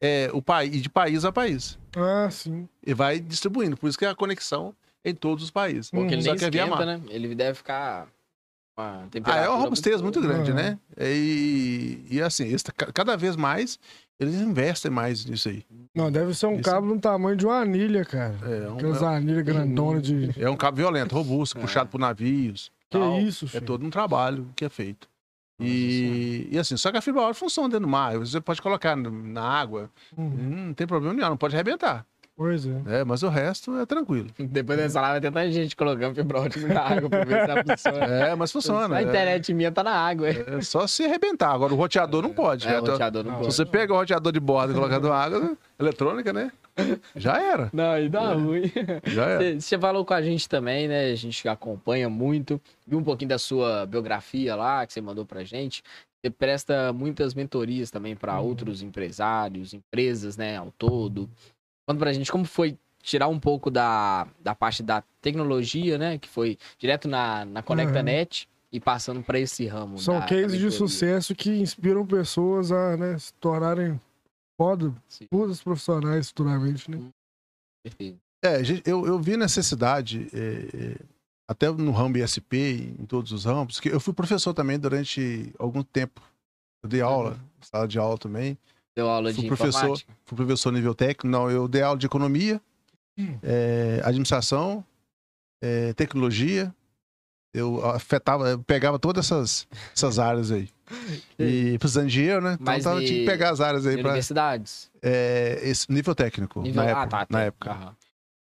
é, 0.00 0.30
o 0.32 0.40
país, 0.40 0.80
de 0.82 0.88
país 0.88 1.24
a 1.24 1.30
país. 1.32 1.78
Ah, 1.96 2.28
sim. 2.30 2.68
E 2.86 2.94
vai 2.94 3.20
distribuindo. 3.20 3.76
Por 3.76 3.88
isso 3.88 3.98
que 3.98 4.04
é 4.04 4.08
a 4.08 4.14
conexão 4.14 4.74
em 5.04 5.14
todos 5.14 5.44
os 5.44 5.50
países. 5.50 5.90
Porque 5.90 6.14
ele 6.14 6.22
Só 6.22 6.30
nem 6.30 6.38
que 6.38 6.44
é 6.46 6.50
via 6.50 6.62
esquenta, 6.64 6.86
mar. 6.86 6.98
né? 6.98 7.02
Ele 7.08 7.34
deve 7.34 7.54
ficar. 7.54 8.06
Uma 8.78 9.06
Ah, 9.24 9.36
é 9.36 9.48
uma 9.48 9.58
robustez 9.58 10.00
muito 10.00 10.20
boa. 10.22 10.32
grande, 10.32 10.50
Uhum. 10.52 10.56
né? 10.56 10.78
E, 10.98 12.02
e 12.10 12.22
assim, 12.22 12.46
cada 12.94 13.14
vez 13.16 13.36
mais 13.36 13.78
eles 14.18 14.36
investem 14.36 14.90
mais 14.90 15.24
nisso 15.26 15.50
aí. 15.50 15.64
Não, 15.94 16.10
deve 16.10 16.32
ser 16.34 16.46
um 16.46 16.54
Isso. 16.54 16.62
cabo 16.62 16.86
do 16.94 16.98
tamanho 17.00 17.36
de 17.36 17.44
uma 17.44 17.56
anilha, 17.60 18.04
cara. 18.06 18.34
É 18.42 18.70
um, 18.70 18.74
Aquelas 18.76 19.02
anilhas 19.02 19.44
grandonas 19.44 20.02
de. 20.02 20.30
é 20.42 20.48
um 20.48 20.56
cabo 20.56 20.76
violento, 20.78 21.14
robusto, 21.14 21.58
É. 21.58 21.60
puxado 21.60 21.90
por 21.90 21.98
navios. 21.98 22.70
Que 22.88 22.98
tal. 22.98 23.18
isso, 23.20 23.44
É 23.46 23.48
filho? 23.48 23.66
todo 23.66 23.84
um 23.84 23.90
trabalho 23.90 24.48
que 24.56 24.64
é 24.64 24.68
feito. 24.70 25.08
E, 25.60 26.48
e 26.50 26.58
assim, 26.58 26.76
só 26.76 26.90
que 26.90 26.98
a 26.98 27.00
fibra 27.00 27.22
ótica 27.22 27.34
funciona 27.40 27.68
dentro 27.68 27.86
do 27.86 27.88
mar. 27.90 28.16
Você 28.18 28.40
pode 28.40 28.60
colocar 28.62 28.96
na 28.96 29.42
água, 29.42 29.90
Uhum. 30.16 30.66
não 30.68 30.74
tem 30.74 30.86
problema 30.86 31.14
nenhum, 31.14 31.28
não 31.30 31.36
pode 31.36 31.54
arrebentar. 31.54 32.04
Pois 32.36 32.64
é. 32.64 32.70
né? 32.70 33.04
mas 33.04 33.22
o 33.22 33.28
resto 33.28 33.78
é 33.78 33.84
tranquilo. 33.84 34.28
Depois 34.38 34.78
dessa 34.78 34.98
live 35.02 35.12
vai 35.12 35.20
ter 35.20 35.26
tanta 35.30 35.52
gente 35.52 35.76
colocando 35.76 36.14
fibra 36.14 36.40
ótica 36.40 36.66
na 36.72 36.80
água 36.80 37.10
pra 37.10 37.22
ver 37.24 37.44
se 37.44 37.50
ela 37.50 37.64
funciona. 37.76 38.04
É, 38.06 38.34
mas 38.34 38.50
funciona. 38.52 38.96
A 38.96 39.00
é- 39.00 39.04
internet 39.04 39.52
minha 39.52 39.70
tá 39.70 39.84
na 39.84 39.92
água. 39.92 40.26
É, 40.30 40.44
É, 40.56 40.60
só 40.62 40.86
se 40.86 41.04
arrebentar. 41.04 41.50
Agora 41.52 41.74
o 41.74 41.76
roteador 41.76 42.22
não 42.22 42.30
pode. 42.32 42.66
é 42.66 42.80
o 42.80 42.82
né? 42.82 42.90
roteador 42.92 43.24
não 43.24 43.32
Se 43.32 43.36
Se 43.36 43.42
pode. 43.42 43.54
você 43.56 43.66
pega 43.66 43.92
o 43.92 43.96
roteador 43.96 44.32
de 44.32 44.40
bordo 44.40 44.72
e 44.72 44.74
colocar 44.74 44.98
na 44.98 45.14
água, 45.14 45.54
eletrônica, 45.78 46.32
né? 46.32 46.50
Já 47.16 47.40
era. 47.40 47.70
Não, 47.72 47.98
e 47.98 48.08
dá 48.08 48.32
ruim. 48.34 48.62
Já 49.04 49.24
era. 49.26 49.60
Você 49.60 49.78
falou 49.78 50.04
com 50.04 50.14
a 50.14 50.22
gente 50.22 50.48
também, 50.48 50.88
né? 50.88 51.10
A 51.10 51.14
gente 51.14 51.48
acompanha 51.48 52.08
muito. 52.08 52.60
Viu 52.86 52.98
um 52.98 53.04
pouquinho 53.04 53.28
da 53.28 53.38
sua 53.38 53.86
biografia 53.86 54.54
lá, 54.56 54.86
que 54.86 54.92
você 54.92 55.00
mandou 55.00 55.24
pra 55.26 55.44
gente. 55.44 55.82
Você 56.22 56.30
presta 56.30 56.92
muitas 56.92 57.34
mentorias 57.34 57.90
também 57.90 58.14
para 58.14 58.38
Uhum. 58.40 58.46
outros 58.46 58.82
empresários, 58.82 59.72
empresas, 59.72 60.36
né, 60.36 60.56
ao 60.58 60.70
todo. 60.76 61.28
Conta 61.88 61.98
pra 61.98 62.12
gente 62.12 62.30
como 62.30 62.44
foi 62.44 62.76
tirar 63.02 63.28
um 63.28 63.40
pouco 63.40 63.70
da, 63.70 64.26
da 64.42 64.54
parte 64.54 64.82
da 64.82 65.02
tecnologia, 65.22 65.96
né? 65.96 66.18
Que 66.18 66.28
foi 66.28 66.58
direto 66.78 67.08
na, 67.08 67.44
na 67.46 67.62
ConectaNet 67.62 68.46
e 68.70 68.78
passando 68.78 69.22
para 69.22 69.38
esse 69.40 69.66
ramo. 69.66 69.98
São 69.98 70.14
da- 70.14 70.20
da 70.20 70.26
cases 70.26 70.52
de 70.52 70.64
mentoria. 70.64 70.70
sucesso 70.70 71.34
que 71.34 71.50
inspiram 71.50 72.06
pessoas 72.06 72.70
a 72.70 72.96
né, 72.98 73.18
se 73.18 73.32
tornarem 73.34 73.98
foda, 74.60 74.94
Sim, 75.08 75.26
putas 75.30 75.62
profissionais 75.62 76.28
futuramente, 76.28 76.90
né? 76.90 77.02
perfeito. 77.82 78.18
É, 78.44 78.62
gente, 78.62 78.82
eu, 78.84 79.06
eu 79.06 79.18
vi 79.18 79.34
necessidade, 79.38 80.28
é, 80.34 80.92
é, 80.92 80.96
até 81.48 81.70
no 81.70 81.90
ramo 81.92 82.18
ISP, 82.18 82.94
em 83.00 83.06
todos 83.06 83.32
os 83.32 83.46
ramos, 83.46 83.80
que 83.80 83.88
eu 83.88 83.98
fui 83.98 84.12
professor 84.12 84.52
também 84.52 84.78
durante 84.78 85.50
algum 85.58 85.82
tempo. 85.82 86.20
Eu 86.82 86.90
dei 86.90 87.00
aula, 87.00 87.38
sala 87.62 87.88
de 87.88 87.98
aula 87.98 88.18
também. 88.18 88.56
Deu 88.94 89.08
aula 89.08 89.32
Fui 89.32 89.42
de 89.42 89.46
professor. 89.48 89.78
informática? 89.78 90.12
Fui 90.26 90.36
professor 90.36 90.72
nível 90.72 90.94
técnico. 90.94 91.26
Não, 91.26 91.50
eu 91.50 91.66
dei 91.66 91.80
aula 91.82 91.98
de 91.98 92.04
economia, 92.06 92.60
Hum. 93.18 93.38
é, 93.42 94.00
administração, 94.04 94.84
é, 95.62 95.92
tecnologia. 95.94 96.74
Eu 97.52 97.84
afetava, 97.84 98.48
eu 98.48 98.58
pegava 98.60 98.98
todas 98.98 99.26
essas, 99.26 99.66
essas 99.94 100.18
áreas 100.18 100.52
aí. 100.52 100.68
E 101.38 101.78
precisando 101.78 102.06
de 102.06 102.12
dinheiro, 102.12 102.40
né? 102.40 102.54
Então 102.54 102.66
Mas 102.66 102.84
tava, 102.84 103.02
e- 103.02 103.06
tinha 103.06 103.18
que 103.20 103.26
pegar 103.26 103.50
as 103.50 103.60
áreas 103.60 103.86
aí 103.86 103.94
para 103.94 104.10
universidades? 104.10 104.90
esse 105.62 105.90
nível 105.90 106.14
técnico 106.14 106.62
Nível... 106.62 106.82
na 106.82 106.88
ah, 106.88 106.90
época. 106.90 107.06
tá, 107.08 107.26
na 107.30 107.42
época. 107.42 107.70
Aham. 107.70 107.96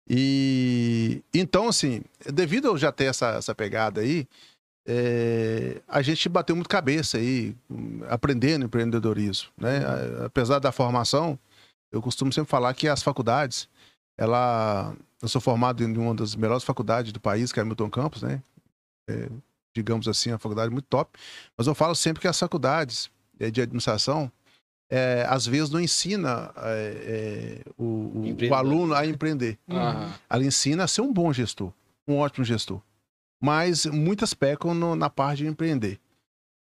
E 0.08 1.24
então, 1.34 1.68
assim, 1.68 2.04
devido 2.32 2.68
a 2.68 2.72
eu 2.72 2.78
já 2.78 2.92
ter 2.92 3.06
essa, 3.06 3.30
essa 3.30 3.56
pegada 3.56 4.02
aí, 4.02 4.28
é, 4.88 5.82
a 5.88 6.02
gente 6.02 6.30
bateu 6.30 6.56
muito 6.56 6.70
cabeça 6.70 7.18
aí, 7.18 7.56
aprendendo 8.08 8.66
empreendedorismo, 8.66 9.50
né? 9.58 9.82
Apesar 10.24 10.60
da 10.60 10.72
formação, 10.72 11.40
eu 11.92 12.02
costumo 12.02 12.32
sempre 12.32 12.50
falar 12.50 12.74
que 12.76 12.88
as 12.88 13.02
faculdades, 13.02 13.68
ela, 14.16 14.96
eu 15.22 15.28
sou 15.28 15.42
formado 15.42 15.84
em 15.84 15.98
uma 15.98 16.14
das 16.14 16.36
melhores 16.36 16.64
faculdades 16.64 17.12
do 17.12 17.20
país, 17.20 17.52
que 17.52 17.60
é 17.60 17.64
a 17.64 17.66
Milton 17.66 17.90
Campos, 17.90 18.22
né? 18.22 18.44
É, 19.10 19.30
digamos 19.76 20.08
assim, 20.08 20.32
uma 20.32 20.40
faculdade 20.40 20.72
muito 20.72 20.86
top. 20.90 21.18
Mas 21.58 21.68
eu 21.68 21.76
falo 21.76 21.94
sempre 21.96 22.22
que 22.22 22.28
as 22.28 22.40
faculdades 22.40 23.10
eh, 23.40 23.52
de 23.52 23.62
administração, 23.62 24.32
é, 24.90 25.26
às 25.28 25.46
vezes 25.46 25.70
não 25.70 25.80
ensina 25.82 26.52
é, 26.58 27.62
é, 27.66 27.72
o, 27.78 27.84
o- 28.50 28.54
aluno 28.54 28.94
a 28.94 29.06
empreender. 29.06 29.58
Aham. 29.70 30.14
Ela 30.30 30.46
ensina 30.46 30.84
a 30.86 30.88
ser 30.88 31.02
um 31.02 31.12
bom 31.12 31.32
gestor, 31.34 31.72
um 32.08 32.18
ótimo 32.18 32.46
gestor. 32.46 32.82
Mas 33.44 33.86
muitas 33.86 34.34
pecam 34.34 34.74
no- 34.74 34.96
na 34.96 35.10
parte 35.10 35.40
de 35.44 35.48
empreender. 35.48 36.00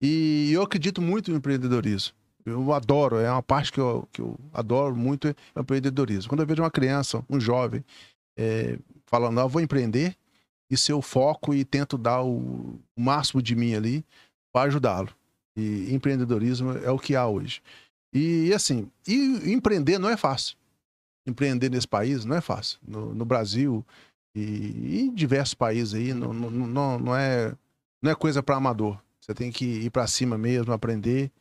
E 0.02 0.52
eu 0.52 0.62
acredito 0.62 1.02
muito 1.02 1.32
no 1.32 1.38
empreendedorismo. 1.38 2.14
Eu 2.46 2.74
adoro, 2.74 3.18
é 3.18 3.32
uma 3.32 3.41
parte 3.41 3.72
que 3.72 3.80
eu, 3.80 4.08
que 4.12 4.22
eu 4.22 4.38
adoro 4.54 4.96
muito 4.96 5.28
é 5.30 5.36
o 5.56 5.62
empreendedorismo. 5.62 6.30
Quando 6.30 6.41
eu 6.41 6.46
vejo 6.48 6.62
uma 6.62 6.70
criança, 6.70 7.24
um 7.30 7.39
jovem, 7.39 7.84
é, 8.38 8.78
falando, 9.08 9.39
"Ah, 9.39 9.43
eu 9.43 9.50
vou 9.50 9.62
empreender, 9.62 10.16
isso 10.70 10.91
eu 10.91 11.01
foco 11.01 11.53
e 11.53 11.63
tento 11.63 11.97
dar 11.97 12.24
o, 12.24 12.80
o 12.95 13.01
máximo 13.01 13.41
de 13.41 13.55
mim 13.55 13.74
ali 13.74 14.03
para 14.51 14.68
ajudá-lo. 14.68 15.09
E 15.55 15.93
empreendedorismo 15.93 16.72
é 16.72 16.91
o 16.91 16.99
que 16.99 17.16
há 17.16 17.28
hoje. 17.28 17.61
E 18.13 18.53
assim, 18.53 18.89
e 19.07 19.51
empreender 19.51 19.99
não 19.99 20.09
é 20.09 20.18
fácil. 20.18 20.57
Empreender 21.28 21.70
nesse 21.70 21.88
país 21.88 22.26
não 22.26 22.36
é 22.36 22.41
fácil. 22.41 22.80
No, 22.88 23.13
no 23.13 23.26
Brasil 23.26 23.86
e, 24.36 24.41
e 24.41 25.01
em 25.01 25.13
diversos 25.13 25.53
países 25.53 25.93
aí, 25.93 26.13
não, 26.13 26.34
não, 26.34 26.49
não, 26.49 26.99
não 26.99 27.16
é, 27.16 27.55
não 28.01 28.11
é 28.11 28.16
coisa 28.16 28.43
para 28.43 28.55
amador. 28.55 28.99
Você 29.20 29.34
tem 29.34 29.51
que 29.51 29.66
ir 29.66 29.89
para 29.89 30.05
cima 30.05 30.38
mesmo, 30.38 30.72
aprender. 30.72 31.32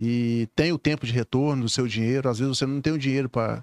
E 0.00 0.48
tem 0.56 0.72
o 0.72 0.78
tempo 0.78 1.06
de 1.06 1.12
retorno 1.12 1.62
do 1.62 1.68
seu 1.68 1.86
dinheiro. 1.86 2.28
Às 2.28 2.38
vezes 2.38 2.58
você 2.58 2.66
não 2.66 2.80
tem 2.80 2.92
o 2.92 2.98
dinheiro 2.98 3.28
para. 3.28 3.62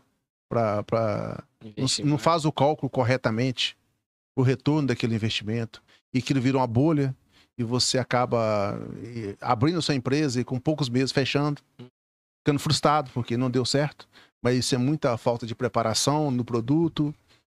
Não, 1.76 2.05
não 2.05 2.18
faz 2.18 2.45
o 2.45 2.51
cálculo 2.51 2.89
corretamente, 2.89 3.76
o 4.38 4.44
retorno 4.44 4.88
daquele 4.88 5.16
investimento, 5.16 5.82
e 6.14 6.20
aquilo 6.20 6.40
vira 6.40 6.58
uma 6.58 6.68
bolha, 6.68 7.16
e 7.58 7.64
você 7.64 7.98
acaba 7.98 8.80
abrindo 9.42 9.82
sua 9.82 9.96
empresa 9.96 10.40
e 10.40 10.44
com 10.44 10.60
poucos 10.60 10.90
meses 10.90 11.12
fechando, 11.12 11.60
ficando 12.40 12.60
frustrado 12.60 13.10
porque 13.16 13.36
não 13.36 13.50
deu 13.50 13.66
certo. 13.66 14.08
Mas 14.44 14.56
isso 14.58 14.76
é 14.76 14.78
muita 14.78 15.18
falta 15.18 15.48
de 15.48 15.56
preparação 15.56 16.30
no 16.30 16.46
produto, 16.46 17.14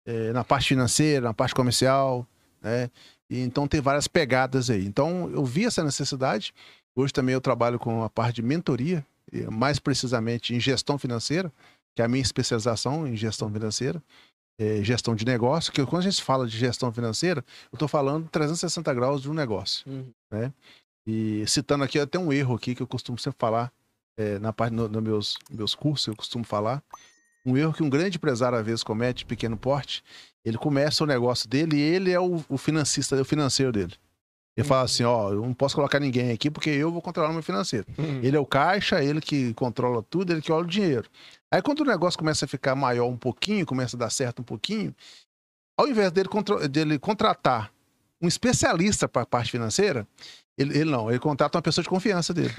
eh, 0.08 0.34
na 0.34 0.44
parte 0.44 0.70
financeira, 0.70 1.28
na 1.28 1.34
parte 1.36 1.54
comercial, 1.54 2.26
né? 2.60 2.90
E 3.30 3.40
então 3.42 3.68
tem 3.68 3.80
várias 3.80 4.08
pegadas 4.08 4.72
aí. 4.72 4.84
Então 4.84 5.30
eu 5.30 5.46
vi 5.46 5.66
essa 5.66 5.84
necessidade. 5.84 6.52
Hoje 6.96 7.14
também 7.14 7.34
eu 7.34 7.42
trabalho 7.42 7.78
com 7.78 8.04
a 8.04 8.10
parte 8.10 8.38
de 8.38 8.42
mentoria, 8.42 9.06
mais 9.52 9.78
precisamente 9.78 10.56
em 10.56 10.60
gestão 10.60 10.98
financeira, 10.98 11.54
que 11.96 12.02
é 12.02 12.06
a 12.06 12.08
minha 12.08 12.24
especialização 12.24 13.08
em 13.08 13.16
gestão 13.16 13.52
financeira, 13.52 14.02
eh, 14.62 14.84
gestão 14.84 15.16
de 15.16 15.26
negócio, 15.26 15.74
que 15.74 15.84
quando 15.88 16.01
a 16.03 16.09
gente 16.09 16.22
fala 16.22 16.45
de 16.45 16.55
gestão 16.55 16.93
financeira, 16.93 17.43
eu 17.72 17.76
estou 17.76 17.88
falando 17.88 18.30
360 18.30 18.93
graus 18.93 19.20
de 19.24 19.28
um 19.28 19.34
negócio. 19.34 19.84
Uhum. 19.89 20.53
E 21.07 21.43
citando 21.47 21.84
aqui 21.84 21.97
até 21.97 22.20
um 22.20 22.32
erro 22.32 22.53
aqui 22.53 22.76
que 22.76 22.82
eu 22.84 22.86
costumo 22.86 23.18
sempre 23.18 23.39
falar, 23.39 23.74
eh, 24.18 24.38
na 24.38 24.53
parte 24.53 24.76
dos 24.76 25.01
meus, 25.01 25.38
meus 25.49 25.74
cursos, 25.74 26.05
eu 26.05 26.16
costumo 26.16 26.43
falar, 26.43 26.84
Um 27.43 27.57
erro 27.57 27.74
que 27.74 27.82
um 27.82 27.89
grande 27.89 28.18
empresário 28.18 28.55
às 28.55 28.64
vezes 28.64 28.84
comete, 28.84 29.26
pequeno 29.26 29.57
porte, 29.57 30.03
ele 30.45 30.59
começa 30.59 31.03
o 31.03 31.07
negócio 31.07 31.49
dele 31.49 31.76
e 31.78 31.82
ele 31.82 32.12
é 32.12 32.20
o, 32.20 32.43
o 32.47 32.55
financista, 32.55 33.20
o 33.20 33.26
financeiro 33.26 33.72
dele. 33.72 33.95
Ele 34.55 34.68
fala 34.68 34.84
assim, 34.84 35.03
ó, 35.03 35.32
eu 35.32 35.41
não 35.41 35.55
posso 35.55 35.74
colocar 35.76 35.99
ninguém 35.99 36.32
aqui 36.32 36.51
porque 36.51 36.70
eu 36.70 36.91
vou 36.91 37.01
controlar 37.01 37.32
o 37.32 37.34
meu 37.34 37.41
financeiro. 37.41 37.88
Ele 38.22 38.38
é 38.38 38.39
o 38.39 38.45
caixa, 38.45 39.03
ele 39.03 39.22
que 39.22 39.55
controla 39.55 40.03
tudo, 40.03 40.32
ele 40.32 40.41
que 40.41 40.51
olha 40.51 40.66
o 40.66 40.68
dinheiro. 40.68 41.09
Aí 41.52 41.62
quando 41.62 41.82
o 41.82 41.86
negócio 41.86 42.18
começa 42.18 42.45
a 42.45 42.47
ficar 42.47 42.76
maior 42.76 43.08
um 43.08 43.18
pouquinho, 43.18 43.66
começa 43.66 43.97
a 43.97 43.99
dar 43.99 44.10
certo 44.10 44.39
um 44.39 44.45
pouquinho, 44.45 44.95
ao 45.78 45.88
invés 45.88 46.12
dele, 46.12 46.30
dele 46.70 46.97
contratar 46.97 47.72
um 48.22 48.28
especialista 48.28 49.08
para 49.08 49.24
a 49.24 49.26
parte 49.26 49.52
financeira, 49.52 50.08
ele, 50.58 50.78
ele, 50.78 50.91
não, 50.91 51.10
ele 51.10 51.20
contrata 51.20 51.58
uma 51.58 51.62
pessoa 51.62 51.82
de 51.82 51.89
confiança 51.89 52.34
dele. 52.34 52.54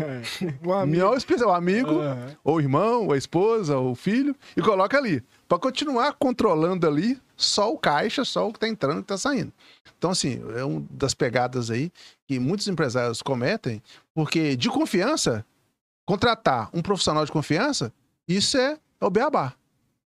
o 0.65 0.73
amigo, 0.75 1.05
o 1.47 1.51
amigo 1.51 1.93
uhum. 1.93 2.37
ou 2.43 2.57
o 2.57 2.61
irmão, 2.61 3.07
ou 3.07 3.13
a 3.13 3.19
esposa, 3.19 3.79
ou 3.79 3.93
o 3.93 3.95
filho, 3.95 4.35
e 4.57 4.61
coloca 4.61 4.99
ali. 4.99 5.23
Para 5.49 5.59
continuar 5.59 6.15
controlando 6.15 6.87
ali 6.87 7.21
só 7.37 7.73
o 7.73 7.79
caixa, 7.79 8.25
só 8.25 8.49
o 8.49 8.53
que 8.53 8.57
está 8.57 8.69
entrando 8.69 8.99
e 8.99 9.01
está 9.03 9.17
saindo. 9.17 9.53
Então, 9.97 10.11
assim, 10.11 10.43
é 10.57 10.65
uma 10.65 10.85
das 10.91 11.15
pegadas 11.15 11.71
aí 11.71 11.93
que 12.27 12.39
muitos 12.41 12.67
empresários 12.67 13.23
cometem, 13.23 13.81
porque 14.15 14.57
de 14.57 14.69
confiança, 14.69 15.45
contratar 16.05 16.71
um 16.73 16.83
profissional 16.83 17.25
de 17.25 17.31
confiança, 17.31 17.93
isso 18.27 18.57
é, 18.59 18.79
é 19.03 19.07
o 19.07 19.11
beabá. 19.11 19.55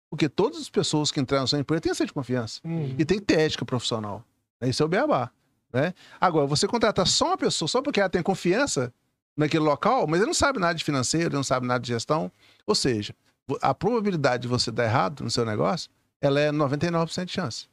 Porque 0.09 0.29
todas 0.29 0.61
as 0.61 0.71
pessoas 0.71 1.11
que 1.11 1.21
entraram 1.21 1.43
na 1.43 1.47
sua 1.47 1.59
empresa 1.59 1.83
têm 1.83 1.95
ser 1.95 2.07
de 2.07 2.13
confiança. 2.13 2.61
Uhum. 2.65 2.95
E 2.99 3.05
tem 3.05 3.19
que 3.19 3.25
ter 3.25 3.41
ética 3.41 3.65
profissional. 3.65 4.25
Isso 4.63 4.83
é 4.83 4.87
o 4.87 4.89
beabá. 4.89 5.31
Né? 5.73 5.93
Agora, 6.21 6.47
você 6.47 6.67
contratar 6.67 7.07
só 7.07 7.27
uma 7.27 7.37
pessoa, 7.37 7.69
só 7.69 7.83
porque 7.83 8.01
ela 8.01 8.09
tem 8.09 8.23
confiança 8.23 8.93
naquele 9.37 9.65
local, 9.65 10.07
mas 10.07 10.21
ele 10.21 10.29
não 10.29 10.35
sabe 10.35 10.59
nada 10.59 10.75
de 10.75 10.83
financeiro, 10.83 11.29
ele 11.29 11.37
não 11.37 11.45
sabe 11.45 11.67
nada 11.67 11.81
de 11.81 11.89
gestão. 11.89 12.33
Ou 12.67 12.75
seja, 12.75 13.15
a 13.61 13.75
probabilidade 13.75 14.43
de 14.43 14.49
você 14.49 14.71
dar 14.71 14.85
errado 14.85 15.23
no 15.23 15.31
seu 15.31 15.45
negócio, 15.45 15.91
ela 16.21 16.41
é 16.41 16.51
99% 16.51 17.27
de 17.27 17.33
chance. 17.33 17.69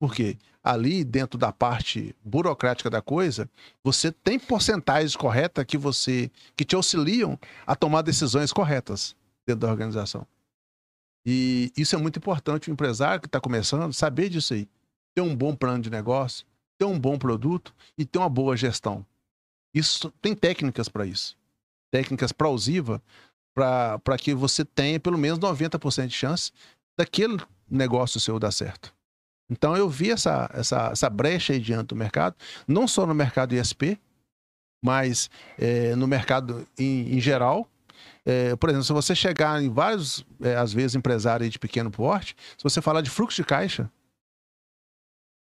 Por 0.00 0.12
quê? 0.12 0.36
Ali, 0.64 1.04
dentro 1.04 1.38
da 1.38 1.52
parte 1.52 2.14
burocrática 2.24 2.90
da 2.90 3.00
coisa, 3.00 3.48
você 3.84 4.10
tem 4.10 4.38
porcentagens 4.38 5.14
corretas 5.14 5.64
que 5.64 5.78
você 5.78 6.30
que 6.56 6.64
te 6.64 6.74
auxiliam 6.74 7.38
a 7.64 7.76
tomar 7.76 8.02
decisões 8.02 8.52
corretas 8.52 9.14
dentro 9.46 9.60
da 9.60 9.70
organização. 9.70 10.26
E 11.24 11.72
isso 11.76 11.94
é 11.94 11.98
muito 11.98 12.18
importante 12.18 12.68
o 12.68 12.72
empresário 12.72 13.20
que 13.20 13.26
está 13.26 13.40
começando 13.40 13.92
saber 13.92 14.28
disso 14.28 14.54
aí. 14.54 14.68
Ter 15.14 15.20
um 15.20 15.36
bom 15.36 15.54
plano 15.54 15.82
de 15.82 15.90
negócio, 15.90 16.44
ter 16.78 16.84
um 16.84 16.98
bom 16.98 17.18
produto 17.18 17.74
e 17.96 18.04
ter 18.04 18.18
uma 18.18 18.28
boa 18.28 18.56
gestão. 18.56 19.06
Isso 19.74 20.10
tem 20.20 20.34
técnicas 20.34 20.88
para 20.88 21.06
isso. 21.06 21.36
Técnicas 21.90 22.32
plausivas 22.32 23.00
para 23.54 24.16
que 24.18 24.34
você 24.34 24.64
tenha 24.64 24.98
pelo 24.98 25.18
menos 25.18 25.38
90% 25.38 26.06
de 26.06 26.14
chance 26.14 26.50
daquele 26.98 27.38
negócio 27.68 28.18
seu 28.18 28.38
dar 28.38 28.50
certo. 28.50 28.94
Então 29.50 29.76
eu 29.76 29.88
vi 29.88 30.10
essa, 30.10 30.50
essa, 30.54 30.88
essa 30.92 31.10
brecha 31.10 31.52
aí 31.52 31.60
diante 31.60 31.88
do 31.88 31.96
mercado, 31.96 32.34
não 32.66 32.88
só 32.88 33.06
no 33.06 33.14
mercado 33.14 33.54
ISP, 33.54 33.98
mas 34.82 35.30
é, 35.58 35.94
no 35.94 36.06
mercado 36.06 36.66
em, 36.78 37.16
em 37.16 37.20
geral. 37.20 37.68
É, 38.24 38.54
por 38.56 38.68
exemplo, 38.68 38.84
se 38.84 38.92
você 38.92 39.14
chegar 39.14 39.62
em 39.62 39.68
vários, 39.68 40.24
é, 40.40 40.56
às 40.56 40.72
vezes, 40.72 40.94
empresários 40.94 41.50
de 41.50 41.58
pequeno 41.58 41.90
porte, 41.90 42.36
se 42.56 42.62
você 42.62 42.80
falar 42.80 43.00
de 43.00 43.10
fluxo 43.10 43.36
de 43.36 43.44
caixa, 43.44 43.90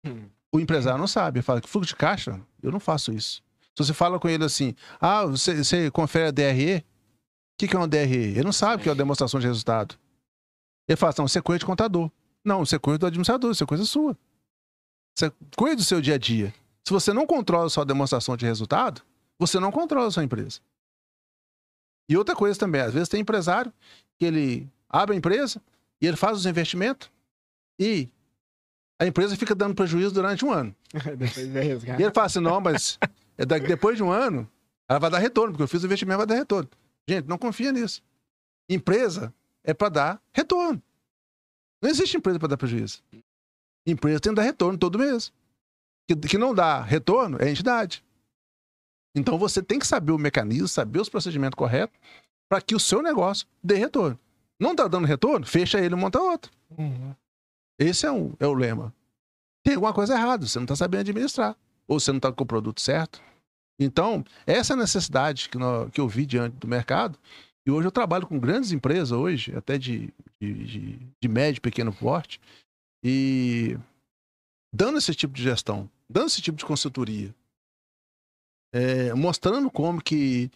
hum. 0.06 0.28
o 0.52 0.60
empresário 0.60 0.98
não 0.98 1.06
sabe. 1.06 1.38
Ele 1.38 1.42
fala 1.42 1.60
que 1.60 1.68
fluxo 1.68 1.88
de 1.88 1.96
caixa, 1.96 2.40
eu 2.62 2.70
não 2.70 2.80
faço 2.80 3.12
isso. 3.12 3.42
Se 3.74 3.84
você 3.84 3.94
fala 3.94 4.18
com 4.18 4.28
ele 4.28 4.44
assim, 4.44 4.74
ah, 5.00 5.24
você, 5.24 5.64
você 5.64 5.90
confere 5.90 6.28
a 6.28 6.30
DRE, 6.30 6.76
o 6.78 6.82
que, 7.58 7.68
que 7.68 7.74
é 7.74 7.78
uma 7.78 7.88
DRE? 7.88 8.14
Ele 8.14 8.44
não 8.44 8.52
sabe 8.52 8.80
o 8.80 8.82
que 8.82 8.88
é 8.88 8.92
uma 8.92 8.96
demonstração 8.96 9.40
de 9.40 9.46
resultado. 9.46 9.98
Ele 10.86 10.96
fala 10.96 11.10
assim, 11.10 11.22
você 11.22 11.38
é 11.38 11.42
coisa 11.42 11.60
de 11.60 11.66
contador. 11.66 12.10
Não, 12.44 12.64
você 12.64 12.76
é 12.76 12.78
coisa 12.78 12.98
do 12.98 13.06
administrador, 13.06 13.50
isso 13.50 13.64
é 13.64 13.66
coisa 13.66 13.84
sua. 13.84 14.16
Você 15.16 15.32
cuida 15.56 15.76
do 15.76 15.84
seu 15.84 16.00
dia 16.00 16.14
a 16.14 16.18
dia. 16.18 16.52
Se 16.84 16.92
você 16.92 17.12
não 17.12 17.26
controla 17.26 17.66
a 17.66 17.70
sua 17.70 17.84
demonstração 17.84 18.36
de 18.36 18.44
resultado, 18.44 19.02
você 19.38 19.58
não 19.60 19.70
controla 19.70 20.08
a 20.08 20.10
sua 20.10 20.24
empresa. 20.24 20.60
E 22.08 22.16
outra 22.16 22.34
coisa 22.34 22.58
também, 22.58 22.80
às 22.80 22.92
vezes 22.92 23.08
tem 23.08 23.20
empresário 23.20 23.72
que 24.18 24.26
ele 24.26 24.68
abre 24.88 25.14
a 25.14 25.18
empresa 25.18 25.60
e 26.00 26.06
ele 26.06 26.16
faz 26.16 26.36
os 26.38 26.46
investimentos 26.46 27.10
e 27.78 28.08
a 28.98 29.06
empresa 29.06 29.36
fica 29.36 29.54
dando 29.54 29.74
prejuízo 29.74 30.14
durante 30.14 30.44
um 30.44 30.52
ano. 30.52 30.74
e 31.98 32.02
ele 32.02 32.12
fala 32.12 32.26
assim, 32.26 32.40
não, 32.40 32.60
mas 32.60 32.98
é 33.36 33.44
depois 33.44 33.96
de 33.96 34.02
um 34.02 34.10
ano, 34.10 34.48
ela 34.88 34.98
vai 34.98 35.10
dar 35.10 35.18
retorno, 35.18 35.52
porque 35.52 35.62
eu 35.62 35.68
fiz 35.68 35.82
o 35.82 35.86
investimento, 35.86 36.18
vai 36.18 36.26
dar 36.26 36.34
retorno. 36.34 36.68
Gente, 37.08 37.26
não 37.26 37.38
confia 37.38 37.72
nisso. 37.72 38.02
Empresa 38.68 39.34
é 39.64 39.74
para 39.74 39.88
dar 39.88 40.22
retorno. 40.32 40.82
Não 41.80 41.90
existe 41.90 42.16
empresa 42.16 42.38
para 42.38 42.48
dar 42.48 42.56
prejuízo. 42.56 43.02
Empresa 43.86 44.20
tem 44.20 44.32
que 44.32 44.36
dar 44.36 44.42
retorno 44.42 44.78
todo 44.78 44.98
mês. 44.98 45.32
Que, 46.06 46.14
que 46.14 46.38
não 46.38 46.54
dá 46.54 46.80
retorno 46.80 47.38
é 47.40 47.50
entidade. 47.50 48.04
Então 49.14 49.38
você 49.38 49.62
tem 49.62 49.78
que 49.78 49.86
saber 49.86 50.12
o 50.12 50.18
mecanismo, 50.18 50.68
saber 50.68 51.00
os 51.00 51.08
procedimentos 51.08 51.56
corretos 51.56 51.98
para 52.48 52.60
que 52.60 52.74
o 52.74 52.80
seu 52.80 53.02
negócio 53.02 53.46
dê 53.62 53.76
retorno. 53.76 54.18
Não 54.60 54.72
está 54.72 54.86
dando 54.86 55.06
retorno? 55.06 55.46
Fecha 55.46 55.78
ele 55.78 55.94
e 55.94 55.98
monta 55.98 56.20
outro. 56.20 56.50
Uhum. 56.78 57.14
Esse 57.78 58.06
é, 58.06 58.12
um, 58.12 58.32
é 58.38 58.46
o 58.46 58.54
lema. 58.54 58.94
Tem 59.64 59.74
alguma 59.74 59.92
coisa 59.92 60.14
errada, 60.14 60.46
você 60.46 60.58
não 60.58 60.64
está 60.64 60.76
sabendo 60.76 61.00
administrar. 61.00 61.56
Ou 61.88 61.98
você 61.98 62.12
não 62.12 62.18
está 62.18 62.32
com 62.32 62.44
o 62.44 62.46
produto 62.46 62.80
certo. 62.80 63.20
Então, 63.78 64.24
essa 64.46 64.76
necessidade 64.76 65.48
que, 65.48 65.58
nós, 65.58 65.90
que 65.90 66.00
eu 66.00 66.08
vi 66.08 66.26
diante 66.26 66.56
do 66.56 66.68
mercado, 66.68 67.18
e 67.66 67.70
hoje 67.70 67.86
eu 67.86 67.92
trabalho 67.92 68.26
com 68.26 68.38
grandes 68.38 68.72
empresas 68.72 69.12
hoje, 69.12 69.54
até 69.56 69.78
de, 69.78 70.12
de, 70.40 70.64
de, 70.64 70.98
de 71.20 71.28
médio 71.28 71.58
e 71.58 71.62
pequeno 71.62 71.92
porte, 71.92 72.40
e 73.04 73.76
dando 74.72 74.98
esse 74.98 75.14
tipo 75.14 75.34
de 75.34 75.42
gestão, 75.42 75.88
dando 76.08 76.26
esse 76.26 76.40
tipo 76.40 76.58
de 76.58 76.64
consultoria, 76.64 77.34
é, 78.72 79.12
mostrando 79.14 79.70
como 79.70 80.02
que 80.02 80.50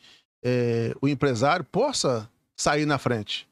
é, 0.45 0.95
o 1.01 1.09
empresário 1.09 1.65
possa 1.65 2.31
sair 2.57 2.87
na 2.87 2.99
frente. 2.99 3.49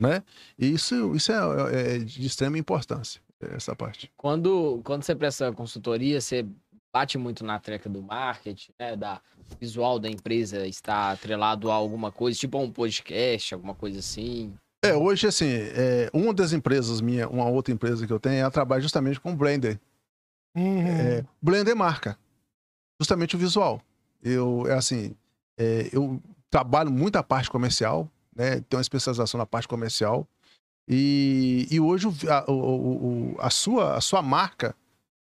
Né? 0.00 0.22
E 0.56 0.72
isso, 0.72 1.14
isso 1.16 1.32
é, 1.32 1.96
é 1.96 1.98
de 1.98 2.24
extrema 2.24 2.56
importância, 2.56 3.20
essa 3.40 3.74
parte. 3.74 4.10
Quando, 4.16 4.80
quando 4.84 5.02
você 5.02 5.14
presta 5.14 5.52
consultoria, 5.52 6.20
você 6.20 6.46
bate 6.92 7.18
muito 7.18 7.44
na 7.44 7.58
treca 7.58 7.88
do 7.88 8.02
marketing, 8.02 8.72
né? 8.78 8.96
Da 8.96 9.20
visual 9.60 9.98
da 9.98 10.08
empresa 10.08 10.66
está 10.66 11.10
atrelado 11.12 11.70
a 11.70 11.74
alguma 11.74 12.12
coisa, 12.12 12.38
tipo 12.38 12.58
a 12.58 12.60
um 12.60 12.70
podcast, 12.70 13.54
alguma 13.54 13.74
coisa 13.74 13.98
assim. 13.98 14.54
É, 14.84 14.94
hoje, 14.94 15.26
assim, 15.26 15.48
é, 15.48 16.08
uma 16.12 16.32
das 16.32 16.52
empresas 16.52 17.00
minha, 17.00 17.28
uma 17.28 17.48
outra 17.48 17.74
empresa 17.74 18.06
que 18.06 18.12
eu 18.12 18.20
tenho, 18.20 18.36
ela 18.36 18.50
trabalha 18.50 18.80
justamente 18.80 19.20
com 19.20 19.34
Blender. 19.34 19.80
Uhum. 20.56 20.86
É, 20.86 21.24
Blender 21.42 21.74
marca. 21.74 22.16
Justamente 23.00 23.36
o 23.36 23.38
visual. 23.38 23.80
Eu, 24.22 24.66
é 24.66 24.74
assim, 24.74 25.14
é, 25.56 25.88
eu 25.92 26.20
trabalho 26.50 26.90
muito 26.90 27.16
a 27.16 27.22
parte 27.22 27.50
comercial, 27.50 28.10
né? 28.34 28.60
Tenho 28.60 28.78
uma 28.78 28.80
especialização 28.80 29.38
na 29.38 29.46
parte 29.46 29.68
comercial. 29.68 30.26
E, 30.88 31.68
e 31.70 31.78
hoje 31.78 32.08
a, 32.28 32.50
o, 32.50 33.36
a, 33.38 33.50
sua, 33.50 33.96
a 33.96 34.00
sua 34.00 34.22
marca 34.22 34.74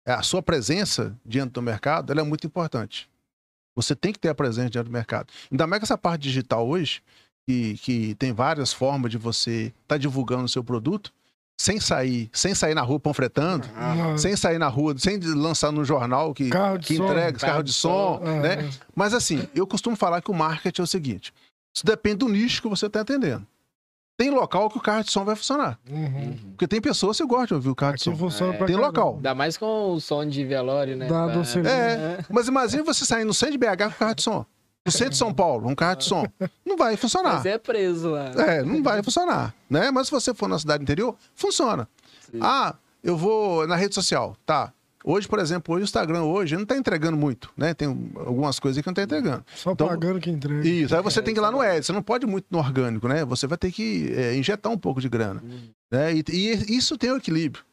é, 0.06 0.12
a 0.12 0.22
sua 0.22 0.42
presença 0.42 1.16
diante 1.24 1.52
do 1.52 1.62
mercado 1.62 2.10
ela 2.10 2.20
é 2.20 2.24
muito 2.24 2.46
importante. 2.46 3.08
Você 3.76 3.94
tem 3.94 4.12
que 4.12 4.18
ter 4.18 4.28
a 4.28 4.34
presença 4.34 4.70
diante 4.70 4.86
do 4.86 4.90
mercado. 4.90 5.32
Ainda 5.50 5.66
mais 5.66 5.80
que 5.80 5.84
essa 5.84 5.98
parte 5.98 6.22
digital 6.22 6.66
hoje, 6.68 7.02
que, 7.46 7.74
que 7.78 8.14
tem 8.16 8.32
várias 8.32 8.72
formas 8.72 9.10
de 9.10 9.18
você 9.18 9.66
estar 9.66 9.74
tá 9.86 9.98
divulgando 9.98 10.44
o 10.44 10.48
seu 10.48 10.64
produto, 10.64 11.12
sem 11.60 11.78
sair, 11.78 12.30
sem 12.32 12.54
sair 12.54 12.74
na 12.74 12.80
rua 12.80 12.98
panfletando, 12.98 13.68
uhum. 13.76 14.16
sem 14.16 14.34
sair 14.34 14.56
na 14.56 14.68
rua, 14.68 14.94
sem 14.96 15.20
lançar 15.20 15.70
no 15.70 15.84
jornal 15.84 16.32
que, 16.32 16.48
que 16.80 16.94
entrega 16.94 17.38
carro, 17.38 17.52
carro 17.52 17.62
de 17.62 17.70
som, 17.70 18.18
som 18.18 18.24
né? 18.24 18.54
É. 18.54 18.70
Mas 18.94 19.12
assim, 19.12 19.46
eu 19.54 19.66
costumo 19.66 19.94
falar 19.94 20.22
que 20.22 20.30
o 20.30 20.34
marketing 20.34 20.80
é 20.80 20.84
o 20.84 20.86
seguinte: 20.86 21.34
isso 21.74 21.84
depende 21.84 22.16
do 22.16 22.30
nicho 22.30 22.62
que 22.62 22.68
você 22.68 22.86
está 22.86 23.02
atendendo 23.02 23.46
tem 24.16 24.28
local 24.28 24.68
que 24.68 24.76
o 24.76 24.80
carro 24.82 25.02
de 25.02 25.10
som 25.10 25.24
vai 25.24 25.34
funcionar. 25.34 25.78
Uhum. 25.90 26.36
Porque 26.50 26.68
tem 26.68 26.78
pessoas 26.78 27.16
que 27.16 27.24
gostam 27.24 27.46
de 27.46 27.54
ouvir 27.54 27.70
o 27.70 27.74
carro 27.74 27.94
de 27.94 28.02
som. 28.02 28.14
Funciona 28.14 28.52
é. 28.52 28.64
Tem 28.66 28.76
local. 28.76 29.14
Ainda 29.14 29.34
mais 29.34 29.56
com 29.56 29.94
o 29.94 29.98
som 29.98 30.26
de 30.26 30.44
velório, 30.44 30.94
né? 30.94 31.06
Da 31.06 31.26
pra... 31.26 31.70
é. 31.70 32.18
Mas 32.28 32.46
imagina 32.46 32.82
você 32.82 33.06
sair 33.06 33.24
no 33.24 33.32
centro 33.32 33.52
de 33.52 33.58
BH 33.58 33.78
com 33.78 33.88
o 33.88 33.92
carro 33.92 34.14
de 34.14 34.22
som. 34.22 34.44
No 34.84 34.90
centro 34.90 35.10
de 35.10 35.16
São 35.18 35.32
Paulo, 35.32 35.68
um 35.68 35.74
carro 35.74 35.96
de 35.96 36.04
som. 36.04 36.24
Não 36.64 36.76
vai 36.76 36.96
funcionar. 36.96 37.34
Mas 37.34 37.46
é 37.46 37.58
preso 37.58 38.10
lá. 38.10 38.30
É, 38.38 38.62
não 38.62 38.82
vai 38.82 39.02
funcionar. 39.02 39.54
Né? 39.68 39.90
Mas 39.90 40.06
se 40.06 40.10
você 40.10 40.32
for 40.32 40.48
na 40.48 40.58
cidade 40.58 40.82
interior, 40.82 41.14
funciona. 41.34 41.86
Sim. 42.30 42.38
Ah, 42.40 42.74
eu 43.04 43.16
vou 43.16 43.66
na 43.66 43.76
rede 43.76 43.94
social. 43.94 44.36
Tá. 44.46 44.72
Hoje, 45.02 45.26
por 45.26 45.38
exemplo, 45.38 45.74
hoje 45.74 45.82
o 45.82 45.84
Instagram 45.84 46.24
hoje 46.24 46.54
não 46.56 46.62
está 46.62 46.76
entregando 46.76 47.16
muito, 47.16 47.50
né? 47.56 47.72
Tem 47.72 47.88
algumas 47.88 48.58
coisas 48.58 48.82
que 48.82 48.86
não 48.86 48.92
está 48.92 49.02
entregando. 49.02 49.44
Só 49.54 49.72
então, 49.72 49.88
pagando 49.88 50.20
que 50.20 50.28
entrega. 50.28 50.66
Isso, 50.68 50.94
aí 50.94 51.02
você 51.02 51.20
é, 51.20 51.22
tem 51.22 51.32
que 51.32 51.40
ir 51.40 51.42
lá 51.42 51.50
no 51.50 51.60
Ads, 51.60 51.86
você 51.86 51.92
não 51.92 52.02
pode 52.02 52.26
ir 52.26 52.28
muito 52.28 52.44
no 52.50 52.58
orgânico, 52.58 53.08
né? 53.08 53.24
Você 53.24 53.46
vai 53.46 53.56
ter 53.56 53.72
que 53.72 54.12
é, 54.14 54.36
injetar 54.36 54.70
um 54.70 54.76
pouco 54.76 55.00
de 55.00 55.08
grana. 55.08 55.42
Hum. 55.42 55.70
Né? 55.90 56.14
E, 56.16 56.24
e, 56.28 56.76
isso 56.76 56.98
tem 56.98 57.10
o 57.10 57.16
equilíbrio. 57.16 57.64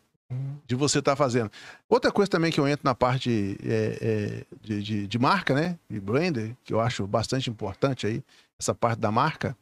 De 0.66 0.76
você 0.76 0.99
estar 0.99 1.14
tá 1.14 1.16
fazendo. 1.16 1.49
Outra 1.88 2.12
coisa 2.12 2.30
também 2.30 2.52
que 2.52 2.60
eu 2.60 2.68
entro 2.68 2.84
na 2.84 2.94
parte 2.94 3.58
é, 3.64 3.98
é, 4.02 4.45
de, 4.62 4.84
de, 4.84 5.08
de, 5.08 5.20
marca, 5.20 5.54
né? 5.54 5.80
De 5.90 5.99
brander, 5.99 6.56
que 6.64 6.74
eu 6.74 6.80
acho 6.80 7.08
bastante 7.08 7.49
importante 7.49 8.06
aí, 8.06 8.24
essa 8.60 8.76
parte 8.76 8.99
da 8.99 9.12
marca, 9.12 9.56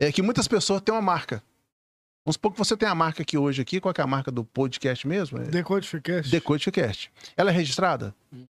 é 0.00 0.12
que 0.12 0.22
muitas 0.22 0.46
pessoas 0.46 0.80
têm 0.80 0.94
uma 0.94 1.02
marca. 1.02 1.42
Vamos 2.24 2.34
supor 2.34 2.52
que 2.52 2.58
você 2.58 2.76
tem 2.76 2.88
a 2.88 2.94
marca 2.94 3.22
aqui 3.22 3.36
hoje 3.36 3.60
aqui, 3.60 3.80
qual 3.80 3.92
que 3.92 4.00
é 4.00 4.04
a 4.04 4.06
marca 4.06 4.30
do 4.30 4.44
podcast 4.44 5.06
mesmo? 5.08 5.38
É 5.38 5.44
Decodificast. 5.44 6.30
Decodificast. 6.30 7.12
Ela 7.36 7.50
é 7.50 7.54
registrada? 7.54 8.14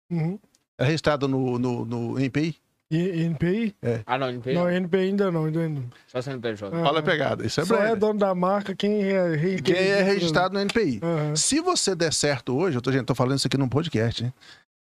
Uhum. 0.08 0.38
Ela 0.78 0.86
é 0.86 0.90
registrada 0.90 1.26
no, 1.26 1.58
no, 1.58 1.84
no 1.84 2.20
NPI? 2.20 2.56
NPI? 2.90 3.74
Ah, 4.06 4.16
não, 4.18 4.30
NPI. 4.30 4.54
Não, 4.54 4.70
NPI 4.70 4.98
ainda 5.00 5.30
não. 5.32 5.44
Ainda 5.46 5.68
não. 5.68 5.84
Só 6.06 6.22
CNPJ. 6.22 6.76
Ah. 6.76 6.82
Olha 6.88 7.00
a 7.00 7.02
pegada, 7.02 7.44
isso 7.46 7.60
é 7.60 7.64
Só 7.64 7.74
é 7.76 7.78
brand. 7.88 7.98
dono 7.98 8.18
da 8.18 8.34
marca 8.34 8.74
quem 8.74 9.02
é, 9.02 9.34
re- 9.34 9.60
Quem 9.60 9.74
é 9.76 10.02
registrado 10.02 10.54
no 10.54 10.60
NPI. 10.60 11.00
Aham. 11.02 11.34
Se 11.36 11.60
você 11.60 11.94
der 11.94 12.12
certo 12.12 12.56
hoje, 12.56 12.76
eu 12.78 12.82
tô, 12.82 12.92
gente, 12.92 13.04
tô 13.04 13.14
falando 13.14 13.38
isso 13.38 13.46
aqui 13.46 13.56
num 13.58 13.68
podcast, 13.68 14.24
hein? 14.24 14.32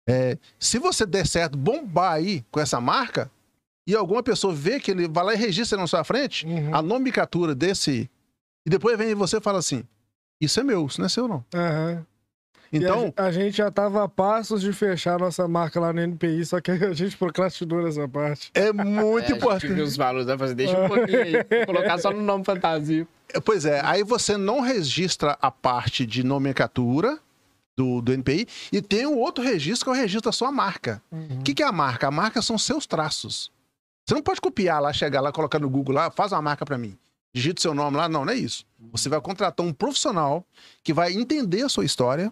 É, 0.08 0.38
se 0.60 0.78
você 0.78 1.04
der 1.06 1.26
certo, 1.26 1.58
bombar 1.58 2.14
aí 2.14 2.44
com 2.52 2.60
essa 2.60 2.80
marca, 2.80 3.30
e 3.88 3.96
alguma 3.96 4.22
pessoa 4.22 4.54
vê 4.54 4.80
que 4.80 4.92
ele 4.92 5.08
vai 5.08 5.24
lá 5.24 5.34
e 5.34 5.38
registra 5.38 5.78
na 5.80 5.88
sua 5.88 6.04
frente, 6.04 6.46
Uhum. 6.46 6.76
a 6.76 6.82
nomenclatura 6.82 7.56
desse. 7.56 8.10
E 8.66 8.70
depois 8.70 8.98
vem 8.98 9.16
você 9.16 9.38
e 9.38 9.42
fala 9.42 9.58
assim: 9.60 9.84
Isso 10.42 10.60
é 10.60 10.64
meu, 10.64 10.86
isso 10.86 11.00
não 11.00 11.06
é 11.06 11.10
seu, 11.10 11.28
não. 11.28 11.44
Aham. 11.54 12.06
Então, 12.78 13.14
a, 13.16 13.24
a 13.26 13.32
gente 13.32 13.58
já 13.58 13.70
tava 13.72 14.04
a 14.04 14.08
passos 14.10 14.62
de 14.62 14.72
fechar 14.74 15.20
nossa 15.20 15.48
marca 15.48 15.80
lá 15.80 15.92
no 15.94 16.02
NPI, 16.02 16.46
só 16.46 16.60
que 16.62 16.72
a 16.72 16.94
gente 16.94 17.16
procrastinou 17.18 17.84
nessa 17.84 18.08
parte. 18.08 18.52
é 18.54 18.68
É, 18.68 18.74
muito 18.74 19.26
a 19.26 19.28
gente 19.30 19.38
importante. 19.38 19.74
viu 19.74 19.84
os 19.84 19.96
valores, 19.98 20.28
vai 20.28 20.38
fazer, 20.38 20.56
deixa 20.56 20.80
um 20.80 20.88
pouquinho 20.88 21.22
aí. 21.22 21.34
Vou 21.34 21.66
colocar 21.68 21.98
só 21.98 22.12
no 22.12 22.22
nome 22.22 22.44
fantasia. 22.44 23.08
É, 23.34 23.40
Pois 23.40 23.66
é, 23.66 23.82
aí 23.84 24.04
você 24.04 24.38
não 24.38 24.62
registra 24.62 25.38
a 25.42 25.50
parte 25.52 26.06
de 26.06 26.24
nomenclatura 26.24 27.18
do, 27.78 28.02
do 28.02 28.14
NPI 28.14 28.48
e 28.72 28.82
tem 28.82 29.06
um 29.06 29.18
outro 29.18 29.44
registro 29.44 29.86
que 29.86 29.90
é 29.90 29.94
o 29.94 30.02
registro 30.02 30.30
da 30.30 30.32
sua 30.32 30.52
marca. 30.52 31.02
Uhum. 31.12 31.40
O 31.40 31.44
que, 31.44 31.54
que 31.54 31.64
é 31.64 31.66
a 31.66 31.72
marca? 31.72 32.08
A 32.08 32.12
marca 32.12 32.42
são 32.42 32.58
seus 32.58 32.86
traços. 32.86 33.52
Você 34.08 34.14
não 34.14 34.22
pode 34.22 34.40
copiar 34.40 34.82
lá, 34.82 34.94
chegar 34.94 35.20
lá, 35.20 35.32
colocar 35.32 35.60
no 35.60 35.70
Google 35.70 35.96
lá, 35.96 36.12
faz 36.12 36.32
uma 36.32 36.42
marca 36.42 36.64
para 36.66 36.78
mim. 36.78 36.96
Digita 37.34 37.60
o 37.60 37.62
seu 37.64 37.74
nome 37.74 37.98
lá. 37.98 38.08
Não, 38.08 38.24
não 38.24 38.32
é 38.32 38.36
isso. 38.38 38.66
Você 38.94 39.10
vai 39.10 39.20
contratar 39.20 39.66
um 39.66 39.74
profissional 39.74 40.46
que 40.84 40.94
vai 40.94 41.12
entender 41.12 41.64
a 41.64 41.70
sua 41.70 41.84
história 41.84 42.32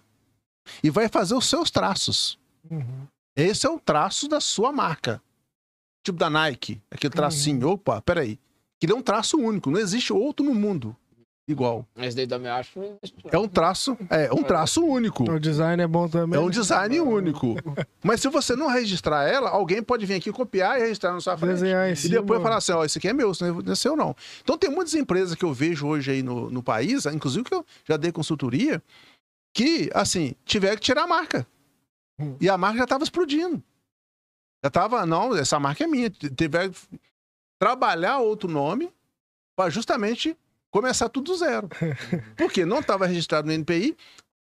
e 0.84 0.90
vai 0.90 1.08
fazer 1.08 1.36
os 1.36 1.46
seus 1.48 1.70
traços. 1.72 2.38
Uhum. 2.70 3.08
Esse 3.36 3.66
é 3.66 3.70
o 3.70 3.80
traço 3.80 4.28
da 4.28 4.40
sua 4.40 4.72
marca. 4.72 5.22
Tipo 6.04 6.18
da 6.18 6.30
Nike, 6.30 6.82
aquele 6.92 7.14
tracinho. 7.14 7.70
Opa, 7.70 8.02
peraí. 8.02 8.38
Que 8.80 8.92
é 8.92 8.96
um 8.96 9.02
traço 9.02 9.38
único, 9.38 9.72
não 9.72 9.80
existe 9.80 10.12
outro 10.12 10.46
no 10.46 10.54
mundo 10.54 10.96
igual. 11.48 11.86
Esse 11.98 12.16
daí 12.16 12.26
também 12.28 12.50
acho. 12.50 12.80
É 13.32 13.38
um 13.38 13.48
traço, 13.48 13.98
é 14.10 14.32
um 14.34 14.44
traço 14.44 14.82
único. 14.84 15.30
O 15.30 15.40
design 15.40 15.82
é 15.82 15.88
bom 15.88 16.08
também. 16.08 16.40
É 16.40 16.42
um 16.44 16.50
design 16.50 17.00
único. 17.02 17.56
Mas 18.04 18.22
se 18.22 18.30
você 18.30 18.56
não 18.56 18.68
registrar 18.68 19.24
ela, 19.28 19.50
alguém 19.50 19.82
pode 19.84 20.06
vir 20.06 20.16
aqui 20.16 20.32
copiar 20.32 20.78
e 20.80 20.84
registrar 20.84 21.12
na 21.14 21.20
sua 21.22 21.38
frente. 21.38 21.54
Desenhar 21.56 21.90
em 21.90 21.94
E 21.94 21.96
cima. 21.98 22.16
depois 22.22 22.42
falar 22.42 22.58
assim, 22.58 22.72
ó, 22.72 22.84
esse 22.86 22.98
aqui 22.98 23.08
é 23.10 23.14
meu, 23.14 23.32
isso 23.32 23.46
não 23.62 23.72
é 23.72 23.76
seu 23.76 23.96
não. 23.96 24.16
Então 24.42 24.58
tem 24.58 24.70
muitas 24.70 24.94
empresas 24.96 25.36
que 25.36 25.44
eu 25.44 25.54
vejo 25.54 25.86
hoje 25.88 26.12
aí 26.12 26.24
no, 26.24 26.50
no 26.50 26.64
país, 26.64 27.06
inclusive 27.08 27.44
que 27.46 27.54
eu 27.54 27.66
já 27.88 27.98
dei 27.98 28.12
consultoria, 28.12 28.82
que, 29.54 29.90
assim, 29.94 30.36
tiveram 30.46 30.76
que 30.76 30.82
tirar 30.84 31.04
a 31.04 31.08
marca. 31.08 31.46
Hum. 32.20 32.36
E 32.42 32.50
a 32.50 32.58
marca 32.58 32.78
já 32.80 32.84
estava 32.86 33.04
explodindo. 33.04 33.62
Já 34.64 34.68
estava, 34.68 35.06
não, 35.06 35.36
essa 35.36 35.60
marca 35.60 35.84
é 35.84 35.88
minha. 35.88 36.10
Tiveram 36.10 36.72
que 36.72 37.00
trabalhar 37.60 38.20
outro 38.20 38.50
nome 38.50 38.92
para 39.56 39.70
justamente 39.70 40.38
começar 40.72 41.10
tudo 41.10 41.32
do 41.32 41.38
zero. 41.38 41.70
Porque 42.38 42.66
não 42.66 42.80
estava 42.80 43.06
registrado 43.06 43.48
no 43.48 43.54
NPI, 43.54 43.96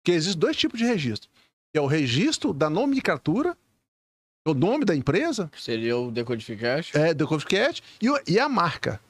que 0.04 0.12
existem 0.12 0.38
dois 0.40 0.56
tipos 0.56 0.78
de 0.78 0.84
registro. 0.86 1.28
Que 1.72 1.78
é 1.78 1.80
o 1.80 1.86
registro 1.86 2.52
da 2.54 2.70
nomenclatura, 2.70 3.56
o 4.46 4.54
nome 4.54 4.84
da 4.84 4.94
empresa, 4.94 5.50
Seria 5.58 5.96
o 5.96 6.10
Decodificast. 6.10 6.96
é 6.96 7.12
do 7.14 7.26
Copycat 7.26 7.82
e, 8.00 8.08
o- 8.10 8.20
e 8.28 8.38
a 8.38 8.48
marca. 8.48 9.00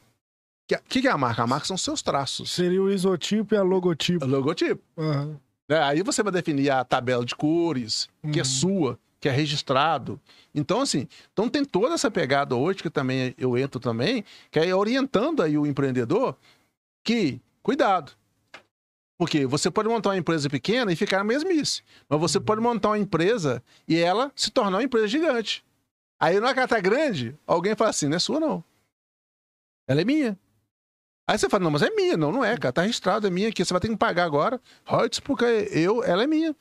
O 0.65 0.67
que, 0.69 0.79
que, 0.89 1.01
que 1.03 1.09
é 1.09 1.11
a 1.11 1.19
marca? 1.19 1.43
A 1.43 1.47
marca 1.47 1.67
são 1.67 1.77
seus 1.77 2.01
traços. 2.03 2.51
Seria 2.53 2.81
o 2.83 2.91
isotipo 2.91 3.55
e 3.55 3.59
a 3.59 3.63
logotipo. 3.63 4.25
O 4.25 4.29
logotipo. 4.29 4.83
Aham. 4.97 5.39
Né? 5.69 5.83
Aí 5.83 6.03
você 6.03 6.23
vai 6.23 6.33
definir 6.33 6.71
a 6.71 6.85
tabela 6.85 7.25
de 7.25 7.35
cores, 7.35 8.09
que 8.33 8.39
é 8.39 8.43
Uhum. 8.43 8.45
sua, 8.45 8.99
que 9.21 9.29
é 9.29 9.33
registrado. 9.33 10.21
Então, 10.55 10.81
assim, 10.81 11.09
então 11.33 11.49
tem 11.49 11.65
toda 11.65 11.95
essa 11.95 12.11
pegada 12.11 12.55
hoje, 12.55 12.83
que 12.83 12.91
também 12.91 13.35
eu 13.39 13.57
entro 13.57 13.81
também, 13.81 14.25
que 14.51 14.59
é 14.59 14.75
orientando 14.75 15.43
aí 15.43 15.57
o 15.57 15.67
empreendedor 15.67 16.37
que, 17.03 17.41
cuidado. 17.63 18.13
Porque 19.19 19.47
você 19.47 19.71
pode 19.71 19.89
montar 19.89 20.11
uma 20.11 20.19
empresa 20.19 20.51
pequena 20.51 20.93
e 20.93 20.97
ficar 20.97 21.19
na 21.19 21.25
mesmice. 21.25 21.83
Mas 22.09 22.21
você 22.21 22.41
pode 22.41 22.61
montar 22.61 22.91
uma 22.91 22.99
empresa 22.99 23.63
e 23.87 23.97
ela 23.97 24.33
se 24.35 24.51
tornar 24.51 24.79
uma 24.79 24.83
empresa 24.83 25.07
gigante. 25.07 25.65
Aí 26.21 26.41
na 26.41 26.53
carta 26.55 26.81
grande, 26.81 27.37
alguém 27.47 27.75
fala 27.77 27.91
assim, 27.91 28.09
não 28.09 28.17
é 28.17 28.19
sua 28.19 28.41
não. 28.41 28.63
Ela 29.87 30.01
é 30.01 30.05
minha. 30.05 30.39
Aí 31.27 31.39
você 31.39 31.49
fala, 31.49 31.65
não, 31.65 31.71
mas 31.71 31.83
é 31.83 31.91
minha. 31.91 32.17
Não, 32.17 32.31
não 32.31 32.45
é, 32.45 32.57
cara. 32.57 32.73
Tá 32.73 32.83
registrado, 32.83 33.27
é 33.27 33.31
minha 33.31 33.49
aqui. 33.49 33.65
Você 33.65 33.73
vai 33.73 33.81
ter 33.81 33.89
que 33.89 33.97
pagar 33.97 34.25
agora. 34.25 34.61
Royalties, 34.85 35.21
porque 35.21 35.45
eu, 35.73 36.05
ela 36.05 36.25
é 36.25 36.27
minha. 36.27 36.55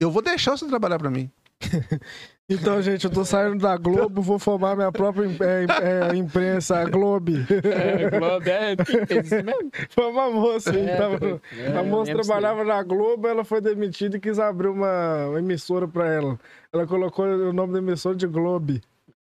Eu 0.00 0.10
vou 0.10 0.22
deixar 0.22 0.52
você 0.56 0.66
trabalhar 0.66 0.98
pra 0.98 1.10
mim. 1.10 1.30
Então, 2.48 2.80
gente, 2.80 3.04
eu 3.04 3.10
tô 3.10 3.24
saindo 3.24 3.58
da 3.60 3.76
Globo, 3.76 4.22
vou 4.22 4.38
formar 4.38 4.76
minha 4.76 4.92
própria 4.92 5.26
im- 5.26 5.36
é, 5.40 6.12
é, 6.12 6.16
imprensa, 6.16 6.78
a 6.78 6.84
Globe. 6.84 7.44
É, 7.64 8.08
Globo, 8.08 8.48
é, 8.48 8.76
tem 8.76 9.18
isso 9.18 9.34
mesmo. 9.42 9.68
Foi 9.90 10.04
uma 10.06 10.30
moça. 10.30 10.70
É, 10.70 10.96
tava- 10.96 11.40
é, 11.58 11.76
a 11.76 11.82
moça 11.82 12.12
trabalhava 12.14 12.62
na 12.62 12.80
Globo, 12.84 13.26
ela 13.26 13.44
foi 13.44 13.60
demitida 13.60 14.16
e 14.16 14.20
quis 14.20 14.38
abrir 14.38 14.68
uma 14.68 15.28
emissora 15.36 15.88
pra 15.88 16.06
ela. 16.06 16.38
Ela 16.72 16.86
colocou 16.86 17.24
o 17.26 17.52
nome 17.52 17.72
da 17.72 17.80
emissora 17.80 18.14
de 18.14 18.28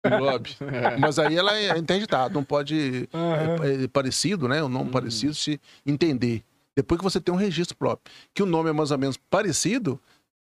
Globe. 0.09 0.55
Globo. 0.59 0.83
Mas 0.99 1.19
aí 1.19 1.35
ela 1.37 1.55
é 1.57 1.77
interditado, 1.77 2.33
não 2.33 2.43
pode. 2.43 3.07
Aham. 3.13 3.63
É, 3.65 3.83
é 3.83 3.87
parecido, 3.87 4.47
né? 4.47 4.61
O 4.63 4.69
nome 4.69 4.91
parecido 4.91 5.33
se 5.33 5.59
entender. 5.85 6.43
Depois 6.75 6.97
que 6.97 7.03
você 7.03 7.21
tem 7.21 7.33
um 7.33 7.37
registro 7.37 7.75
próprio, 7.77 8.11
que 8.33 8.43
o 8.43 8.45
nome 8.45 8.69
é 8.69 8.73
mais 8.73 8.91
ou 8.91 8.97
menos 8.97 9.17
parecido, 9.29 9.99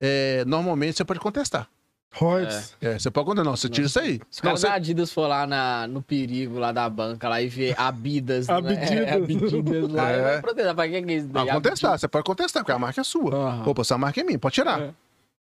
é, 0.01 0.45
normalmente 0.45 0.97
você 0.97 1.05
pode 1.05 1.21
contestar. 1.21 1.69
Reuters. 2.13 2.75
É, 2.81 2.99
você 2.99 3.11
pode 3.11 3.27
contestar. 3.27 3.45
Não, 3.45 3.57
você 3.57 3.69
tira 3.69 3.87
isso 3.87 4.01
aí. 4.01 4.21
Se 4.31 4.41
o 4.41 4.45
Não, 4.45 4.51
cara 4.51 4.57
você- 4.57 4.67
da 4.69 4.75
Adidas 4.75 5.13
for 5.13 5.27
lá 5.27 5.47
na, 5.47 5.87
no 5.87 6.01
perigo 6.03 6.59
lá 6.59 6.73
da 6.73 6.89
banca 6.89 7.29
lá 7.29 7.43
e 7.43 7.49
ver 7.49 7.75
Abidas, 7.79 8.49
Abididas. 8.49 8.91
né? 8.91 9.05
É, 9.05 9.13
Abididas 9.15 9.91
lá, 9.91 10.11
É. 10.11 10.15
ele 10.15 10.23
vai 10.23 10.41
protestar. 10.41 10.75
Pra 10.75 10.89
que 10.89 10.95
é 10.97 11.01
isso 11.01 11.29
daí? 11.29 11.47
Não, 11.47 11.55
contestar, 11.55 11.99
você 11.99 12.09
pode 12.09 12.25
contestar, 12.25 12.63
porque 12.63 12.73
a 12.73 12.79
marca 12.79 13.01
é 13.01 13.05
sua. 13.05 13.35
Aham. 13.35 13.69
Opa, 13.69 13.83
essa 13.83 13.99
marca 13.99 14.21
é 14.21 14.25
minha, 14.25 14.39
pode 14.39 14.55
tirar. 14.55 14.81
É. 14.81 14.91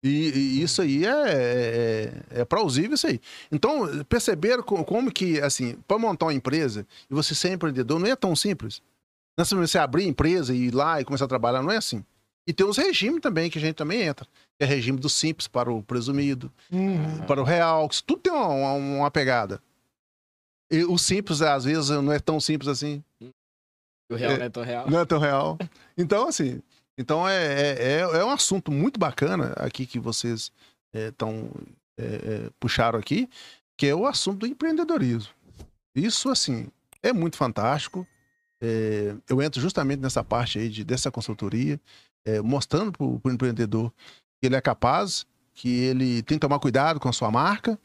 E, 0.03 0.09
e 0.09 0.61
isso 0.63 0.81
aí 0.81 1.05
é, 1.05 1.09
é, 2.33 2.39
é 2.41 2.45
plausível 2.45 2.95
isso 2.95 3.05
aí. 3.07 3.21
Então, 3.51 4.03
perceberam 4.05 4.63
co- 4.63 4.83
como 4.83 5.11
que, 5.11 5.39
assim, 5.41 5.75
para 5.87 5.99
montar 5.99 6.25
uma 6.25 6.33
empresa 6.33 6.87
e 7.09 7.13
você 7.13 7.35
ser 7.35 7.53
empreendedor 7.53 7.99
não 7.99 8.07
é 8.07 8.15
tão 8.15 8.35
simples. 8.35 8.81
Não 9.37 9.43
é 9.43 9.67
você 9.67 9.77
abrir 9.77 10.05
empresa 10.07 10.53
e 10.53 10.67
ir 10.67 10.73
lá 10.73 10.99
e 10.99 11.05
começar 11.05 11.25
a 11.25 11.27
trabalhar, 11.27 11.61
não 11.61 11.71
é 11.71 11.77
assim. 11.77 12.03
E 12.47 12.51
tem 12.53 12.65
os 12.65 12.77
regimes 12.77 13.21
também, 13.21 13.49
que 13.49 13.59
a 13.59 13.61
gente 13.61 13.75
também 13.75 14.01
entra. 14.01 14.25
Que 14.57 14.63
é 14.63 14.65
regime 14.65 14.99
do 14.99 15.07
simples 15.07 15.47
para 15.47 15.71
o 15.71 15.83
presumido, 15.83 16.51
Uhum. 16.71 17.19
para 17.27 17.39
o 17.39 17.43
real, 17.43 17.87
que 17.87 18.01
tudo 18.03 18.21
tem 18.21 18.33
uma, 18.33 18.47
uma, 18.47 18.73
uma 18.73 19.11
pegada. 19.11 19.61
E 20.71 20.83
o 20.83 20.97
simples, 20.97 21.41
às 21.41 21.65
vezes, 21.65 21.89
não 21.89 22.11
é 22.11 22.19
tão 22.19 22.39
simples 22.39 22.67
assim. 22.69 23.03
O 24.09 24.15
real 24.15 24.37
não 24.37 24.45
é 24.45 24.49
tão 24.49 24.63
real. 24.63 24.89
Não 24.89 24.99
é 24.99 25.05
tão 25.05 25.19
real. 25.19 25.57
Então, 25.97 26.27
assim, 26.27 26.61
então 26.97 27.27
é, 27.27 27.35
é, 27.35 27.83
é, 27.83 27.99
é 27.99 28.25
um 28.25 28.29
assunto 28.29 28.71
muito 28.71 28.99
bacana 28.99 29.53
aqui 29.57 29.85
que 29.85 29.99
vocês 29.99 30.51
estão 30.93 31.49
puxaram 32.59 32.97
aqui, 32.97 33.29
que 33.77 33.85
é 33.85 33.95
o 33.95 34.07
assunto 34.07 34.39
do 34.39 34.47
empreendedorismo. 34.47 35.31
Isso, 35.95 36.29
assim, 36.29 36.67
é 37.03 37.11
muito 37.11 37.37
fantástico. 37.37 38.07
É, 38.61 39.15
eu 39.27 39.41
entro 39.41 39.59
justamente 39.59 39.99
nessa 39.99 40.23
parte 40.23 40.59
aí 40.59 40.69
de, 40.69 40.83
dessa 40.83 41.11
consultoria, 41.11 41.79
é, 42.25 42.41
mostrando 42.41 42.91
para 42.91 43.05
o 43.05 43.21
empreendedor 43.33 43.91
que 44.39 44.47
ele 44.47 44.55
é 44.55 44.61
capaz, 44.61 45.25
que 45.53 45.69
ele 45.69 46.21
tem 46.23 46.37
que 46.37 46.41
tomar 46.41 46.59
cuidado 46.59 46.99
com 46.99 47.09
a 47.09 47.13
sua 47.13 47.31
marca, 47.31 47.79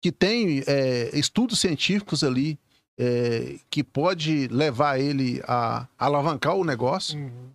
que 0.00 0.10
tem 0.10 0.62
é, 0.66 1.10
estudos 1.16 1.60
científicos 1.60 2.24
ali 2.24 2.58
é, 2.98 3.58
que 3.70 3.84
pode 3.84 4.48
levar 4.48 4.98
ele 4.98 5.40
a, 5.46 5.86
alavancar 5.98 6.54
o 6.54 6.64
negócio 6.64 7.18
Uhum. 7.18 7.50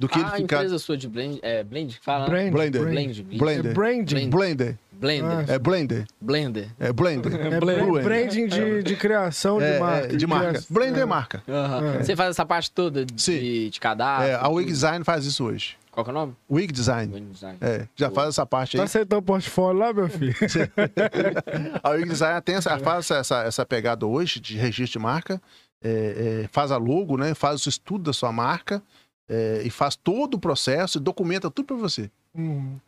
Do 0.00 0.08
que 0.08 0.18
Ah, 0.18 0.20
ele 0.22 0.28
a 0.28 0.32
ficar. 0.36 0.56
empresa 0.56 0.78
sua 0.78 0.96
de 0.96 1.06
blend, 1.08 1.38
é 1.42 1.62
blend 1.62 1.98
que 1.98 2.04
fala? 2.04 2.26
Brand, 2.26 2.50
Blender. 2.50 2.80
brand. 2.82 2.92
Blend, 2.94 3.20
É 3.20 3.22
Blender. 3.38 3.74
Blender. 3.74 4.78
Blender, 5.00 5.44
É 5.50 5.58
blender. 5.58 6.06
blender. 6.20 6.68
É 6.78 6.92
blender. 6.92 7.32
É 7.34 7.58
Blender. 7.60 7.86
bra- 7.86 8.02
branding 8.02 8.46
de, 8.48 8.82
de 8.82 8.96
criação 8.96 9.58
de 9.58 9.64
É, 9.64 9.76
é, 9.76 9.78
marca. 9.80 10.16
de 10.16 10.26
marca. 10.26 10.48
criação. 10.48 10.66
Blender 10.70 11.02
é 11.02 11.06
marca. 11.06 11.42
É. 11.46 12.02
Você 12.02 12.16
faz 12.16 12.30
essa 12.30 12.44
parte 12.44 12.70
toda 12.70 13.04
de, 13.06 13.20
Sim. 13.22 13.68
de 13.70 13.80
cadastro? 13.80 14.28
É, 14.28 14.34
a 14.34 14.48
Wig? 14.48 14.70
Design 14.70 15.04
faz 15.04 15.24
isso 15.24 15.44
hoje. 15.44 15.76
Qual 15.90 16.04
que 16.04 16.10
é 16.10 16.12
o 16.12 16.14
nome? 16.14 16.34
Wig 16.50 16.72
Design. 16.72 17.12
Wig 17.14 17.26
Design. 17.30 17.58
É, 17.60 17.86
já 17.96 18.10
faz 18.10 18.28
essa 18.28 18.44
parte 18.46 18.76
Tá 18.76 18.82
aí. 18.82 18.86
aceitando 18.86 19.20
o 19.20 19.22
portfólio 19.22 19.80
lá, 19.80 19.92
meu 19.92 20.08
filho? 20.08 20.34
A 21.82 21.90
Wig 21.90 22.08
Design 22.08 22.40
tem 22.42 22.54
essa, 22.56 22.78
faz 22.78 23.10
essa, 23.10 23.42
essa 23.42 23.66
pegada 23.66 24.06
hoje 24.06 24.38
de 24.40 24.56
registro 24.56 24.98
de 25.00 25.02
marca, 25.02 25.40
é, 25.82 26.42
é, 26.44 26.48
faz 26.52 26.70
a 26.70 26.76
logo, 26.76 27.16
né? 27.16 27.34
Faz 27.34 27.64
o 27.66 27.68
estudo 27.68 28.04
da 28.04 28.12
sua 28.12 28.30
marca 28.32 28.82
é, 29.30 29.62
e 29.64 29.70
faz 29.70 29.94
todo 29.94 30.34
o 30.34 30.40
processo 30.40 30.98
e 30.98 31.00
documenta 31.00 31.48
tudo 31.48 31.66
para 31.66 31.76
você. 31.76 32.10
Uhum. 32.34 32.80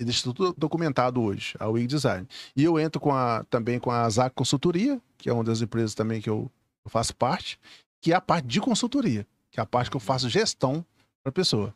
E 0.00 0.04
deixa 0.04 0.24
tudo 0.24 0.52
documentado 0.58 1.22
hoje, 1.22 1.54
a 1.60 1.68
Wig 1.68 1.86
Design. 1.86 2.26
E 2.56 2.64
eu 2.64 2.80
entro 2.80 3.00
com 3.00 3.12
a, 3.12 3.44
também 3.44 3.78
com 3.78 3.90
a 3.90 4.08
Zac 4.10 4.34
Consultoria, 4.34 5.00
que 5.16 5.28
é 5.28 5.32
uma 5.32 5.44
das 5.44 5.62
empresas 5.62 5.94
também 5.94 6.20
que 6.20 6.28
eu, 6.28 6.50
eu 6.84 6.90
faço 6.90 7.14
parte, 7.14 7.60
que 8.00 8.12
é 8.12 8.16
a 8.16 8.20
parte 8.20 8.48
de 8.48 8.60
consultoria. 8.60 9.26
Que 9.52 9.60
é 9.60 9.62
a 9.62 9.66
parte 9.66 9.90
que 9.90 9.96
eu 9.96 10.00
faço 10.00 10.28
gestão 10.28 10.84
para 11.22 11.30
a 11.30 11.32
pessoa. 11.32 11.74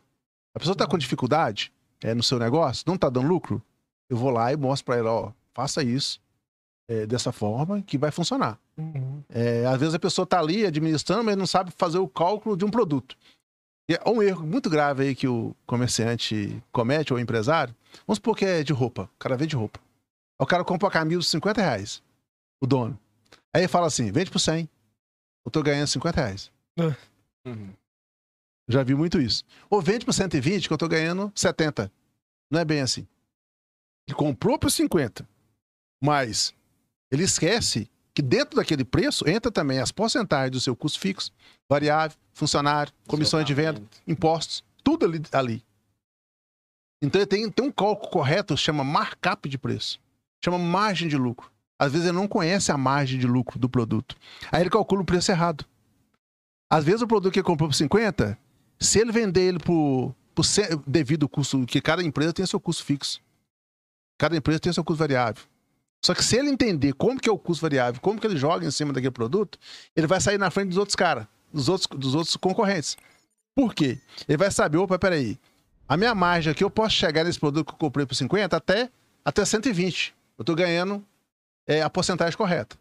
A 0.55 0.59
pessoa 0.59 0.73
está 0.73 0.87
com 0.87 0.99
dificuldade 0.99 1.73
é, 2.03 2.15
no 2.15 2.23
seu 2.23 2.39
negócio, 2.39 2.85
não 2.87 2.95
está 2.95 3.09
dando 3.09 3.29
lucro, 3.29 3.63
eu 4.09 4.17
vou 4.17 4.31
lá 4.31 4.53
e 4.53 4.57
mostro 4.57 4.87
para 4.87 4.97
ela, 4.97 5.13
ó, 5.13 5.33
faça 5.53 5.83
isso 5.83 6.21
é, 6.89 7.07
dessa 7.07 7.33
forma 7.33 7.83
que 7.83 7.99
vai 7.99 8.11
funcionar. 8.11 8.59
Uhum. 8.77 9.23
É, 9.29 9.67
às 9.67 9.79
vezes 9.79 9.95
a 9.95 9.99
pessoa 9.99 10.25
está 10.25 10.39
ali 10.39 10.65
administrando, 10.65 11.25
mas 11.25 11.37
não 11.37 11.47
sabe 11.47 11.71
fazer 11.77 11.99
o 11.99 12.09
cálculo 12.09 12.57
de 12.57 12.65
um 12.65 12.71
produto. 12.71 13.17
E 13.89 13.95
é 13.95 14.03
um 14.09 14.23
erro 14.23 14.47
muito 14.47 14.71
grave 14.71 15.03
aí 15.03 15.15
que 15.15 15.29
o 15.29 15.55
comerciante 15.67 16.63
comete, 16.73 17.13
ou 17.13 17.19
o 17.19 17.23
empresário. 17.23 17.75
Vamos 18.07 18.17
supor 18.17 18.37
que 18.37 18.45
é 18.45 18.63
de 18.63 18.73
roupa. 18.73 19.11
O 19.15 19.19
cara 19.19 19.37
vende 19.37 19.55
roupa. 19.55 19.79
O 20.39 20.47
cara 20.47 20.65
compra 20.65 20.87
uma 20.87 20.93
camisa 20.93 21.21
de 21.21 21.27
50 21.27 21.61
reais. 21.61 22.03
O 22.61 22.67
dono. 22.67 22.99
Aí 23.53 23.63
ele 23.63 23.69
fala 23.69 23.87
assim: 23.87 24.11
vende 24.11 24.31
por 24.31 24.39
100. 24.39 24.69
Eu 25.45 25.51
tô 25.51 25.63
ganhando 25.63 25.89
50 25.89 26.21
reais. 26.21 26.51
Uhum. 27.47 27.75
Já 28.69 28.83
vi 28.83 28.95
muito 28.95 29.21
isso. 29.21 29.45
Ou 29.69 29.83
vende 29.83 30.07
por 30.07 30.13
120, 30.15 30.67
que 30.67 30.73
eu 30.73 30.79
tô 30.79 30.89
ganhando 30.89 31.31
70. 31.35 31.93
Não 32.51 32.61
é 32.61 32.65
bem 32.65 32.81
assim. 32.81 33.07
Ele 34.09 34.17
comprou 34.17 34.59
por 34.59 34.71
50. 34.71 35.29
Mas 36.03 36.55
ele 37.11 37.25
esquece 37.25 37.89
que 38.15 38.23
dentro 38.23 38.57
daquele 38.57 38.85
preço 38.85 39.29
entra 39.29 39.51
também 39.51 39.81
as 39.81 39.91
porcentagens 39.91 40.53
do 40.53 40.61
seu 40.61 40.77
custo 40.77 41.01
fixo, 41.01 41.33
variável, 41.69 42.17
funcionário, 42.33 42.93
comissões 43.09 43.45
de 43.45 43.53
venda, 43.53 43.83
impostos, 44.07 44.63
tudo 44.85 45.05
ali. 45.05 45.21
ali. 45.33 45.65
Então 47.03 47.21
ele 47.21 47.27
tem, 47.27 47.51
tem 47.51 47.67
um 47.67 47.73
cálculo 47.73 48.11
correto, 48.11 48.57
chama 48.57 48.85
markup 48.85 49.49
de 49.49 49.59
preço, 49.59 50.01
chama 50.43 50.59
margem 50.59 51.09
de 51.09 51.17
lucro. 51.17 51.51
Às 51.77 51.91
vezes 51.91 52.07
ele 52.07 52.17
não 52.17 52.29
conhece 52.29 52.71
a 52.71 52.79
margem 52.79 53.19
de 53.19 53.27
lucro 53.27 53.59
do 53.59 53.69
produto. 53.69 54.17
Aí 54.53 54.63
ele 54.63 54.71
calcula 54.71 55.03
o 55.03 55.05
preço 55.05 55.33
errado. 55.33 55.67
Às 56.71 56.85
vezes 56.85 57.03
o 57.03 57.07
produto 57.07 57.33
que 57.33 57.41
ele 57.41 57.47
comprou 57.47 57.69
por 57.69 57.75
50, 57.75 58.39
se 58.79 59.01
ele 59.01 59.11
vender 59.11 59.43
ele 59.43 59.59
por, 59.59 60.15
por 60.35 60.45
devido 60.87 61.25
ao 61.25 61.29
custo, 61.29 61.67
que 61.67 61.81
cada 61.81 62.03
empresa 62.03 62.33
tem 62.33 62.47
seu 62.47 62.61
custo 62.61 62.85
fixo. 62.85 63.21
Cada 64.17 64.37
empresa 64.37 64.61
tem 64.61 64.73
seu 64.73 64.85
custo 64.85 65.01
variável. 65.01 65.43
Só 66.05 66.15
que 66.15 66.23
se 66.23 66.37
ele 66.37 66.51
entender 66.51 66.93
como 66.93 67.19
que 67.19 67.31
é 67.31 67.33
o 67.33 67.39
custo 67.39 67.63
variável, 67.63 67.99
como 67.99 68.21
que 68.21 68.27
ele 68.27 68.37
joga 68.37 68.67
em 68.67 68.71
cima 68.71 68.93
daquele 68.93 69.11
produto, 69.11 69.59
ele 69.97 70.07
vai 70.07 70.21
sair 70.21 70.37
na 70.37 70.51
frente 70.51 70.69
dos 70.69 70.77
outros 70.77 70.95
caras, 70.95 71.27
dos 71.51 71.67
outros, 71.67 71.89
dos 71.99 72.15
outros 72.15 72.37
concorrentes. 72.37 72.99
Por 73.55 73.75
quê? 73.75 73.99
Ele 74.29 74.37
vai 74.37 74.51
saber, 74.51 74.77
opa, 74.77 74.99
peraí, 74.99 75.39
a 75.89 75.97
minha 75.97 76.15
margem 76.15 76.51
aqui, 76.51 76.63
eu 76.63 76.69
posso 76.69 76.95
chegar 76.95 77.25
nesse 77.25 77.41
produto 77.41 77.69
que 77.69 77.73
eu 77.73 77.79
comprei 77.79 78.05
por 78.05 78.15
50 78.15 78.55
até, 78.55 78.91
até 79.25 79.47
120. 79.47 80.15
Eu 80.37 80.45
tô 80.45 80.55
ganhando 80.55 81.03
é, 81.67 81.81
a 81.81 81.89
porcentagem 81.89 82.37
correta. 82.37 82.77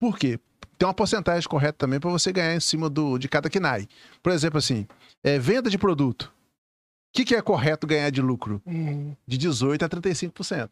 Por 0.00 0.18
quê? 0.18 0.40
Tem 0.76 0.88
uma 0.88 0.94
porcentagem 0.94 1.48
correta 1.48 1.78
também 1.78 2.00
para 2.00 2.10
você 2.10 2.32
ganhar 2.32 2.56
em 2.56 2.60
cima 2.60 2.90
do, 2.90 3.18
de 3.18 3.28
cada 3.28 3.48
KNAI. 3.48 3.88
Por 4.20 4.32
exemplo, 4.32 4.58
assim, 4.58 4.84
é, 5.22 5.38
venda 5.38 5.70
de 5.70 5.78
produto. 5.78 6.24
O 6.24 7.12
que, 7.12 7.24
que 7.24 7.36
é 7.36 7.40
correto 7.40 7.86
ganhar 7.86 8.10
de 8.10 8.20
lucro? 8.20 8.60
Uhum. 8.66 9.14
de 9.28 9.38
18% 9.38 9.80
a 9.80 9.88
35%. 9.88 10.70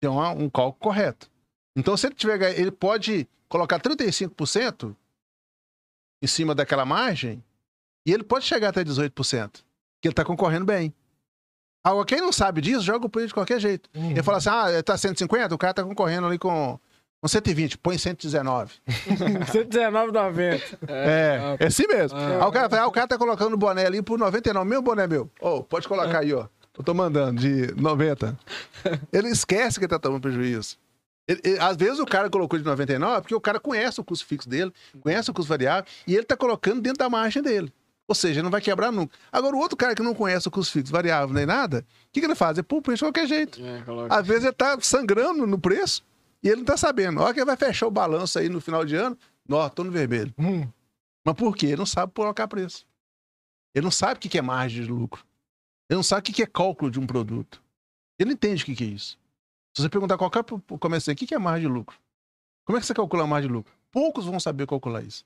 Tem 0.00 0.10
uma- 0.10 0.30
um 0.30 0.48
cálculo 0.48 0.74
correto. 0.80 1.30
Então, 1.76 1.96
se 1.96 2.06
ele 2.06 2.14
tiver, 2.14 2.58
ele 2.58 2.70
pode 2.70 3.28
colocar 3.48 3.78
35% 3.80 4.96
em 6.22 6.26
cima 6.26 6.54
daquela 6.54 6.84
margem 6.84 7.42
e 8.06 8.12
ele 8.12 8.22
pode 8.24 8.44
chegar 8.44 8.68
até 8.70 8.82
18%, 8.82 9.64
que 10.00 10.08
ele 10.08 10.12
está 10.12 10.24
concorrendo 10.24 10.64
bem. 10.64 10.92
Agora, 11.84 12.04
quem 12.06 12.20
não 12.20 12.32
sabe 12.32 12.60
disso, 12.60 12.82
joga 12.82 13.06
o 13.06 13.08
preço 13.08 13.28
de 13.28 13.34
qualquer 13.34 13.58
jeito. 13.60 13.88
Uhum. 13.94 14.10
Ele 14.10 14.22
fala 14.22 14.38
assim, 14.38 14.50
ah, 14.50 14.82
tá 14.82 14.96
150, 14.98 15.54
o 15.54 15.58
cara 15.58 15.72
tá 15.72 15.82
concorrendo 15.82 16.26
ali 16.26 16.38
com, 16.38 16.78
com 17.22 17.28
120, 17.28 17.78
põe 17.78 17.96
119. 17.96 18.74
119,90. 19.50 20.60
É, 20.88 21.56
é 21.58 21.66
assim 21.66 21.86
mesmo. 21.86 22.18
Ah. 22.18 22.42
Aí 22.42 22.48
o 22.48 22.52
cara 22.52 22.68
fala, 22.68 22.82
ah, 22.82 22.86
o 22.86 22.92
cara 22.92 23.08
tá 23.08 23.16
colocando 23.18 23.54
o 23.54 23.56
boné 23.56 23.86
ali 23.86 24.02
por 24.02 24.18
99. 24.18 24.68
Meu 24.68 24.82
boné 24.82 25.04
é 25.04 25.08
meu. 25.08 25.30
Ô, 25.40 25.62
pode 25.62 25.88
colocar 25.88 26.18
aí, 26.20 26.32
ó. 26.34 26.46
Eu 26.80 26.84
tô 26.84 26.94
mandando 26.94 27.38
de 27.40 27.72
90. 27.80 28.38
Ele 29.12 29.28
esquece 29.28 29.78
que 29.78 29.84
ele 29.84 29.90
tá 29.90 29.98
tomando 29.98 30.22
prejuízo. 30.22 30.78
Ele- 31.28 31.40
ele- 31.44 31.58
às 31.60 31.76
vezes 31.76 31.98
o 31.98 32.06
cara 32.06 32.30
colocou 32.30 32.58
de 32.58 32.64
99 32.64 33.20
porque 33.20 33.34
o 33.34 33.40
cara 33.40 33.60
conhece 33.60 34.00
o 34.00 34.04
custo 34.04 34.24
fixo 34.26 34.48
dele, 34.48 34.72
conhece 35.00 35.30
o 35.30 35.34
custo 35.34 35.48
variável 35.50 35.84
e 36.06 36.14
ele 36.16 36.24
tá 36.24 36.36
colocando 36.36 36.80
dentro 36.80 36.98
da 36.98 37.10
margem 37.10 37.42
dele. 37.42 37.70
Ou 38.08 38.14
seja, 38.14 38.42
não 38.42 38.50
vai 38.50 38.60
quebrar 38.62 38.90
nunca. 38.90 39.14
Agora, 39.30 39.54
o 39.54 39.58
outro 39.58 39.76
cara 39.76 39.94
que 39.94 40.02
não 40.02 40.14
conhece 40.14 40.48
o 40.48 40.50
custo 40.50 40.72
fixo 40.72 40.90
variável 40.90 41.32
nem 41.34 41.44
nada, 41.46 41.84
o 42.08 42.12
que, 42.12 42.18
que 42.20 42.26
ele 42.26 42.34
faz? 42.34 42.56
Ele 42.56 42.62
pula 42.64 42.80
o 42.80 42.82
preço 42.82 43.04
de 43.04 43.04
qualquer 43.04 43.26
jeito. 43.28 43.60
É. 43.62 43.84
Às 44.08 44.26
vezes 44.26 44.44
ele 44.44 44.52
tá 44.54 44.76
sangrando 44.80 45.46
no 45.46 45.58
preço 45.58 46.02
e 46.42 46.48
ele 46.48 46.56
não 46.56 46.64
tá 46.64 46.76
sabendo. 46.78 47.20
A 47.20 47.24
hora 47.24 47.34
que 47.34 47.40
ele 47.40 47.46
vai 47.46 47.56
fechar 47.56 47.86
o 47.86 47.90
balanço 47.90 48.38
aí 48.38 48.48
no 48.48 48.60
final 48.60 48.84
de 48.86 48.96
ano, 48.96 49.16
ó, 49.50 49.68
tô 49.68 49.84
no 49.84 49.90
vermelho. 49.92 50.32
Hum. 50.38 50.66
Mas 51.24 51.34
por 51.36 51.54
quê? 51.54 51.66
Ele 51.66 51.76
não 51.76 51.86
sabe 51.86 52.12
colocar 52.14 52.48
preço. 52.48 52.86
Ele 53.74 53.84
não 53.84 53.90
sabe 53.92 54.14
o 54.14 54.18
que 54.18 54.28
que 54.30 54.38
é 54.38 54.42
margem 54.42 54.82
de 54.82 54.90
lucro. 54.90 55.22
Ele 55.90 55.96
não 55.96 56.04
sabe 56.04 56.20
o 56.30 56.32
que 56.32 56.40
é 56.40 56.46
cálculo 56.46 56.88
de 56.88 57.00
um 57.00 57.06
produto. 57.06 57.60
Ele 58.16 58.28
não 58.28 58.34
entende 58.34 58.62
o 58.62 58.66
que 58.66 58.76
que 58.76 58.84
é 58.84 58.86
isso. 58.86 59.18
Se 59.76 59.82
você 59.82 59.88
perguntar 59.88 60.14
a 60.14 60.18
qualquer 60.18 60.44
comerciante, 60.78 61.24
o 61.24 61.26
que 61.26 61.34
é 61.34 61.38
margem 61.38 61.66
de 61.68 61.74
lucro? 61.74 61.98
Como 62.64 62.78
é 62.78 62.80
que 62.80 62.86
você 62.86 62.94
calcula 62.94 63.24
a 63.24 63.26
margem 63.26 63.48
de 63.48 63.54
lucro? 63.54 63.72
Poucos 63.90 64.24
vão 64.24 64.38
saber 64.38 64.68
calcular 64.68 65.02
isso. 65.02 65.24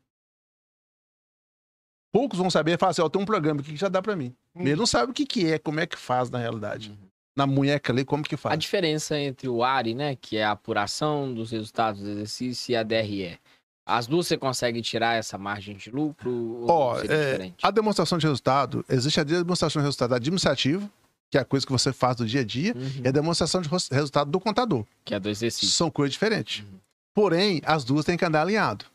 Poucos 2.10 2.38
vão 2.38 2.48
saber 2.48 2.78
falar 2.78 2.92
assim, 2.92 3.02
ó, 3.02 3.08
tem 3.10 3.20
um 3.20 3.26
programa 3.26 3.60
aqui 3.60 3.72
que 3.72 3.76
já 3.76 3.88
dá 3.88 4.00
pra 4.00 4.16
mim. 4.16 4.34
Ele 4.54 4.76
não 4.76 4.86
sabe 4.86 5.10
o 5.10 5.14
que 5.14 5.26
que 5.26 5.52
é, 5.52 5.58
como 5.58 5.80
é 5.80 5.86
que 5.86 5.98
faz 5.98 6.30
na 6.30 6.38
realidade. 6.38 6.90
Uhum. 6.90 7.08
Na 7.36 7.46
munheca 7.46 7.92
ali, 7.92 8.04
como 8.04 8.22
que 8.22 8.36
A 8.36 8.38
faz. 8.38 8.58
diferença 8.58 9.18
entre 9.18 9.48
o 9.48 9.64
ARI, 9.64 9.94
né, 9.94 10.14
que 10.16 10.36
é 10.36 10.44
a 10.44 10.52
apuração 10.52 11.34
dos 11.34 11.50
resultados 11.50 12.00
do 12.00 12.08
exercício, 12.08 12.72
e 12.72 12.76
a 12.76 12.84
DRE. 12.84 13.38
As 13.86 14.06
duas 14.06 14.26
você 14.26 14.36
consegue 14.38 14.80
tirar 14.80 15.14
essa 15.14 15.36
margem 15.36 15.76
de 15.76 15.90
lucro? 15.90 16.64
Ó, 16.68 16.96
seria 17.00 17.14
é, 17.16 17.30
diferente? 17.32 17.56
a 17.62 17.70
demonstração 17.70 18.16
de 18.16 18.26
resultado, 18.26 18.84
existe 18.88 19.20
a 19.20 19.24
demonstração 19.24 19.80
de 19.82 19.84
resultado 19.86 20.14
administrativo, 20.14 20.90
que 21.30 21.36
é 21.36 21.40
a 21.40 21.44
coisa 21.44 21.66
que 21.66 21.72
você 21.72 21.92
faz 21.92 22.16
do 22.16 22.26
dia 22.26 22.40
a 22.40 22.44
dia, 22.44 22.72
Uhum. 22.74 23.02
e 23.04 23.08
a 23.08 23.10
demonstração 23.10 23.60
de 23.60 23.68
resultado 23.90 24.30
do 24.30 24.40
contador. 24.40 24.86
Que 25.04 25.14
é 25.14 25.20
do 25.20 25.28
exercício. 25.28 25.68
São 25.68 25.90
coisas 25.90 26.12
diferentes. 26.12 26.60
Uhum. 26.64 26.78
Porém, 27.12 27.60
as 27.64 27.84
duas 27.84 28.04
têm 28.04 28.16
que 28.16 28.24
andar 28.24 28.40
alinhado. 28.42 28.86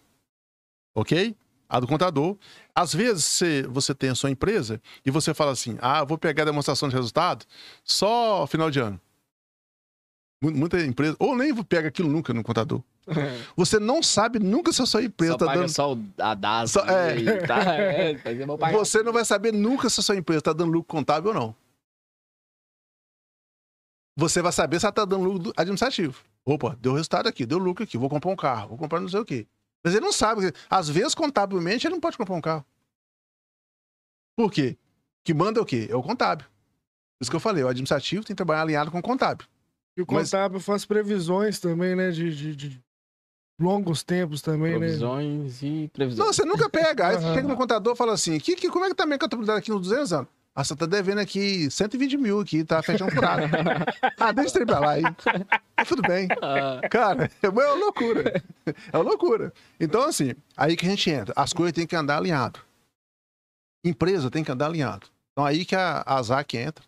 Ok? 0.96 1.36
A 1.68 1.80
do 1.80 1.88
contador. 1.88 2.36
Às 2.74 2.94
vezes, 2.94 3.24
você, 3.26 3.64
você 3.70 3.94
tem 3.94 4.10
a 4.10 4.16
sua 4.16 4.32
empresa 4.32 4.82
e 5.06 5.12
você 5.12 5.34
fala 5.36 5.52
assim: 5.52 5.78
ah, 5.82 6.04
vou 6.04 6.18
pegar 6.18 6.44
a 6.44 6.46
demonstração 6.48 6.90
de 6.90 6.96
resultado 6.96 7.46
só 7.84 8.48
final 8.48 8.72
de 8.72 8.80
ano. 8.80 9.00
Mu- 10.42 10.52
Muita 10.52 10.80
empresa, 10.82 11.16
ou 11.20 11.36
nem 11.36 11.54
pega 11.64 11.90
aquilo 11.90 12.10
nunca 12.10 12.34
no 12.34 12.44
contador. 12.44 12.82
Você 13.58 13.80
não 13.80 14.02
sabe 14.04 14.40
nunca 14.40 14.72
se 14.72 14.82
a 14.82 14.86
sua 14.86 15.04
empresa 15.04 15.34
está 15.34 15.54
dando. 15.54 15.70
só 15.70 15.98
a 16.20 16.34
DAS. 16.34 16.72
Só- 16.72 16.86
é. 16.86 17.38
tá? 17.46 17.60
É. 17.76 18.72
Você 18.74 19.04
não 19.04 19.12
vai 19.12 19.26
saber 19.26 19.52
nunca 19.52 19.90
se 19.90 20.00
a 20.00 20.04
sua 20.04 20.16
empresa 20.16 20.40
está 20.40 20.54
dando 20.54 20.72
lucro 20.72 20.88
contábil 20.96 21.30
ou 21.30 21.36
não. 21.36 21.56
Você 24.18 24.42
vai 24.42 24.52
saber 24.52 24.80
se 24.80 24.86
ela 24.86 24.92
está 24.92 25.06
dando 25.06 25.24
lucro 25.24 25.54
administrativo. 25.56 26.24
Opa, 26.46 26.78
deu 26.82 26.94
resultado 26.94 27.28
aqui, 27.28 27.46
deu 27.46 27.58
lucro 27.58 27.84
aqui, 27.84 27.98
vou 27.98 28.10
comprar 28.10 28.32
um 28.32 28.36
carro, 28.36 28.70
vou 28.70 28.78
comprar 28.78 29.00
não 29.00 29.08
sei 29.08 29.20
o 29.20 29.26
quê. 29.26 29.48
Mas 29.84 29.94
ele 29.94 30.04
não 30.06 30.12
sabe. 30.12 30.52
Às 30.70 30.90
vezes, 30.90 31.16
contabilmente, 31.16 31.88
ele 31.88 31.94
não 31.94 32.02
pode 32.02 32.18
comprar 32.18 32.36
um 32.36 32.42
carro. 32.42 32.66
Por 34.38 34.52
quê? 34.52 34.78
Que 35.24 35.34
manda 35.34 35.62
o 35.62 35.66
quê? 35.66 35.88
É 35.90 35.96
o 35.96 36.04
contábil. 36.04 36.46
Por 36.46 37.24
isso 37.24 37.30
que 37.30 37.36
eu 37.36 37.40
falei, 37.40 37.64
o 37.64 37.68
administrativo 37.68 38.24
tem 38.24 38.34
que 38.34 38.38
trabalhar 38.38 38.62
alinhado 38.62 38.92
com 38.92 39.00
o 39.00 39.02
contábil. 39.02 39.46
E 40.00 40.02
o 40.02 40.06
Mas- 40.10 40.32
contábil 40.32 40.60
faz 40.60 40.86
previsões 40.86 41.60
também, 41.60 41.96
né? 41.96 42.10
De, 42.12 42.34
de- 42.36 42.56
de 42.56 42.82
longos 43.60 44.02
tempos 44.04 44.42
também, 44.42 44.72
né? 44.74 44.78
Provisões 44.80 45.62
e 45.62 45.70
Não, 45.82 45.88
previsões. 45.90 46.36
você 46.36 46.46
nunca 46.46 46.70
pega. 46.70 47.08
Aí 47.08 47.16
você 47.18 47.34
chega 47.34 47.48
no 47.48 47.58
contador 47.58 47.94
e 47.94 47.98
fala 47.98 48.14
assim: 48.14 48.40
que, 48.40 48.56
que, 48.56 48.70
como 48.70 48.86
é 48.86 48.90
que 48.90 48.96
tá 48.96 49.04
a 49.04 49.06
minha 49.08 49.20
contabilidade 49.20 49.60
aqui 49.60 49.72
nos 49.72 49.82
200 49.82 50.14
anos? 50.14 50.28
Ah, 50.56 50.64
você 50.64 50.76
tá 50.76 50.86
devendo 50.86 51.20
aqui 51.20 51.70
120 51.70 52.18
mil 52.18 52.40
aqui, 52.40 52.64
tá 52.66 52.82
fechando 52.82 53.12
furado. 53.12 53.44
ah, 54.20 54.32
deixa 54.32 54.58
ele 54.58 54.66
pra 54.66 54.80
lá 54.80 54.92
aí. 54.92 55.04
Tá 55.04 55.86
tudo 55.88 56.02
bem. 56.02 56.28
Ah, 56.42 56.82
Cara, 56.90 57.30
é 57.42 57.48
uma 57.50 57.74
loucura. 57.76 58.44
É 58.92 58.98
uma 58.98 59.04
loucura. 59.04 59.54
Então, 59.80 60.04
assim, 60.04 60.34
aí 60.58 60.76
que 60.76 60.86
a 60.86 60.90
gente 60.90 61.10
entra. 61.10 61.34
As 61.36 61.54
coisas 61.54 61.72
têm 61.74 61.86
que 61.88 61.96
andar 61.96 62.18
alinhado. 62.18 62.60
Empresa 63.86 64.30
tem 64.30 64.44
que 64.44 64.52
andar 64.52 64.66
alinhado. 64.66 65.08
Então, 65.32 65.46
aí 65.46 65.64
que 65.64 65.76
a, 65.76 66.04
a 66.06 66.22
ZAC 66.22 66.58
entra, 66.58 66.84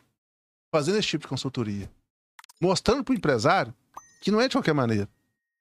fazendo 0.74 0.98
esse 0.98 1.08
tipo 1.08 1.22
de 1.24 1.28
consultoria. 1.30 1.90
Mostrando 2.62 3.04
pro 3.04 3.14
empresário 3.14 3.74
que 4.22 4.30
não 4.32 4.40
é 4.40 4.48
de 4.48 4.56
qualquer 4.56 4.74
maneira. 4.74 5.10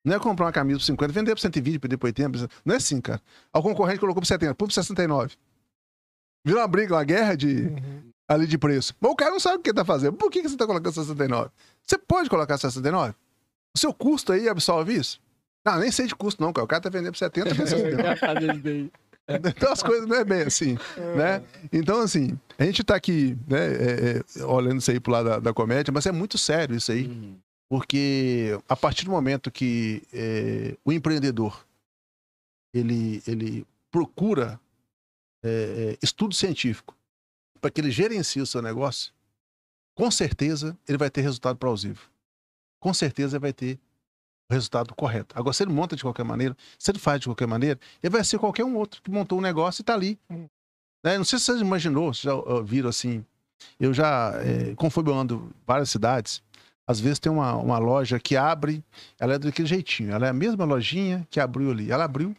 Não 0.04 0.14
é 0.16 0.18
comprar 0.18 0.46
uma 0.46 0.52
camisa 0.52 0.78
por 0.78 0.84
50, 0.84 1.12
vender 1.12 1.34
por 1.34 1.40
120, 1.40 1.78
perder 1.78 1.96
por 1.96 2.06
80. 2.06 2.48
Não 2.64 2.74
é 2.74 2.76
assim, 2.78 3.00
cara. 3.00 3.20
O 3.52 3.62
concorrente 3.62 4.00
colocou 4.00 4.20
por 4.22 4.26
70, 4.26 4.54
pôr 4.54 4.66
por 4.66 4.72
69. 4.72 5.34
Virou 6.44 6.60
uma 6.60 6.68
briga, 6.68 6.94
uma 6.94 7.04
guerra 7.04 7.36
de, 7.36 7.64
Uhum. 7.64 8.02
ali 8.28 8.46
de 8.46 8.56
preço. 8.56 8.94
Mas 9.00 9.12
o 9.12 9.16
cara 9.16 9.30
não 9.30 9.40
sabe 9.40 9.56
o 9.56 9.60
que 9.60 9.72
tá 9.74 9.84
fazendo. 9.84 10.16
Por 10.16 10.30
que, 10.30 10.40
que 10.42 10.48
você 10.48 10.56
tá 10.56 10.66
colocando 10.66 10.92
69? 10.94 11.50
Você 11.86 11.98
pode 11.98 12.30
colocar 12.30 12.56
69? 12.56 13.14
O 13.74 13.78
seu 13.78 13.92
custo 13.92 14.32
aí 14.32 14.48
absorve 14.48 14.94
isso? 14.94 15.20
Não, 15.64 15.78
nem 15.78 15.90
sei 15.90 16.06
de 16.06 16.14
custo, 16.14 16.42
não, 16.42 16.52
cara. 16.52 16.64
O 16.64 16.68
cara 16.68 16.80
tá 16.82 16.88
vendendo 16.88 17.12
por 17.12 17.18
70, 17.18 17.54
por 17.54 17.66
69. 17.66 18.90
Então 19.56 19.72
as 19.72 19.82
coisas 19.82 20.08
não 20.08 20.16
é 20.16 20.24
bem 20.24 20.42
assim, 20.42 20.76
né? 21.16 21.42
Então, 21.72 22.00
assim, 22.00 22.38
a 22.58 22.64
gente 22.64 22.82
tá 22.82 22.94
aqui, 22.96 23.36
né, 23.46 23.58
é, 23.58 24.22
é, 24.40 24.44
olhando 24.44 24.78
isso 24.78 24.90
aí 24.90 24.98
pro 25.00 25.12
lado 25.12 25.28
da, 25.28 25.38
da 25.38 25.52
comédia, 25.54 25.92
mas 25.92 26.06
é 26.06 26.12
muito 26.12 26.36
sério 26.38 26.76
isso 26.76 26.90
aí, 26.92 27.06
Uhum. 27.06 27.36
porque 27.68 28.58
a 28.68 28.76
partir 28.76 29.04
do 29.04 29.10
momento 29.10 29.50
que 29.50 30.02
é, 30.12 30.76
o 30.84 30.92
empreendedor 30.92 31.64
ele, 32.74 33.22
ele 33.26 33.66
procura 33.90 34.60
é, 35.42 35.48
é, 35.48 35.98
estudo 36.02 36.34
científico 36.34 36.96
para 37.60 37.70
que 37.70 37.80
ele 37.80 37.90
gerencie 37.90 38.40
o 38.40 38.46
seu 38.46 38.62
negócio, 38.62 39.12
com 39.94 40.10
certeza 40.10 40.76
ele 40.88 40.96
vai 40.98 41.10
ter 41.10 41.20
resultado 41.20 41.56
plausível. 41.56 42.02
Com 42.80 42.94
certeza 42.94 43.36
ele 43.36 43.42
vai 43.42 43.52
ter 43.52 43.78
o 44.50 44.52
resultado 44.52 44.94
correto. 44.94 45.34
Agora, 45.38 45.52
se 45.54 45.62
ele 45.62 45.72
monta 45.72 45.94
de 45.96 46.02
qualquer 46.02 46.24
maneira, 46.24 46.56
se 46.78 46.90
ele 46.90 46.98
faz 46.98 47.20
de 47.20 47.26
qualquer 47.28 47.46
maneira, 47.46 47.78
ele 48.02 48.10
vai 48.10 48.24
ser 48.24 48.38
qualquer 48.38 48.64
um 48.64 48.76
outro 48.76 49.00
que 49.00 49.10
montou 49.10 49.38
um 49.38 49.42
negócio 49.42 49.80
e 49.80 49.82
está 49.82 49.94
ali. 49.94 50.18
Né? 51.04 51.16
Não 51.16 51.24
sei 51.24 51.38
se 51.38 51.46
você 51.46 51.58
imaginou, 51.60 52.12
se 52.12 52.24
já 52.24 52.34
uh, 52.34 52.62
viram 52.62 52.88
assim. 52.88 53.24
Eu 53.78 53.92
já, 53.94 54.32
é, 54.42 54.74
conforme 54.74 55.10
eu 55.10 55.14
ando 55.14 55.50
várias 55.66 55.90
cidades, 55.90 56.42
às 56.86 56.98
vezes 56.98 57.18
tem 57.18 57.30
uma, 57.30 57.54
uma 57.54 57.78
loja 57.78 58.18
que 58.18 58.36
abre, 58.36 58.82
ela 59.18 59.34
é 59.34 59.38
daquele 59.38 59.68
jeitinho. 59.68 60.12
Ela 60.12 60.26
é 60.26 60.30
a 60.30 60.34
mesma 60.34 60.64
lojinha 60.64 61.26
que 61.30 61.38
abriu 61.38 61.70
ali. 61.70 61.90
Ela 61.90 62.04
abriu. 62.04 62.34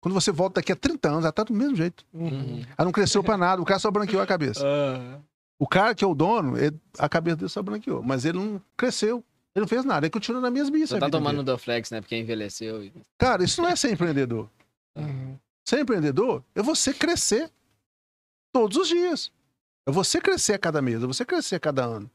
Quando 0.00 0.14
você 0.14 0.32
volta 0.32 0.60
daqui 0.60 0.72
a 0.72 0.76
30 0.76 1.08
anos, 1.08 1.24
ela 1.24 1.32
tá 1.32 1.42
do 1.44 1.52
mesmo 1.52 1.76
jeito. 1.76 2.04
Uhum. 2.14 2.64
Ela 2.78 2.86
não 2.86 2.92
cresceu 2.92 3.22
para 3.22 3.36
nada, 3.36 3.60
o 3.60 3.64
cara 3.66 3.78
só 3.78 3.90
branqueou 3.90 4.22
a 4.22 4.26
cabeça. 4.26 4.64
O 5.62 5.66
cara 5.66 5.94
que 5.94 6.02
é 6.02 6.06
o 6.06 6.14
dono, 6.14 6.56
ele- 6.56 6.80
a 6.98 7.06
cabeça 7.06 7.36
dele 7.36 7.50
só 7.50 7.62
branqueou, 7.62 8.02
mas 8.02 8.24
ele 8.24 8.38
não 8.38 8.62
cresceu. 8.78 9.22
Ele 9.54 9.62
não 9.62 9.68
fez 9.68 9.84
nada, 9.84 10.06
ele 10.06 10.10
continua 10.12 10.40
na 10.40 10.50
mesmice. 10.50 10.88
Você 10.88 10.96
a 10.96 11.00
tá 11.00 11.10
tomando 11.10 11.40
inteira. 11.40 11.44
Doflex, 11.52 11.90
né? 11.90 12.00
Porque 12.00 12.16
envelheceu. 12.16 12.84
e- 12.84 12.92
Cara, 13.18 13.42
isso 13.42 13.60
não 13.60 13.68
é 13.68 13.74
ser 13.76 13.92
empreendedor. 13.92 14.48
Uhum. 14.96 15.36
Ser 15.68 15.80
empreendedor 15.80 16.44
é 16.54 16.62
você 16.62 16.94
crescer 16.94 17.50
todos 18.52 18.76
os 18.76 18.88
dias. 18.88 19.32
É 19.86 19.90
você 19.90 20.20
crescer 20.20 20.54
a 20.54 20.58
cada 20.58 20.80
mês, 20.80 21.02
é 21.02 21.06
você 21.06 21.24
crescer 21.24 21.56
a 21.56 21.60
cada 21.60 21.84
ano. 21.84 22.08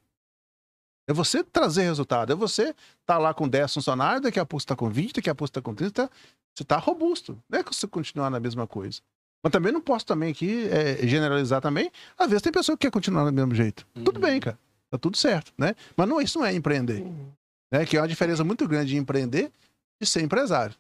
É 1.08 1.14
você 1.14 1.44
trazer 1.44 1.84
resultado. 1.84 2.32
É 2.32 2.36
você 2.36 2.74
estar 3.02 3.18
lá 3.18 3.34
com 3.34 3.48
10 3.48 3.74
funcionários, 3.74 4.22
daqui 4.24 4.40
a 4.40 4.46
pouco 4.46 4.62
você 4.62 4.66
está 4.66 4.76
com 4.76 4.90
20, 4.90 5.14
daqui 5.14 5.30
a 5.30 5.36
pouco 5.36 5.48
você 5.48 5.52
está 5.52 5.62
com 5.62 5.76
30. 5.76 6.10
Você 6.56 6.64
está 6.64 6.78
robusto. 6.78 7.38
Não 7.50 7.60
é 7.60 7.64
que 7.64 7.76
você 7.76 7.86
continuar 7.86 8.30
na 8.30 8.40
mesma 8.40 8.66
coisa. 8.66 9.02
Mas 9.44 9.52
também 9.52 9.72
não 9.72 9.82
posso 9.82 10.06
também 10.06 10.32
aqui 10.32 10.68
é, 10.70 11.06
generalizar 11.06 11.62
também. 11.62 11.92
Às 12.18 12.28
vezes 12.30 12.42
tem 12.42 12.52
pessoa 12.52 12.76
que 12.78 12.88
quer 12.88 12.92
continuar 12.92 13.26
do 13.26 13.34
mesmo 13.34 13.54
jeito. 13.54 13.86
Tudo 13.94 14.16
Uhum. 14.16 14.22
bem, 14.22 14.40
cara. 14.40 14.58
Tá 14.92 14.98
tudo 14.98 15.18
certo, 15.18 15.52
né? 15.58 15.76
Mas 15.96 16.08
não, 16.08 16.22
isso 16.22 16.40
não 16.40 16.46
é 16.46 16.54
empreender. 16.54 17.02
Uhum. 17.02 17.32
Né? 17.72 17.86
Que 17.86 17.98
é 17.98 18.02
uma 18.02 18.08
diferença 18.08 18.44
muito 18.44 18.68
grande 18.68 18.92
de 18.92 18.98
empreender 18.98 19.52
e 20.00 20.06
ser 20.06 20.22
empresário. 20.22 20.76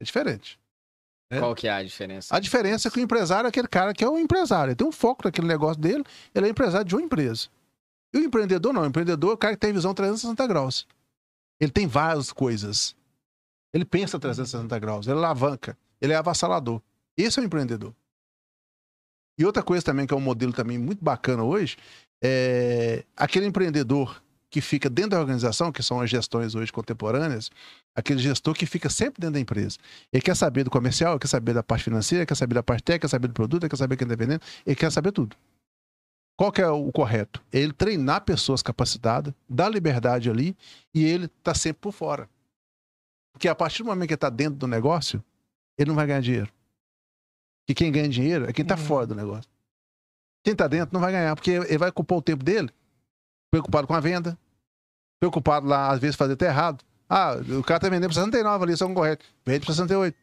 É 0.00 0.04
diferente. 0.04 0.58
É. 1.30 1.38
Qual 1.38 1.54
que 1.54 1.68
é 1.68 1.70
a 1.70 1.82
diferença? 1.82 2.34
A 2.34 2.40
diferença 2.40 2.88
é 2.88 2.90
que 2.90 2.98
o 2.98 3.02
empresário 3.02 3.46
é 3.46 3.50
aquele 3.50 3.68
cara 3.68 3.94
que 3.94 4.02
é 4.02 4.08
o 4.08 4.18
empresário. 4.18 4.70
Ele 4.70 4.76
tem 4.76 4.86
um 4.86 4.92
foco 4.92 5.22
naquele 5.24 5.46
negócio 5.46 5.80
dele, 5.80 6.04
ele 6.34 6.46
é 6.46 6.48
empresário 6.48 6.86
de 6.86 6.94
uma 6.94 7.02
empresa. 7.02 7.48
E 8.12 8.18
o 8.18 8.24
empreendedor 8.24 8.72
não. 8.72 8.82
O 8.82 8.86
empreendedor 8.86 9.30
é 9.30 9.34
o 9.34 9.38
cara 9.38 9.54
que 9.54 9.60
tem 9.60 9.72
visão 9.72 9.94
360 9.94 10.46
graus. 10.46 10.86
Ele 11.60 11.70
tem 11.70 11.86
várias 11.86 12.32
coisas. 12.32 12.96
Ele 13.72 13.84
pensa 13.84 14.18
360 14.18 14.76
graus, 14.80 15.06
ele 15.06 15.18
alavanca, 15.18 15.78
ele 16.00 16.12
é 16.12 16.16
avassalador. 16.16 16.82
Esse 17.16 17.38
é 17.38 17.42
o 17.42 17.46
empreendedor. 17.46 17.94
E 19.38 19.44
outra 19.44 19.62
coisa 19.62 19.84
também, 19.84 20.06
que 20.06 20.12
é 20.12 20.16
um 20.16 20.20
modelo 20.20 20.52
também 20.52 20.76
muito 20.76 21.04
bacana 21.04 21.44
hoje, 21.44 21.76
é 22.22 23.04
aquele 23.16 23.46
empreendedor 23.46 24.22
que 24.50 24.60
fica 24.60 24.90
dentro 24.90 25.10
da 25.12 25.20
organização, 25.20 25.70
que 25.70 25.82
são 25.82 26.00
as 26.00 26.10
gestões 26.10 26.56
hoje 26.56 26.72
contemporâneas, 26.72 27.50
aquele 27.94 28.18
gestor 28.18 28.52
que 28.54 28.66
fica 28.66 28.90
sempre 28.90 29.20
dentro 29.20 29.34
da 29.34 29.40
empresa. 29.40 29.78
Ele 30.12 30.20
quer 30.20 30.34
saber 30.34 30.64
do 30.64 30.70
comercial, 30.70 31.12
ele 31.12 31.20
quer 31.20 31.28
saber 31.28 31.54
da 31.54 31.62
parte 31.62 31.84
financeira, 31.84 32.26
quer 32.26 32.34
saber 32.34 32.54
da 32.54 32.62
parte 32.62 32.82
técnica, 32.82 33.06
quer 33.06 33.10
saber 33.10 33.28
do 33.28 33.34
produto, 33.34 33.68
quer 33.68 33.76
saber 33.76 33.96
quem 33.96 34.06
está 34.06 34.16
vendendo, 34.16 34.42
ele 34.66 34.74
quer 34.76 34.90
saber 34.90 35.12
tudo. 35.12 35.36
Qual 36.36 36.50
que 36.50 36.60
é 36.60 36.68
o 36.68 36.90
correto? 36.90 37.40
Ele 37.52 37.72
treinar 37.72 38.22
pessoas 38.24 38.60
capacitadas, 38.62 39.32
dar 39.48 39.68
liberdade 39.68 40.28
ali 40.28 40.56
e 40.92 41.04
ele 41.04 41.28
tá 41.28 41.54
sempre 41.54 41.80
por 41.82 41.92
fora. 41.92 42.28
Porque 43.32 43.46
a 43.46 43.54
partir 43.54 43.82
do 43.82 43.86
momento 43.86 44.08
que 44.08 44.14
ele 44.14 44.16
está 44.16 44.30
dentro 44.30 44.54
do 44.58 44.66
negócio, 44.66 45.22
ele 45.78 45.88
não 45.88 45.94
vai 45.94 46.06
ganhar 46.06 46.20
dinheiro. 46.20 46.50
E 47.68 47.74
quem 47.74 47.92
ganha 47.92 48.08
dinheiro 48.08 48.46
é 48.48 48.52
quem 48.52 48.62
está 48.64 48.74
Uhum. 48.74 48.80
fora 48.84 49.06
do 49.06 49.14
negócio. 49.14 49.48
Quem 50.42 50.52
está 50.52 50.66
dentro 50.66 50.92
não 50.92 51.00
vai 51.00 51.12
ganhar, 51.12 51.34
porque 51.34 51.50
ele 51.50 51.78
vai 51.78 51.88
ocupar 51.90 52.18
o 52.18 52.22
tempo 52.22 52.42
dele 52.44 52.70
preocupado 53.50 53.86
com 53.86 53.94
a 53.94 54.00
venda, 54.00 54.38
preocupado 55.18 55.66
lá, 55.66 55.90
às 55.90 55.98
vezes, 55.98 56.16
fazer 56.16 56.34
até 56.34 56.46
errado. 56.46 56.84
Ah, 57.08 57.34
o 57.58 57.62
cara 57.64 57.80
tá 57.80 57.88
vendendo 57.88 58.12
para 58.12 58.14
69 58.14 58.64
ali, 58.64 58.76
são 58.76 58.94
correto. 58.94 59.26
Vende 59.44 59.66
para 59.66 59.74
68. 59.74 60.16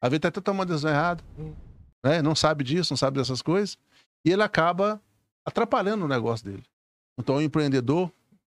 Às 0.00 0.10
vezes 0.10 0.20
tá 0.20 0.28
até 0.28 0.40
tomando 0.40 0.68
decisão 0.68 0.90
errada. 0.90 1.22
Né? 2.02 2.22
Não 2.22 2.34
sabe 2.34 2.64
disso, 2.64 2.92
não 2.92 2.96
sabe 2.96 3.18
dessas 3.18 3.42
coisas. 3.42 3.76
E 4.24 4.30
ele 4.32 4.42
acaba 4.42 5.00
atrapalhando 5.44 6.04
o 6.04 6.08
negócio 6.08 6.46
dele. 6.46 6.64
Então, 7.18 7.36
o 7.36 7.42
empreendedor, 7.42 8.10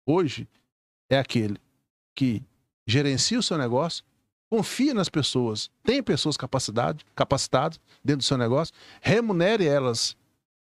hoje, 0.06 0.48
é 1.10 1.18
aquele 1.18 1.58
que 2.14 2.42
gerencia 2.86 3.38
o 3.38 3.42
seu 3.42 3.58
negócio, 3.58 4.04
confia 4.48 4.94
nas 4.94 5.08
pessoas, 5.08 5.70
tem 5.82 6.02
pessoas 6.02 6.36
capacitadas 6.36 7.80
dentro 8.04 8.18
do 8.18 8.24
seu 8.24 8.36
negócio, 8.36 8.74
remunere 9.00 9.66
elas 9.66 10.16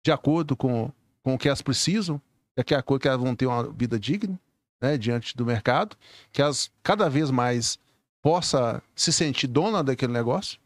de 0.03 0.11
acordo 0.11 0.55
com, 0.55 0.91
com 1.23 1.35
o 1.35 1.37
que 1.37 1.47
elas 1.47 1.61
precisam, 1.61 2.21
de 2.55 2.75
acordo 2.75 3.01
que 3.01 3.07
elas 3.07 3.19
vão 3.19 3.35
ter 3.35 3.45
uma 3.45 3.69
vida 3.71 3.99
digna 3.99 4.39
né, 4.81 4.97
diante 4.97 5.35
do 5.35 5.45
mercado, 5.45 5.97
que 6.31 6.41
elas 6.41 6.71
cada 6.81 7.09
vez 7.09 7.31
mais 7.31 7.79
possa 8.21 8.81
se 8.95 9.11
sentir 9.13 9.47
dona 9.47 9.83
daquele 9.83 10.11
negócio 10.11 10.59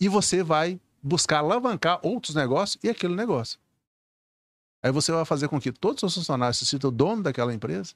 e 0.00 0.08
você 0.08 0.42
vai 0.42 0.80
buscar 1.02 1.38
alavancar 1.38 2.00
outros 2.02 2.34
negócios 2.34 2.82
e 2.82 2.88
aquele 2.88 3.14
negócio. 3.14 3.58
Aí 4.82 4.90
você 4.90 5.12
vai 5.12 5.24
fazer 5.24 5.48
com 5.48 5.60
que 5.60 5.72
todos 5.72 6.02
os 6.02 6.14
funcionários 6.14 6.58
se 6.58 6.66
sintam 6.66 6.92
dono 6.92 7.22
daquela 7.22 7.52
empresa 7.52 7.94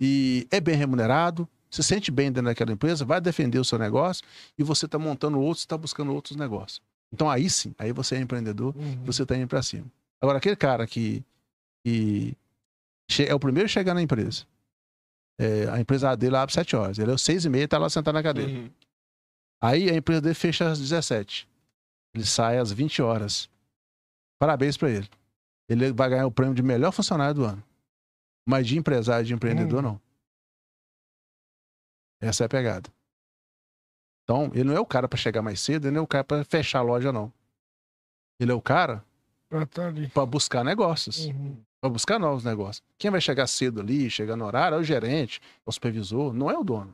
e 0.00 0.46
é 0.50 0.60
bem 0.60 0.74
remunerado, 0.74 1.48
se 1.70 1.82
sente 1.82 2.10
bem 2.10 2.30
dentro 2.30 2.46
daquela 2.46 2.72
empresa, 2.72 3.04
vai 3.04 3.20
defender 3.20 3.58
o 3.58 3.64
seu 3.64 3.78
negócio 3.78 4.24
e 4.58 4.62
você 4.62 4.86
está 4.86 4.98
montando 4.98 5.40
outros, 5.40 5.60
está 5.60 5.76
buscando 5.76 6.12
outros 6.12 6.36
negócios. 6.36 6.82
Então 7.16 7.30
aí 7.30 7.48
sim, 7.48 7.74
aí 7.78 7.92
você 7.92 8.16
é 8.16 8.20
empreendedor, 8.20 8.76
Uhum. 8.76 9.02
você 9.06 9.22
está 9.22 9.34
indo 9.34 9.48
para 9.48 9.62
cima. 9.62 9.86
Agora, 10.20 10.36
aquele 10.36 10.54
cara 10.56 10.86
que, 10.86 11.24
que 11.82 12.36
é 13.26 13.34
o 13.34 13.40
primeiro 13.40 13.64
a 13.64 13.68
chegar 13.68 13.94
na 13.94 14.02
empresa, 14.02 14.44
é, 15.38 15.66
a 15.70 15.80
empresa 15.80 16.14
dele 16.14 16.36
abre 16.36 16.52
7 16.54 16.76
horas, 16.76 16.98
ele 16.98 17.10
é 17.10 17.14
às 17.14 17.22
6 17.22 17.46
e 17.46 17.48
meia, 17.48 17.64
está 17.64 17.78
lá 17.78 17.88
sentado 17.88 18.12
na 18.14 18.22
cadeira. 18.22 18.50
Uhum. 18.52 18.70
Aí 19.62 19.88
a 19.88 19.94
empresa 19.96 20.20
dele 20.20 20.34
fecha 20.34 20.70
às 20.70 20.78
17. 20.78 21.48
Ele 22.14 22.24
sai 22.26 22.58
às 22.58 22.70
20 22.70 23.00
horas. 23.00 23.48
Parabéns 24.38 24.76
para 24.76 24.90
ele. 24.90 25.08
Ele 25.68 25.90
vai 25.92 26.10
ganhar 26.10 26.26
o 26.26 26.30
prêmio 26.30 26.54
de 26.54 26.62
melhor 26.62 26.92
funcionário 26.92 27.34
do 27.34 27.44
ano. 27.46 27.62
Mas 28.46 28.66
de 28.66 28.76
empresário, 28.78 29.24
de 29.26 29.32
empreendedor, 29.32 29.80
Hum. 29.80 29.82
não. 29.88 30.00
Essa 32.20 32.44
é 32.44 32.46
a 32.46 32.48
pegada. 32.48 32.90
Então, 34.26 34.50
ele 34.52 34.64
não 34.64 34.74
é 34.74 34.80
o 34.80 34.84
cara 34.84 35.06
para 35.06 35.16
chegar 35.16 35.40
mais 35.40 35.60
cedo, 35.60 35.86
ele 35.86 35.94
não 35.94 36.00
é 36.00 36.04
o 36.04 36.06
cara 36.06 36.24
para 36.24 36.44
fechar 36.44 36.80
a 36.80 36.82
loja, 36.82 37.12
não. 37.12 37.32
Ele 38.40 38.50
é 38.50 38.54
o 38.54 38.60
cara 38.60 39.04
Pra 39.48 39.64
tá 39.64 39.92
para 40.12 40.26
buscar 40.26 40.64
negócios, 40.64 41.26
Uhum. 41.26 41.56
para 41.80 41.88
buscar 41.88 42.18
novos 42.18 42.42
negócios. 42.42 42.82
Quem 42.98 43.08
vai 43.08 43.20
chegar 43.20 43.46
cedo 43.46 43.80
ali, 43.80 44.10
chegar 44.10 44.36
no 44.36 44.44
horário, 44.44 44.74
é 44.74 44.80
o 44.80 44.82
gerente, 44.82 45.40
é 45.64 45.70
o 45.70 45.72
supervisor, 45.72 46.32
não 46.32 46.50
é 46.50 46.58
o 46.58 46.64
dono. 46.64 46.92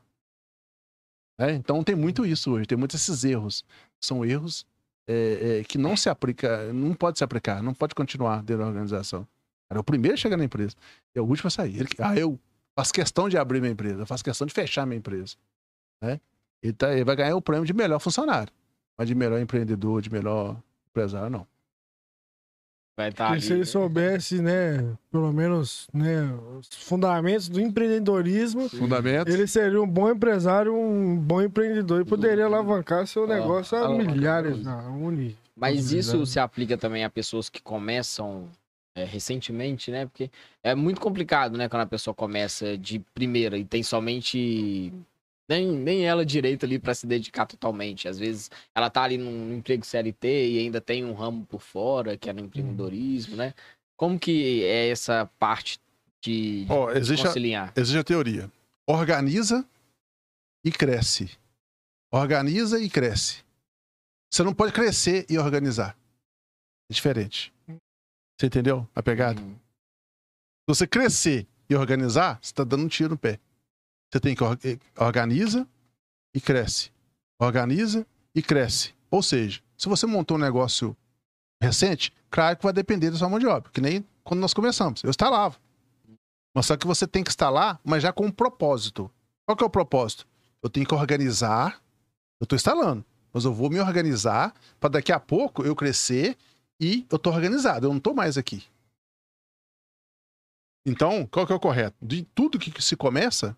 É, 1.41 1.53
então 1.53 1.83
tem 1.83 1.97
muito 1.97 2.27
isso 2.27 2.53
hoje, 2.53 2.67
tem 2.67 2.77
muitos 2.77 3.01
esses 3.01 3.25
erros. 3.25 3.65
São 3.99 4.23
erros 4.23 4.67
é, 5.09 5.61
é, 5.61 5.65
que 5.65 5.79
não 5.79 5.97
se 5.97 6.11
aplica, 6.11 6.71
não 6.75 6.95
pode 6.95 7.17
se 7.17 7.25
aplicar, 7.25 7.63
não 7.63 7.73
pode 7.73 7.95
continuar 7.95 8.43
dentro 8.43 8.63
da 8.63 8.69
organização. 8.69 9.27
Era 9.71 9.81
o 9.81 9.85
primeiro 9.85 10.15
a 10.15 10.19
chegar 10.19 10.37
na 10.37 10.45
empresa, 10.45 10.77
é 11.15 11.21
o 11.23 11.25
último 11.25 11.49
a 11.49 11.51
sair. 11.51 11.81
Ele, 11.81 11.89
ah, 11.99 12.15
eu 12.15 12.39
faço 12.79 12.93
questão 12.93 13.27
de 13.31 13.39
abrir 13.39 13.61
minha 13.63 13.73
empresa, 13.73 14.03
eu 14.03 14.07
faço 14.07 14.23
questão 14.23 14.47
de 14.47 14.53
fechar 14.53 14.85
minha 14.85 14.99
empresa. 14.99 15.35
Né? 16.03 16.21
Ele, 16.63 16.73
tá- 16.73 16.93
ele 16.93 17.05
vai 17.05 17.17
ganhar 17.17 17.35
o 17.37 17.43
prêmio 17.43 17.67
de 17.67 17.73
melhor 17.75 17.99
funcionário, 17.99 18.53
mas 18.97 19.09
de 19.09 19.15
melhor 19.15 19.41
empreendedor, 19.41 20.01
de 20.01 20.11
melhor 20.11 20.57
empresário, 20.91 21.29
não. 21.31 21.47
Vai 22.97 23.09
estar 23.09 23.29
Porque 23.29 23.39
ali. 23.39 23.47
se 23.47 23.53
ele 23.55 23.65
soubesse, 23.65 24.43
né, 24.43 24.95
pelo 25.11 25.33
menos, 25.33 25.89
né, 25.95 26.31
os 26.59 26.69
fundamentos 26.85 27.49
do 27.49 27.59
empreendedorismo, 27.59 28.69
Fundamentos. 28.69 29.33
ele 29.33 29.47
seria 29.47 29.81
um 29.81 29.87
bom 29.89 30.11
empresário, 30.11 30.75
um 30.77 31.17
bom 31.17 31.41
empreendedor 31.41 32.03
e 32.03 32.05
poderia 32.05 32.45
alavancar 32.45 33.07
seu 33.07 33.27
negócio 33.27 33.77
a 33.79 33.81
alavancar 33.87 34.15
milhares, 34.15 34.53
coisa. 34.57 34.73
a 34.73 34.89
uni. 34.91 35.37
Mas 35.57 35.77
isso 35.87 35.93
possibilidades. 35.95 36.29
se 36.31 36.39
aplica 36.41 36.77
também 36.77 37.03
a 37.03 37.11
pessoas 37.11 37.49
que 37.49 37.63
começam 37.63 38.47
é, 38.95 39.05
recentemente, 39.05 39.91
né? 39.91 40.05
Porque 40.05 40.31
é 40.63 40.75
muito 40.75 41.01
complicado, 41.01 41.57
né? 41.57 41.69
Quando 41.71 41.83
a 41.83 41.87
pessoa 41.87 42.13
começa 42.15 42.77
de 42.77 42.99
primeira 43.15 43.57
e 43.57 43.65
tem 43.65 43.83
somente 43.83 44.93
nem, 45.49 45.71
nem 45.71 46.07
ela 46.07 46.25
direito 46.25 46.65
ali 46.65 46.79
para 46.79 46.95
se 46.95 47.07
dedicar 47.07 47.47
totalmente. 47.47 48.09
Às 48.09 48.19
vezes 48.19 48.51
ela 48.75 48.89
tá 48.91 49.03
ali 49.03 49.19
num 49.19 49.55
emprego 49.55 49.85
CLT 49.85 50.51
e 50.53 50.59
ainda 50.59 50.81
tem 50.81 51.05
um 51.05 51.13
ramo 51.13 51.45
por 51.47 51.61
fora, 51.61 52.17
que 52.17 52.31
é 52.31 52.33
no 52.33 52.41
empreendedorismo, 52.41 53.37
né? 53.37 53.55
Como 53.97 54.19
que 54.19 54.65
é 54.65 54.89
essa 54.89 55.31
parte 55.39 55.79
de, 56.23 56.67
Ó, 56.69 56.91
existe, 56.93 57.25
a, 57.25 57.29
conciliar? 57.29 57.73
existe 57.77 57.99
a 57.99 58.05
teoria. 58.05 58.51
Organiza 58.89 59.67
e 60.65 60.71
cresce. 60.73 61.31
Organiza 62.13 62.81
e 62.81 62.89
cresce. 62.91 63.43
Você 64.33 64.43
não 64.43 64.55
pode 64.55 64.73
crescer 64.73 65.27
e 65.29 65.39
organizar. 65.39 65.97
É 66.91 66.95
diferente. 66.95 67.53
Você 68.39 68.47
entendeu 68.47 68.89
a 68.95 69.03
pegada? 69.03 69.41
Hum, 69.41 69.55
Se 69.55 70.67
você 70.69 70.87
crescer 70.87 71.47
e 71.69 71.75
organizar, 71.77 72.39
você 72.41 72.51
está 72.51 72.65
dando 72.65 72.85
um 72.85 72.89
tiro 72.89 73.11
no 73.11 73.19
pé. 73.19 73.39
Você 74.13 74.21
tem 74.21 74.35
que 74.35 74.45
eh, 74.45 74.79
organiza 74.99 75.67
e 76.35 76.41
cresce. 76.41 76.91
Organiza 77.41 78.07
e 78.35 78.43
cresce. 78.43 78.95
Ou 79.11 79.23
seja, 79.23 79.63
se 79.77 79.89
você 79.89 80.07
montou 80.07 80.37
um 80.37 80.41
negócio 80.41 80.95
recente, 81.63 82.13
claro 82.31 82.57
que 82.57 82.63
vai 82.63 82.73
depender 82.73 83.11
da 83.11 83.17
sua 83.17 83.29
mão 83.29 83.39
de 83.39 83.47
obra, 83.47 83.71
que 83.73 83.81
nem 83.81 84.07
quando 84.23 84.41
nós 84.41 84.53
começamos. 84.53 85.03
Eu 85.03 85.11
instalava. 85.11 85.57
Mas 86.55 86.67
só 86.67 86.77
que 86.77 86.87
você 86.87 87.07
tem 87.07 87.25
que 87.25 87.31
instalar, 87.31 87.81
mas 87.83 88.03
já 88.03 88.13
com 88.13 88.27
um 88.27 88.31
propósito. 88.31 89.11
Qual 89.47 89.57
que 89.57 89.65
é 89.65 89.67
o 89.67 89.71
propósito? 89.71 90.27
Eu 90.63 90.69
tenho 90.69 90.87
que 90.87 90.95
organizar. 90.95 91.83
Eu 92.39 92.45
estou 92.45 92.57
instalando, 92.57 93.05
mas 93.33 93.45
eu 93.45 93.55
vou 93.55 93.71
me 93.71 93.81
organizar 93.81 94.53
para 94.79 94.91
daqui 94.91 95.13
a 95.13 95.21
pouco 95.21 95.65
eu 95.65 95.75
crescer 95.75 96.37
e 96.79 97.07
eu 97.09 97.17
estou 97.17 97.33
organizado. 97.33 97.87
Eu 97.87 97.91
não 97.91 97.99
estou 97.99 98.15
mais 98.15 98.37
aqui. 98.37 98.65
Então, 100.85 101.25
qual 101.27 101.47
que 101.47 101.53
é 101.53 101.57
o 101.57 101.61
correto? 101.61 101.97
De 102.03 102.25
tudo 102.35 102.59
que 102.59 102.83
se 102.83 102.97
começa, 102.97 103.57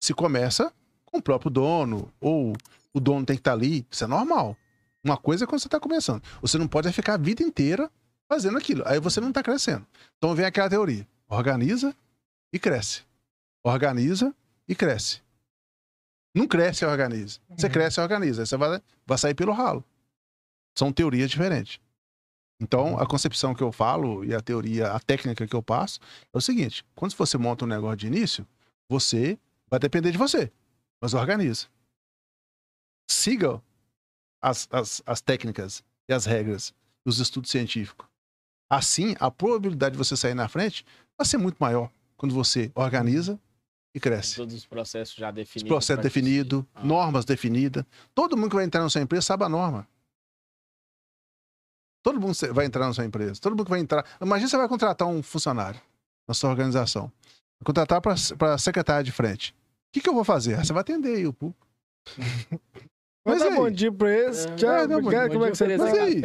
se 0.00 0.14
começa 0.14 0.72
com 1.04 1.18
o 1.18 1.22
próprio 1.22 1.50
dono, 1.50 2.12
ou 2.20 2.54
o 2.92 3.00
dono 3.00 3.24
tem 3.24 3.36
que 3.36 3.40
estar 3.40 3.52
tá 3.52 3.56
ali. 3.56 3.86
Isso 3.90 4.04
é 4.04 4.06
normal. 4.06 4.56
Uma 5.02 5.16
coisa 5.16 5.44
é 5.44 5.46
quando 5.46 5.60
você 5.60 5.68
está 5.68 5.80
começando. 5.80 6.22
Você 6.40 6.58
não 6.58 6.68
pode 6.68 6.92
ficar 6.92 7.14
a 7.14 7.18
vida 7.18 7.42
inteira 7.42 7.90
fazendo 8.28 8.58
aquilo. 8.58 8.82
Aí 8.86 9.00
você 9.00 9.20
não 9.20 9.28
está 9.28 9.42
crescendo. 9.42 9.86
Então 10.16 10.34
vem 10.34 10.44
aquela 10.44 10.68
teoria: 10.68 11.06
organiza 11.28 11.94
e 12.52 12.58
cresce. 12.58 13.02
Organiza 13.64 14.34
e 14.68 14.74
cresce. 14.74 15.22
Não 16.34 16.46
cresce 16.46 16.84
e 16.84 16.86
organiza. 16.86 17.40
Você 17.56 17.66
uhum. 17.66 17.72
cresce 17.72 18.00
e 18.00 18.02
organiza. 18.02 18.42
Aí 18.42 18.46
você 18.46 18.56
vai, 18.56 18.82
vai 19.06 19.18
sair 19.18 19.34
pelo 19.34 19.52
ralo. 19.52 19.84
São 20.76 20.92
teorias 20.92 21.30
diferentes. 21.30 21.80
Então, 22.60 22.98
a 22.98 23.06
concepção 23.06 23.54
que 23.54 23.62
eu 23.62 23.70
falo 23.70 24.24
e 24.24 24.34
a 24.34 24.40
teoria, 24.40 24.92
a 24.92 25.00
técnica 25.00 25.46
que 25.46 25.54
eu 25.54 25.62
passo 25.62 26.00
é 26.32 26.38
o 26.38 26.40
seguinte: 26.40 26.84
quando 26.94 27.14
você 27.14 27.38
monta 27.38 27.64
um 27.64 27.68
negócio 27.68 27.96
de 27.96 28.06
início, 28.08 28.46
você 28.88 29.38
vai 29.70 29.78
depender 29.78 30.10
de 30.10 30.18
você, 30.18 30.52
mas 31.00 31.14
organiza. 31.14 31.66
Siga 33.10 33.62
as, 34.40 34.68
as, 34.70 35.02
as 35.06 35.20
técnicas 35.20 35.82
e 36.08 36.12
as 36.12 36.24
regras 36.24 36.74
dos 37.04 37.18
estudos 37.18 37.50
científicos. 37.50 38.06
Assim, 38.70 39.14
a 39.18 39.30
probabilidade 39.30 39.92
de 39.92 39.98
você 39.98 40.16
sair 40.16 40.34
na 40.34 40.48
frente 40.48 40.84
vai 41.16 41.26
ser 41.26 41.38
muito 41.38 41.56
maior 41.58 41.90
quando 42.16 42.34
você 42.34 42.70
organiza 42.74 43.40
e 43.94 44.00
cresce. 44.00 44.36
Todos 44.36 44.54
os 44.54 44.66
processos 44.66 45.14
já 45.14 45.30
definidos. 45.30 45.62
Os 45.62 45.68
processos 45.68 46.02
definidos, 46.02 46.64
ah. 46.74 46.84
normas 46.84 47.24
definidas. 47.24 47.84
Todo 48.14 48.36
mundo 48.36 48.50
que 48.50 48.56
vai 48.56 48.64
entrar 48.64 48.82
na 48.82 48.90
sua 48.90 49.00
empresa 49.00 49.22
sabe 49.22 49.44
a 49.44 49.48
norma. 49.48 49.88
Todo 52.02 52.20
mundo 52.20 52.34
vai 52.52 52.66
entrar 52.66 52.86
na 52.86 52.92
sua 52.92 53.04
empresa. 53.04 53.40
Todo 53.40 53.52
mundo 53.52 53.64
que 53.64 53.70
vai 53.70 53.80
entrar. 53.80 54.04
Imagina 54.20 54.48
você 54.48 54.56
vai 54.56 54.68
contratar 54.68 55.08
um 55.08 55.22
funcionário 55.22 55.80
na 56.26 56.34
sua 56.34 56.50
organização. 56.50 57.10
Contratar 57.64 58.00
para 58.00 58.58
secretária 58.58 59.02
de 59.02 59.10
frente. 59.10 59.54
O 59.88 59.92
que, 59.92 60.00
que 60.00 60.08
eu 60.08 60.14
vou 60.14 60.24
fazer? 60.24 60.56
Você 60.56 60.72
vai 60.72 60.82
atender 60.82 61.16
aí 61.16 61.26
o 61.26 61.32
público. 61.32 61.66
Mas 63.24 63.40
dá 63.40 63.50
bom 63.50 63.70
dia 63.70 63.92
pra 63.92 64.10
eles. 64.10 64.46
É, 64.46 64.56
Tchau, 64.56 64.70
é, 64.70 64.88
como 64.88 65.44
é 65.44 65.50
que 65.50 65.56
você 65.56 65.76
tá? 65.76 65.84
Mas 65.84 65.98
aí, 65.98 66.22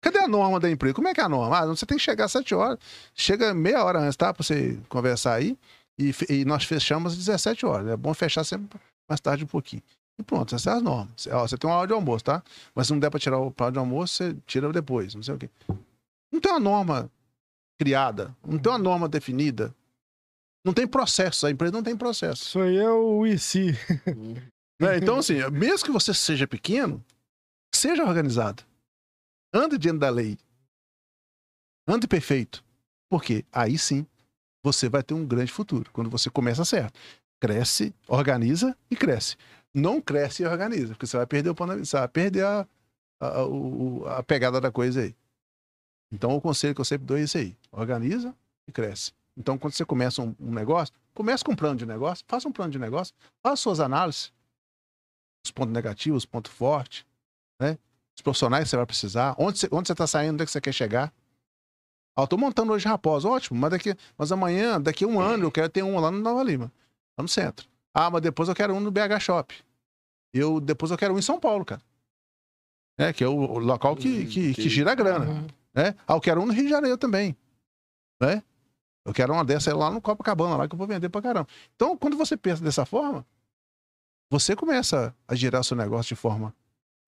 cadê 0.00 0.18
a 0.18 0.26
norma 0.26 0.58
da 0.58 0.68
empresa? 0.68 0.94
Como 0.94 1.06
é 1.06 1.14
que 1.14 1.20
é 1.20 1.24
a 1.24 1.28
norma? 1.28 1.56
Ah, 1.56 1.66
você 1.66 1.86
tem 1.86 1.96
que 1.96 2.02
chegar 2.02 2.24
às 2.24 2.32
7 2.32 2.52
horas. 2.54 2.78
Chega 3.14 3.54
meia 3.54 3.84
hora 3.84 4.00
antes, 4.00 4.16
tá? 4.16 4.34
Pra 4.34 4.42
você 4.42 4.76
conversar 4.88 5.34
aí. 5.34 5.56
E, 5.96 6.12
e 6.28 6.44
nós 6.44 6.64
fechamos 6.64 7.12
às 7.12 7.18
17 7.18 7.64
horas. 7.64 7.86
É 7.88 7.96
bom 7.96 8.12
fechar 8.12 8.42
sempre 8.42 8.80
mais 9.08 9.20
tarde 9.20 9.44
um 9.44 9.46
pouquinho. 9.46 9.82
E 10.18 10.22
pronto, 10.22 10.54
essas 10.54 10.62
são 10.62 10.76
as 10.76 10.82
normas. 10.82 11.26
Ó, 11.30 11.46
você 11.46 11.56
tem 11.56 11.70
uma 11.70 11.76
hora 11.76 11.86
de 11.86 11.92
almoço, 11.92 12.24
tá? 12.24 12.42
Mas 12.74 12.88
se 12.88 12.92
não 12.92 12.98
der 12.98 13.10
pra 13.10 13.20
tirar 13.20 13.38
o 13.38 13.50
prato 13.50 13.74
de 13.74 13.78
almoço, 13.78 14.14
você 14.14 14.36
tira 14.46 14.72
depois, 14.72 15.14
não 15.14 15.22
sei 15.22 15.34
o 15.34 15.38
quê. 15.38 15.48
Não 16.32 16.40
tem 16.40 16.50
uma 16.50 16.60
norma 16.60 17.10
criada, 17.78 18.34
não 18.46 18.58
tem 18.58 18.72
uma 18.72 18.78
norma 18.78 19.08
definida. 19.08 19.72
Não 20.64 20.72
tem 20.72 20.86
processo, 20.86 21.46
a 21.46 21.50
empresa 21.50 21.72
não 21.72 21.82
tem 21.82 21.96
processo. 21.96 22.42
Isso 22.42 22.60
aí 22.60 22.76
é 22.76 22.90
o 22.90 23.26
IC. 23.26 23.72
né? 24.80 24.96
Então, 24.96 25.18
assim, 25.18 25.34
mesmo 25.50 25.86
que 25.86 25.92
você 25.92 26.14
seja 26.14 26.46
pequeno, 26.46 27.04
seja 27.74 28.04
organizado. 28.04 28.62
Ande 29.52 29.76
diante 29.76 29.98
da 29.98 30.08
lei. 30.08 30.38
Ande 31.86 32.06
perfeito. 32.06 32.64
Porque 33.10 33.44
aí 33.52 33.76
sim 33.76 34.06
você 34.64 34.88
vai 34.88 35.02
ter 35.02 35.14
um 35.14 35.26
grande 35.26 35.52
futuro. 35.52 35.90
Quando 35.92 36.08
você 36.08 36.30
começa 36.30 36.64
certo. 36.64 36.98
Cresce, 37.40 37.92
organiza 38.06 38.76
e 38.88 38.94
cresce 38.94 39.36
não 39.74 40.00
cresce 40.00 40.42
e 40.42 40.46
organiza, 40.46 40.88
porque 40.88 41.06
você 41.06 41.16
vai 41.16 41.26
perder 41.26 41.50
o 41.50 41.54
você 41.54 41.96
vai 41.96 42.08
perder 42.08 42.44
a, 42.44 42.66
a, 43.20 44.18
a, 44.18 44.22
pegada 44.22 44.60
da 44.60 44.70
coisa 44.70 45.02
aí. 45.02 45.14
Então, 46.12 46.36
o 46.36 46.40
conselho 46.40 46.74
que 46.74 46.80
eu 46.80 46.84
sempre 46.84 47.06
dou 47.06 47.16
é 47.16 47.22
isso 47.22 47.38
aí: 47.38 47.56
organiza 47.70 48.34
e 48.68 48.72
cresce. 48.72 49.12
Então, 49.36 49.56
quando 49.56 49.72
você 49.72 49.84
começa 49.84 50.22
um, 50.22 50.34
um 50.38 50.52
negócio, 50.52 50.94
comece 51.14 51.42
com 51.42 51.52
um 51.52 51.56
plano 51.56 51.76
de 51.76 51.86
negócio, 51.86 52.24
faça 52.28 52.48
um 52.48 52.52
plano 52.52 52.70
de 52.70 52.78
negócio, 52.78 53.14
faça 53.42 53.56
suas 53.56 53.80
análises, 53.80 54.32
os 55.44 55.50
pontos 55.50 55.72
negativos, 55.72 56.22
os 56.22 56.26
pontos 56.26 56.52
fortes, 56.52 57.04
né? 57.60 57.78
Os 58.14 58.22
profissionais 58.22 58.64
que 58.64 58.70
você 58.70 58.76
vai 58.76 58.86
precisar, 58.86 59.34
onde 59.38 59.58
você, 59.58 59.68
onde 59.72 59.86
você 59.86 59.92
está 59.92 60.06
saindo, 60.06 60.34
onde 60.34 60.42
é 60.42 60.46
que 60.46 60.52
você 60.52 60.60
quer 60.60 60.72
chegar. 60.72 61.12
Ah, 62.14 62.22
eu 62.22 62.26
tô 62.26 62.36
montando 62.36 62.72
hoje 62.72 62.86
Raposa, 62.86 63.26
ótimo, 63.26 63.58
mas, 63.58 63.70
daqui, 63.70 63.96
mas 64.18 64.30
amanhã, 64.30 64.78
daqui 64.78 65.04
a 65.04 65.08
um 65.08 65.18
ano, 65.18 65.44
eu 65.44 65.50
quero 65.50 65.68
ter 65.70 65.82
um 65.82 65.98
lá 65.98 66.10
no 66.10 66.18
Nova 66.18 66.42
Lima, 66.42 66.70
lá 67.16 67.22
no 67.22 67.28
centro. 67.28 67.66
Ah, 67.94 68.10
mas 68.10 68.20
depois 68.20 68.50
eu 68.50 68.54
quero 68.54 68.74
um 68.74 68.80
no 68.80 68.90
BH 68.90 69.18
Shop. 69.20 69.54
Eu, 70.32 70.60
depois 70.60 70.90
eu 70.90 70.98
quero 70.98 71.14
um 71.14 71.18
em 71.18 71.22
São 71.22 71.40
Paulo, 71.40 71.64
cara. 71.64 71.80
É, 72.98 73.12
que 73.12 73.24
é 73.24 73.28
o, 73.28 73.34
o 73.34 73.58
local 73.58 73.96
que, 73.96 74.26
que, 74.26 74.54
que, 74.54 74.68
gira 74.68 74.92
a 74.92 74.94
grana. 74.94 75.46
Né? 75.74 75.94
Ah, 76.06 76.14
eu 76.14 76.20
quero 76.20 76.40
um 76.42 76.46
no 76.46 76.52
Rio 76.52 76.64
de 76.64 76.70
Janeiro 76.70 76.98
também. 76.98 77.36
Né? 78.20 78.42
Eu 79.04 79.12
quero 79.12 79.32
uma 79.32 79.44
dessa 79.44 79.74
lá 79.76 79.90
no 79.90 80.00
Copacabana, 80.00 80.56
lá 80.56 80.68
que 80.68 80.74
eu 80.74 80.78
vou 80.78 80.86
vender 80.86 81.08
pra 81.08 81.22
caramba. 81.22 81.48
Então, 81.74 81.96
quando 81.96 82.16
você 82.16 82.36
pensa 82.36 82.62
dessa 82.62 82.86
forma, 82.86 83.26
você 84.30 84.54
começa 84.54 85.14
a 85.26 85.34
girar 85.34 85.64
seu 85.64 85.76
negócio 85.76 86.14
de 86.14 86.20
forma 86.20 86.54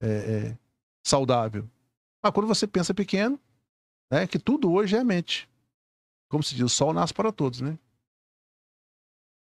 é, 0.01 0.09
é, 0.09 0.59
saudável. 1.03 1.69
Mas 2.23 2.33
quando 2.33 2.47
você 2.47 2.67
pensa 2.67 2.93
pequeno, 2.93 3.39
né, 4.11 4.27
que 4.27 4.39
tudo 4.39 4.73
hoje 4.73 4.97
é 4.97 5.05
mente. 5.05 5.49
Como 6.29 6.43
se 6.43 6.55
diz, 6.55 6.65
o 6.65 6.69
sol 6.69 6.93
nasce 6.93 7.15
para 7.15 7.31
todos, 7.31 7.61
né? 7.61 7.79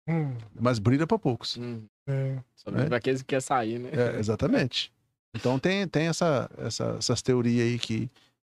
Hum. 0.07 0.37
Mas 0.55 0.79
brilha 0.79 1.05
para 1.05 1.19
poucos. 1.19 1.57
Hum. 1.57 1.85
É. 2.07 2.41
Somente 2.55 2.83
né? 2.83 2.87
para 2.87 2.97
aqueles 2.97 3.21
que 3.21 3.27
querem 3.27 3.41
sair, 3.41 3.79
né? 3.79 3.89
É, 3.91 4.17
exatamente. 4.17 4.93
Então 5.35 5.59
tem, 5.59 5.87
tem 5.87 6.07
essa, 6.07 6.49
essa, 6.57 6.95
essas 6.97 7.21
teorias 7.21 7.67
aí 7.67 7.77
que, 7.77 8.09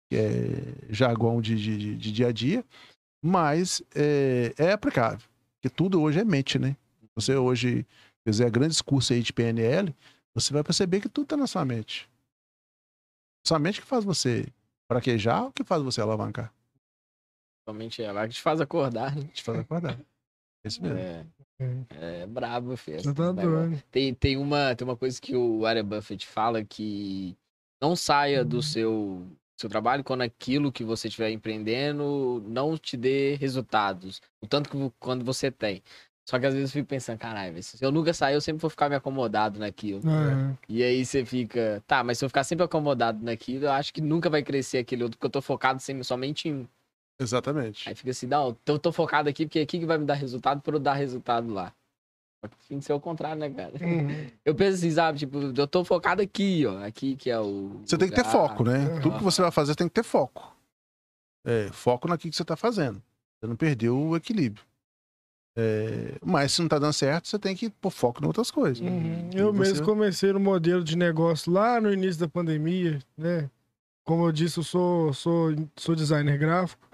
que 0.09 0.17
é 0.17 0.93
jargão 0.93 1.39
de, 1.39 1.55
de, 1.55 1.95
de, 1.95 2.11
dia 2.11 2.27
a 2.27 2.31
dia, 2.31 2.65
mas 3.23 3.81
é, 3.95 4.53
é 4.57 4.71
aplicável. 4.73 5.25
Porque 5.55 5.73
tudo 5.73 6.01
hoje 6.01 6.19
é 6.19 6.25
mente, 6.25 6.59
né? 6.59 6.75
Você 7.15 7.35
hoje 7.35 7.87
fizer 8.27 8.49
grandes 8.51 8.81
cursos 8.81 9.11
aí 9.15 9.23
de 9.23 9.31
PNL, 9.31 9.95
você 10.35 10.51
vai 10.51 10.63
perceber 10.63 10.99
que 10.99 11.07
tudo 11.07 11.27
tá 11.27 11.37
na 11.37 11.47
sua 11.47 11.63
mente. 11.63 12.09
Sua 13.47 13.59
mente 13.59 13.79
que 13.79 13.87
faz 13.87 14.03
você 14.03 14.45
fraquejar 14.91 15.45
ou 15.45 15.51
que 15.53 15.63
faz 15.63 15.81
você 15.81 16.01
alavancar? 16.01 16.53
Somente 17.67 18.01
ela 18.01 18.27
que 18.27 18.33
te 18.33 18.41
faz 18.41 18.59
acordar, 18.59 19.15
né? 19.15 19.23
Te 19.33 19.41
faz 19.41 19.59
acordar. 19.59 19.97
É 20.65 20.67
isso 20.67 20.81
mesmo. 20.81 20.97
É, 20.97 21.25
é 22.23 22.27
brabo, 22.27 22.75
filho. 22.75 23.01
Você 23.01 23.13
tá 23.13 23.31
doido. 23.31 23.81
Tem, 23.89 24.13
tem, 24.13 24.37
uma, 24.37 24.75
tem 24.75 24.85
uma 24.85 24.97
coisa 24.97 25.19
que 25.21 25.35
o 25.35 25.61
Warren 25.61 25.83
Buffett 25.83 26.25
fala 26.27 26.63
que 26.63 27.37
não 27.81 27.95
saia 27.95 28.43
do 28.43 28.57
uhum. 28.57 28.61
seu, 28.61 29.27
seu 29.63 29.69
trabalho 29.69 30.03
quando 30.03 30.21
aquilo 30.21 30.71
que 30.71 30.83
você 30.83 31.07
estiver 31.07 31.31
empreendendo 31.31 32.43
não 32.47 32.77
te 32.77 32.97
dê 32.97 33.35
resultados. 33.35 34.21
O 34.41 34.47
tanto 34.47 34.69
que 34.69 34.91
quando 34.99 35.23
você 35.23 35.49
tem. 35.49 35.81
Só 36.25 36.39
que 36.39 36.45
às 36.45 36.53
vezes 36.53 36.69
eu 36.69 36.73
fico 36.73 36.87
pensando, 36.87 37.17
caralho, 37.17 37.61
se 37.61 37.83
eu 37.83 37.91
nunca 37.91 38.13
sair, 38.13 38.35
eu 38.35 38.41
sempre 38.41 38.61
vou 38.61 38.69
ficar 38.69 38.87
me 38.89 38.95
acomodado 38.95 39.59
naquilo. 39.59 40.01
Uhum. 40.05 40.55
E 40.69 40.81
aí 40.81 41.05
você 41.05 41.25
fica, 41.25 41.83
tá, 41.85 42.01
mas 42.03 42.17
se 42.17 42.23
eu 42.23 42.29
ficar 42.29 42.45
sempre 42.45 42.63
acomodado 42.63 43.23
naquilo, 43.23 43.65
eu 43.65 43.71
acho 43.71 43.93
que 43.93 43.99
nunca 43.99 44.29
vai 44.29 44.41
crescer 44.41 44.77
aquele 44.77 45.03
outro, 45.03 45.17
porque 45.17 45.27
eu 45.27 45.31
tô 45.31 45.41
focado 45.41 45.81
sempre, 45.81 46.03
somente 46.03 46.47
em 46.47 46.67
Exatamente. 47.19 47.87
Aí 47.87 47.95
fica 47.95 48.11
assim, 48.11 48.25
não, 48.27 48.57
eu 48.65 48.79
tô 48.79 48.91
focado 48.91 49.29
aqui 49.29 49.45
porque 49.45 49.59
aqui 49.59 49.79
que 49.79 49.85
vai 49.85 49.97
me 49.97 50.05
dar 50.05 50.15
resultado 50.15 50.61
para 50.61 50.75
eu 50.75 50.79
dar 50.79 50.93
resultado 50.93 51.53
lá. 51.53 51.73
Tem 52.67 52.79
que 52.79 52.85
ser 52.85 52.93
o 52.93 52.99
contrário, 52.99 53.39
né, 53.39 53.49
cara? 53.49 53.73
Uhum. 53.81 54.27
Eu 54.43 54.55
penso 54.55 54.77
assim, 54.77 54.91
sabe? 54.91 55.19
Tipo, 55.19 55.39
eu 55.57 55.67
tô 55.67 55.83
focado 55.83 56.21
aqui, 56.21 56.65
ó. 56.65 56.83
Aqui 56.83 57.15
que 57.15 57.29
é 57.29 57.39
o. 57.39 57.81
Você 57.85 57.95
lugar. 57.95 57.97
tem 57.97 58.09
que 58.09 58.15
ter 58.15 58.25
foco, 58.25 58.63
né? 58.63 58.79
Uhum. 58.79 59.01
Tudo 59.01 59.17
que 59.17 59.23
você 59.23 59.41
vai 59.41 59.51
fazer 59.51 59.75
tem 59.75 59.87
que 59.87 59.93
ter 59.93 60.03
foco. 60.03 60.55
É, 61.45 61.69
foco 61.71 62.07
naquilo 62.07 62.31
que 62.31 62.37
você 62.37 62.45
tá 62.45 62.55
fazendo. 62.55 63.01
Você 63.39 63.47
não 63.47 63.55
perdeu 63.55 63.97
o 63.97 64.15
equilíbrio. 64.15 64.63
É, 65.55 66.15
mas 66.25 66.53
se 66.53 66.61
não 66.61 66.67
tá 66.67 66.79
dando 66.79 66.93
certo, 66.93 67.27
você 67.27 67.37
tem 67.37 67.55
que 67.55 67.69
pôr 67.69 67.91
foco 67.91 68.23
em 68.23 68.27
outras 68.27 68.49
coisas. 68.49 68.79
Uhum. 68.79 69.29
Eu 69.33 69.53
você... 69.53 69.71
mesmo 69.71 69.85
comecei 69.85 70.33
no 70.33 70.39
modelo 70.39 70.83
de 70.83 70.97
negócio 70.97 71.51
lá 71.51 71.79
no 71.79 71.91
início 71.91 72.21
da 72.21 72.27
pandemia, 72.27 72.99
né? 73.17 73.49
Como 74.03 74.25
eu 74.25 74.31
disse, 74.31 74.57
eu 74.57 74.63
sou, 74.63 75.13
sou, 75.13 75.55
sou 75.77 75.95
designer 75.95 76.37
gráfico 76.37 76.87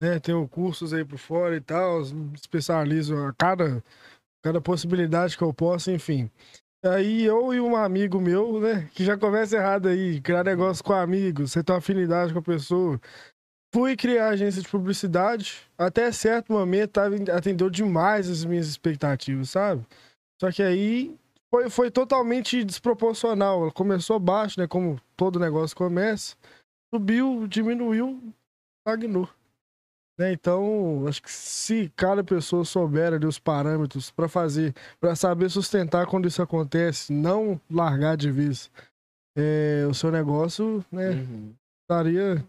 né? 0.00 0.18
Tenho 0.18 0.46
cursos 0.48 0.92
aí 0.92 1.04
por 1.04 1.18
fora 1.18 1.56
e 1.56 1.60
tal, 1.60 2.02
especializo 2.34 3.16
a 3.16 3.32
cada, 3.32 3.82
cada 4.48 4.60
possibilidade 4.62 5.36
que 5.36 5.44
eu 5.44 5.52
posso, 5.52 5.90
enfim. 5.90 6.30
Aí 6.82 7.22
eu 7.24 7.52
e 7.52 7.60
um 7.60 7.76
amigo 7.76 8.18
meu, 8.18 8.60
né, 8.60 8.88
que 8.94 9.04
já 9.04 9.18
começa 9.18 9.56
errado 9.56 9.88
aí, 9.88 10.20
criar 10.22 10.42
negócio 10.42 10.82
com 10.82 10.94
amigos, 10.94 11.52
você 11.52 11.62
tem 11.62 11.76
afinidade 11.76 12.32
com 12.32 12.38
a 12.38 12.42
pessoa. 12.42 12.98
Fui 13.74 13.94
criar 13.94 14.30
agência 14.30 14.62
de 14.62 14.68
publicidade, 14.68 15.68
até 15.76 16.10
certo 16.10 16.50
momento 16.50 16.92
tava, 16.92 17.16
atendeu 17.36 17.68
demais 17.68 18.30
as 18.30 18.42
minhas 18.44 18.66
expectativas, 18.66 19.50
sabe? 19.50 19.84
Só 20.40 20.50
que 20.50 20.62
aí 20.62 21.14
foi, 21.50 21.68
foi 21.68 21.90
totalmente 21.90 22.64
desproporcional. 22.64 23.70
Começou 23.72 24.18
baixo, 24.18 24.58
né? 24.58 24.66
Como 24.66 24.98
todo 25.14 25.38
negócio 25.38 25.76
começa. 25.76 26.34
subiu, 26.94 27.46
diminuiu, 27.46 28.22
estagnou. 28.78 29.28
Né? 30.18 30.32
Então, 30.32 31.06
acho 31.06 31.22
que 31.22 31.30
se 31.30 31.90
cada 31.94 32.24
pessoa 32.24 32.64
souber 32.64 33.12
ali 33.12 33.24
os 33.26 33.38
parâmetros 33.38 34.10
para 34.10 34.28
fazer, 34.28 34.74
para 35.00 35.14
saber 35.14 35.48
sustentar 35.48 36.06
quando 36.06 36.26
isso 36.26 36.42
acontece, 36.42 37.12
não 37.12 37.60
largar 37.70 38.16
de 38.16 38.30
vez 38.30 38.70
é, 39.36 39.86
o 39.88 39.94
seu 39.94 40.10
negócio, 40.10 40.84
né, 40.90 41.10
Uhum. 41.10 41.54
estaria, 41.82 42.44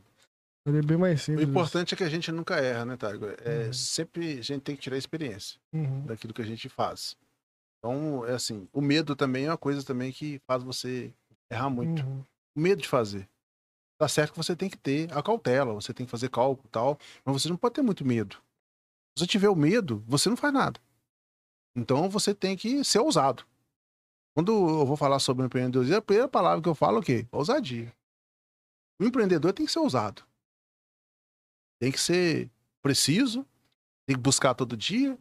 estaria 0.66 0.84
bem 0.88 0.98
mais 0.98 1.22
O 1.22 1.24
simples. 1.26 1.48
importante 1.48 1.94
é 1.94 1.98
que 1.98 2.04
a 2.04 2.10
gente 2.10 2.32
nunca 2.32 2.56
erra, 2.56 2.86
né, 2.86 2.98
Taigo? 2.98 3.28
É, 3.46 3.66
Uhum. 3.68 3.74
Sempre 3.74 4.40
a 4.40 4.42
gente 4.42 4.62
tem 4.62 4.76
que 4.76 4.82
tirar 4.82 4.96
a 4.96 5.00
experiência 5.00 5.60
Uhum. 5.72 6.06
daquilo 6.08 6.34
que 6.34 6.42
a 6.42 6.46
gente 6.46 6.68
faz. 6.68 7.16
Então, 7.78 8.26
é 8.26 8.34
assim, 8.34 8.68
o 8.74 8.82
medo 8.82 9.16
também 9.16 9.46
é 9.46 9.52
uma 9.52 9.58
coisa 9.58 9.84
também 9.86 10.12
que 10.12 10.42
faz 10.48 10.64
você 10.64 11.14
errar 11.52 11.70
muito. 11.70 12.02
Uhum. 12.04 12.24
O 12.58 12.60
medo 12.60 12.82
de 12.82 12.88
fazer. 12.88 13.30
Tá 14.00 14.08
certo 14.08 14.32
que 14.32 14.38
você 14.38 14.56
tem 14.56 14.70
que 14.70 14.78
ter 14.78 15.12
a 15.16 15.22
cautela, 15.22 15.74
você 15.74 15.94
tem 15.94 16.06
que 16.06 16.10
fazer 16.12 16.30
cálculo 16.30 16.66
e 16.68 16.72
tal, 16.72 16.98
mas 17.26 17.42
você 17.42 17.50
não 17.50 17.58
pode 17.58 17.76
ter 17.76 17.82
muito 17.82 18.06
medo. 18.06 18.38
Se 19.18 19.24
você 19.24 19.28
tiver 19.28 19.50
o 19.50 19.56
medo, 19.56 20.02
você 20.08 20.30
não 20.30 20.38
faz 20.38 20.54
nada. 20.54 20.80
Então, 21.76 22.10
você 22.10 22.34
tem 22.34 22.56
que 22.56 22.84
ser 22.84 23.00
ousado. 23.00 23.46
Quando 24.34 24.52
eu 24.54 24.86
vou 24.86 24.96
falar 24.96 25.20
sobre 25.20 25.46
empreendedorismo, 25.46 25.98
a 25.98 26.02
primeira 26.02 26.30
palavra 26.30 26.62
que 26.62 26.70
eu 26.70 26.76
falo 26.76 26.98
é 26.98 27.00
o 27.02 27.04
quê? 27.04 27.28
Ousadia. 27.32 27.94
O 29.02 29.06
empreendedor 29.06 29.52
tem 29.54 29.66
que 29.66 29.72
ser 29.72 29.80
ousado. 29.80 30.24
Tem 31.82 31.92
que 31.92 32.00
ser 32.00 32.50
preciso, 32.82 33.46
tem 34.08 34.16
que 34.16 34.22
buscar 34.22 34.54
todo 34.54 34.78
dia, 34.78 35.18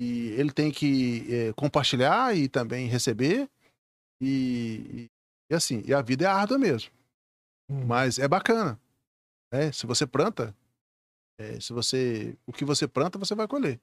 e 0.00 0.30
ele 0.30 0.52
tem 0.52 0.70
que 0.72 1.26
eh, 1.32 1.52
compartilhar 1.54 2.36
e 2.36 2.48
também 2.48 2.88
receber, 2.88 3.48
e, 4.20 5.08
e- 5.08 5.10
e 5.50 5.54
assim, 5.54 5.82
e 5.86 5.94
a 5.94 6.02
vida 6.02 6.24
é 6.24 6.28
árdua 6.28 6.58
mesmo, 6.58 6.90
Uhum. 7.68 7.86
mas 7.86 8.18
é 8.18 8.26
bacana. 8.28 8.78
Né? 9.52 9.70
Se 9.72 9.86
você 9.86 10.06
planta, 10.06 10.54
eh, 11.38 11.60
se 11.60 11.72
você, 11.72 12.36
o 12.46 12.52
que 12.52 12.64
você 12.64 12.86
planta, 12.88 13.18
você 13.18 13.34
vai 13.34 13.46
colher. 13.48 13.80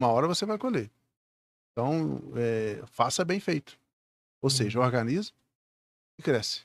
Uma 0.00 0.08
hora 0.12 0.26
você 0.26 0.44
vai 0.46 0.58
colher. 0.58 0.90
Então, 1.72 2.20
eh, 2.36 2.82
faça 2.86 3.24
bem 3.24 3.40
feito. 3.40 3.78
Ou 4.42 4.50
seja, 4.50 4.78
organiza 4.80 5.32
e 6.18 6.22
cresce. 6.22 6.62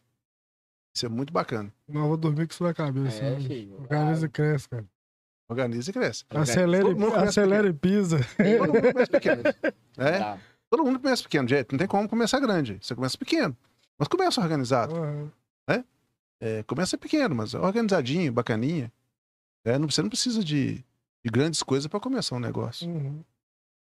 Isso 0.96 1.06
é 1.06 1.10
muito 1.10 1.32
bacana. 1.32 1.74
Não 1.88 2.08
vou 2.10 2.18
dormir 2.18 2.48
com 2.48 2.54
isso 2.54 2.64
na 2.64 2.74
cabeça. 2.74 3.22
É, 3.24 3.32
né? 3.32 3.40
filho. 3.48 3.80
Organiza 3.82 4.26
e 4.26 4.30
cresce, 4.30 4.70
cara. 4.70 4.86
Organiza 5.50 5.90
e 5.90 5.94
cresce. 5.94 6.26
Acelera, 6.30 6.88
e- 6.90 7.14
acelera 7.28 7.68
e 7.68 7.74
pisa. 7.74 8.20
Todo 8.38 8.74
mundo 8.74 8.94
começa 8.94 9.12
pequeno. 9.12 9.44
né? 9.98 10.20
Tá. 10.20 10.40
Todo 10.70 10.86
mundo 10.86 11.00
começa 11.00 11.24
pequeno, 11.24 11.48
gente. 11.48 11.72
Não 11.72 11.80
tem 11.80 11.88
como 11.88 12.08
começar 12.08 12.40
grande. 12.40 12.78
Você 12.82 12.96
começa 12.96 13.18
pequeno. 13.18 13.56
Mas 13.98 14.08
começa 14.08 14.40
organizado. 14.40 14.96
Uhum. 14.96 15.30
É, 16.42 16.64
começa 16.64 16.98
pequeno, 16.98 17.36
mas 17.36 17.54
organizadinho, 17.54 18.34
bacaninha. 18.34 18.92
É, 19.64 19.78
não, 19.78 19.88
você 19.90 20.02
não 20.02 20.10
precisa 20.10 20.44
de, 20.44 20.76
de 21.24 21.32
grandes 21.32 21.62
coisas 21.62 21.86
para 21.88 22.00
começar 22.00 22.36
um 22.36 22.40
negócio. 22.40 22.90
Uhum. 22.90 23.24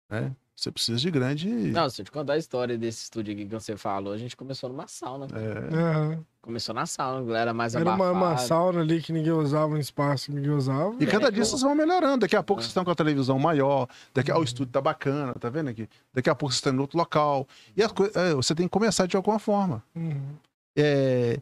Né? 0.10 0.32
Você 0.56 0.72
precisa 0.72 1.00
de 1.00 1.10
grande. 1.10 1.50
Não, 1.50 1.90
se 1.90 2.00
eu 2.02 2.06
te 2.06 2.12
contar 2.12 2.34
a 2.34 2.38
história 2.38 2.78
desse 2.78 3.06
estúdio 3.06 3.34
aqui 3.34 3.44
que 3.48 3.52
você 3.52 3.76
falou, 3.76 4.14
a 4.14 4.18
gente 4.20 4.38
começou 4.38 4.70
numa 4.70 4.88
sauna. 4.88 5.26
É, 5.34 5.76
Aham. 5.76 6.26
Começou 6.44 6.76
na 6.76 6.86
sauna, 6.86 7.36
era 7.36 7.54
mais 7.56 7.74
Era 7.74 7.92
uma, 7.96 8.12
uma 8.12 8.38
sauna 8.38 8.82
ali 8.82 9.02
que 9.02 9.12
ninguém 9.12 9.32
usava, 9.32 9.74
um 9.74 9.78
espaço 9.78 10.28
que 10.28 10.34
ninguém 10.34 10.52
usava. 10.52 10.96
E 11.00 11.08
cada 11.08 11.32
dia 11.32 11.42
É. 11.42 11.46
vocês 11.46 11.62
vão 11.64 11.74
melhorando. 11.74 12.20
Daqui 12.20 12.36
a 12.36 12.44
pouco 12.44 12.60
É. 12.60 12.62
vocês 12.62 12.70
estão 12.70 12.86
com 12.86 12.92
a 12.92 12.96
televisão 12.96 13.40
maior. 13.40 13.88
Daqui 14.14 14.30
a... 14.30 14.36
Uhum. 14.36 14.42
o 14.42 14.44
estúdio 14.44 14.72
tá 14.72 14.80
bacana, 14.80 15.34
tá 15.34 15.50
vendo 15.50 15.70
aqui? 15.72 15.90
Daqui 16.14 16.30
a 16.30 16.36
pouco 16.36 16.52
vocês 16.54 16.60
estão 16.60 16.72
em 16.76 16.78
outro 16.80 17.00
local. 17.00 17.48
E 17.76 17.82
as 17.82 17.92
coi- 17.92 18.12
é, 18.14 18.36
você 18.36 18.54
tem 18.54 18.68
que 18.68 18.72
começar 18.72 19.08
de 19.08 19.18
alguma 19.18 19.40
forma. 19.40 19.84
Uhum. 19.96 20.36
é, 20.78 21.40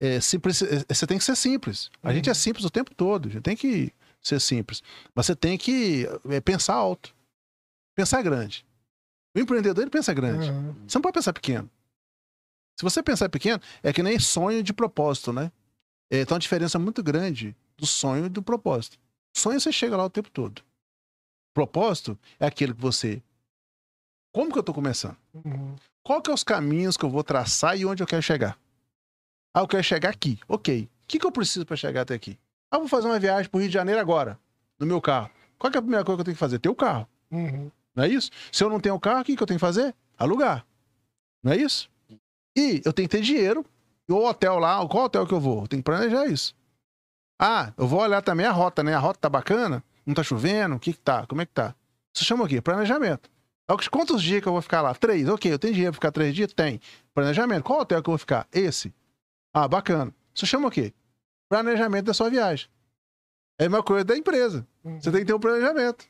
é, 0.00 0.20
simples, 0.20 0.62
é, 0.62 0.84
você 0.92 1.06
tem 1.06 1.18
que 1.18 1.24
ser 1.24 1.36
simples. 1.36 1.90
A 2.02 2.08
Uhum. 2.08 2.14
gente 2.14 2.30
é 2.30 2.34
simples 2.34 2.64
o 2.64 2.70
tempo 2.70 2.94
todo. 2.94 3.28
A 3.28 3.32
gente 3.32 3.42
tem 3.42 3.56
que 3.56 3.92
ser 4.22 4.40
simples. 4.40 4.82
Mas 5.14 5.26
você 5.26 5.36
tem 5.36 5.56
que 5.58 6.06
é, 6.30 6.40
pensar 6.40 6.74
alto. 6.74 7.14
Pensar 7.94 8.22
grande. 8.22 8.64
O 9.36 9.38
empreendedor, 9.40 9.82
ele 9.82 9.90
pensa 9.90 10.12
grande. 10.14 10.48
Aham. 10.48 10.74
Você 10.88 10.96
não 10.98 11.02
pode 11.02 11.14
pensar 11.14 11.32
pequeno. 11.32 11.70
Se 12.78 12.82
você 12.82 13.02
pensar 13.02 13.28
pequeno, 13.28 13.60
é 13.82 13.92
que 13.92 14.02
nem 14.02 14.18
sonho 14.18 14.62
de 14.62 14.72
propósito, 14.72 15.32
né? 15.32 15.52
É, 16.10 16.22
então, 16.22 16.36
a 16.36 16.40
diferença 16.40 16.78
muito 16.78 17.02
grande 17.02 17.54
do 17.76 17.86
sonho 17.86 18.26
e 18.26 18.28
do 18.28 18.42
propósito. 18.42 18.98
Sonho 19.36 19.60
você 19.60 19.70
chega 19.70 19.96
lá 19.96 20.04
o 20.04 20.10
tempo 20.10 20.30
todo. 20.30 20.62
Propósito 21.54 22.18
é 22.38 22.46
aquele 22.46 22.72
que 22.74 22.80
você. 22.80 23.22
Como 24.32 24.52
que 24.52 24.58
eu 24.58 24.62
tô 24.62 24.72
começando? 24.72 25.16
Uhum. 25.34 25.76
Qual 26.02 26.22
que 26.22 26.30
é 26.30 26.34
os 26.34 26.42
caminhos 26.44 26.96
que 26.96 27.04
eu 27.04 27.10
vou 27.10 27.22
traçar 27.22 27.78
e 27.78 27.84
onde 27.84 28.02
eu 28.02 28.06
quero 28.06 28.22
chegar? 28.22 28.58
Ah, 29.54 29.60
eu 29.60 29.68
quero 29.68 29.82
chegar 29.82 30.10
aqui. 30.10 30.38
Ok. 30.48 30.84
O 30.84 30.88
que, 31.06 31.18
que 31.18 31.26
eu 31.26 31.32
preciso 31.32 31.66
para 31.66 31.76
chegar 31.76 32.02
até 32.02 32.14
aqui? 32.14 32.38
Ah, 32.70 32.76
eu 32.76 32.80
vou 32.80 32.88
fazer 32.88 33.08
uma 33.08 33.18
viagem 33.18 33.50
para 33.50 33.58
o 33.58 33.60
Rio 33.60 33.68
de 33.68 33.74
Janeiro 33.74 34.00
agora, 34.00 34.38
no 34.78 34.86
meu 34.86 35.00
carro. 35.00 35.30
Qual 35.58 35.72
é 35.72 35.76
a 35.76 35.82
primeira 35.82 36.04
coisa 36.04 36.18
que 36.18 36.20
eu 36.20 36.24
tenho 36.24 36.36
que 36.36 36.40
fazer? 36.40 36.58
Ter 36.58 36.68
o 36.68 36.74
carro. 36.74 37.06
Uhum. 37.30 37.70
Não 37.94 38.04
é 38.04 38.08
isso? 38.08 38.30
Se 38.52 38.62
eu 38.62 38.70
não 38.70 38.78
tenho 38.78 38.94
o 38.94 39.00
carro, 39.00 39.20
o 39.20 39.24
que, 39.24 39.36
que 39.36 39.42
eu 39.42 39.46
tenho 39.46 39.58
que 39.58 39.66
fazer? 39.66 39.94
Alugar. 40.16 40.64
Não 41.42 41.52
é 41.52 41.56
isso? 41.56 41.90
E 42.56 42.80
eu 42.84 42.92
tenho 42.92 43.08
que 43.08 43.16
ter 43.16 43.22
dinheiro. 43.22 43.64
E 44.08 44.12
o 44.12 44.24
hotel 44.24 44.58
lá, 44.58 44.86
qual 44.86 45.04
hotel 45.04 45.26
que 45.26 45.34
eu 45.34 45.40
vou? 45.40 45.62
Eu 45.62 45.68
tenho 45.68 45.82
que 45.82 45.90
planejar 45.90 46.26
isso. 46.26 46.54
Ah, 47.38 47.72
eu 47.76 47.86
vou 47.86 48.00
olhar 48.00 48.22
também 48.22 48.46
a 48.46 48.52
rota, 48.52 48.82
né? 48.82 48.94
A 48.94 48.98
rota 48.98 49.18
tá 49.20 49.28
bacana? 49.28 49.82
Não 50.04 50.14
tá 50.14 50.22
chovendo? 50.22 50.76
O 50.76 50.80
que 50.80 50.92
que 50.92 51.00
tá? 51.00 51.26
Como 51.26 51.40
é 51.40 51.46
que 51.46 51.52
tá? 51.52 51.74
Isso 52.14 52.24
chama 52.24 52.44
o 52.44 52.48
quê? 52.48 52.60
Planejamento. 52.60 53.30
É 53.68 53.88
Quantos 53.88 54.22
dias 54.22 54.42
que 54.42 54.48
eu 54.48 54.52
vou 54.52 54.62
ficar 54.62 54.82
lá? 54.82 54.94
Três. 54.94 55.28
Ok, 55.28 55.50
eu 55.50 55.58
tenho 55.58 55.72
dinheiro 55.72 55.92
pra 55.92 55.98
ficar 55.98 56.12
três 56.12 56.34
dias? 56.34 56.52
Tem. 56.52 56.80
Planejamento. 57.14 57.62
Qual 57.62 57.80
hotel 57.80 58.02
que 58.02 58.08
eu 58.08 58.12
vou 58.12 58.18
ficar? 58.18 58.46
Esse. 58.52 58.92
Ah, 59.52 59.66
bacana. 59.68 60.14
Isso 60.34 60.46
chama 60.46 60.68
o 60.68 60.70
quê? 60.70 60.92
Planejamento 61.48 62.06
da 62.06 62.14
sua 62.14 62.30
viagem. 62.30 62.68
É 63.58 63.66
a 63.66 63.68
mesma 63.68 63.84
coisa 63.84 64.04
da 64.04 64.16
empresa. 64.16 64.66
Uhum. 64.84 65.00
Você 65.00 65.10
tem 65.10 65.20
que 65.20 65.26
ter 65.26 65.34
um 65.34 65.40
planejamento. 65.40 66.06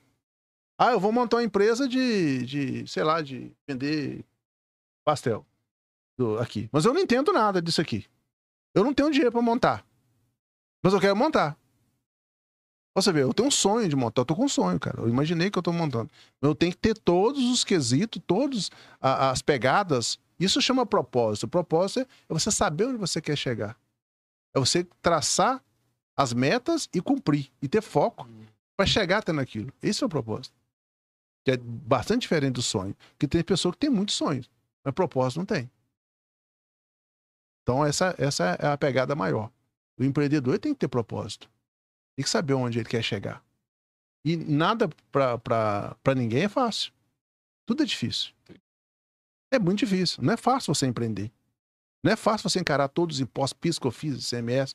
Ah, 0.79 0.93
eu 0.93 1.01
vou 1.01 1.13
montar 1.13 1.37
uma 1.39 1.43
empresa 1.45 1.89
de, 1.89 2.45
de 2.47 2.87
sei 2.87 3.03
lá, 3.03 3.21
de 3.21 3.53
vender 3.69 4.25
pastel 5.05 5.45
do- 6.19 6.39
aqui. 6.39 6.69
Mas 6.73 6.85
eu 6.85 6.95
não 6.95 7.01
entendo 7.01 7.33
nada 7.33 7.61
disso 7.61 7.81
aqui. 7.81 8.07
Eu 8.75 8.85
não 8.85 8.95
tenho 8.95 9.11
dinheiro 9.11 9.33
para 9.33 9.43
montar. 9.43 9.85
Mas 10.85 10.93
eu 10.95 11.01
quero 11.01 11.17
montar. 11.17 11.57
Você 12.97 13.13
vê, 13.13 13.23
eu 13.23 13.33
tenho 13.33 13.49
um 13.49 13.53
sonho 13.53 13.89
de 13.89 13.97
montar. 13.97 14.23
Eu 14.23 14.27
tô 14.27 14.35
com 14.37 14.45
um 14.45 14.49
sonho, 14.49 14.79
cara. 14.79 15.01
Eu 15.01 15.09
imaginei 15.09 15.51
que 15.51 15.59
eu 15.59 15.63
tô 15.63 15.73
montando. 15.73 16.11
Eu 16.43 16.55
tenho 16.55 16.73
que 16.73 16.79
ter 16.79 16.97
todos 16.99 17.43
os 17.51 17.65
quesitos, 17.65 18.21
todas 18.27 18.71
as 19.01 19.43
pegadas. 19.43 20.19
Isso 20.41 20.61
chama 20.63 20.87
propósito. 20.87 21.45
O 21.45 21.49
propósito 21.49 22.01
é 22.01 22.33
você 22.33 22.51
saber 22.51 22.87
onde 22.87 22.97
você 22.97 23.21
quer 23.21 23.37
chegar. 23.37 23.79
É 24.55 24.59
você 24.59 24.85
traçar 25.03 25.63
as 26.17 26.33
metas 26.33 26.89
e 26.95 27.01
cumprir. 27.03 27.53
E 27.61 27.69
ter 27.69 27.83
foco 27.83 28.27
para 28.75 28.87
chegar 28.87 29.19
até 29.19 29.33
naquilo. 29.33 29.71
Esse 29.83 30.03
é 30.03 30.07
o 30.07 30.09
propósito. 30.09 30.57
Que 31.45 31.53
é 31.53 31.57
bastante 31.59 32.23
diferente 32.23 32.55
do 32.55 32.63
sonho. 32.63 32.97
Porque 33.11 33.29
tem 33.29 33.45
pessoa 33.45 33.71
que 33.71 33.79
tem 33.79 33.91
muitos 33.91 34.15
sonhos, 34.15 34.51
mas 34.83 34.95
propósito 34.95 35.39
não 35.39 35.47
tem. 35.47 35.71
Então 37.63 37.85
essa, 37.85 38.15
essa 38.19 38.57
é 38.59 38.67
a 38.67 38.79
pegada 38.79 39.15
maior. 39.15 39.53
O 39.99 40.05
empreendedor 40.05 40.59
tem 40.59 40.73
que 40.73 40.81
ter 40.81 40.89
propósito. 40.89 41.51
Tem 42.17 42.25
que 42.25 42.31
saber 42.31 42.55
onde 42.55 42.79
ele 42.79 42.89
quer 42.89 43.03
chegar. 43.03 43.45
E 44.25 44.37
nada 44.37 44.89
para 45.13 46.15
ninguém 46.17 46.45
é 46.45 46.49
fácil. 46.49 46.93
Tudo 47.67 47.83
é 47.83 47.87
difícil. 47.87 48.33
É 49.51 49.59
muito 49.59 49.81
difícil. 49.81 50.23
Não 50.23 50.33
é 50.33 50.37
fácil 50.37 50.75
você 50.75 50.87
empreender. 50.87 51.31
Não 52.03 52.13
é 52.13 52.17
fácil 52.17 52.49
você 52.49 52.61
encarar 52.61 52.89
todos 52.89 53.17
os 53.17 53.21
impostos, 53.21 53.59
PIS, 53.61 53.79
COFINS, 53.79 54.33
ICMS, 54.33 54.75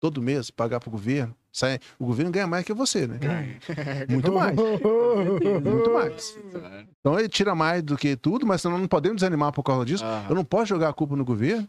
todo 0.00 0.20
mês, 0.20 0.50
pagar 0.50 0.80
para 0.80 0.88
o 0.88 0.92
governo. 0.92 1.34
Sai- 1.52 1.78
O 2.00 2.06
governo 2.06 2.32
ganha 2.32 2.46
mais 2.48 2.64
que 2.64 2.72
você, 2.74 3.06
né? 3.06 3.18
Muito 4.10 4.32
mais. 4.32 4.56
Muito 4.56 5.90
mais. 5.92 6.38
Então 7.00 7.18
ele 7.18 7.28
tira 7.28 7.54
mais 7.54 7.82
do 7.82 7.96
que 7.96 8.16
tudo, 8.16 8.44
mas 8.46 8.62
nós 8.64 8.80
não 8.80 8.88
podemos 8.88 9.16
desanimar 9.16 9.52
por 9.52 9.62
causa 9.62 9.84
disso. 9.84 10.04
Aham. 10.04 10.26
Eu 10.30 10.34
não 10.34 10.44
posso 10.44 10.66
jogar 10.66 10.88
a 10.88 10.92
culpa 10.92 11.14
no 11.14 11.24
governo, 11.24 11.68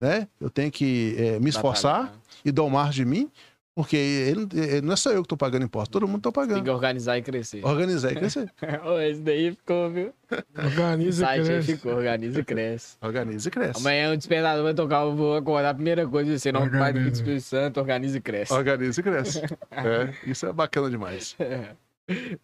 né? 0.00 0.28
Eu 0.38 0.50
tenho 0.50 0.70
que 0.70 1.14
eh, 1.18 1.40
me 1.40 1.48
esforçar 1.48 2.02
Batalhar. 2.02 2.20
e 2.44 2.52
dar 2.52 2.62
o 2.64 2.70
margem 2.70 3.04
de 3.06 3.10
mim, 3.10 3.30
porque 3.74 3.96
ele, 3.96 4.46
ele- 4.52 4.80
não 4.82 4.92
é 4.92 4.96
só 4.96 5.10
eu 5.10 5.16
que 5.22 5.26
estou 5.26 5.38
pagando 5.38 5.64
imposto, 5.64 5.90
todo 5.92 6.06
mundo 6.06 6.18
está 6.18 6.30
Tem 6.30 6.48
pagando. 6.48 6.64
que 6.64 6.70
organizar 6.70 7.16
e 7.18 7.22
crescer. 7.22 7.64
Organizar 7.64 8.12
e 8.12 8.16
crescer. 8.16 8.52
Esse 9.08 9.20
daí 9.20 9.50
ficou, 9.52 9.90
viu? 9.90 10.12
Organiza 10.56 11.24
e 11.24 11.26
site 11.26 11.40
aí 11.40 11.46
cresce. 11.46 11.76
ficou, 11.76 11.92
organiza 11.94 12.40
e 12.40 12.44
cresce. 12.44 12.96
Organiza 13.00 13.48
e 13.48 13.50
cresce. 13.50 13.80
Amanhã 13.80 14.12
o 14.12 14.16
despertador 14.16 14.62
vai 14.62 14.74
tocar, 14.74 15.02
eu 15.04 15.14
vou 15.16 15.36
acordar 15.36 15.70
a 15.70 15.74
primeira 15.74 16.06
coisa, 16.06 16.38
você 16.38 16.52
não 16.52 16.68
vai 16.70 16.92
do. 16.92 17.00
Espírito 17.00 17.40
Santo, 17.42 17.80
organiza 17.80 18.18
e 18.18 18.20
cresce. 18.20 18.52
Organiza 18.52 19.00
e 19.00 19.02
cresce. 19.02 19.42
É, 19.72 20.14
isso 20.30 20.46
é 20.46 20.52
bacana 20.52 20.90
demais. 20.90 21.36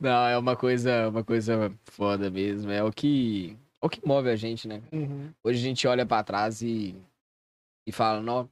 Não, 0.00 0.26
é 0.26 0.38
uma 0.38 0.56
coisa, 0.56 1.09
uma 1.09 1.22
coisa 1.24 1.70
foda 1.84 2.30
mesmo. 2.30 2.70
É 2.70 2.82
o 2.82 2.90
que, 2.92 3.56
é 3.82 3.86
o 3.86 3.88
que 3.88 4.00
move 4.06 4.30
a 4.30 4.36
gente, 4.36 4.66
né? 4.66 4.80
Uhum. 4.92 5.28
Hoje 5.44 5.59
a 5.59 5.62
gente 5.62 5.86
olha 5.86 6.06
pra 6.06 6.22
trás 6.22 6.62
e, 6.62 6.94
e 7.86 7.92
fala, 7.92 8.20
não, 8.22 8.48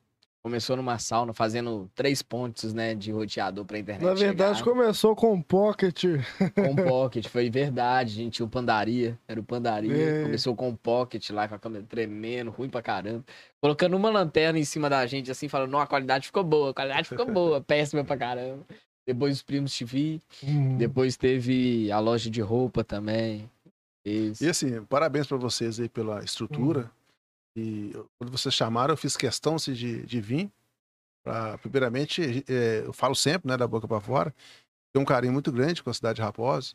Começou 0.47 0.77
numa 0.77 0.97
sauna 0.97 1.33
fazendo 1.33 1.91
três 1.93 2.23
pontos, 2.23 2.73
né, 2.73 2.95
de 2.95 3.11
roteador 3.11 3.65
pra 3.65 3.81
internet. 3.81 4.05
Na 4.07 4.15
verdade, 4.15 4.59
chegar. 4.61 4.71
começou 4.71 5.17
com 5.17 5.33
um 5.33 5.43
pocket. 5.43 6.05
com 6.55 6.71
o 6.71 6.77
pocket, 6.87 7.27
foi 7.27 7.51
verdade, 7.51 8.13
gente. 8.13 8.35
Tinha 8.35 8.47
o 8.47 8.49
Pandaria, 8.49 9.19
era 9.27 9.41
o 9.41 9.43
Pandaria. 9.43 9.93
É. 9.93 10.23
Começou 10.23 10.55
com 10.55 10.69
o 10.69 10.77
pocket 10.77 11.31
lá, 11.31 11.49
com 11.49 11.57
a 11.57 11.59
câmera 11.59 11.85
tremendo, 11.89 12.53
ruim 12.53 12.69
pra 12.69 12.81
caramba. 12.81 13.25
Colocando 13.61 13.97
uma 13.97 14.09
lanterna 14.09 14.57
em 14.57 14.65
cima 14.65 14.89
da 14.89 15.05
gente, 15.05 15.33
assim, 15.33 15.49
falando, 15.49 15.73
não, 15.73 15.81
a 15.81 15.87
qualidade 15.89 16.27
ficou 16.27 16.45
boa, 16.45 16.71
a 16.71 16.75
qualidade 16.75 17.09
ficou 17.09 17.27
boa, 17.27 17.61
péssima 17.67 18.05
pra 18.05 18.17
caramba. 18.17 18.63
Depois 19.05 19.35
os 19.39 19.43
primos 19.43 19.77
TV, 19.77 20.21
Hum. 20.45 20.77
depois 20.79 21.17
teve 21.17 21.91
a 21.91 21.99
loja 21.99 22.31
de 22.31 22.41
roupa 22.41 22.85
também. 22.85 23.51
E 24.07 24.33
assim, 24.49 24.81
parabéns 24.85 25.27
para 25.27 25.39
vocês 25.39 25.81
aí 25.81 25.89
pela 25.89 26.23
estrutura. 26.23 26.89
E 27.57 27.93
quando 28.19 28.31
vocês 28.31 28.55
chamaram, 28.55 28.93
eu 28.93 28.99
fiz 28.99 29.17
questão 29.17 29.55
assim, 29.55 29.73
de, 29.73 30.05
de 30.05 30.21
vir. 30.21 30.53
Pra, 31.25 31.59
primeiramente, 31.59 32.45
é, 32.49 32.83
eu 32.85 32.93
falo 32.93 33.15
sempre, 33.15 33.49
né, 33.49 33.57
da 33.57 33.67
boca 33.67 33.89
para 33.89 34.01
fora, 34.01 34.35
tenho 34.93 35.03
um 35.03 35.07
carinho 35.07 35.33
muito 35.33 35.51
grande 35.51 35.83
com 35.83 35.91
a 35.91 35.95
cidade 35.95 36.17
de 36.17 36.23
Raposa. 36.23 36.75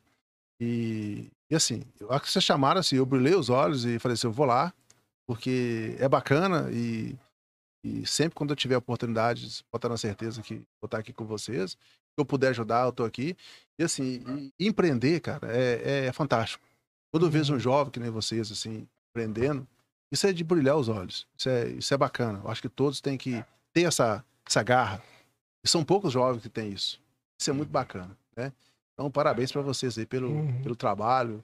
E, 0.61 1.31
e 1.49 1.55
assim, 1.55 1.83
eu 1.99 2.11
acho 2.11 2.25
que 2.25 2.31
vocês 2.31 2.43
chamaram, 2.43 2.79
assim, 2.79 2.97
eu 2.97 3.05
brilhei 3.05 3.35
os 3.35 3.49
olhos 3.49 3.85
e 3.85 3.97
falei 3.99 4.13
assim, 4.13 4.27
eu 4.27 4.31
vou 4.31 4.45
lá, 4.45 4.73
porque 5.27 5.95
é 5.99 6.09
bacana 6.09 6.69
e, 6.71 7.17
e 7.83 8.05
sempre 8.05 8.35
quando 8.35 8.51
eu 8.51 8.55
tiver 8.55 8.77
oportunidade, 8.77 9.45
estar 9.45 9.89
na 9.89 9.97
certeza 9.97 10.41
que 10.41 10.55
vou 10.55 10.85
estar 10.85 10.99
aqui 10.99 11.13
com 11.13 11.25
vocês. 11.25 11.71
Se 11.71 11.77
eu 12.17 12.25
puder 12.25 12.49
ajudar, 12.49 12.85
eu 12.85 12.91
tô 12.91 13.05
aqui. 13.05 13.35
E 13.79 13.83
assim, 13.83 14.51
e- 14.59 14.67
empreender, 14.67 15.19
cara, 15.21 15.47
é, 15.55 16.07
é 16.07 16.11
fantástico. 16.13 16.63
Quando 17.11 17.25
eu 17.25 17.31
vejo 17.31 17.55
um 17.55 17.59
jovem 17.59 17.91
que 17.91 17.99
nem 17.99 18.09
vocês, 18.09 18.51
assim, 18.51 18.87
empreendendo, 19.09 19.67
isso 20.11 20.27
é 20.27 20.33
de 20.33 20.43
brilhar 20.43 20.75
os 20.77 20.89
olhos. 20.89 21.25
Isso 21.37 21.49
é, 21.49 21.67
isso 21.69 21.93
é 21.93 21.97
bacana. 21.97 22.41
Eu 22.43 22.51
acho 22.51 22.61
que 22.61 22.69
todos 22.69 22.99
têm 23.01 23.17
que 23.17 23.43
ter 23.73 23.83
essa, 23.83 24.23
essa 24.45 24.61
garra. 24.63 25.01
E 25.63 25.67
são 25.69 25.83
poucos 25.83 26.11
jovens 26.13 26.41
que 26.41 26.49
têm 26.49 26.69
isso. 26.71 26.99
Isso 27.39 27.49
é 27.49 27.53
muito 27.53 27.69
bacana, 27.69 28.15
né? 28.35 28.51
Então, 28.93 29.09
parabéns 29.09 29.51
para 29.51 29.61
vocês 29.61 29.97
aí 29.97 30.05
pelo, 30.05 30.29
Uhum. 30.29 30.61
pelo 30.61 30.75
trabalho, 30.75 31.43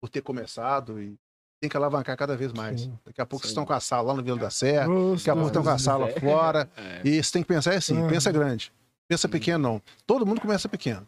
por 0.00 0.08
ter 0.08 0.22
começado 0.22 1.00
e 1.02 1.18
tem 1.60 1.68
que 1.68 1.76
alavancar 1.76 2.16
cada 2.16 2.36
vez 2.36 2.52
mais. 2.52 2.82
Sim. 2.82 2.98
Daqui 3.04 3.20
a 3.20 3.26
pouco 3.26 3.42
vocês 3.44 3.50
Sim. 3.50 3.54
estão 3.54 3.66
com 3.66 3.72
a 3.72 3.80
sala 3.80 4.08
lá 4.08 4.14
no 4.14 4.22
Vila 4.22 4.38
da 4.38 4.48
Serra, 4.50 4.86
daqui 5.16 5.28
a 5.28 5.34
pouco 5.34 5.48
estão 5.48 5.62
com 5.62 5.70
a 5.70 5.78
sala 5.78 6.08
É. 6.08 6.20
fora. 6.20 6.70
É. 6.76 7.02
E 7.04 7.22
você 7.22 7.32
tem 7.32 7.42
que 7.42 7.48
pensar 7.48 7.74
assim, 7.74 7.96
Uhum. 7.98 8.08
pensa 8.08 8.30
grande. 8.30 8.72
Pensa 9.08 9.26
Uhum. 9.26 9.32
pequeno, 9.32 9.58
não. 9.58 9.82
Todo 10.06 10.24
mundo 10.24 10.40
começa 10.40 10.68
pequeno. 10.68 11.06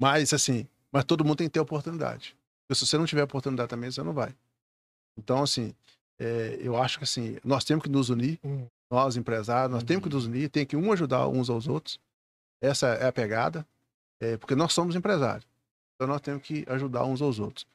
Mas, 0.00 0.32
assim, 0.32 0.66
mas 0.90 1.04
todo 1.04 1.24
mundo 1.24 1.36
tem 1.36 1.46
que 1.46 1.52
ter 1.52 1.60
oportunidade. 1.60 2.36
Porque 2.66 2.78
se 2.78 2.86
você 2.86 2.96
não 2.98 3.04
tiver 3.06 3.22
oportunidade 3.22 3.68
também, 3.68 3.90
você 3.90 4.02
não 4.02 4.12
vai. 4.12 4.34
Então, 5.18 5.42
assim, 5.42 5.74
é, 6.18 6.58
eu 6.60 6.76
acho 6.76 6.98
que 6.98 7.04
assim, 7.04 7.38
nós 7.44 7.64
temos 7.64 7.82
que 7.84 7.90
nos 7.90 8.08
unir, 8.10 8.38
Uhum. 8.42 8.66
nós 8.90 9.16
empresários, 9.16 9.72
nós 9.72 9.82
temos 9.84 10.04
que 10.04 10.10
nos 10.14 10.26
unir, 10.26 10.48
tem 10.48 10.64
que 10.66 10.76
um 10.76 10.92
ajudar 10.92 11.26
uns 11.28 11.48
aos 11.50 11.66
outros. 11.68 11.98
Essa 12.60 12.88
é 12.88 13.06
a 13.08 13.12
pegada, 13.12 13.66
é, 14.20 14.36
porque 14.36 14.54
nós 14.54 14.72
somos 14.72 14.94
empresários. 14.94 15.46
Então 15.94 16.06
nós 16.06 16.20
temos 16.20 16.42
que 16.42 16.64
ajudar 16.68 17.04
uns 17.04 17.20
aos 17.22 17.38
outros. 17.38 17.66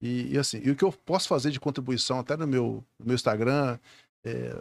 E, 0.00 0.32
e, 0.34 0.38
assim, 0.38 0.60
e 0.64 0.70
o 0.70 0.76
que 0.76 0.84
eu 0.84 0.92
posso 0.92 1.28
fazer 1.28 1.50
de 1.50 1.60
contribuição 1.60 2.18
até 2.18 2.36
no 2.36 2.46
meu, 2.46 2.84
no 2.98 3.06
meu 3.06 3.14
Instagram, 3.14 3.78
é, 4.24 4.52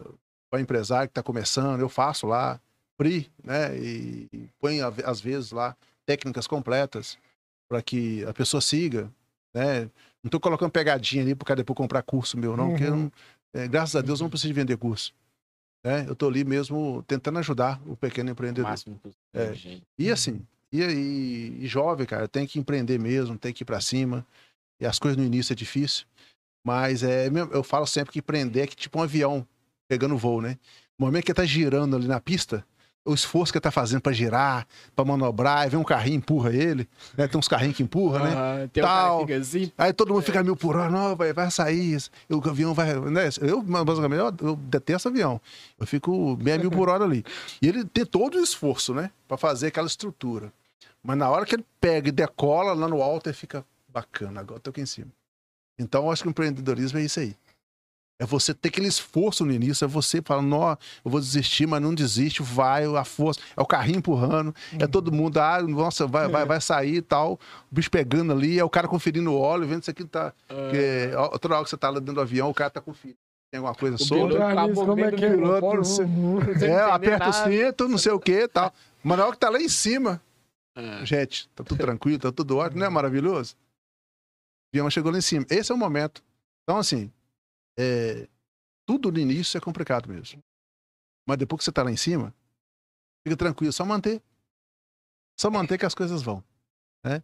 para 0.52 0.62
empresário 0.62 1.08
que 1.08 1.12
está 1.12 1.24
começando, 1.24 1.80
eu 1.80 1.90
faço 1.90 2.28
lá, 2.28 2.60
free, 2.98 3.32
né? 3.44 3.76
E, 3.78 4.28
e 4.32 4.82
a- 4.82 5.10
às 5.10 5.20
vezes 5.20 5.52
lá 5.52 5.76
técnicas 6.06 6.46
completas 6.46 7.18
para 7.68 7.82
que 7.82 8.24
a 8.26 8.34
pessoa 8.34 8.62
siga, 8.62 9.10
né? 9.54 9.90
Não 10.24 10.28
estou 10.28 10.40
colocando 10.40 10.72
pegadinha 10.72 11.24
ali 11.24 11.34
para 11.36 11.44
o 11.44 11.46
cara 11.48 11.58
depois 11.58 11.76
comprar 11.76 12.02
curso 12.04 12.38
meu, 12.38 12.56
não, 12.56 12.70
porque 12.70 12.84
eu 12.84 12.92
Uhum. 12.94 13.00
não- 13.04 13.12
é, 13.54 13.68
graças 13.68 13.96
a 13.96 14.02
Deus 14.02 14.20
eu 14.20 14.26
não 14.26 14.30
preciso 14.30 14.48
de 14.54 14.60
vender 14.60 14.78
curso. 14.78 15.14
Né? 15.84 16.06
Eu 16.08 16.14
estou 16.14 16.30
ali 16.30 16.44
mesmo 16.44 17.04
tentando 17.08 17.40
ajudar 17.40 17.82
o 17.88 17.96
pequeno 17.96 18.30
O 18.30 18.32
empreendedor. 18.34 18.70
máximo 18.70 18.98
possível, 19.00 19.20
É. 19.34 19.54
E 19.98 20.12
assim, 20.12 20.46
e, 20.72 20.82
e, 20.82 21.58
e 21.64 21.68
jovem, 21.68 22.06
cara, 22.06 22.28
tem 22.28 22.46
que 22.46 22.60
empreender 22.60 23.00
mesmo, 23.00 23.38
tem 23.38 23.52
que 23.52 23.64
ir 23.64 23.66
para 23.66 23.82
cima. 23.82 24.26
E 24.80 24.86
as 24.86 25.00
coisas 25.00 25.18
no 25.18 25.24
início 25.24 25.54
é 25.54 25.56
difícil, 25.56 26.06
mas 26.66 27.04
é, 27.04 27.28
eu 27.52 27.64
falo 27.64 27.86
sempre 27.88 28.12
que 28.14 28.20
empreender 28.20 28.62
é 28.62 28.68
que 28.68 28.76
tipo 28.76 29.00
um 29.00 29.04
avião 29.04 29.46
pegando 29.90 30.18
voo, 30.18 30.42
né? 30.42 30.58
No 30.98 31.06
momento 31.08 31.26
que 31.26 31.32
ele 31.32 31.36
tá 31.36 31.46
girando 31.46 31.96
ali 31.96 32.08
na 32.08 32.20
pista, 32.20 32.66
o 33.04 33.14
esforço 33.14 33.52
que 33.52 33.58
ele 33.58 33.64
tá 33.64 33.72
fazendo 33.72 34.02
para 34.02 34.12
girar, 34.12 34.68
para 34.96 35.04
manobrar, 35.04 35.60
aí 35.60 35.70
vem 35.70 35.80
um 35.80 35.84
carrinho 35.84 36.18
empurra 36.18 36.54
ele, 36.54 36.88
né? 37.18 37.28
Tem 37.28 37.40
uns 37.40 37.48
carrinhos 37.48 37.76
que 37.76 37.84
empurra, 37.84 38.20
né? 38.20 38.64
Um 38.66 38.82
Tal. 38.82 39.22
fica 39.22 39.38
assim, 39.38 39.72
Aí 39.78 39.92
todo 39.92 40.14
mundo 40.14 40.24
fica 40.24 40.44
mil 40.44 40.56
por 40.56 40.76
hora, 40.76 40.90
não, 40.90 41.16
vai, 41.16 41.34
vai 41.34 41.50
sair, 41.50 41.98
o 42.30 42.50
avião 42.50 42.74
vai. 42.74 42.94
Né? 43.00 43.30
Eu, 43.42 43.62
basicamente, 43.62 44.20
eu, 44.20 44.50
eu 44.50 44.56
detesto 44.56 45.10
avião. 45.10 45.42
Eu 45.80 45.88
fico 45.88 46.38
meia 46.40 46.58
mil 46.58 46.70
por 46.70 46.90
hora 46.90 47.04
ali. 47.04 47.24
E 47.62 47.68
ele 47.68 47.84
tem 47.86 48.06
todo 48.06 48.38
o 48.38 48.44
esforço, 48.44 48.94
né? 48.94 49.10
Pra 49.28 49.38
fazer 49.38 49.68
aquela 49.68 49.88
estrutura. 49.88 50.54
Mas 51.04 51.18
na 51.18 51.30
hora 51.30 51.46
que 51.46 51.56
ele 51.56 51.66
pega 51.80 52.10
e 52.10 52.12
decola 52.12 52.74
lá 52.74 52.88
no 52.88 53.02
alto, 53.02 53.28
ele 53.28 53.36
fica 53.36 53.66
bacana, 53.90 54.42
agora 54.42 54.58
eu 54.58 54.62
tô 54.62 54.70
aqui 54.70 54.82
em 54.82 54.86
cima. 54.86 55.12
Então 55.78 56.06
eu 56.06 56.12
acho 56.12 56.22
que 56.22 56.28
o 56.28 56.32
empreendedorismo 56.32 57.00
é 57.00 57.04
isso 57.04 57.20
aí. 57.20 57.36
É 58.22 58.26
você 58.26 58.54
ter 58.54 58.68
aquele 58.70 58.88
esforço 58.88 59.44
no 59.44 59.52
início, 59.52 59.84
é 59.84 59.88
você 59.88 60.22
falar, 60.22 60.44
não, 60.44 60.70
eu 61.04 61.10
vou 61.10 61.20
desistir, 61.20 61.66
mas 61.66 61.82
não 61.82 61.92
desiste, 61.92 62.44
vai, 62.44 62.86
a 62.86 63.04
força, 63.04 63.40
é 63.58 63.60
o 63.60 63.66
carrinho 63.66 63.98
empurrando, 63.98 64.54
é 64.78 64.86
todo 64.86 65.12
mundo, 65.12 65.40
ah, 65.40 65.60
nossa, 65.64 66.06
vai, 66.06 66.28
vai, 66.28 66.46
vai 66.46 66.62
sair 66.62 66.98
e 66.98 67.02
tal, 67.02 67.34
o 67.34 67.40
bicho 67.74 67.90
pegando 67.90 68.32
ali, 68.32 68.60
é 68.60 68.64
o 68.64 68.70
cara 68.70 68.88
conferindo 68.88 69.32
o 69.32 69.40
óleo, 69.40 69.66
vendo 69.66 69.84
se 69.84 69.90
aqui 69.90 70.06
tá. 70.06 70.32
Ó, 71.18 71.36
toda 71.40 71.56
hora 71.56 71.64
que 71.64 71.72
você 71.72 71.78
tá 71.78 71.90
lá 71.90 71.98
dentro 71.98 72.14
do 72.14 72.22
avião, 72.22 72.48
o 72.48 72.54
cara 72.54 72.70
tá 72.70 72.80
conferindo. 72.80 73.18
Tem 73.52 73.58
alguma 73.58 73.74
coisa 73.74 73.98
solta. 73.98 74.38
como 74.76 75.04
é 75.04 75.12
que 75.12 75.26
é? 75.26 75.30
o 75.30 75.32
piloto, 75.32 75.76
não 75.78 75.84
sei. 75.84 76.06
Uhum. 76.06 76.40
É, 76.62 76.92
aperta 76.92 77.26
o 77.26 77.32
nada. 77.32 77.50
cinto, 77.50 77.88
não 77.90 77.98
sei 77.98 78.12
o 78.12 78.20
que 78.20 78.44
e 78.44 78.48
tal. 78.48 78.72
Mas 79.04 79.18
na 79.18 79.24
hora 79.26 79.34
que 79.34 79.40
tá 79.40 79.50
lá 79.50 79.60
em 79.60 79.68
cima, 79.68 80.22
É. 80.76 81.04
gente, 81.06 81.50
tá 81.56 81.64
tudo 81.64 81.80
tranquilo, 81.82 82.20
tá 82.20 82.32
tudo 82.32 82.58
ótimo, 82.58 82.80
não 82.82 82.86
é 82.86 82.90
maravilhoso? 82.90 83.56
O 83.56 84.78
avião 84.78 84.90
chegou 84.92 85.12
lá 85.12 85.18
em 85.18 85.22
cima. 85.22 85.44
Esse 85.50 85.72
é 85.72 85.76
o 85.76 85.78
momento. 85.78 86.24
Então, 86.64 86.78
assim, 86.78 87.12
é, 87.78 88.28
tudo 88.86 89.12
no 89.12 89.20
início 89.20 89.58
é 89.58 89.62
complicado 89.62 90.08
mesmo. 90.10 90.42
Mas 91.28 91.38
depois 91.38 91.60
que 91.60 91.66
você 91.66 91.72
tá 91.72 91.84
lá 91.84 91.92
em 91.92 91.98
cima, 91.98 92.34
fica 93.26 93.38
tranquilo, 93.38 93.72
só 93.72 93.86
manter. 93.86 94.22
Só 95.40 95.50
manter 95.50 95.78
que 95.78 95.86
as 95.86 95.96
coisas 95.96 96.22
vão. 96.22 96.44
Né? 97.04 97.24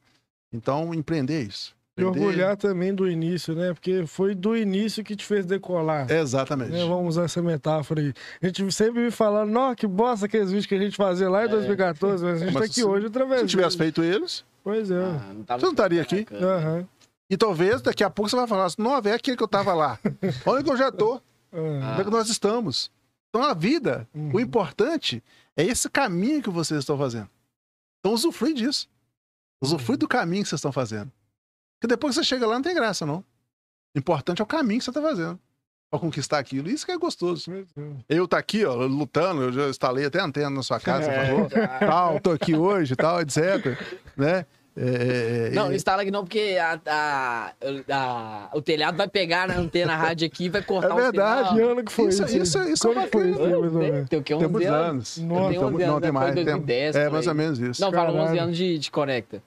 Então, 0.51 0.93
empreender 0.93 1.35
é 1.35 1.41
isso. 1.41 1.75
E 1.99 2.03
orgulhar 2.03 2.55
também 2.55 2.93
do 2.93 3.09
início, 3.09 3.55
né? 3.55 3.73
Porque 3.73 4.05
foi 4.05 4.35
do 4.35 4.55
início 4.55 5.03
que 5.03 5.15
te 5.15 5.25
fez 5.25 5.47
decolar. 5.47 6.09
Exatamente. 6.11 6.71
né? 6.71 6.85
Vamos 6.85 7.15
usar 7.15 7.23
essa 7.23 7.41
metáfora 7.41 8.01
aí. 8.01 8.13
A 8.39 8.45
gente 8.45 8.71
sempre 8.71 9.01
me 9.01 9.09
falando, 9.09 9.49
não, 9.51 9.73
que 9.73 9.87
bosta 9.87 10.27
aqueles 10.27 10.49
vídeos 10.49 10.67
que 10.67 10.75
a 10.75 10.79
gente 10.79 10.95
fazia 10.95 11.27
lá 11.27 11.41
em 11.41 11.45
É. 11.45 11.47
2014, 11.47 12.23
mas 12.23 12.35
a 12.35 12.45
gente 12.45 12.53
Mas 12.53 12.61
tá 12.61 12.65
aqui 12.65 12.73
se- 12.75 12.83
hoje 12.85 13.05
outra 13.07 13.39
Se 13.39 13.47
tivesse 13.47 13.75
feito 13.77 14.03
eles, 14.03 14.45
Pois 14.63 14.91
é. 14.91 14.95
Ah, 15.03 15.33
não 15.33 15.43
tava 15.43 15.59
Você 15.59 15.65
não 15.65 15.71
estaria 15.73 16.01
aqui? 16.01 16.21
bacana. 16.23 16.87
E 17.29 17.35
talvez 17.37 17.81
daqui 17.81 18.03
a 18.03 18.09
pouco 18.09 18.29
você 18.29 18.35
vai 18.35 18.47
falar 18.47 18.65
assim, 18.65 18.81
não, 18.81 18.95
é 18.97 19.11
aquele 19.13 19.35
que 19.37 19.43
eu 19.43 19.47
tava 19.47 19.73
lá. 19.73 19.99
Olha 20.45 20.63
que 20.63 20.69
eu 20.71 20.77
já 20.77 20.91
tô. 20.91 21.15
aham. 21.53 21.89
Como 21.89 22.01
é 22.01 22.03
que 22.03 22.09
nós 22.09 22.29
estamos? 22.29 22.91
Então, 23.29 23.43
a 23.43 23.53
vida, 23.53 24.07
Uhum. 24.15 24.31
o 24.35 24.39
importante 24.39 25.21
é 25.55 25.63
esse 25.63 25.89
caminho 25.89 26.41
que 26.41 26.49
vocês 26.49 26.79
estão 26.79 26.97
fazendo. 26.97 27.29
Então, 27.99 28.13
usufrui 28.13 28.53
disso. 28.53 28.87
Usufrui 29.61 29.97
do 29.97 30.07
caminho 30.07 30.43
que 30.43 30.49
vocês 30.49 30.59
estão 30.59 30.71
fazendo. 30.71 31.11
Porque 31.79 31.87
depois 31.93 32.15
que 32.15 32.21
você 32.21 32.27
chega 32.27 32.47
lá, 32.47 32.55
não 32.55 32.61
tem 32.61 32.73
graça, 32.73 33.05
não. 33.05 33.17
O 33.95 33.99
importante 33.99 34.41
é 34.41 34.43
o 34.43 34.47
caminho 34.47 34.79
que 34.79 34.85
você 34.85 34.91
está 34.91 35.01
fazendo. 35.01 35.37
Para 35.89 35.99
conquistar 35.99 36.37
aquilo. 36.39 36.69
Isso 36.69 36.85
que 36.85 36.91
é 36.91 36.97
gostoso. 36.97 37.49
Eu 38.09 38.27
tá 38.27 38.37
aqui, 38.37 38.65
ó, 38.65 38.73
lutando, 38.75 39.41
eu 39.43 39.51
já 39.53 39.69
instalei 39.69 40.05
até 40.05 40.19
antena 40.21 40.49
na 40.49 40.63
sua 40.63 40.79
casa, 40.79 41.11
É. 41.11 41.29
Tal, 41.85 42.19
tô 42.19 42.31
aqui 42.31 42.55
hoje, 42.55 42.95
tal, 42.95 43.21
etc. 43.21 43.77
Né? 44.15 44.45
É, 44.79 45.47
é, 45.47 45.49
Não, 45.55 45.65
não 45.65 45.71
é, 45.71 45.75
instala 45.75 46.03
aqui 46.03 46.11
não, 46.11 46.23
porque 46.23 46.55
a, 46.61 46.79
a- 46.85 47.53
a- 47.91 48.49
o 48.53 48.61
telhado 48.61 48.95
vai 48.95 49.07
pegar 49.07 49.47
na 49.47 49.57
antena 49.57 49.95
rádio 49.95 50.27
aqui 50.27 50.45
e 50.45 50.49
vai 50.49 50.61
cortar 50.61 50.89
É 50.89 50.93
o 50.93 50.95
verdade, 50.97 51.49
Que 51.49 51.55
sinal. 51.55 51.69
ano 51.71 51.83
que 51.83 51.91
foi 51.91 52.09
Isso- 52.09 52.23
isso? 52.25 52.37
isso- 52.37 52.61
isso 52.69 52.87
é 52.89 52.93
Quando 52.93 53.05
que 53.05 53.11
foi 53.11 53.29
isso, 53.31 53.39
menos? 53.71 54.09
Tem 54.09 54.19
o 54.19 54.23
quê? 54.23 54.33
11 54.35 54.43
tem 54.45 54.51
muitos 54.51 54.71
anos? 54.71 54.87
anos. 54.89 55.17
Nossa. 55.17 55.21
Não, 55.21 55.67
11 55.67 55.77
tem- 55.77 55.87
não 55.87 55.99
tem 55.99 56.07
né? 56.07 56.11
mais. 56.11 56.25
Foi 56.27 56.35
tem- 56.35 56.45
2010, 56.45 56.95
é 56.95 57.09
mais 57.09 57.27
ou 57.27 57.33
menos 57.33 57.59
isso. 57.59 57.81
Não, 57.81 57.91
fala 57.91 58.09
11 58.11 58.17
Caralho. 58.19 58.41
anos 58.41 58.57
de, 58.57 58.77
de 58.77 58.91
Conecta. 58.91 59.41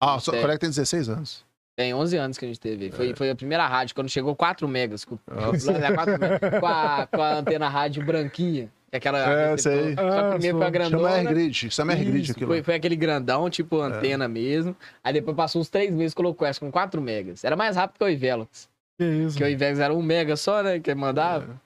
Ah, 0.00 0.18
só, 0.18 0.30
Tem. 0.30 0.40
o 0.40 0.42
colega 0.42 0.58
tem 0.58 0.70
16 0.70 1.08
anos. 1.10 1.44
Tem 1.76 1.92
11 1.94 2.16
anos 2.16 2.38
que 2.38 2.44
a 2.46 2.48
gente 2.48 2.60
teve. 2.60 2.90
Foi, 2.90 3.14
foi 3.14 3.30
a 3.30 3.34
primeira 3.34 3.66
rádio, 3.66 3.94
quando 3.94 4.08
chegou 4.08 4.34
4 4.34 4.66
megas. 4.66 5.04
Com, 5.04 5.18
Nossa. 5.30 5.72
é, 5.76 5.92
4 5.92 6.18
megas, 6.18 6.40
com, 6.58 6.66
a, 6.66 7.06
com 7.06 7.22
a 7.22 7.34
antena 7.34 7.68
rádio 7.68 8.04
branquinha. 8.04 8.70
Que 8.90 8.96
é 8.96 8.98
Aquela 8.98 9.18
É, 9.18 9.56
sei. 9.56 9.94
Só 9.94 10.00
Ah, 10.00 10.22
que 10.24 10.30
primeiro 10.32 10.58
foi 10.58 10.66
a 10.66 10.70
grandona. 10.70 11.08
Chama 11.08 11.18
R-Grid. 11.30 11.70
Chama 11.70 11.92
R-Grid 11.92 12.22
Isso, 12.22 12.32
aquilo. 12.32 12.48
foi, 12.48 12.62
foi 12.62 12.74
aquele 12.74 12.96
grandão, 12.96 13.48
tipo 13.48 13.80
antena 13.80 14.26
mesmo. 14.28 14.74
Aí 15.04 15.12
depois 15.12 15.36
passou 15.36 15.60
uns 15.60 15.68
3 15.68 15.92
meses 15.94 16.12
colocou 16.14 16.46
essa 16.46 16.58
com 16.60 16.70
4 16.72 17.00
megas. 17.00 17.44
Era 17.44 17.54
mais 17.56 17.76
rápido 17.76 17.98
que 17.98 18.04
o 18.04 18.08
Ivelox. 18.08 18.68
Que 18.98 19.04
isso? 19.04 19.30
Porque 19.38 19.44
o 19.44 19.48
Ivelox 19.48 19.78
era 19.78 19.94
1 19.94 20.02
mega 20.02 20.36
só, 20.36 20.62
né? 20.62 20.78
Que 20.80 20.94
mandava. 20.94 21.60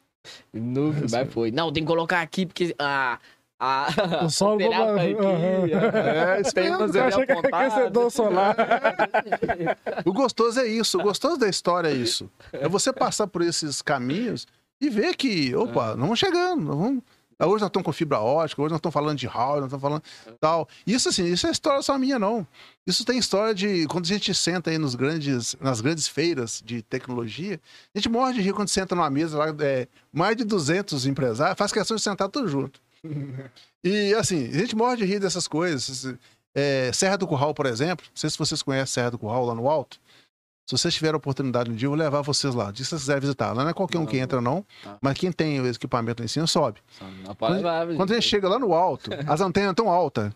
No, 0.53 0.91
É, 0.93 0.97
mas 1.11 1.33
foi. 1.33 1.51
Não, 1.51 1.73
tem 1.73 1.83
que 1.83 1.87
colocar 1.87 2.21
aqui, 2.21 2.47
porque 2.47 2.75
a. 2.79 3.19
a 3.59 3.89
O 4.25 4.29
sol 4.31 4.59
não 4.59 4.71
tá 4.71 4.93
vai- 4.93 5.13
aqui. 5.13 5.73
É, 5.75 6.41
isso 6.41 6.55
Tem 6.55 6.65
mesmo, 6.65 6.79
umas 6.79 6.95
Eu 6.95 7.03
ali 7.05 7.13
achei 7.15 7.27
que 7.27 7.33
era 7.33 7.41
aquecedor 7.57 8.11
solar. 8.11 8.57
O 10.05 10.13
gostoso 10.13 10.61
é 10.61 10.67
isso. 10.67 10.99
O 10.99 11.03
gostoso 11.03 11.37
da 11.39 11.49
história 11.49 11.89
é 11.89 11.93
isso. 11.95 12.31
É 12.53 12.69
você 12.69 12.93
passar 12.93 13.27
por 13.27 13.43
esses 13.43 13.81
caminhos 13.83 14.47
e 14.81 14.89
ver 14.91 15.15
que, 15.17 15.55
opa, 15.55 15.89
nós 15.91 15.99
vamos 16.01 16.19
chegando. 16.19 16.63
Nós 16.63 16.77
vamos... 16.77 17.03
Hoje 17.39 17.61
nós 17.61 17.69
estamos 17.69 17.85
com 17.85 17.93
fibra 17.93 18.21
ótica, 18.21 18.63
hoje 18.63 18.71
nós 18.71 18.79
estamos 18.79 18.93
falando 18.93 19.19
de 19.19 19.27
hall, 19.27 19.57
nós 19.57 19.65
estamos 19.65 19.83
falando 19.83 20.03
tal. 20.41 20.69
Isso 20.87 21.09
assim, 21.09 21.25
isso 21.25 21.47
é 21.47 21.51
história 21.51 21.83
só 21.83 21.99
minha, 21.99 22.19
não. 22.19 22.47
Isso 22.87 23.05
tem 23.05 23.19
história 23.19 23.55
de 23.55 23.87
quando 23.87 24.05
a 24.05 24.09
gente 24.09 24.33
senta 24.35 24.71
aí 24.71 24.79
nos 24.79 24.95
grandes, 24.95 25.57
nas 25.61 25.81
grandes 25.81 26.07
feiras 26.07 26.63
de 26.65 26.83
tecnologia, 26.83 27.61
a 27.95 27.99
gente 27.99 28.09
morre 28.09 28.35
de 28.35 28.41
rir 28.41 28.53
quando 28.53 28.69
senta 28.69 28.95
numa 28.95 29.11
mesa 29.11 29.37
lá, 29.39 29.47
é, 29.61 29.89
mais 30.13 30.37
de 30.37 30.45
200 30.45 31.07
empresários, 31.07 31.59
faz 31.59 31.73
questão 31.73 31.97
de 31.97 32.03
sentar 32.03 32.29
tudo 32.29 32.49
junto. 32.49 32.81
E 33.87 34.15
assim, 34.15 34.49
a 34.49 34.59
gente 34.61 34.75
morre 34.75 34.97
de 34.97 35.05
rir 35.05 35.19
dessas 35.19 35.47
coisas. 35.47 36.17
É, 36.55 36.91
Serra 36.95 37.19
do 37.19 37.27
Curral, 37.27 37.53
por 37.53 37.67
exemplo, 37.67 38.07
não 38.07 38.17
sei 38.17 38.31
se 38.31 38.39
vocês 38.39 38.63
conhecem 38.63 38.95
Serra 38.95 39.11
do 39.11 39.19
Curral 39.19 39.45
lá 39.45 39.55
no 39.55 39.69
alto. 39.69 40.01
Se 40.67 40.77
vocês 40.79 40.95
tiverem 40.95 41.15
a 41.15 41.17
oportunidade 41.19 41.71
um 41.71 41.75
dia, 41.75 41.87
eu 41.87 41.91
vou 41.91 41.99
levar 41.99 42.23
vocês 42.23 42.55
lá. 42.55 42.73
Se 42.75 42.85
vocês 42.85 43.03
quiserem 43.03 43.21
visitar. 43.21 43.53
Lá 43.53 43.65
não 43.65 43.71
é 43.71 43.75
qualquer 43.75 43.99
um 43.99 44.07
que 44.07 44.17
entra, 44.17 44.41
não. 44.41 44.65
Tá. 44.83 44.97
Mas 45.01 45.19
quem 45.19 45.31
tem 45.31 45.61
o 45.61 45.67
equipamento 45.67 46.23
lá 46.23 46.25
em 46.25 46.29
cima, 46.29 46.47
sobe. 46.47 46.81
Não 47.27 47.35
pode 47.35 47.57
levar, 47.57 47.87
Quando 47.95 48.13
a 48.13 48.15
gente 48.15 48.29
chega 48.29 48.49
lá 48.49 48.59
no 48.59 48.73
alto, 48.73 49.11
as 49.29 49.41
antenas 49.43 49.75
tão 49.75 49.91
altas. 49.91 50.33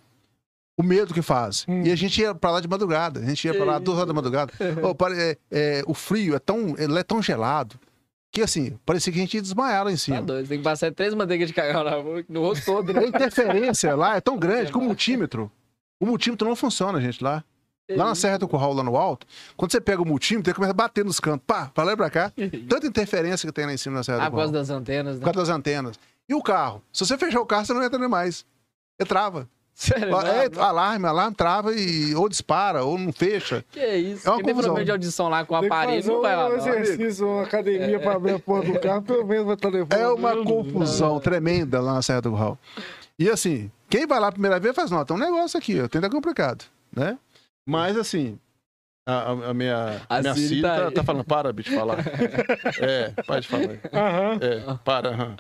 O 0.77 0.83
medo 0.83 1.13
que 1.15 1.23
faz. 1.23 1.65
Hum. 1.67 1.83
E 1.83 1.91
a 1.91 1.97
gente 1.97 2.21
ia 2.21 2.35
pra 2.35 2.51
lá 2.51 2.61
de 2.61 2.69
madrugada. 2.69 3.21
A 3.21 3.25
gente 3.25 3.45
ia 3.47 3.55
pra 3.55 3.65
lá 3.65 3.79
duas 3.79 3.97
horas 3.97 4.09
da 4.09 4.15
madrugada. 4.15 4.53
Pare- 4.97 5.19
é- 5.19 5.37
é, 5.51 5.83
o 5.87 5.95
frio 5.95 6.37
é 6.37 6.39
tão, 6.39 6.77
ele 6.79 6.97
é 6.99 7.03
tão 7.03 7.21
gelado 7.23 7.75
que, 8.31 8.43
assim, 8.43 8.79
parecia 8.85 9.11
que 9.13 9.19
a 9.19 9.23
gente 9.23 9.35
ia 9.35 9.43
desmaiar 9.43 9.85
lá 9.85 9.91
em 9.91 9.95
Tá 9.95 9.99
cima. 9.99 10.23
doido, 10.23 10.47
tem 10.47 10.59
que 10.59 10.63
passar 10.65 10.93
três 10.93 11.15
manteigas 11.15 11.49
de 11.49 11.55
cacau 11.55 11.83
na 11.83 11.97
boca, 12.01 12.25
no 12.29 12.43
rosto 12.43 12.65
todo, 12.67 12.91
A 12.91 12.93
né? 12.93 13.07
interferência 13.09 13.97
lá 13.97 14.17
é 14.17 14.21
tão 14.21 14.39
grande 14.39 14.71
que 14.71 14.79
o 14.79 14.81
multímetro. 14.83 15.51
O 15.99 16.07
multímetro 16.07 16.47
não 16.47 16.55
funciona, 16.55 17.01
gente, 17.01 17.25
lá. 17.25 17.43
Lá 17.90 18.05
na 18.06 18.15
Serra 18.15 18.39
do 18.39 18.47
Curral, 18.48 18.73
lá 18.74 18.82
no 18.82 18.97
alto, 18.97 19.27
quando 19.56 19.73
você 19.73 19.81
pega 19.81 20.02
o 20.02 20.06
multímetro, 20.06 20.51
ele 20.51 20.55
começa 20.55 20.73
a 20.73 20.74
bater 20.74 21.05
nos 21.05 21.19
cantos. 21.20 21.44
Pá, 21.47 21.70
pra 21.73 21.85
lá 21.85 21.93
e 21.93 21.97
pra 21.97 22.10
cá. 22.10 22.32
Tanta 22.69 22.86
interferência 22.86 23.47
que 23.47 23.52
tem 23.52 23.65
lá 23.66 23.73
em 23.73 23.77
cima 23.78 23.97
na 23.97 24.02
Serra 24.02 24.19
Ah, 24.19 24.24
do 24.27 24.31
por 24.32 24.36
causa 24.39 24.52
Curral. 24.52 24.62
das 24.62 24.70
antenas, 24.70 25.15
Por 25.19 25.27
né? 25.27 25.32
causa 25.32 25.51
das 25.51 25.56
antenas. 25.59 25.98
E 26.28 26.35
o 26.35 26.43
carro? 26.43 26.82
Se 26.93 27.06
você 27.06 27.16
fechar 27.16 27.40
o 27.40 27.47
carro, 27.47 27.65
você 27.65 27.73
não 27.73 27.82
entra 27.82 27.98
nem 27.98 28.09
mais. 28.09 28.44
Ele 28.98 29.09
trava. 29.09 29.48
Sério, 29.74 30.10
não, 30.10 30.20
É, 30.20 30.48
não. 30.48 30.60
alarme, 30.62 31.06
alarme, 31.06 31.36
trava 31.36 31.73
e 31.73 32.12
ou 32.16 32.28
dispara, 32.28 32.82
ou 32.85 32.98
não 32.98 33.12
fecha. 33.12 33.65
Que 33.70 33.78
isso? 33.97 34.27
É 34.27 34.31
uma 34.32 34.39
Quem 34.39 34.47
confusão. 34.47 34.62
problema 34.74 34.85
de 34.85 34.90
audição 34.90 35.28
lá 35.28 35.44
com 35.44 35.55
o 35.55 35.56
aparelho, 35.56 36.05
não 36.05 36.20
vai 36.20 36.35
lá, 36.36 36.47
um 36.47 36.48
não. 36.48 36.56
exercício, 36.56 37.24
uma 37.28 37.43
academia 37.44 38.01
pra 38.01 38.15
abrir 38.16 38.32
a 38.32 38.39
porta 38.40 38.73
do 38.73 38.81
carro, 38.81 39.02
pelo 39.02 39.24
menos 39.24 39.47
vai 39.47 39.55
estar 39.55 39.69
levando. 39.69 39.93
É 39.93 40.09
uma 40.09 40.36
confusão 40.44 41.20
tremenda 41.20 41.81
lá 41.81 41.94
na 41.94 42.02
Serra 42.02 42.23
do 42.23 42.31
Curral. 42.32 42.59
E 43.16 43.31
assim, 43.31 43.70
quem 43.89 44.05
vai 44.05 44.19
lá 44.19 44.27
a 44.28 44.32
primeira 44.32 44.59
vez 44.59 44.74
faz, 44.74 44.90
não, 44.90 45.05
tem 45.05 45.16
um 45.16 45.20
negócio 45.20 45.56
aqui, 45.56 45.81
ó, 45.81 45.86
tem 45.86 46.01
que 46.01 46.10
complicado, 46.10 46.65
né? 46.93 47.16
Mas 47.69 47.99
assim, 47.99 48.39
a, 49.07 49.31
a- 49.51 49.55
minha, 49.55 50.01
A 50.09 50.20
minha 50.20 50.35
Siri 50.35 50.49
Siri 50.49 50.62
tá 50.62 50.85
tá, 50.86 50.90
tá 50.90 51.05
falando, 51.05 51.24
para, 51.24 51.53
bicho, 51.53 51.74
falar. 51.74 51.99
é, 52.81 53.11
pode 53.27 53.47
falar. 53.47 53.78
Aham. 53.93 54.39
É, 54.40 54.74
para. 54.85 55.11
aham. 55.11 55.36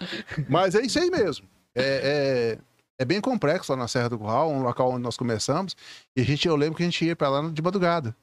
Mas 0.48 0.74
é 0.74 0.82
isso 0.82 0.98
aí 0.98 1.10
mesmo. 1.10 1.46
É, 1.74 2.58
é, 2.58 2.58
é 2.98 3.04
bem 3.04 3.20
complexo 3.20 3.72
lá 3.72 3.78
na 3.78 3.88
Serra 3.88 4.10
do 4.10 4.18
Curral, 4.18 4.50
um 4.50 4.62
local 4.62 4.90
onde 4.90 5.02
nós 5.02 5.16
começamos. 5.16 5.74
E 6.14 6.20
a 6.20 6.24
gente, 6.24 6.46
eu 6.46 6.54
lembro 6.54 6.76
que 6.76 6.82
a 6.82 6.86
gente 6.86 7.02
ia 7.04 7.16
para 7.16 7.28
lá 7.30 7.48
de 7.48 7.62
madrugada. 7.62 8.14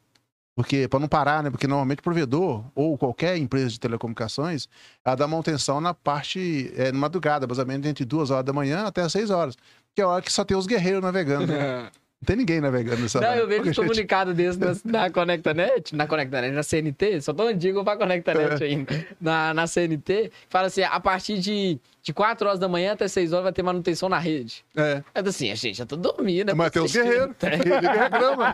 Porque, 0.56 0.88
para 0.88 1.00
não 1.00 1.08
parar, 1.08 1.44
né? 1.44 1.50
Porque 1.50 1.68
normalmente 1.68 2.00
o 2.00 2.04
provedor 2.04 2.64
ou 2.74 2.98
qualquer 2.98 3.36
empresa 3.38 3.70
de 3.72 3.80
telecomunicações, 3.80 4.70
ela 5.04 5.16
dá 5.16 5.28
manutenção 5.28 5.82
na 5.82 5.94
parte, 5.94 6.72
é, 6.78 6.92
na 6.94 6.98
madrugada, 7.00 7.46
menos 7.66 7.86
entre 7.88 8.06
duas 8.06 8.30
horas 8.32 8.46
da 8.46 8.54
manhã 8.54 8.86
até 8.86 9.02
as 9.02 9.12
seis 9.12 9.30
horas. 9.30 9.56
Que 9.94 10.02
é 10.02 10.04
a 10.06 10.08
hora 10.08 10.22
que 10.22 10.32
só 10.32 10.46
tem 10.46 10.56
os 10.56 10.66
guerreiros 10.68 11.02
navegando. 11.02 11.48
né? 11.48 11.90
Não 12.26 12.36
tem 12.36 12.36
ninguém 12.38 12.60
navegando 12.60 13.02
nessa 13.04 13.22
Não, 13.22 13.36
eu 13.36 13.48
vejo 13.48 13.62
um 13.62 13.66
gente, 13.66 13.76
comunicado 13.76 14.34
desse 14.34 14.58
na, 14.84 15.02
na 15.04 15.10
ConectaNet, 15.12 15.96
na 15.96 16.08
ConectaNet, 16.08 16.52
na 16.54 16.64
CNT, 16.64 17.22
só 17.22 17.34
tô 17.34 17.44
antigo 17.44 17.84
pra 17.84 17.96
ConectaNet 17.96 18.64
É. 18.64 18.66
ainda, 18.66 19.06
na, 19.22 19.54
na 19.54 19.68
CNT, 19.68 20.32
fala 20.50 20.66
assim, 20.68 20.82
a 20.82 21.00
partir 21.00 21.38
de, 21.38 21.80
de 22.02 22.14
4 22.14 22.48
horas 22.48 22.60
da 22.60 22.68
manhã 22.68 22.94
até 22.94 23.08
6 23.08 23.32
horas 23.32 23.44
vai 23.44 23.54
ter 23.54 23.62
manutenção 23.62 24.10
na 24.10 24.18
rede. 24.18 24.66
É. 24.76 25.04
É 25.14 25.20
assim, 25.20 25.52
a 25.52 25.56
gente 25.56 25.78
já 25.78 25.86
tô 25.86 25.96
dormindo. 25.96 26.50
é 26.50 26.54
Mas 26.56 26.72
tem 26.72 26.82
os 26.82 26.92
possível. 26.92 27.34
guerreiros. 27.40 27.66
Ninguém 27.66 28.00
reclama. 28.00 28.54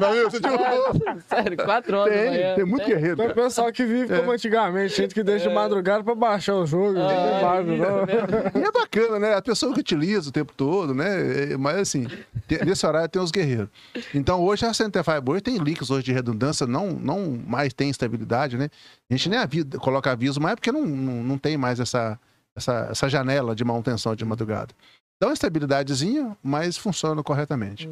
Não, 0.00 0.12
viu? 0.12 0.30
Você 0.30 0.38
derrubou. 0.40 1.20
Sério, 1.28 1.56
4 1.56 1.96
horas 1.96 2.14
da 2.14 2.24
manhã. 2.30 2.46
Tem, 2.46 2.54
tem 2.56 2.64
muito 2.64 2.84
Tem. 2.84 2.94
guerreiro. 2.94 3.16
Tem 3.16 3.26
o 3.28 3.34
pessoal 3.34 3.72
que 3.72 3.84
vive 3.84 4.16
como 4.16 4.30
antigamente, 4.30 4.96
gente 4.96 5.14
que 5.14 5.22
deixa 5.24 5.46
de 5.46 5.50
É. 5.50 5.54
madrugada 5.54 6.04
pra 6.04 6.14
baixar 6.14 6.54
o 6.54 6.64
jogo. 6.66 6.98
Ah, 6.98 7.60
isso 7.60 7.70
não. 7.72 8.06
mesmo. 8.06 8.60
E 8.60 8.68
é 8.68 8.72
bacana, 8.72 9.18
né? 9.18 9.34
A 9.34 9.42
pessoa 9.42 9.72
que 9.74 9.80
utiliza 9.80 10.28
o 10.28 10.32
tempo 10.32 10.52
todo, 10.56 10.94
né? 10.94 11.52
É, 11.52 11.56
Mas 11.56 11.76
assim, 11.78 12.04
tem- 12.06 12.18
nesse 12.64 12.86
horário 12.86 13.08
tem 13.08 13.20
os 13.20 13.30
guerreiros. 13.30 13.68
Então 14.14 14.40
hoje 14.42 14.64
a 14.66 14.72
Centerfire 14.74 15.22
hoje 15.26 15.40
tem 15.42 15.56
links 15.58 15.90
hoje 15.90 16.04
de 16.04 16.12
redundância, 16.12 16.66
não, 16.66 16.90
não 16.92 17.30
mais 17.46 17.72
tem 17.72 17.90
estabilidade, 17.90 18.56
né? 18.56 18.68
A 19.10 19.14
gente 19.14 19.28
nem 19.28 19.38
avisa, 19.38 19.66
coloca 19.78 20.10
aviso, 20.10 20.40
mas 20.40 20.52
é 20.52 20.56
porque 20.56 20.72
não, 20.72 20.84
não, 20.86 21.22
não 21.22 21.38
tem 21.38 21.56
mais 21.56 21.78
essa, 21.80 22.18
essa, 22.56 22.88
essa 22.90 23.08
janela 23.08 23.54
de 23.54 23.64
manutenção 23.64 24.14
de 24.14 24.24
madrugada. 24.24 24.74
Dá 25.20 25.28
uma 25.28 25.34
estabilidadezinha, 25.34 26.36
mas 26.42 26.76
funciona 26.76 27.22
corretamente. 27.22 27.88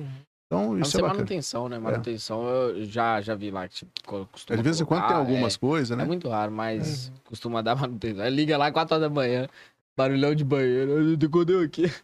Então 0.46 0.72
Não 0.72 0.78
isso 0.80 0.96
é 0.96 1.00
bacana. 1.02 1.18
manutenção, 1.18 1.68
né? 1.68 1.78
Manutenção 1.78 2.42
eu 2.48 2.84
já, 2.86 3.20
já 3.20 3.34
vi 3.34 3.50
lá 3.50 3.68
que 3.68 3.74
tipo, 3.74 3.90
co- 4.06 4.26
costuma 4.32 4.56
De 4.56 4.62
vez 4.62 4.80
em 4.80 4.84
quando 4.86 5.06
tem 5.06 5.14
algumas 5.16 5.56
é. 5.56 5.58
coisas, 5.58 5.90
É 5.90 5.96
né? 5.96 6.04
muito 6.06 6.26
raro, 6.30 6.50
mas 6.50 7.12
costuma 7.24 7.60
dar 7.60 7.76
manutenção. 7.76 8.24
Aí 8.24 8.30
liga 8.34 8.56
lá 8.56 8.72
4 8.72 8.94
horas 8.96 9.08
da 9.08 9.14
manhã, 9.14 9.46
barulhão 9.98 10.32
de 10.32 10.44
banheiro, 10.44 11.16
decodeu 11.16 11.60
aqui. 11.60 11.86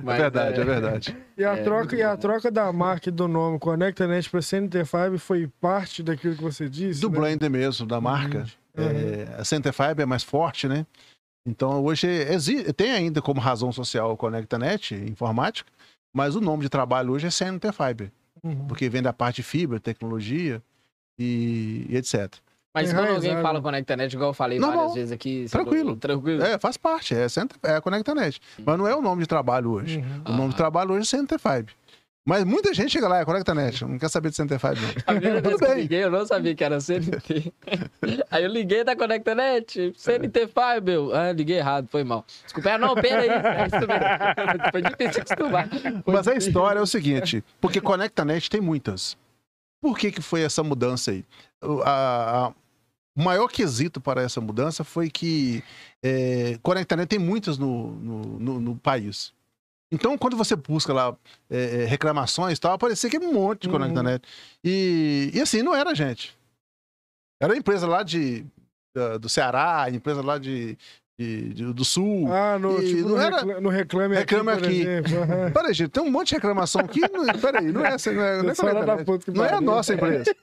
É 0.00 0.02
Mas, 0.02 0.16
verdade, 0.18 0.60
é 0.60 0.64
verdade. 0.64 1.16
E 1.36 1.44
a, 1.44 1.52
É, 1.52 1.62
troca, 1.62 1.94
e 1.96 2.02
a 2.02 2.16
troca 2.16 2.50
da 2.50 2.72
marca 2.72 3.10
e 3.10 3.12
do 3.12 3.28
nome 3.28 3.58
ConnectNet 3.58 4.30
para 4.30 4.40
CNT5 4.40 5.18
foi 5.18 5.46
parte 5.60 6.02
daquilo 6.02 6.34
que 6.36 6.42
você 6.42 6.68
disse? 6.70 7.00
Do 7.02 7.10
né? 7.10 7.18
blend 7.18 7.48
mesmo, 7.50 7.86
da 7.86 8.00
marca. 8.00 8.46
Uhum. 8.76 8.84
É, 8.84 9.36
a 9.38 9.44
Centerfiber 9.44 10.00
é 10.00 10.06
mais 10.06 10.22
forte, 10.22 10.66
né? 10.66 10.86
Então 11.46 11.84
hoje 11.84 12.06
exi- 12.06 12.72
tem 12.72 12.92
ainda 12.92 13.20
como 13.20 13.40
razão 13.40 13.70
social 13.72 14.12
o 14.12 14.16
ConnectaNet, 14.16 14.94
informática, 14.94 15.70
mas 16.14 16.34
o 16.34 16.40
nome 16.40 16.62
de 16.62 16.68
trabalho 16.70 17.12
hoje 17.12 17.26
é 17.26 17.30
Centerfiber, 17.30 18.10
Uhum. 18.42 18.66
porque 18.66 18.88
vem 18.88 19.02
da 19.02 19.12
parte 19.12 19.36
de 19.36 19.42
fibra, 19.42 19.78
tecnologia 19.78 20.62
e, 21.18 21.84
e 21.90 21.96
etc. 21.96 22.32
Mas 22.72 22.92
quando 22.92 23.08
alguém 23.08 23.40
fala 23.42 23.60
ConnectNet, 23.60 24.14
igual 24.14 24.30
eu 24.30 24.34
falei 24.34 24.58
Não, 24.60 24.68
várias 24.68 24.86
não. 24.86 24.94
vezes 24.94 25.12
aqui... 25.12 25.46
Tranquilo. 25.50 25.96
Tranquilo. 25.96 26.42
É, 26.42 26.58
faz 26.58 26.76
parte, 26.76 27.14
é, 27.14 27.28
Center, 27.28 27.56
é 27.64 27.74
a 27.76 27.80
ConnectaNet, 27.80 28.40
mas 28.64 28.78
não 28.78 28.86
é 28.86 28.94
o 28.94 29.00
nome 29.02 29.22
de 29.22 29.26
trabalho 29.26 29.70
hoje. 29.72 29.98
Uhum. 29.98 30.32
O 30.34 30.36
nome 30.36 30.48
de 30.50 30.54
Ah. 30.54 30.58
trabalho 30.58 30.92
hoje 30.92 31.02
é 31.02 31.04
Centerfiber. 31.18 31.74
Mas 32.24 32.44
muita 32.44 32.72
gente 32.72 32.90
chega 32.92 33.08
lá, 33.08 33.18
é 33.18 33.24
ConnectaNet, 33.24 33.82
não 33.84 33.98
quer 33.98 34.08
saber 34.08 34.28
de 34.30 34.36
Centerfiber 34.36 34.78
não. 34.80 34.88
A 35.06 35.12
primeira 35.18 35.40
vez 35.40 35.42
Tudo 35.54 35.58
que 35.58 35.64
eu 35.64 35.68
bem. 35.74 35.80
liguei, 35.82 36.04
eu 36.04 36.10
não 36.10 36.24
sabia 36.24 36.54
que 36.54 36.62
era 36.62 36.78
CNT. 36.78 37.52
Aí 38.30 38.44
eu 38.44 38.50
liguei 38.50 38.84
da 38.84 38.94
ConnectaNet, 38.94 39.92
CNT 39.96 40.46
Fiber. 40.46 40.98
Ah, 41.12 41.32
liguei 41.32 41.56
errado, 41.56 41.88
foi 41.90 42.04
mal. 42.04 42.24
Desculpa, 42.44 42.70
ah, 42.74 42.78
não, 42.78 42.94
pera 42.94 43.22
aí. 43.22 43.28
É. 43.30 44.70
Foi 44.70 44.82
difícil 44.82 45.22
acostumar. 45.22 45.68
Foi 46.04 46.14
Mas 46.14 46.28
a 46.28 46.34
história 46.34 46.78
é 46.78 46.82
o 46.82 46.86
seguinte, 46.86 47.42
porque 47.60 47.80
ConnectaNet 47.80 48.48
tem 48.48 48.60
muitas. 48.60 49.16
Por 49.82 49.98
que, 49.98 50.12
que 50.12 50.20
foi 50.20 50.42
essa 50.42 50.62
mudança 50.62 51.10
aí? 51.10 51.24
A- 51.62 52.48
a- 52.48 52.52
o 53.20 53.22
maior 53.24 53.48
quesito 53.48 54.00
para 54.00 54.22
essa 54.22 54.40
mudança 54.40 54.82
foi 54.82 55.10
que 55.10 55.62
é, 56.02 56.58
ConnectaNet 56.62 57.06
tem 57.06 57.18
muitas 57.18 57.58
no, 57.58 57.92
no, 57.92 58.22
no- 58.38 58.60
no 58.60 58.76
país. 58.76 59.32
Então, 59.92 60.16
quando 60.16 60.36
você 60.36 60.56
busca 60.56 60.92
lá 60.92 61.14
é, 61.50 61.82
é, 61.82 61.84
reclamações 61.84 62.56
e 62.56 62.60
tal, 62.60 62.72
aparecia 62.72 63.10
que 63.10 63.16
é 63.16 63.20
um 63.20 63.32
monte 63.32 63.62
de 63.62 63.68
Uhum. 63.68 63.72
ConnectaNet. 63.74 64.22
E, 64.64 65.30
e 65.34 65.40
assim, 65.40 65.62
não 65.62 65.74
era 65.74 65.94
gente. 65.94 66.34
Era 67.42 67.56
empresa 67.56 67.86
lá 67.86 68.02
de, 68.02 68.44
da- 68.96 69.18
do 69.18 69.28
Ceará, 69.28 69.86
empresa 69.90 70.22
lá 70.22 70.38
de, 70.38 70.78
de- 71.18 71.48
de- 71.54 71.72
do 71.74 71.84
Sul. 71.84 72.32
Ah, 72.32 72.58
no, 72.58 72.80
E 72.80 72.86
tipo, 72.86 73.08
não 73.08 73.16
no, 73.16 73.20
era- 73.20 73.36
recla- 73.38 73.60
no 73.60 73.68
Reclame 73.68 74.14
Reclame 74.16 74.50
Aqui, 74.50 74.62
por 74.62 74.68
Aqui. 74.68 75.52
Peraí, 75.52 75.74
gente, 75.74 75.90
tem 75.90 76.02
um 76.02 76.10
monte 76.10 76.28
de 76.28 76.34
reclamação 76.36 76.80
aqui. 76.82 77.00
Não, 77.00 77.26
peraí, 77.38 77.70
não 77.72 77.84
é 77.84 77.88
essa, 77.94 78.12
não 78.12 78.22
é, 78.22 78.42
não 78.42 78.50
é 78.50 78.54
Não 79.34 79.44
é 79.44 79.52
a 79.54 79.60
nossa 79.60 79.92
empresa. 79.94 80.34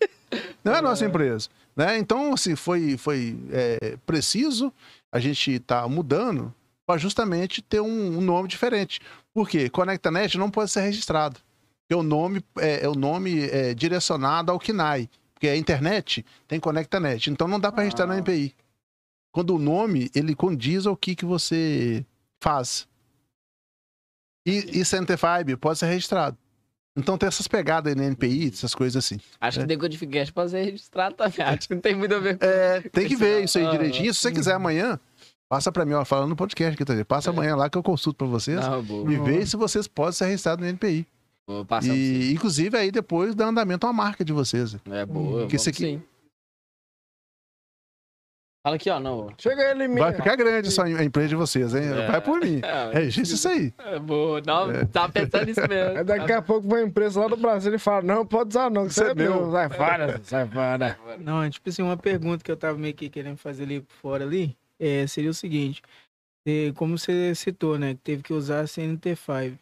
Não 0.64 0.74
é 0.74 0.78
a 0.78 0.82
nossa 0.82 1.06
empresa. 1.06 1.50
Né? 1.78 2.00
Então, 2.00 2.34
assim, 2.34 2.56
foi, 2.56 2.98
foi 2.98 3.38
é, 3.52 3.98
preciso 4.04 4.74
a 5.12 5.20
gente 5.20 5.52
estar 5.52 5.88
mudando 5.88 6.52
para 6.88 6.98
justamente 6.98 7.62
ter 7.62 7.80
um, 7.80 8.18
um 8.18 8.22
nome 8.22 8.48
diferente. 8.48 9.00
Por 9.32 9.48
quê? 9.48 9.70
ConnectaNet 9.70 10.40
não 10.40 10.50
pode 10.50 10.72
ser 10.72 10.82
registrado. 10.82 11.40
Porque 11.82 11.94
o 11.94 12.02
nome 12.02 12.44
é, 12.58 12.84
é 12.84 12.90
o 12.90 12.96
nome 12.96 13.48
é, 13.50 13.76
direcionado 13.76 14.52
ao 14.52 14.60
KNAI. 14.60 15.08
Porque 15.36 15.48
a 15.48 15.56
internet 15.56 16.26
tem 16.48 16.60
ConnectaNet. 16.60 17.30
Então 17.30 17.48
não 17.48 17.60
dá 17.60 17.72
para 17.72 17.84
registrar 17.84 18.08
na 18.08 18.16
Ah. 18.16 18.18
NPI. 18.18 18.56
Quando 19.32 19.54
o 19.54 19.60
nome, 19.60 20.10
ele 20.16 20.34
condiz 20.34 20.88
ao 20.88 20.98
que, 20.98 21.16
que 21.16 21.26
você 21.26 22.04
faz. 22.42 22.88
E, 24.48 24.80
e 24.80 24.84
Centerfiber 24.84 25.58
pode 25.60 25.78
ser 25.78 25.86
registrado. 25.86 26.36
Então 26.98 27.18
tem 27.18 27.28
essas 27.28 27.48
pegadas 27.48 27.92
aí 27.94 27.96
na 27.98 28.06
NPI, 28.06 28.50
essas 28.54 28.74
coisas 28.74 28.96
assim. 29.06 29.18
Acho 29.40 29.60
que 29.60 29.64
É. 29.64 29.68
Decodificast 29.68 30.34
pode 30.34 30.50
ser 30.52 30.64
registrado 30.64 31.16
também. 31.16 31.46
Acho 31.46 31.68
que 31.68 31.76
não 31.76 31.82
tem 31.82 31.96
muito 31.96 32.14
a 32.16 32.20
ver 32.20 32.38
com 32.38 32.46
É, 32.46 32.82
tem 32.92 33.08
que 33.08 33.16
ver 33.16 33.44
isso 33.44 33.58
aí 33.60 33.66
Ah, 33.68 33.72
direitinho. 33.72 34.14
Se 34.14 34.20
você 34.20 34.32
quiser 34.32 34.54
amanhã, 34.56 35.00
passa 35.48 35.72
para 35.72 35.86
mim, 35.86 35.94
ó, 35.94 36.04
falando 36.04 36.30
no 36.30 36.36
podcast 36.36 36.74
aqui, 36.74 36.84
tá? 36.84 36.94
vendo? 36.94 37.06
Passa 37.06 37.30
amanhã 37.30 37.56
lá 37.56 37.70
que 37.70 37.78
eu 37.78 37.84
consulto 37.84 38.18
para 38.18 38.28
vocês 38.28 38.60
boa. 38.88 39.12
e 39.14 39.16
ver 39.18 39.46
se 39.48 39.56
vocês 39.56 39.88
podem 39.88 40.14
ser 40.14 40.26
registrados 40.26 40.64
no 40.64 40.70
NPI. 40.70 41.06
Vou 41.46 41.64
passar 41.64 41.96
E, 41.96 42.34
inclusive, 42.34 42.76
aí 42.78 42.92
depois 42.92 43.34
dá 43.34 43.46
andamento 43.48 43.88
à 43.88 43.94
marca 43.94 44.26
de 44.26 44.34
vocês. 44.34 44.72
você. 44.74 44.80
É 44.92 45.06
boa. 45.06 45.42
Porque 45.42 45.56
esse 45.56 45.70
aqui- 45.70 45.84
sim. 45.84 46.02
Fala 48.68 48.76
aqui, 48.76 48.90
ó. 48.90 49.00
Não. 49.00 49.30
Chega 49.38 49.62
aí, 49.62 49.74
Liminha. 49.78 50.02
Vai 50.08 50.14
ficar 50.14 50.36
grande 50.36 50.68
essa 50.68 50.84
a 50.84 51.02
empresa 51.02 51.30
de 51.30 51.36
vocês, 51.38 51.74
hein? 51.74 51.84
É. 51.86 52.08
Vai 52.08 52.20
por 52.20 52.38
mim. 52.42 52.60
É, 52.62 52.92
Registra 53.00 53.36
isso 53.36 53.48
aí. 53.48 53.74
é 53.80 53.98
boa. 53.98 54.42
Não, 54.46 54.86
tava 54.88 55.14
pensando 55.14 55.46
nisso 55.46 55.62
mesmo. 55.70 56.04
Daqui 56.04 56.34
a 56.34 56.42
pouco 56.42 56.68
vai 56.68 56.82
uma 56.82 56.88
empresa 56.90 57.22
lá 57.22 57.30
do 57.30 57.38
Brasil 57.38 57.74
e 57.74 57.80
fala: 57.80 58.02
Não, 58.02 58.26
pode 58.26 58.50
usar 58.50 58.70
não, 58.70 58.86
que 58.86 58.94
você 58.94 59.06
é 59.06 59.12
é 59.12 59.16
meu. 59.16 59.36
meu. 59.44 59.52
Sai 59.54 59.70
fora, 59.70 60.20
sai 60.22 60.48
fora. 60.50 61.00
Não, 61.18 61.42
é 61.44 61.50
tipo 61.50 61.70
assim, 61.70 61.82
uma 61.82 61.96
pergunta 61.96 62.44
que 62.44 62.52
eu 62.52 62.58
tava 62.58 62.78
meio 62.78 62.94
que 62.94 63.08
querendo 63.10 63.38
fazer 63.38 63.64
ali 63.64 63.80
por 63.80 63.94
fora 63.94 64.26
ali, 64.26 64.54
é, 64.78 65.08
seria 65.08 65.30
o 65.30 65.34
seguinte, 65.34 65.82
é, 66.46 66.74
como 66.76 66.98
você 66.98 67.34
citou, 67.36 67.80
né, 67.80 67.94
que 67.94 68.02
teve 68.02 68.22
que 68.22 68.34
usar 68.34 68.60
a 68.60 68.64
CNT5 68.66 69.58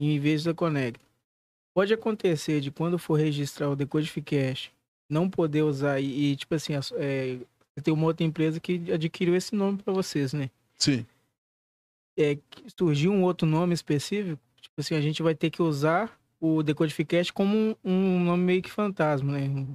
em 0.00 0.20
vez 0.20 0.44
da 0.44 0.54
Connect. 0.54 1.00
Pode 1.74 1.92
acontecer 1.92 2.60
de 2.60 2.70
quando 2.70 2.96
for 2.96 3.14
registrar 3.18 3.68
o 3.68 3.74
Decodificast, 3.74 4.72
não 5.10 5.28
poder 5.28 5.62
usar 5.62 5.98
e, 6.00 6.30
e, 6.30 6.36
tipo 6.36 6.54
assim, 6.54 6.74
a- 6.76 6.80
é, 6.94 7.38
tem 7.82 7.92
uma 7.92 8.06
outra 8.06 8.24
empresa 8.24 8.60
que 8.60 8.92
adquiriu 8.92 9.34
esse 9.34 9.54
nome 9.54 9.78
para 9.78 9.92
vocês, 9.92 10.32
né? 10.32 10.50
Sim. 10.78 11.04
É, 12.18 12.38
surgiu 12.78 13.12
um 13.12 13.22
outro 13.22 13.46
nome 13.46 13.74
específico, 13.74 14.40
tipo 14.60 14.74
assim, 14.78 14.94
a 14.94 15.00
gente 15.00 15.22
vai 15.22 15.34
ter 15.34 15.50
que 15.50 15.62
usar 15.62 16.16
o 16.40 16.62
Decodificast 16.62 17.32
como 17.32 17.56
um, 17.56 17.76
um 17.84 18.24
nome 18.24 18.42
meio 18.42 18.62
que 18.62 18.70
fantasma, 18.70 19.32
né? 19.32 19.66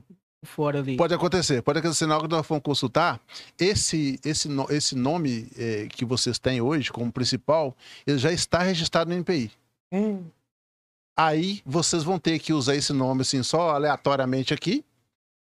Fora 0.46 0.80
ali. 0.80 0.96
Pode 0.96 1.14
acontecer. 1.14 1.62
Pode 1.62 1.80
acontecer 1.80 2.06
na 2.06 2.16
hora 2.16 2.28
que 2.28 2.34
nós 2.34 2.48
vamos 2.48 2.64
consultar. 2.64 3.20
Esse, 3.60 4.18
esse, 4.24 4.48
esse 4.70 4.96
nome 4.96 5.50
eh, 5.58 5.88
que 5.90 6.06
vocês 6.06 6.40
têm 6.40 6.62
hoje 6.62 6.94
como 6.94 7.12
principal, 7.12 7.76
ele 8.08 8.18
já 8.18 8.32
está 8.32 8.60
registrado 8.60 9.10
no 9.10 9.18
NPI. 9.18 9.52
Hum, 9.92 10.24
Aí 11.20 11.62
vocês 11.66 12.02
vão 12.02 12.18
ter 12.18 12.40
que 12.40 12.54
usar 12.54 12.78
esse 12.78 12.94
nome 12.94 13.24
assim 13.24 13.44
só 13.44 13.72
aleatoriamente 13.72 14.54
aqui 14.54 14.86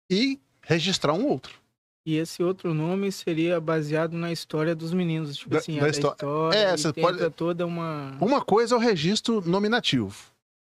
e 0.08 0.40
registrar 0.62 1.14
um 1.14 1.26
outro. 1.26 1.63
E 2.06 2.18
esse 2.18 2.44
outro 2.44 2.74
nome 2.74 3.12
seria 3.12 3.62
baseado 3.62 4.14
na 4.14 4.32
história 4.32 4.76
dos 4.76 4.94
meninos, 4.94 5.38
tipo 5.38 5.52
Da- 5.52 5.60
assim, 5.60 5.80
da 5.80 5.86
a 5.86 5.90
histó- 5.90 6.12
história, 6.12 6.58
É, 6.58 6.74
e 6.74 6.78
você 6.78 6.92
tenta 6.94 7.08
pode- 7.08 7.30
toda 7.32 7.66
uma... 7.66 8.18
Uma 8.20 8.44
coisa 8.44 8.76
é 8.76 8.78
o 8.78 8.82
registro 8.82 9.40
nominativo 9.42 10.14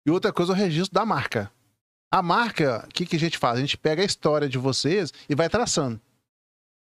e 0.08 0.10
outra 0.12 0.34
coisa 0.34 0.54
é 0.54 0.56
o 0.56 0.58
registro 0.58 0.94
da 0.94 1.06
marca. 1.06 1.52
A 2.12 2.24
marca, 2.24 2.84
o 2.90 2.94
que, 2.94 3.06
que 3.06 3.16
a 3.16 3.20
gente 3.20 3.38
faz? 3.38 3.58
A 3.60 3.62
gente 3.62 3.78
pega 3.78 4.02
a 4.02 4.06
história 4.06 4.50
de 4.50 4.58
vocês 4.58 5.14
e 5.30 5.36
vai 5.36 5.48
traçando. 5.48 6.02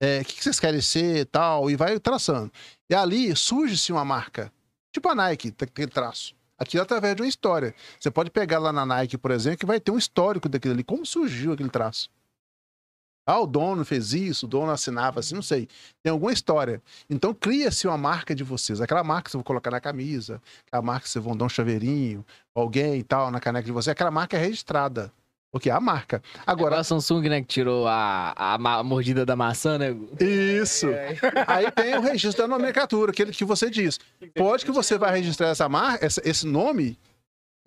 É, 0.01 0.21
O 0.21 0.25
que, 0.25 0.35
que 0.35 0.43
vocês 0.43 0.59
querem 0.59 0.79
ser 0.81 1.17
e 1.17 1.25
tal, 1.25 1.69
e 1.69 1.75
vai 1.75 1.99
traçando. 1.99 2.49
E 2.89 2.95
ali 2.95 3.35
surge-se 3.35 3.91
uma 3.91 4.05
marca. 4.05 4.51
Tipo 4.93 5.09
a 5.09 5.15
Nike, 5.15 5.51
tem 5.51 5.67
aquele 5.67 5.91
traço. 5.91 6.33
Aquilo 6.57 6.81
é 6.81 6.83
através 6.83 7.15
de 7.17 7.21
uma 7.21 7.27
história. 7.27 7.75
Você 7.99 8.09
pode 8.09 8.31
pegar 8.31 8.59
lá 8.59 8.71
na 8.71 8.85
Nike, 8.85 9.17
por 9.17 9.31
exemplo, 9.31 9.57
que 9.59 9.65
vai 9.65 9.79
ter 9.79 9.91
um 9.91 9.97
histórico 9.97 10.47
daquilo 10.47 10.73
ali. 10.73 10.83
Como 10.83 11.05
surgiu 11.05 11.51
aquele 11.51 11.69
traço? 11.69 12.09
Ah, 13.31 13.39
o 13.39 13.47
dono 13.47 13.83
fez 13.85 14.13
isso, 14.13 14.45
o 14.45 14.49
dono 14.49 14.71
assinava 14.71 15.19
assim, 15.19 15.33
não 15.35 15.41
sei. 15.41 15.67
Tem 16.03 16.11
alguma 16.11 16.31
história. 16.33 16.81
Então 17.09 17.33
cria-se 17.33 17.87
uma 17.87 17.97
marca 17.97 18.33
de 18.35 18.43
vocês. 18.43 18.81
Aquela 18.81 19.03
marca 19.03 19.23
que 19.23 19.31
você 19.31 19.37
vai 19.37 19.43
colocar 19.43 19.71
na 19.71 19.79
camisa, 19.79 20.41
aquela 20.67 20.81
marca 20.83 21.03
que 21.03 21.09
vocês 21.09 21.23
vão 21.23 21.35
dar 21.35 21.45
um 21.45 21.49
chaveirinho, 21.49 22.25
alguém 22.55 22.95
e 22.99 23.03
tal, 23.03 23.31
na 23.31 23.39
caneca 23.39 23.65
de 23.65 23.71
você, 23.71 23.91
aquela 23.91 24.11
marca 24.11 24.37
é 24.37 24.39
registrada. 24.39 25.11
Porque 25.53 25.69
é 25.69 25.73
a 25.73 25.81
marca. 25.81 26.23
Agora 26.47 26.79
a 26.79 26.83
Samsung, 26.83 27.27
né, 27.27 27.41
que 27.41 27.47
tirou 27.47 27.85
a, 27.85 28.33
a, 28.37 28.53
a 28.53 28.83
mordida 28.83 29.25
da 29.25 29.35
maçã, 29.35 29.77
né? 29.77 29.87
isso. 30.21 30.87
Aí 31.45 31.69
tem 31.71 31.93
o 31.97 31.99
registro 32.01 32.43
da 32.43 32.47
nomenclatura, 32.47 33.11
aquele 33.11 33.33
que 33.33 33.43
você 33.43 33.69
diz. 33.69 33.99
Pode 34.33 34.63
que 34.63 34.71
você 34.71 34.97
vai 34.97 35.11
registrar 35.11 35.49
essa 35.49 35.67
marca, 35.67 36.05
essa- 36.05 36.21
esse 36.23 36.47
nome, 36.47 36.97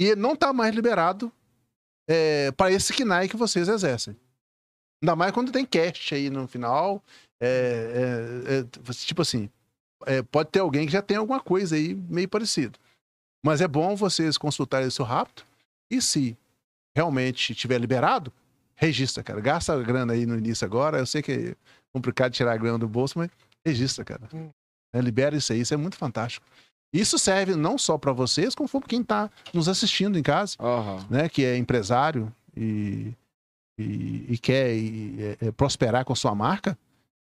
e 0.00 0.16
não 0.16 0.32
está 0.32 0.50
mais 0.50 0.74
liberado 0.74 1.30
para 2.56 2.70
esse 2.72 2.92
KNAI 2.92 3.28
que 3.28 3.36
vocês 3.36 3.68
exercem. 3.68 4.16
Ainda 5.04 5.14
mais 5.14 5.32
quando 5.32 5.52
tem 5.52 5.66
cache 5.66 6.14
aí 6.14 6.30
no 6.30 6.48
final. 6.48 7.02
é, 7.38 8.40
é, 8.46 8.58
é, 8.60 8.92
tipo 8.94 9.20
assim, 9.20 9.50
é, 10.06 10.22
pode 10.22 10.48
ter 10.48 10.60
alguém 10.60 10.86
que 10.86 10.92
já 10.92 11.02
tem 11.02 11.18
alguma 11.18 11.40
coisa 11.40 11.76
aí 11.76 11.94
meio 11.94 12.26
parecido. 12.26 12.78
Mas 13.44 13.60
é 13.60 13.68
bom 13.68 13.94
vocês 13.94 14.38
consultarem 14.38 14.88
isso 14.88 15.02
rápido. 15.02 15.42
E 15.90 16.00
se 16.00 16.34
realmente 16.96 17.54
tiver 17.54 17.78
liberado, 17.78 18.32
registra, 18.74 19.22
cara. 19.22 19.40
Gasta 19.42 19.74
a 19.74 19.82
grana 19.82 20.14
aí 20.14 20.24
no 20.24 20.38
início 20.38 20.64
agora. 20.64 20.98
Eu 20.98 21.06
sei 21.06 21.20
que 21.20 21.32
é 21.32 21.56
complicado 21.92 22.32
tirar 22.32 22.54
a 22.54 22.56
grana 22.56 22.78
do 22.78 22.88
bolso, 22.88 23.18
mas 23.18 23.30
registra, 23.64 24.06
cara. 24.06 24.22
Hum. 24.32 24.48
É, 24.94 25.00
libera 25.02 25.36
isso 25.36 25.52
aí, 25.52 25.60
isso 25.60 25.74
é 25.74 25.76
muito 25.76 25.98
fantástico. 25.98 26.46
Isso 26.94 27.18
serve 27.18 27.54
não 27.56 27.76
só 27.76 27.98
para 27.98 28.12
vocês, 28.12 28.54
como 28.54 28.68
para 28.68 28.88
quem 28.88 29.02
está 29.02 29.30
nos 29.52 29.68
assistindo 29.68 30.18
em 30.18 30.22
casa, 30.22 30.56
Aham. 30.58 31.06
né? 31.10 31.28
Que 31.28 31.44
é 31.44 31.58
empresário 31.58 32.32
e, 32.56 33.12
e, 33.78 34.34
e 34.34 34.38
quer 34.38 34.74
e, 34.74 35.16
é, 35.40 35.46
é, 35.46 35.52
prosperar 35.52 36.04
com 36.04 36.14
sua 36.14 36.34
marca, 36.34 36.78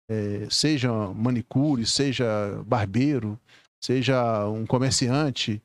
é, 0.09 0.47
seja 0.49 0.91
manicure, 1.13 1.85
seja 1.85 2.25
barbeiro, 2.65 3.39
seja 3.81 4.47
um 4.47 4.65
comerciante 4.65 5.61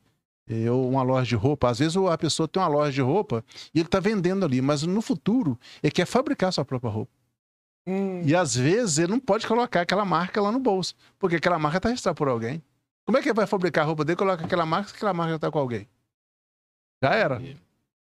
é, 0.49 0.71
ou 0.71 0.89
uma 0.89 1.03
loja 1.03 1.27
de 1.27 1.35
roupa. 1.35 1.69
Às 1.69 1.79
vezes 1.79 1.97
a 1.97 2.19
pessoa 2.19 2.49
tem 2.49 2.63
uma 2.63 2.69
loja 2.69 2.93
de 2.93 3.01
roupa 3.01 3.45
e 3.75 3.79
ele 3.79 3.87
está 3.87 4.01
vendendo 4.01 4.45
ali, 4.45 4.61
mas 4.61 4.83
no 4.83 5.03
futuro 5.03 5.59
ele 5.83 5.91
quer 5.91 6.07
fabricar 6.07 6.53
sua 6.53 6.65
própria 6.65 6.91
roupa. 6.91 7.13
hum. 7.87 8.23
E 8.25 8.35
às 8.35 8.55
vezes 8.55 8.99
ele 8.99 9.13
não 9.13 9.21
pode 9.21 9.47
colocar 9.47 9.83
aquela 9.83 10.05
marca 10.05 10.41
lá 10.41 10.53
no 10.53 10.61
bolso, 10.61 10.95
porque 11.19 11.37
aquela 11.37 11.59
marca 11.59 11.79
está 11.79 11.89
registrada 11.89 12.15
por 12.15 12.29
alguém. 12.29 12.63
Como 13.05 13.17
é 13.17 13.23
que 13.23 13.29
ele 13.29 13.35
vai 13.35 13.47
fabricar 13.47 13.85
a 13.85 13.87
roupa 13.87 14.05
dele 14.05 14.15
e 14.15 14.19
coloca 14.19 14.45
aquela 14.45 14.67
marca 14.67 14.91
se 14.91 14.95
aquela 14.95 15.15
marca 15.15 15.31
já 15.31 15.37
está 15.37 15.51
com 15.51 15.59
alguém? 15.59 15.89
Já 17.03 17.15
era. 17.15 17.37
Ele 17.37 17.57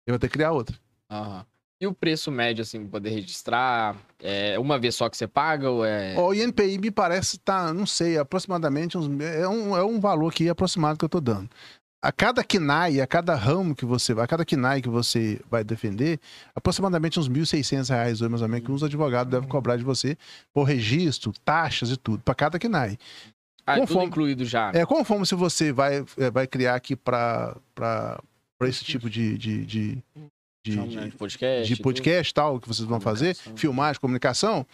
vai 0.09 0.19
ter 0.19 0.28
que 0.28 0.32
criar 0.32 0.53
outra. 0.53 0.77
Aham. 1.11 1.47
E 1.81 1.86
o 1.86 1.93
preço 1.93 2.31
médio, 2.31 2.62
assim, 2.62 2.86
poder 2.86 3.11
registrar? 3.11 3.97
É 4.23 4.59
uma 4.59 4.78
vez 4.78 4.94
só 4.94 5.11
que 5.11 5.16
você 5.16 5.27
paga 5.28 5.70
ou 5.70 5.85
é. 5.85 6.19
O 6.19 6.32
INPI 6.32 6.78
me 6.78 6.90
parece 6.90 7.39
tá, 7.39 7.73
não 7.74 7.85
sei, 7.86 8.16
aproximadamente 8.16 8.97
uns, 8.97 9.09
é, 9.20 9.47
um, 9.47 9.77
é 9.77 9.85
um 9.85 10.01
valor 10.01 10.28
aqui 10.32 10.48
aproximado 10.48 10.98
que 10.98 11.05
eu 11.05 11.09
estou 11.09 11.20
dando. 11.20 11.51
A 12.03 12.11
cada 12.12 12.43
KNAI, 12.44 13.01
a 13.01 13.07
cada 13.07 13.35
ramo 13.35 13.74
que 13.74 13.85
você 13.85 14.15
vai, 14.15 14.24
a 14.24 14.28
cada 14.28 14.44
KNAI 14.44 14.81
que 14.81 14.89
você 14.89 15.40
vai 15.51 15.65
defender, 15.65 16.19
aproximadamente 16.55 17.19
uns 17.20 17.28
1.600 17.28 17.89
reais, 17.90 18.23
ou 18.23 18.31
mais 18.31 18.40
ou 18.43 18.48
menos, 18.48 18.65
que 18.65 18.73
os 18.73 18.82
advogados 18.82 19.31
devem 19.31 19.48
cobrar 19.48 19.77
de 19.77 19.82
você 19.85 20.16
por 20.55 20.62
registro, 20.65 21.32
taxas 21.44 21.90
e 21.90 21.97
tudo, 21.97 22.23
para 22.23 22.35
cada 22.35 22.59
KNAI. 22.59 22.97
Ah, 23.66 23.73
é 23.73 23.74
tudo 23.81 23.89
conforme- 23.89 24.07
incluído 24.07 24.44
já. 24.47 24.70
É 24.73 24.86
conforme 24.86 25.27
se 25.27 25.35
você 25.35 25.73
vai, 25.73 26.05
é, 26.16 26.31
vai 26.31 26.47
criar 26.47 26.77
aqui 26.77 26.94
para 26.97 27.57
esse 28.62 28.85
tipo 28.85 29.11
de, 29.11 29.36
de, 29.36 29.66
de, 29.66 30.05
de, 30.71 30.75
Chama, 30.77 30.87
né, 31.01 31.05
de 31.09 31.17
podcast. 31.17 31.75
de 31.75 31.83
podcast 31.83 32.35
tal 32.35 32.61
que 32.61 32.69
vocês 32.69 32.87
vão 32.89 33.01
fazer, 33.01 33.35
filmagem, 33.55 34.01
comunicação. 34.01 34.67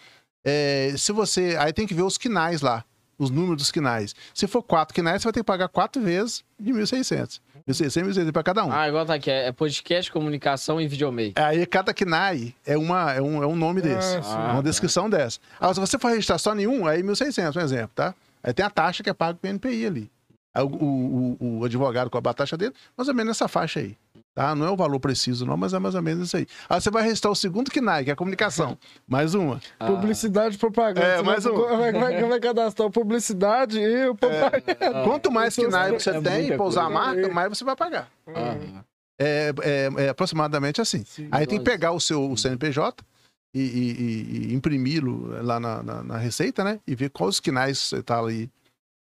é, 0.45 0.93
se 0.97 1.11
você. 1.11 1.55
Aí 1.59 1.71
tem 1.73 1.85
que 1.87 1.93
ver 1.93 2.01
os 2.03 2.17
quinais 2.17 2.61
lá, 2.61 2.83
os 3.17 3.29
números 3.29 3.57
dos 3.57 3.71
quinais. 3.71 4.13
Se 4.33 4.47
for 4.47 4.61
quatro 4.63 4.93
quinais, 4.93 5.21
você 5.21 5.25
vai 5.27 5.33
ter 5.33 5.39
que 5.39 5.45
pagar 5.45 5.67
quatro 5.69 6.01
vezes 6.01 6.43
de 6.59 6.71
1.600. 6.73 7.39
1.600, 7.69 8.03
1.600 8.09 8.31
para 8.33 8.43
cada 8.43 8.65
um. 8.65 8.71
Ah, 8.73 8.89
igual 8.89 9.05
tá 9.05 9.13
aqui. 9.13 9.31
É 9.31 9.47
é 9.47 9.51
podcast, 9.53 10.11
comunicação 10.11 10.81
e 10.81 10.87
videomaker. 10.87 11.33
Aí 11.41 11.65
cada 11.65 11.93
KNAI 11.93 12.53
é, 12.65 12.77
uma, 12.77 13.13
é, 13.13 13.21
um, 13.21 13.41
é 13.41 13.47
um 13.47 13.55
nome 13.55 13.81
desse. 13.81 14.17
Ah, 14.17 14.21
sim. 14.23 14.29
Ah, 14.33 14.45
uma 14.47 14.55
tá. 14.55 14.61
descrição 14.63 15.09
dessa. 15.09 15.39
Agora, 15.57 15.73
se 15.75 15.79
você 15.79 15.97
for 15.97 16.09
registrar 16.09 16.37
só 16.39 16.53
nenhum, 16.53 16.85
aí 16.85 17.01
1.600, 17.01 17.55
um 17.55 17.61
exemplo, 17.61 17.91
tá? 17.95 18.13
Aí 18.43 18.51
tem 18.53 18.65
a 18.65 18.69
taxa 18.69 19.01
que 19.01 19.09
é 19.09 19.13
paga 19.13 19.37
pelo 19.41 19.53
NPI 19.53 19.85
ali. 19.85 20.11
Aí 20.53 20.61
o, 20.63 20.67
o, 20.67 21.37
o- 21.39 21.59
o 21.59 21.63
advogado 21.65 22.09
cobra 22.09 22.31
a 22.31 22.33
taxa 22.33 22.57
dele, 22.57 22.73
mais 22.97 23.07
ou 23.07 23.15
menos 23.15 23.29
nessa 23.29 23.47
faixa 23.47 23.79
aí. 23.79 23.95
Tá? 24.35 24.55
Não 24.55 24.65
é 24.65 24.71
o 24.71 24.75
valor 24.75 24.99
preciso, 24.99 25.45
não, 25.45 25.55
mas 25.55 25.73
é 25.73 25.79
mais 25.79 25.93
ou 25.93 26.01
menos 26.01 26.27
isso 26.27 26.37
aí. 26.37 26.47
Aí 26.67 26.81
você 26.81 26.89
vai 26.89 27.03
registrar 27.03 27.29
o 27.29 27.35
segundo 27.35 27.69
KNAI, 27.69 28.03
que 28.05 28.09
é 28.09 28.13
a 28.13 28.15
comunicação. 28.15 28.77
mais 29.07 29.35
uma. 29.35 29.61
Ah, 29.79 29.85
Publicidade 29.91 30.55
e 30.55 30.57
propaganda. 30.57 31.05
É, 31.05 31.21
mais 31.21 31.43
vai, 31.43 31.53
um. 31.53 31.77
vai, 31.77 31.91
vai, 31.91 32.23
vai 32.23 32.39
cadastrar 32.39 32.89
publicidade 32.89 33.79
e 33.79 34.07
o 34.07 34.15
propaganda. 34.15 34.63
ah, 34.81 35.03
Quanto 35.03 35.31
mais 35.31 35.55
KNAI 35.55 35.91
você 35.91 36.09
é 36.09 36.21
tem 36.21 36.47
para 36.47 36.63
usar 36.63 36.85
a 36.85 36.89
marca, 36.89 37.29
mais 37.29 37.49
você 37.49 37.63
vai 37.63 37.75
pagar. 37.75 38.09
ah, 38.27 38.83
É, 39.21 39.53
é- 39.61 40.05
é 40.05 40.09
aproximadamente 40.09 40.81
assim. 40.81 41.03
Sim. 41.05 41.29
Aí 41.31 41.45
tem 41.45 41.59
que 41.59 41.63
pegar 41.65 41.91
o 41.91 41.99
seu 41.99 42.31
o 42.31 42.35
CNPJ 42.35 43.05
e, 43.53 43.61
e- 43.61 44.47
e- 44.49 44.53
imprimi-lo 44.55 45.27
lá 45.43 45.59
na, 45.59 45.83
na- 45.83 46.03
na 46.03 46.17
Receita, 46.17 46.63
né? 46.63 46.79
E 46.87 46.95
ver 46.95 47.11
quais 47.11 47.39
quinais 47.39 47.77
você 47.77 47.97
está 47.97 48.17
ali 48.19 48.49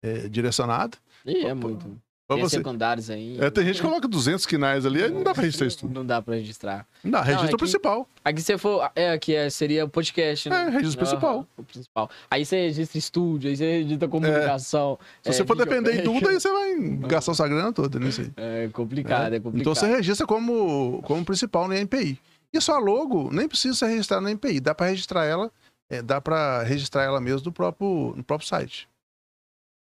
é, 0.02 0.26
direcionado. 0.28 0.98
E 1.24 1.46
é 1.46 1.54
muito. 1.54 1.86
Pra 2.28 2.36
Tem 2.36 2.48
você. 2.48 2.56
secundários 2.58 3.10
aí. 3.10 3.36
É, 3.40 3.50
tem 3.50 3.64
gente 3.66 3.76
que 3.76 3.86
coloca 3.86 4.06
200 4.08 4.46
quinais 4.46 4.86
ali, 4.86 5.02
aí 5.02 5.10
não 5.10 5.22
dá 5.24 5.34
pra 5.34 5.42
registrar 5.42 5.66
isso 5.66 5.78
tudo. 5.80 5.92
Não 5.92 6.06
dá 6.06 6.22
pra 6.22 6.34
registrar. 6.36 6.86
Não 7.02 7.10
dá, 7.10 7.20
registro 7.20 7.48
é 7.48 7.50
que- 7.50 7.56
principal. 7.58 8.08
Aqui 8.24 8.40
você 8.40 8.56
for. 8.56 8.90
É, 8.94 9.10
aqui 9.10 9.34
é, 9.34 9.50
seria 9.50 9.84
o 9.84 9.88
podcast, 9.88 10.48
né? 10.48 10.66
É, 10.68 10.70
registro 10.70 10.98
principal. 11.04 11.34
Aham, 11.38 11.46
o 11.58 11.64
principal. 11.64 12.10
Aí 12.30 12.46
você 12.46 12.56
registra 12.68 12.96
estúdio, 12.98 13.50
aí 13.50 13.56
você 13.56 13.78
registra 13.82 14.08
comunicação. 14.08 14.98
Se 15.22 15.30
é, 15.30 15.32
você 15.32 15.44
for 15.44 15.56
depender 15.56 16.00
em 16.00 16.04
tudo, 16.04 16.28
aí 16.28 16.40
você 16.40 16.50
vai 16.50 16.78
gastar 17.08 17.34
sua 17.34 17.48
grana 17.48 17.72
toda 17.72 17.98
nisso 17.98 18.20
aí. 18.22 18.30
É 18.36 18.68
complicado, 18.72 19.34
é, 19.34 19.40
complicado. 19.40 19.60
Então 19.60 19.74
você 19.74 19.86
registra 19.86 20.26
como, 20.26 21.02
como 21.02 21.24
principal 21.24 21.66
no 21.68 21.76
INPI. 21.76 22.18
E 22.54 22.60
sua 22.60 22.78
logo 22.78 23.30
nem 23.32 23.48
precisa 23.48 23.74
ser 23.74 23.86
registrada 23.88 24.22
no 24.22 24.30
INPI, 24.30 24.60
dá 24.60 24.74
para 24.74 24.86
registrar 24.86 25.24
ela, 25.24 25.50
é, 25.90 26.00
dá 26.00 26.20
para 26.20 26.62
registrar 26.62 27.02
ela 27.02 27.20
mesmo 27.20 27.40
do 27.40 27.52
próprio, 27.52 28.14
no 28.16 28.22
próprio 28.22 28.46
site. 28.48 28.88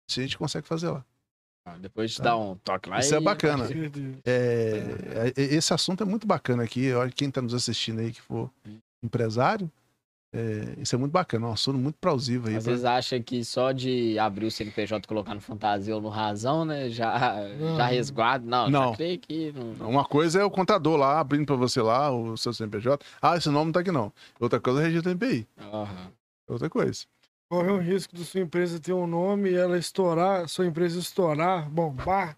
Isso 0.09 0.19
a 0.19 0.23
gente 0.23 0.37
consegue 0.37 0.67
fazer 0.67 0.89
lá. 0.89 1.03
Ah, 1.65 1.75
Depois 1.79 2.13
te 2.15 2.21
dá 2.21 2.35
um 2.35 2.55
toque 2.55 2.89
lá. 2.89 2.99
Isso 2.99 3.13
é 3.13 3.19
e- 3.19 3.23
bacana. 3.23 3.65
É, 4.25 5.31
é, 5.37 5.41
esse 5.41 5.73
assunto 5.73 6.01
é 6.03 6.05
muito 6.05 6.25
bacana 6.25 6.63
aqui. 6.63 6.91
Que 7.09 7.15
quem 7.15 7.27
está 7.29 7.41
nos 7.41 7.53
assistindo 7.53 7.99
aí 7.99 8.11
que 8.11 8.21
for 8.21 8.49
empresário, 9.03 9.69
É, 10.33 10.75
isso 10.81 10.95
é 10.95 10.97
muito 10.97 11.11
bacana, 11.11 11.47
um 11.47 11.51
assunto 11.51 11.77
muito 11.77 11.97
plausível 11.99 12.47
aí. 12.49 12.55
Às 12.55 12.63
pra- 12.63 12.71
vezes 12.71 12.85
acha 12.85 13.19
que 13.19 13.43
só 13.43 13.73
de 13.73 14.17
abrir 14.17 14.45
o 14.45 14.51
CNPJ 14.51 15.03
e 15.03 15.07
colocar 15.07 15.33
no 15.35 15.41
fantasia 15.41 15.93
ou 15.93 16.01
no 16.01 16.07
razão, 16.07 16.63
né? 16.63 16.89
Já, 16.89 17.43
já 17.75 17.85
resguarda. 17.85 18.45
Não, 18.45 18.69
Não. 18.69 18.95
que. 18.95 19.51
Não... 19.77 19.89
Uma 19.89 20.05
coisa 20.05 20.39
é 20.39 20.43
o 20.45 20.49
contador 20.49 20.95
lá, 20.97 21.19
abrindo 21.19 21.45
pra 21.45 21.57
você 21.57 21.81
lá 21.81 22.09
o 22.11 22.37
seu 22.37 22.53
CNPJ. 22.53 23.05
Ah, 23.21 23.35
esse 23.35 23.49
nome 23.49 23.65
não 23.65 23.71
tá 23.73 23.81
aqui 23.81 23.91
não. 23.91 24.09
Outra 24.39 24.57
coisa 24.57 24.79
é 24.79 24.83
o 24.83 24.85
registro 24.85 25.13
do 25.13 25.15
MPI. 25.17 25.45
Aham. 25.59 26.11
Outra 26.47 26.69
coisa. 26.69 27.05
Corre 27.51 27.69
o 27.69 27.77
risco 27.79 28.15
de 28.15 28.23
sua 28.23 28.39
empresa 28.39 28.79
ter 28.79 28.93
um 28.93 29.05
nome 29.05 29.49
e 29.49 29.55
ela 29.55 29.77
estourar, 29.77 30.47
sua 30.47 30.65
empresa 30.65 30.97
estourar, 30.97 31.69
bombar. 31.69 32.37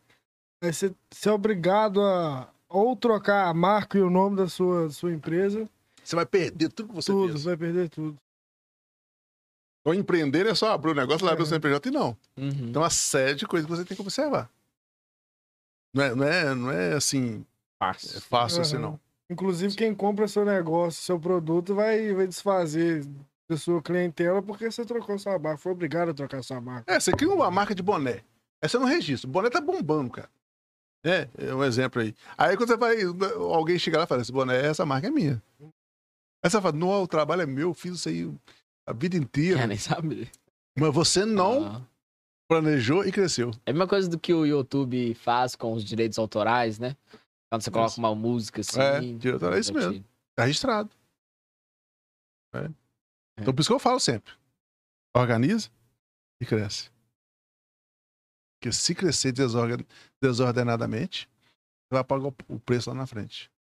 Aí 0.60 0.74
você, 0.74 0.92
você 1.12 1.30
é 1.30 1.32
obrigado 1.32 2.02
a 2.02 2.52
ou 2.68 2.96
trocar 2.96 3.48
a 3.48 3.54
marca 3.54 3.96
e 3.96 4.02
o 4.02 4.10
nome 4.10 4.36
da 4.38 4.48
sua, 4.48 4.90
sua 4.90 5.14
empresa, 5.14 5.70
Você 6.04 6.16
vai 6.16 6.26
perder 6.26 6.70
tudo 6.70 6.90
que 6.90 6.96
você 6.96 7.12
tudo, 7.12 7.28
fez. 7.32 7.42
você 7.44 7.50
vai 7.50 7.58
perder 7.58 7.90
tudo. 7.92 8.18
Ou 9.86 9.94
empreender 9.94 10.48
é 10.48 10.56
só 10.56 10.72
abrir 10.72 10.90
o 10.90 10.96
negócio, 10.96 11.24
lá 11.24 11.34
abrir 11.34 11.44
o 11.44 11.46
É. 11.46 11.50
CNPJ 11.50 11.90
e 11.90 11.92
não. 11.92 12.18
Uhum. 12.36 12.70
Então, 12.70 12.82
uma 12.82 12.90
série 12.90 13.36
de 13.36 13.46
coisas 13.46 13.70
que 13.70 13.76
você 13.78 13.86
tem 13.86 13.96
que 13.96 14.02
observar. 14.02 14.50
Não 15.94 16.04
é, 16.04 16.16
não 16.16 16.26
é, 16.26 16.56
não 16.56 16.72
é 16.72 16.94
assim, 16.94 17.42
é 17.42 17.86
Fácil. 17.86 18.22
fácil 18.22 18.62
assim, 18.62 18.78
não. 18.80 19.00
Inclusive, 19.30 19.76
quem 19.76 19.94
compra 19.94 20.28
seu 20.28 20.44
negócio, 20.44 21.04
seu 21.04 21.20
produto, 21.20 21.76
vai, 21.76 22.12
vai 22.14 22.26
desfazer 22.26 23.06
da 23.50 23.58
sua 23.58 23.82
clientela 23.82 24.42
porque 24.42 24.70
você 24.72 24.86
trocou 24.86 25.18
sua 25.20 25.38
marca. 25.38 25.58
Foi 25.58 25.72
obrigado 25.72 26.10
a 26.10 26.14
trocar 26.14 26.44
sua 26.44 26.62
marca. 26.62 26.92
É, 26.92 27.00
você 27.00 27.12
cria 27.12 27.32
uma 27.32 27.52
marca 27.52 27.76
de 27.76 27.84
boné. 27.84 28.24
Aí 28.62 28.70
você 28.70 28.78
não 28.80 28.86
registra. 28.86 29.30
O 29.30 29.32
boné 29.34 29.50
tá 29.50 29.60
bombando, 29.60 30.10
cara. 30.12 30.30
É, 31.06 31.28
é 31.38 31.54
um 31.54 31.64
exemplo 31.64 32.02
aí. 32.02 32.16
Aí 32.38 32.56
quando 32.56 32.70
você 32.70 32.78
vai, 32.78 32.96
alguém 33.38 33.78
chega 33.78 33.98
lá 33.98 34.06
e 34.06 34.08
fala, 34.08 34.22
esse 34.22 34.32
boné, 34.32 34.66
essa 34.66 34.86
marca 34.86 35.08
é 35.08 35.12
minha. 35.12 35.42
Aí 35.62 36.50
você 36.50 36.62
fala, 36.62 36.74
não, 36.76 37.04
o 37.04 37.08
trabalho 37.08 37.42
é 37.42 37.46
meu, 37.46 37.70
eu 37.70 37.74
fiz 37.74 37.96
isso 37.96 38.10
aí 38.10 38.34
a 38.88 38.94
vida 38.94 39.18
inteira. 39.18 39.60
Quer 39.60 39.68
nem 39.68 39.78
saber. 39.78 40.32
Mas 40.80 40.94
você 40.94 41.26
não 41.26 41.66
Ah. 41.66 41.82
planejou 42.50 43.06
e 43.06 43.12
cresceu. 43.12 43.52
É 43.66 43.72
a 43.72 43.74
mesma 43.74 43.88
coisa 43.88 44.10
do 44.10 44.18
que 44.18 44.34
o 44.34 44.46
YouTube 44.46 45.14
faz 45.16 45.56
com 45.56 45.74
os 45.74 45.84
direitos 45.84 46.18
autorais, 46.18 46.80
né? 46.80 46.96
Quando 47.52 47.62
você 47.62 47.70
coloca 47.72 47.92
Isso. 47.92 48.00
uma 48.00 48.16
música 48.16 48.62
assim. 48.62 48.80
É, 48.80 49.00
direito 49.02 49.34
autoral, 49.34 49.56
é 49.56 49.60
isso 49.60 49.74
mesmo. 49.74 50.04
Tá 50.36 50.46
registrado. 50.46 50.90
É. 52.56 52.70
Então 53.40 53.54
por 53.54 53.62
isso 53.62 53.70
que 53.70 53.76
eu 53.76 53.80
falo 53.80 54.00
sempre. 54.00 54.34
Organiza 55.16 55.70
e 56.42 56.46
cresce. 56.46 56.92
Porque 58.60 58.72
se 58.74 58.96
crescer 58.96 59.32
desorgan- 59.32 59.86
desordenadamente, 60.22 61.28
você 61.28 61.96
vai 61.96 62.04
pagar 62.04 62.28
o- 62.28 62.36
preço 62.60 62.90
lá 62.90 62.96
na 62.96 63.06
frente. 63.08 63.52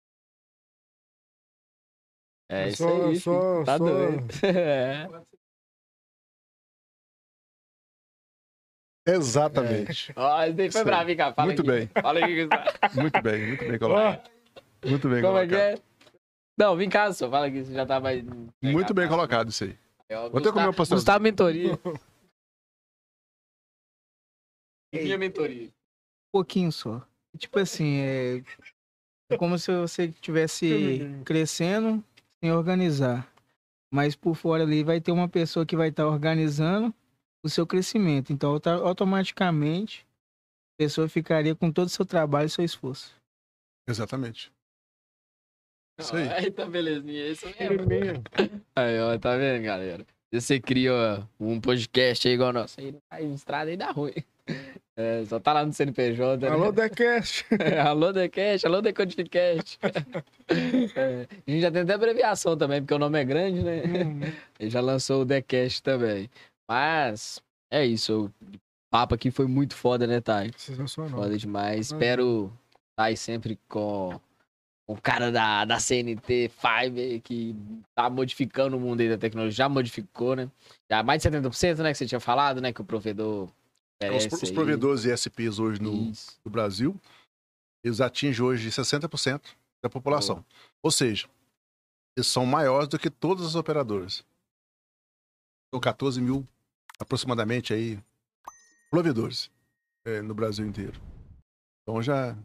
É 2.50 2.64
É 2.64 2.68
isso 2.68 2.82
só- 2.84 3.06
aí. 3.08 3.16
só- 3.20 3.64
tá 3.64 3.78
só- 3.78 3.84
doido. 3.84 4.26
É. 4.44 5.08
Exatamente. 9.06 10.12
Ó, 10.14 10.42
esse 10.44 10.52
daí 10.52 10.70
foi 10.70 10.84
aí. 11.00 11.06
mim, 11.06 11.16
cara. 11.16 11.34
Fala 11.34 11.46
Muito 11.46 11.60
aqui. 11.62 11.70
bem. 11.70 11.88
Fala 12.02 12.20
aqui. 12.20 12.46
Muito 13.00 13.22
bem, 13.22 13.46
muito 13.48 13.64
bem 13.68 13.78
colocado. 13.78 14.30
Muito 14.84 15.08
bem 15.08 15.22
Como 15.22 15.38
é 15.38 15.46
que 15.46 15.54
colocado. 15.54 15.78
é? 15.78 15.91
Não, 16.58 16.76
vem 16.76 16.88
cá, 16.88 17.12
só. 17.12 17.30
Fala 17.30 17.46
aqui, 17.46 17.64
você 17.64 17.72
já 17.72 17.86
tava 17.86 18.08
aí. 18.08 18.22
Muito 18.62 18.92
bem 18.94 19.08
colocado 19.08 19.48
isso 19.50 19.64
aí. 19.64 19.78
É, 20.08 20.18
o 20.18 20.30
Vou 20.30 20.40
até 20.40 20.50
comer 20.50 20.66
uma 20.66 20.72
Gustavo, 20.72 20.76
pastel. 20.76 20.96
Gustavo 20.98 21.22
Mentoria. 21.22 21.78
Minha 24.92 25.16
mentoria. 25.16 25.68
Um 25.68 26.30
pouquinho 26.32 26.70
só. 26.70 27.06
Tipo 27.38 27.58
assim, 27.58 28.00
é, 28.00 28.42
é 29.30 29.38
como 29.38 29.58
se 29.58 29.74
você 29.74 30.04
estivesse 30.04 30.68
crescendo 31.24 32.04
sem 32.42 32.52
organizar. 32.52 33.26
Mas 33.90 34.14
por 34.14 34.34
fora 34.34 34.62
ali 34.64 34.84
vai 34.84 35.00
ter 35.00 35.12
uma 35.12 35.28
pessoa 35.28 35.64
que 35.64 35.76
vai 35.76 35.88
estar 35.88 36.06
organizando 36.06 36.94
o 37.42 37.48
seu 37.48 37.66
crescimento. 37.66 38.32
Então, 38.32 38.50
auto- 38.52 38.68
automaticamente, 38.68 40.06
a 40.74 40.84
pessoa 40.84 41.08
ficaria 41.08 41.54
com 41.54 41.72
todo 41.72 41.86
o 41.86 41.90
seu 41.90 42.04
trabalho 42.04 42.46
e 42.46 42.50
seu 42.50 42.64
esforço. 42.64 43.14
Exatamente. 43.88 44.52
Isso 45.98 46.16
aí. 46.16 46.28
Aí 46.28 46.50
tá 46.50 46.66
belezinha, 46.66 47.22
é 47.22 47.28
isso 47.30 47.46
mesmo. 47.46 48.22
Aí, 48.74 49.00
ó, 49.00 49.18
tá 49.18 49.36
vendo, 49.36 49.62
galera? 49.62 50.06
Se 50.32 50.40
você 50.40 50.60
cria 50.60 50.92
ó, 50.94 51.22
um 51.38 51.60
podcast 51.60 52.26
aí 52.26 52.34
igual 52.34 52.50
o 52.50 52.52
nosso, 52.52 52.80
aí 52.80 52.94
a 53.10 53.20
estrada 53.20 53.70
aí 53.70 53.76
dá 53.76 53.90
ruim. 53.90 54.14
É, 54.96 55.24
só 55.24 55.38
tá 55.40 55.52
lá 55.52 55.64
no 55.64 55.72
CNPJ. 55.72 56.46
né? 56.46 56.52
Alô, 56.52 56.72
Decast. 56.72 57.46
alô, 57.86 58.12
Decast, 58.12 58.66
alô, 58.66 58.80
Decodificast. 58.80 59.78
É, 60.94 61.26
a 61.46 61.50
gente 61.50 61.62
já 61.62 61.70
tem 61.70 61.80
até 61.80 61.94
abreviação 61.94 62.58
também, 62.58 62.82
porque 62.82 62.92
o 62.92 62.98
nome 62.98 63.18
é 63.18 63.24
grande, 63.24 63.62
né? 63.62 63.80
Ele 64.60 64.68
já 64.68 64.82
lançou 64.82 65.22
o 65.22 65.24
Decast 65.24 65.82
também. 65.82 66.28
Mas 66.68 67.40
é 67.70 67.86
isso. 67.86 68.26
O 68.26 68.58
papo 68.90 69.14
aqui 69.14 69.30
foi 69.30 69.46
muito 69.46 69.74
foda, 69.74 70.06
né, 70.06 70.20
Thay? 70.20 70.50
Sensacional. 70.58 71.22
Foda 71.22 71.38
demais. 71.38 71.90
Uhum. 71.90 71.96
Espero 71.96 72.52
estar 72.90 73.04
aí 73.04 73.16
sempre 73.16 73.58
com 73.66 74.20
o 74.86 75.00
cara 75.00 75.30
da, 75.30 75.64
da 75.64 75.78
CNT 75.78 76.50
5 76.50 76.66
aí, 76.76 77.20
que 77.20 77.56
tá 77.94 78.10
modificando 78.10 78.76
o 78.76 78.80
mundo 78.80 79.00
aí 79.00 79.08
da 79.08 79.18
tecnologia. 79.18 79.52
Já 79.52 79.68
modificou, 79.68 80.34
né? 80.36 80.50
Já 80.90 81.02
mais 81.02 81.22
de 81.22 81.30
70%, 81.30 81.78
né? 81.78 81.92
Que 81.92 81.98
você 81.98 82.06
tinha 82.06 82.20
falado, 82.20 82.60
né? 82.60 82.72
Que 82.72 82.80
o 82.80 82.84
provedor. 82.84 83.44
Os, 83.44 83.52
oferece 84.04 84.34
os 84.34 84.42
aí. 84.50 84.54
provedores 84.54 85.04
ISPs 85.04 85.58
hoje 85.58 85.80
no, 85.80 86.12
no 86.44 86.50
Brasil, 86.50 87.00
eles 87.84 88.00
atingem 88.00 88.44
hoje 88.44 88.68
60% 88.68 89.42
da 89.82 89.88
população. 89.88 90.44
Ou 90.82 90.90
seja, 90.90 91.28
eles 92.16 92.26
são 92.26 92.44
maiores 92.44 92.88
do 92.88 92.98
que 92.98 93.10
todas 93.10 93.46
as 93.46 93.54
operadoras. 93.54 94.24
São 95.72 95.80
14 95.80 96.20
mil, 96.20 96.46
aproximadamente, 96.98 97.72
aí, 97.72 97.98
provedores 98.90 99.50
eh, 100.04 100.20
no 100.20 100.34
Brasil 100.34 100.66
inteiro. 100.66 101.00
Então 101.82 102.02
já 102.02 102.36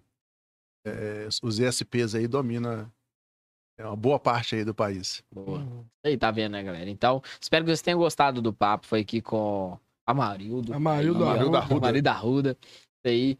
eh, 0.87 1.27
os 1.43 1.59
ISPs 1.59 2.15
aí 2.15 2.27
dominam 2.27 2.89
é, 3.79 3.85
uma 3.85 3.95
boa 3.95 4.19
parte 4.19 4.55
aí 4.55 4.65
do 4.65 4.73
país. 4.73 5.23
Boa. 5.31 5.59
Uhum. 5.59 5.85
Aí, 6.03 6.17
tá 6.17 6.31
vendo, 6.31 6.53
né, 6.53 6.63
galera? 6.63 6.89
Então, 6.89 7.21
espero 7.39 7.63
que 7.63 7.69
vocês 7.69 7.81
tenham 7.81 7.99
gostado 7.99 8.41
do 8.41 8.51
papo. 8.51 8.87
Foi 8.87 9.01
aqui 9.01 9.21
com 9.21 9.77
Amarildo. 10.05 10.73
Amarildo 10.73 11.23
Aí, 11.23 11.29
Amarildo 11.29 11.57
Arruda. 11.57 11.77
Amarildo 11.77 12.07
Arruda. 12.07 12.57
Isso 12.61 13.13
aí. 13.13 13.37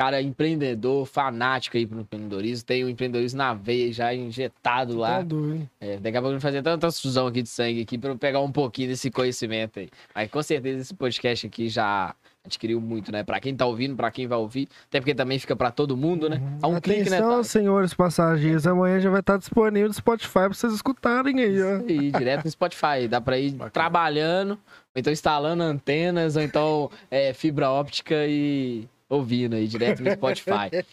Cara, 0.00 0.22
empreendedor, 0.22 1.06
fanático 1.06 1.76
aí 1.76 1.84
pro 1.84 2.00
empreendedorismo. 2.00 2.64
Tem 2.64 2.84
o 2.84 2.88
empreendedorismo 2.88 3.38
na 3.38 3.52
veia 3.52 3.92
já 3.92 4.14
injetado 4.14 4.96
lá. 4.96 5.18
Tá 5.18 5.22
doido. 5.22 5.68
É, 5.80 5.98
daqui 5.98 6.16
a 6.16 6.20
pouco 6.20 6.28
a 6.28 6.32
gente 6.34 6.42
vai 6.42 6.52
fazer 6.52 6.62
tanta 6.62 6.78
transfusão 6.78 7.26
aqui 7.26 7.42
de 7.42 7.48
sangue 7.48 7.82
aqui 7.82 7.98
pra 7.98 8.10
eu 8.10 8.18
pegar 8.18 8.40
um 8.40 8.52
pouquinho 8.52 8.88
desse 8.88 9.10
conhecimento 9.10 9.80
aí. 9.80 9.90
Mas 10.14 10.30
com 10.30 10.42
certeza 10.42 10.82
esse 10.82 10.94
podcast 10.94 11.46
aqui 11.46 11.68
já 11.68 12.14
adquiriu 12.48 12.80
muito, 12.80 13.12
né? 13.12 13.22
Pra 13.22 13.38
quem 13.38 13.54
tá 13.54 13.64
ouvindo, 13.64 13.94
pra 13.94 14.10
quem 14.10 14.26
vai 14.26 14.38
ouvir. 14.38 14.68
Até 14.88 15.00
porque 15.00 15.14
também 15.14 15.38
fica 15.38 15.54
pra 15.54 15.70
todo 15.70 15.96
mundo, 15.96 16.28
né? 16.28 16.40
É 16.62 16.66
um 16.66 16.80
clique, 16.80 17.08
né? 17.08 17.18
Atenção, 17.18 17.34
Thay? 17.36 17.44
senhores 17.44 17.94
passageiros. 17.94 18.66
Amanhã 18.66 18.98
já 19.00 19.10
vai 19.10 19.20
estar 19.20 19.36
disponível 19.36 19.88
no 19.88 19.94
Spotify 19.94 20.32
pra 20.32 20.48
vocês 20.48 20.72
escutarem 20.72 21.40
aí, 21.40 21.62
ó. 21.62 21.76
Isso 21.76 21.84
aí, 21.88 22.10
direto 22.10 22.44
no 22.44 22.50
Spotify. 22.50 23.06
Dá 23.08 23.20
pra 23.20 23.38
ir 23.38 23.52
Bacana. 23.52 23.70
trabalhando, 23.70 24.50
ou 24.52 24.58
então 24.96 25.12
instalando 25.12 25.62
antenas, 25.62 26.36
ou 26.36 26.42
então 26.42 26.90
é, 27.10 27.32
fibra 27.32 27.70
óptica 27.70 28.26
e 28.26 28.88
ouvindo 29.08 29.54
aí, 29.54 29.68
direto 29.68 30.02
no 30.02 30.10
Spotify. 30.10 30.84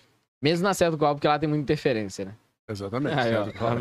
Mesmo 0.42 0.64
na 0.64 0.74
Certo 0.74 0.98
Coal, 0.98 1.16
porque 1.16 1.28
lá 1.28 1.40
tem 1.40 1.50
muita 1.50 1.64
interferência, 1.64 2.26
né? 2.26 2.32
Exatamente. 2.70 3.18
Aí, 3.20 3.36
ó, 3.36 3.46
tá? 3.46 3.76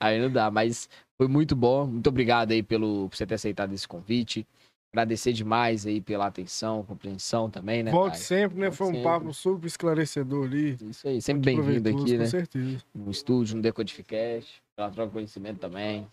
Aí 0.00 0.20
não 0.20 0.30
dá, 0.30 0.50
mas 0.50 0.88
foi 1.16 1.28
muito 1.28 1.54
bom. 1.54 1.86
Muito 1.86 2.08
obrigado 2.08 2.52
aí 2.52 2.62
pelo, 2.62 3.08
por 3.08 3.16
você 3.16 3.26
ter 3.26 3.34
aceitado 3.34 3.72
esse 3.72 3.86
convite. 3.86 4.46
Agradecer 4.92 5.32
demais 5.32 5.86
aí 5.86 6.00
pela 6.00 6.26
atenção, 6.26 6.82
compreensão 6.82 7.50
também, 7.50 7.82
né? 7.82 7.90
Volte 7.90 8.18
sempre, 8.18 8.58
né? 8.58 8.66
Volte 8.66 8.76
Foi 8.78 8.86
um 8.86 8.90
sempre. 8.90 9.02
papo 9.02 9.34
super 9.34 9.66
esclarecedor 9.66 10.46
ali. 10.46 10.78
Isso 10.88 11.06
aí, 11.06 11.20
sempre 11.20 11.54
bem-vindo 11.54 11.88
aqui, 11.88 12.12
com 12.12 12.18
né? 12.18 12.26
certeza. 12.26 12.82
No 12.94 13.10
estúdio, 13.10 13.56
no 13.56 13.62
Decodificast, 13.62 14.62
pela 14.74 14.90
troca 14.90 15.08
de 15.08 15.12
conhecimento 15.12 15.58
também. 15.58 16.06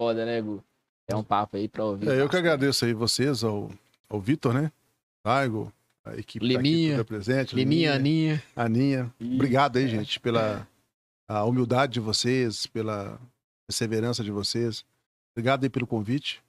Foda, 0.00 0.24
né, 0.24 0.40
Gu? 0.40 0.62
É 1.08 1.16
um 1.16 1.24
papo 1.24 1.56
aí 1.56 1.68
pra 1.68 1.84
ouvir. 1.84 2.08
É, 2.08 2.20
eu 2.20 2.28
que 2.28 2.36
agradeço 2.36 2.84
aí 2.84 2.94
vocês, 2.94 3.42
ao, 3.42 3.68
ao 4.08 4.20
Vitor, 4.20 4.54
né? 4.54 4.70
Taigo, 5.24 5.72
a 6.04 6.14
equipe 6.16 6.46
tá 6.46 6.58
aqui 6.60 6.68
Liminha. 6.68 6.92
toda 6.92 7.04
presente. 7.04 7.54
Liminha, 7.54 7.94
Aninha. 7.94 8.42
Aninha. 8.54 9.12
Isso. 9.18 9.34
Obrigado 9.34 9.76
aí, 9.76 9.88
gente, 9.88 10.20
pela 10.20 10.66
a 11.28 11.44
humildade 11.44 11.94
de 11.94 12.00
vocês, 12.00 12.66
pela 12.66 13.20
perseverança 13.66 14.22
de 14.22 14.30
vocês. 14.30 14.84
Obrigado 15.34 15.64
aí 15.64 15.70
pelo 15.70 15.86
convite, 15.86 16.42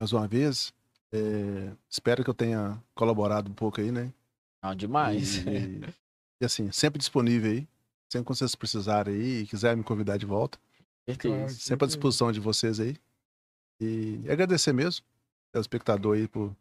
mais 0.00 0.12
uma 0.12 0.26
vez. 0.26 0.72
É, 1.12 1.72
espero 1.88 2.24
que 2.24 2.30
eu 2.30 2.34
tenha 2.34 2.82
colaborado 2.94 3.50
um 3.50 3.54
pouco 3.54 3.80
aí, 3.80 3.92
né? 3.92 4.10
Não, 4.64 4.74
demais. 4.74 5.44
E, 5.46 5.80
e- 6.40 6.44
assim, 6.44 6.72
sempre 6.72 6.98
disponível 6.98 7.50
aí. 7.52 7.68
Sempre 8.10 8.26
que 8.26 8.38
vocês 8.38 8.54
precisarem 8.54 9.14
aí 9.14 9.40
e 9.40 9.46
quiserem 9.46 9.76
me 9.76 9.84
convidar 9.84 10.16
de 10.16 10.26
volta. 10.26 10.58
Certeza. 11.08 11.54
Sempre 11.54 11.84
à 11.84 11.88
disposição 11.88 12.32
de 12.32 12.40
vocês 12.40 12.80
aí. 12.80 12.96
E 13.80 14.20
agradecer 14.28 14.72
mesmo 14.72 15.04
ao 15.54 15.60
espectador 15.60 16.16
aí 16.16 16.26
por 16.26 16.54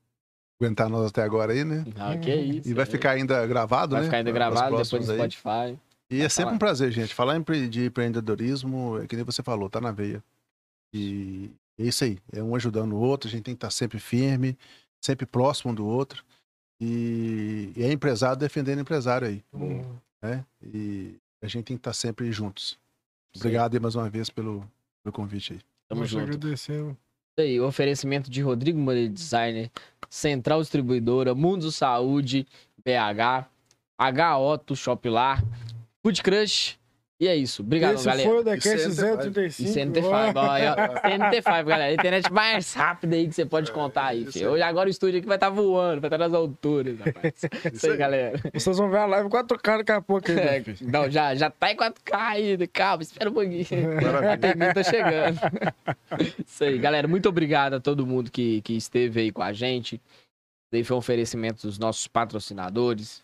aguentar 0.59 0.89
nós 0.89 1.07
até 1.07 1.23
agora 1.23 1.53
aí, 1.53 1.63
né? 1.63 1.85
Não, 1.95 2.19
que 2.19 2.33
isso. 2.33 2.69
E 2.69 2.73
vai 2.73 2.83
é. 2.83 2.85
ficar 2.85 3.11
ainda 3.11 3.45
gravado, 3.47 3.93
Vai 3.93 4.01
né? 4.01 4.07
ficar 4.07 4.17
ainda 4.17 4.31
gravado 4.31 4.77
depois 4.77 4.89
próximos 4.89 5.07
no 5.07 5.23
aí. 5.23 5.31
Spotify. 5.31 5.79
E 6.11 6.21
é 6.21 6.29
sempre 6.29 6.45
falar. 6.45 6.55
um 6.55 6.59
prazer, 6.59 6.91
gente. 6.91 7.13
Falar 7.13 7.39
de 7.69 7.85
empreendedorismo, 7.85 8.99
é 8.99 9.07
que 9.07 9.15
nem 9.15 9.25
você 9.25 9.41
falou, 9.43 9.69
tá 9.69 9.79
na 9.79 9.91
veia. 9.91 10.23
E 10.93 11.51
é 11.79 11.83
isso 11.83 12.03
aí, 12.03 12.19
é 12.31 12.43
um 12.43 12.55
ajudando 12.55 12.93
o 12.93 12.99
outro, 12.99 13.27
a 13.27 13.31
gente 13.31 13.43
tem 13.43 13.53
que 13.53 13.57
estar 13.57 13.71
sempre 13.71 13.99
firme, 13.99 14.57
sempre 15.01 15.25
próximo 15.25 15.71
um 15.71 15.75
do 15.75 15.85
outro. 15.85 16.23
E, 16.81 17.71
e 17.75 17.83
é 17.83 17.91
empresário 17.91 18.37
defendendo 18.37 18.79
empresário 18.79 19.27
aí, 19.27 19.43
né? 20.21 20.45
E 20.61 21.15
a 21.41 21.47
gente 21.47 21.65
tem 21.65 21.77
que 21.77 21.81
estar 21.81 21.93
sempre 21.93 22.31
juntos. 22.31 22.77
Obrigado 23.35 23.73
aí 23.73 23.79
mais 23.79 23.95
uma 23.95 24.09
vez 24.09 24.29
pelo, 24.29 24.69
pelo 25.03 25.13
convite 25.13 25.53
aí. 25.53 25.59
Tamo 25.87 26.01
Nós 26.01 26.09
junto. 26.09 26.23
agradecemos. 26.23 26.93
Isso 26.93 27.47
aí, 27.47 27.59
o 27.59 27.67
oferecimento 27.67 28.29
de 28.29 28.41
Rodrigo 28.41 28.79
Moreira 28.79 29.09
Designer, 29.09 29.71
Central 30.09 30.61
Distribuidora, 30.61 31.35
Mundo 31.35 31.71
Saúde, 31.71 32.47
BH, 32.83 33.47
H 33.97 34.39
Otto 34.39 34.75
Shoplar, 34.75 35.43
Food 36.01 36.23
Crush. 36.23 36.78
E 37.21 37.27
é 37.27 37.35
isso. 37.35 37.61
Obrigado, 37.61 37.95
Esse 37.95 38.05
galera. 38.05 38.29
foi 38.29 38.39
o 38.39 38.43
TheCast 38.45 38.87
E 38.87 38.91
CNT5. 38.91 39.17
035. 39.33 39.69
E 39.69 39.73
CNT5, 39.73 40.35
ó, 40.35 40.51
aí, 40.51 40.63
ó. 40.69 40.75
CNT5, 41.03 41.63
galera. 41.65 41.83
A 41.91 41.93
internet 41.93 42.31
mais 42.31 42.73
rápida 42.73 43.15
aí 43.17 43.27
que 43.27 43.33
você 43.35 43.45
pode 43.45 43.71
contar 43.73 44.05
aí, 44.05 44.25
filho. 44.25 44.51
Hoje 44.51 44.61
agora 44.63 44.87
o 44.87 44.89
estúdio 44.89 45.17
aqui 45.19 45.27
vai 45.27 45.35
estar 45.35 45.49
voando, 45.49 45.99
vai 45.99 46.07
estar 46.07 46.17
nas 46.17 46.33
alturas, 46.33 46.97
rapaz. 46.97 47.33
Isso 47.73 47.91
aí, 47.91 47.97
galera. 47.97 48.39
Vocês 48.53 48.77
vão 48.77 48.89
ver 48.89 48.99
a 48.99 49.05
live 49.05 49.27
4K 49.29 49.77
daqui 49.79 49.91
a 49.91 50.01
pouco 50.01 50.31
aí, 50.31 50.37
É, 50.39 50.51
meu 50.65 50.75
filho. 50.75 50.91
não, 50.91 51.11
já, 51.11 51.35
já 51.35 51.49
tá 51.49 51.71
em 51.71 51.75
4K 51.75 52.13
ainda. 52.13 52.67
Calma, 52.67 53.03
espera 53.03 53.29
um 53.29 53.33
pouquinho. 53.33 53.65
Maravilha. 53.95 54.31
A 54.33 54.37
termina 54.37 54.73
tá 54.73 54.83
chegando. 54.83 55.39
Isso 56.47 56.63
aí, 56.63 56.77
galera. 56.77 57.05
Muito 57.05 57.27
obrigado 57.27 57.73
a 57.73 57.79
todo 57.81 58.07
mundo 58.07 58.31
que, 58.31 58.61
que 58.61 58.73
esteve 58.77 59.19
aí 59.19 59.31
com 59.31 59.41
a 59.41 59.51
gente. 59.51 59.95
Isso 59.95 60.75
aí 60.75 60.83
foi 60.85 60.95
um 60.95 60.99
oferecimento 60.99 61.67
dos 61.67 61.77
nossos 61.77 62.07
patrocinadores. 62.07 63.21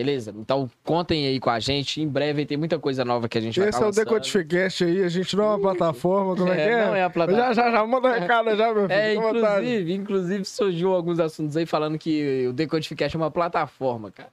Beleza? 0.00 0.34
Então 0.34 0.70
contem 0.82 1.26
aí 1.26 1.38
com 1.38 1.50
a 1.50 1.60
gente. 1.60 2.00
Em 2.00 2.08
breve 2.08 2.46
tem 2.46 2.56
muita 2.56 2.78
coisa 2.78 3.04
nova 3.04 3.28
que 3.28 3.36
a 3.36 3.40
gente 3.40 3.60
vai 3.60 3.68
Esse 3.68 3.78
tá 3.78 3.84
é 3.84 3.88
o. 3.88 3.92
Decodificast 3.92 4.82
aí, 4.82 5.04
a 5.04 5.08
gente 5.10 5.36
não 5.36 5.44
é 5.44 5.48
uma 5.48 5.60
plataforma, 5.60 6.34
como 6.34 6.50
é, 6.50 6.56
que 6.56 6.62
é? 6.62 6.86
Não 6.86 6.94
é 6.94 7.02
a 7.02 7.10
plataforma. 7.10 7.52
Já, 7.54 7.64
já, 7.64 7.70
já, 7.70 7.86
manda 7.86 8.18
recado 8.18 8.56
já, 8.56 8.72
meu 8.72 8.88
filho. 8.88 8.92
É, 8.92 9.14
vontade. 9.14 9.66
inclusive, 9.66 9.92
inclusive 9.92 10.44
surgiu 10.46 10.94
alguns 10.94 11.20
assuntos 11.20 11.54
aí 11.54 11.66
falando 11.66 11.98
que 11.98 12.46
o 12.48 12.52
Decodificast 12.54 13.14
é 13.14 13.18
uma 13.20 13.30
plataforma, 13.30 14.10
cara. 14.10 14.30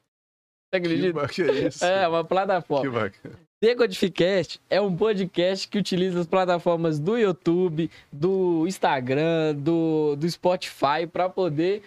Você 0.71 0.77
acredita? 0.77 1.27
que 1.27 1.41
isso? 1.43 1.83
É, 1.85 2.07
uma 2.07 2.23
plataforma. 2.23 2.89
Que 2.89 2.89
bacana. 2.89 3.35
Decodificast 3.61 4.61
é 4.69 4.79
um 4.79 4.95
podcast 4.95 5.67
que 5.67 5.77
utiliza 5.77 6.21
as 6.21 6.27
plataformas 6.27 6.97
do 6.97 7.17
YouTube, 7.17 7.91
do 8.09 8.65
Instagram, 8.65 9.53
do, 9.53 10.15
do 10.15 10.29
Spotify 10.29 11.05
para 11.11 11.27
poder 11.27 11.83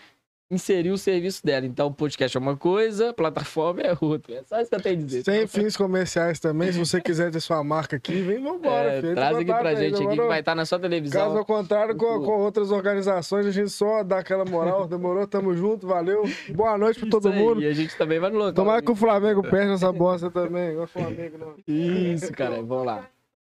inserir 0.50 0.90
o 0.90 0.98
serviço 0.98 1.44
dela. 1.46 1.64
Então, 1.64 1.86
o 1.86 1.94
podcast 1.94 2.36
é 2.36 2.40
uma 2.40 2.56
coisa, 2.56 3.12
plataforma 3.12 3.82
é 3.82 3.96
outra. 4.00 4.34
É 4.34 4.42
só 4.42 4.60
isso 4.60 4.68
que 4.68 4.74
eu 4.76 4.80
tenho 4.82 5.00
a 5.00 5.04
dizer. 5.04 5.22
Sem 5.24 5.46
fins 5.46 5.76
comerciais 5.76 6.40
também, 6.40 6.72
se 6.72 6.78
você 6.78 7.00
quiser 7.00 7.30
ter 7.30 7.38
sua 7.40 7.62
marca 7.62 7.96
aqui, 7.96 8.20
vem, 8.20 8.42
vambora, 8.42 8.94
É, 8.94 9.00
filho. 9.00 9.14
traz 9.14 9.36
aqui 9.36 9.44
pra 9.46 9.74
gente 9.76 10.02
aqui 10.02 10.16
que 10.16 10.22
vai 10.26 10.40
estar 10.40 10.54
na 10.56 10.64
sua 10.66 10.78
televisão. 10.80 11.26
Caso 11.28 11.38
ao 11.38 11.44
contrário, 11.44 11.94
com, 11.96 12.06
Muito. 12.10 12.24
com 12.26 12.38
outras 12.40 12.70
organizações, 12.72 13.46
a 13.46 13.50
gente 13.52 13.70
só 13.70 14.02
dá 14.02 14.18
aquela 14.18 14.44
moral. 14.44 14.86
Demorou? 14.88 15.26
Tamo 15.26 15.54
junto, 15.54 15.86
valeu. 15.86 16.24
Boa 16.54 16.76
noite 16.76 16.98
pra 16.98 17.08
todo 17.10 17.32
mundo. 17.32 17.62
E 17.62 17.66
a 17.66 17.72
gente 17.72 17.96
também 17.96 18.18
vai 18.18 18.30
no 18.30 18.38
local. 18.38 18.52
Tomara 18.54 18.82
que 18.82 18.90
o 18.90 18.96
Flamengo 18.96 19.42
perde 19.48 19.72
essa 19.74 19.92
bosta 19.92 20.30
também. 20.30 20.76
É 20.80 20.86
Flamengo, 20.86 21.38
não. 21.38 21.54
Isso, 21.66 22.32
cara. 22.32 22.60
Vamos 22.62 22.86
lá. 22.86 23.08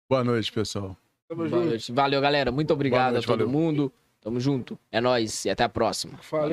Boa 0.08 0.24
noite, 0.24 0.52
pessoal. 0.52 0.96
Tamo 1.28 1.40
Boa 1.48 1.50
junto. 1.50 1.70
noite. 1.70 1.92
Valeu, 1.92 2.22
galera. 2.22 2.52
Muito 2.52 2.72
obrigado 2.72 3.14
noite, 3.14 3.24
a 3.24 3.28
todo 3.28 3.40
valeu. 3.48 3.52
mundo. 3.52 3.92
Tamo 4.22 4.40
junto. 4.40 4.80
É 4.90 5.02
nóis 5.02 5.44
e 5.44 5.50
até 5.50 5.64
a 5.66 5.70
próxima. 5.70 6.18
Falei. 6.22 6.52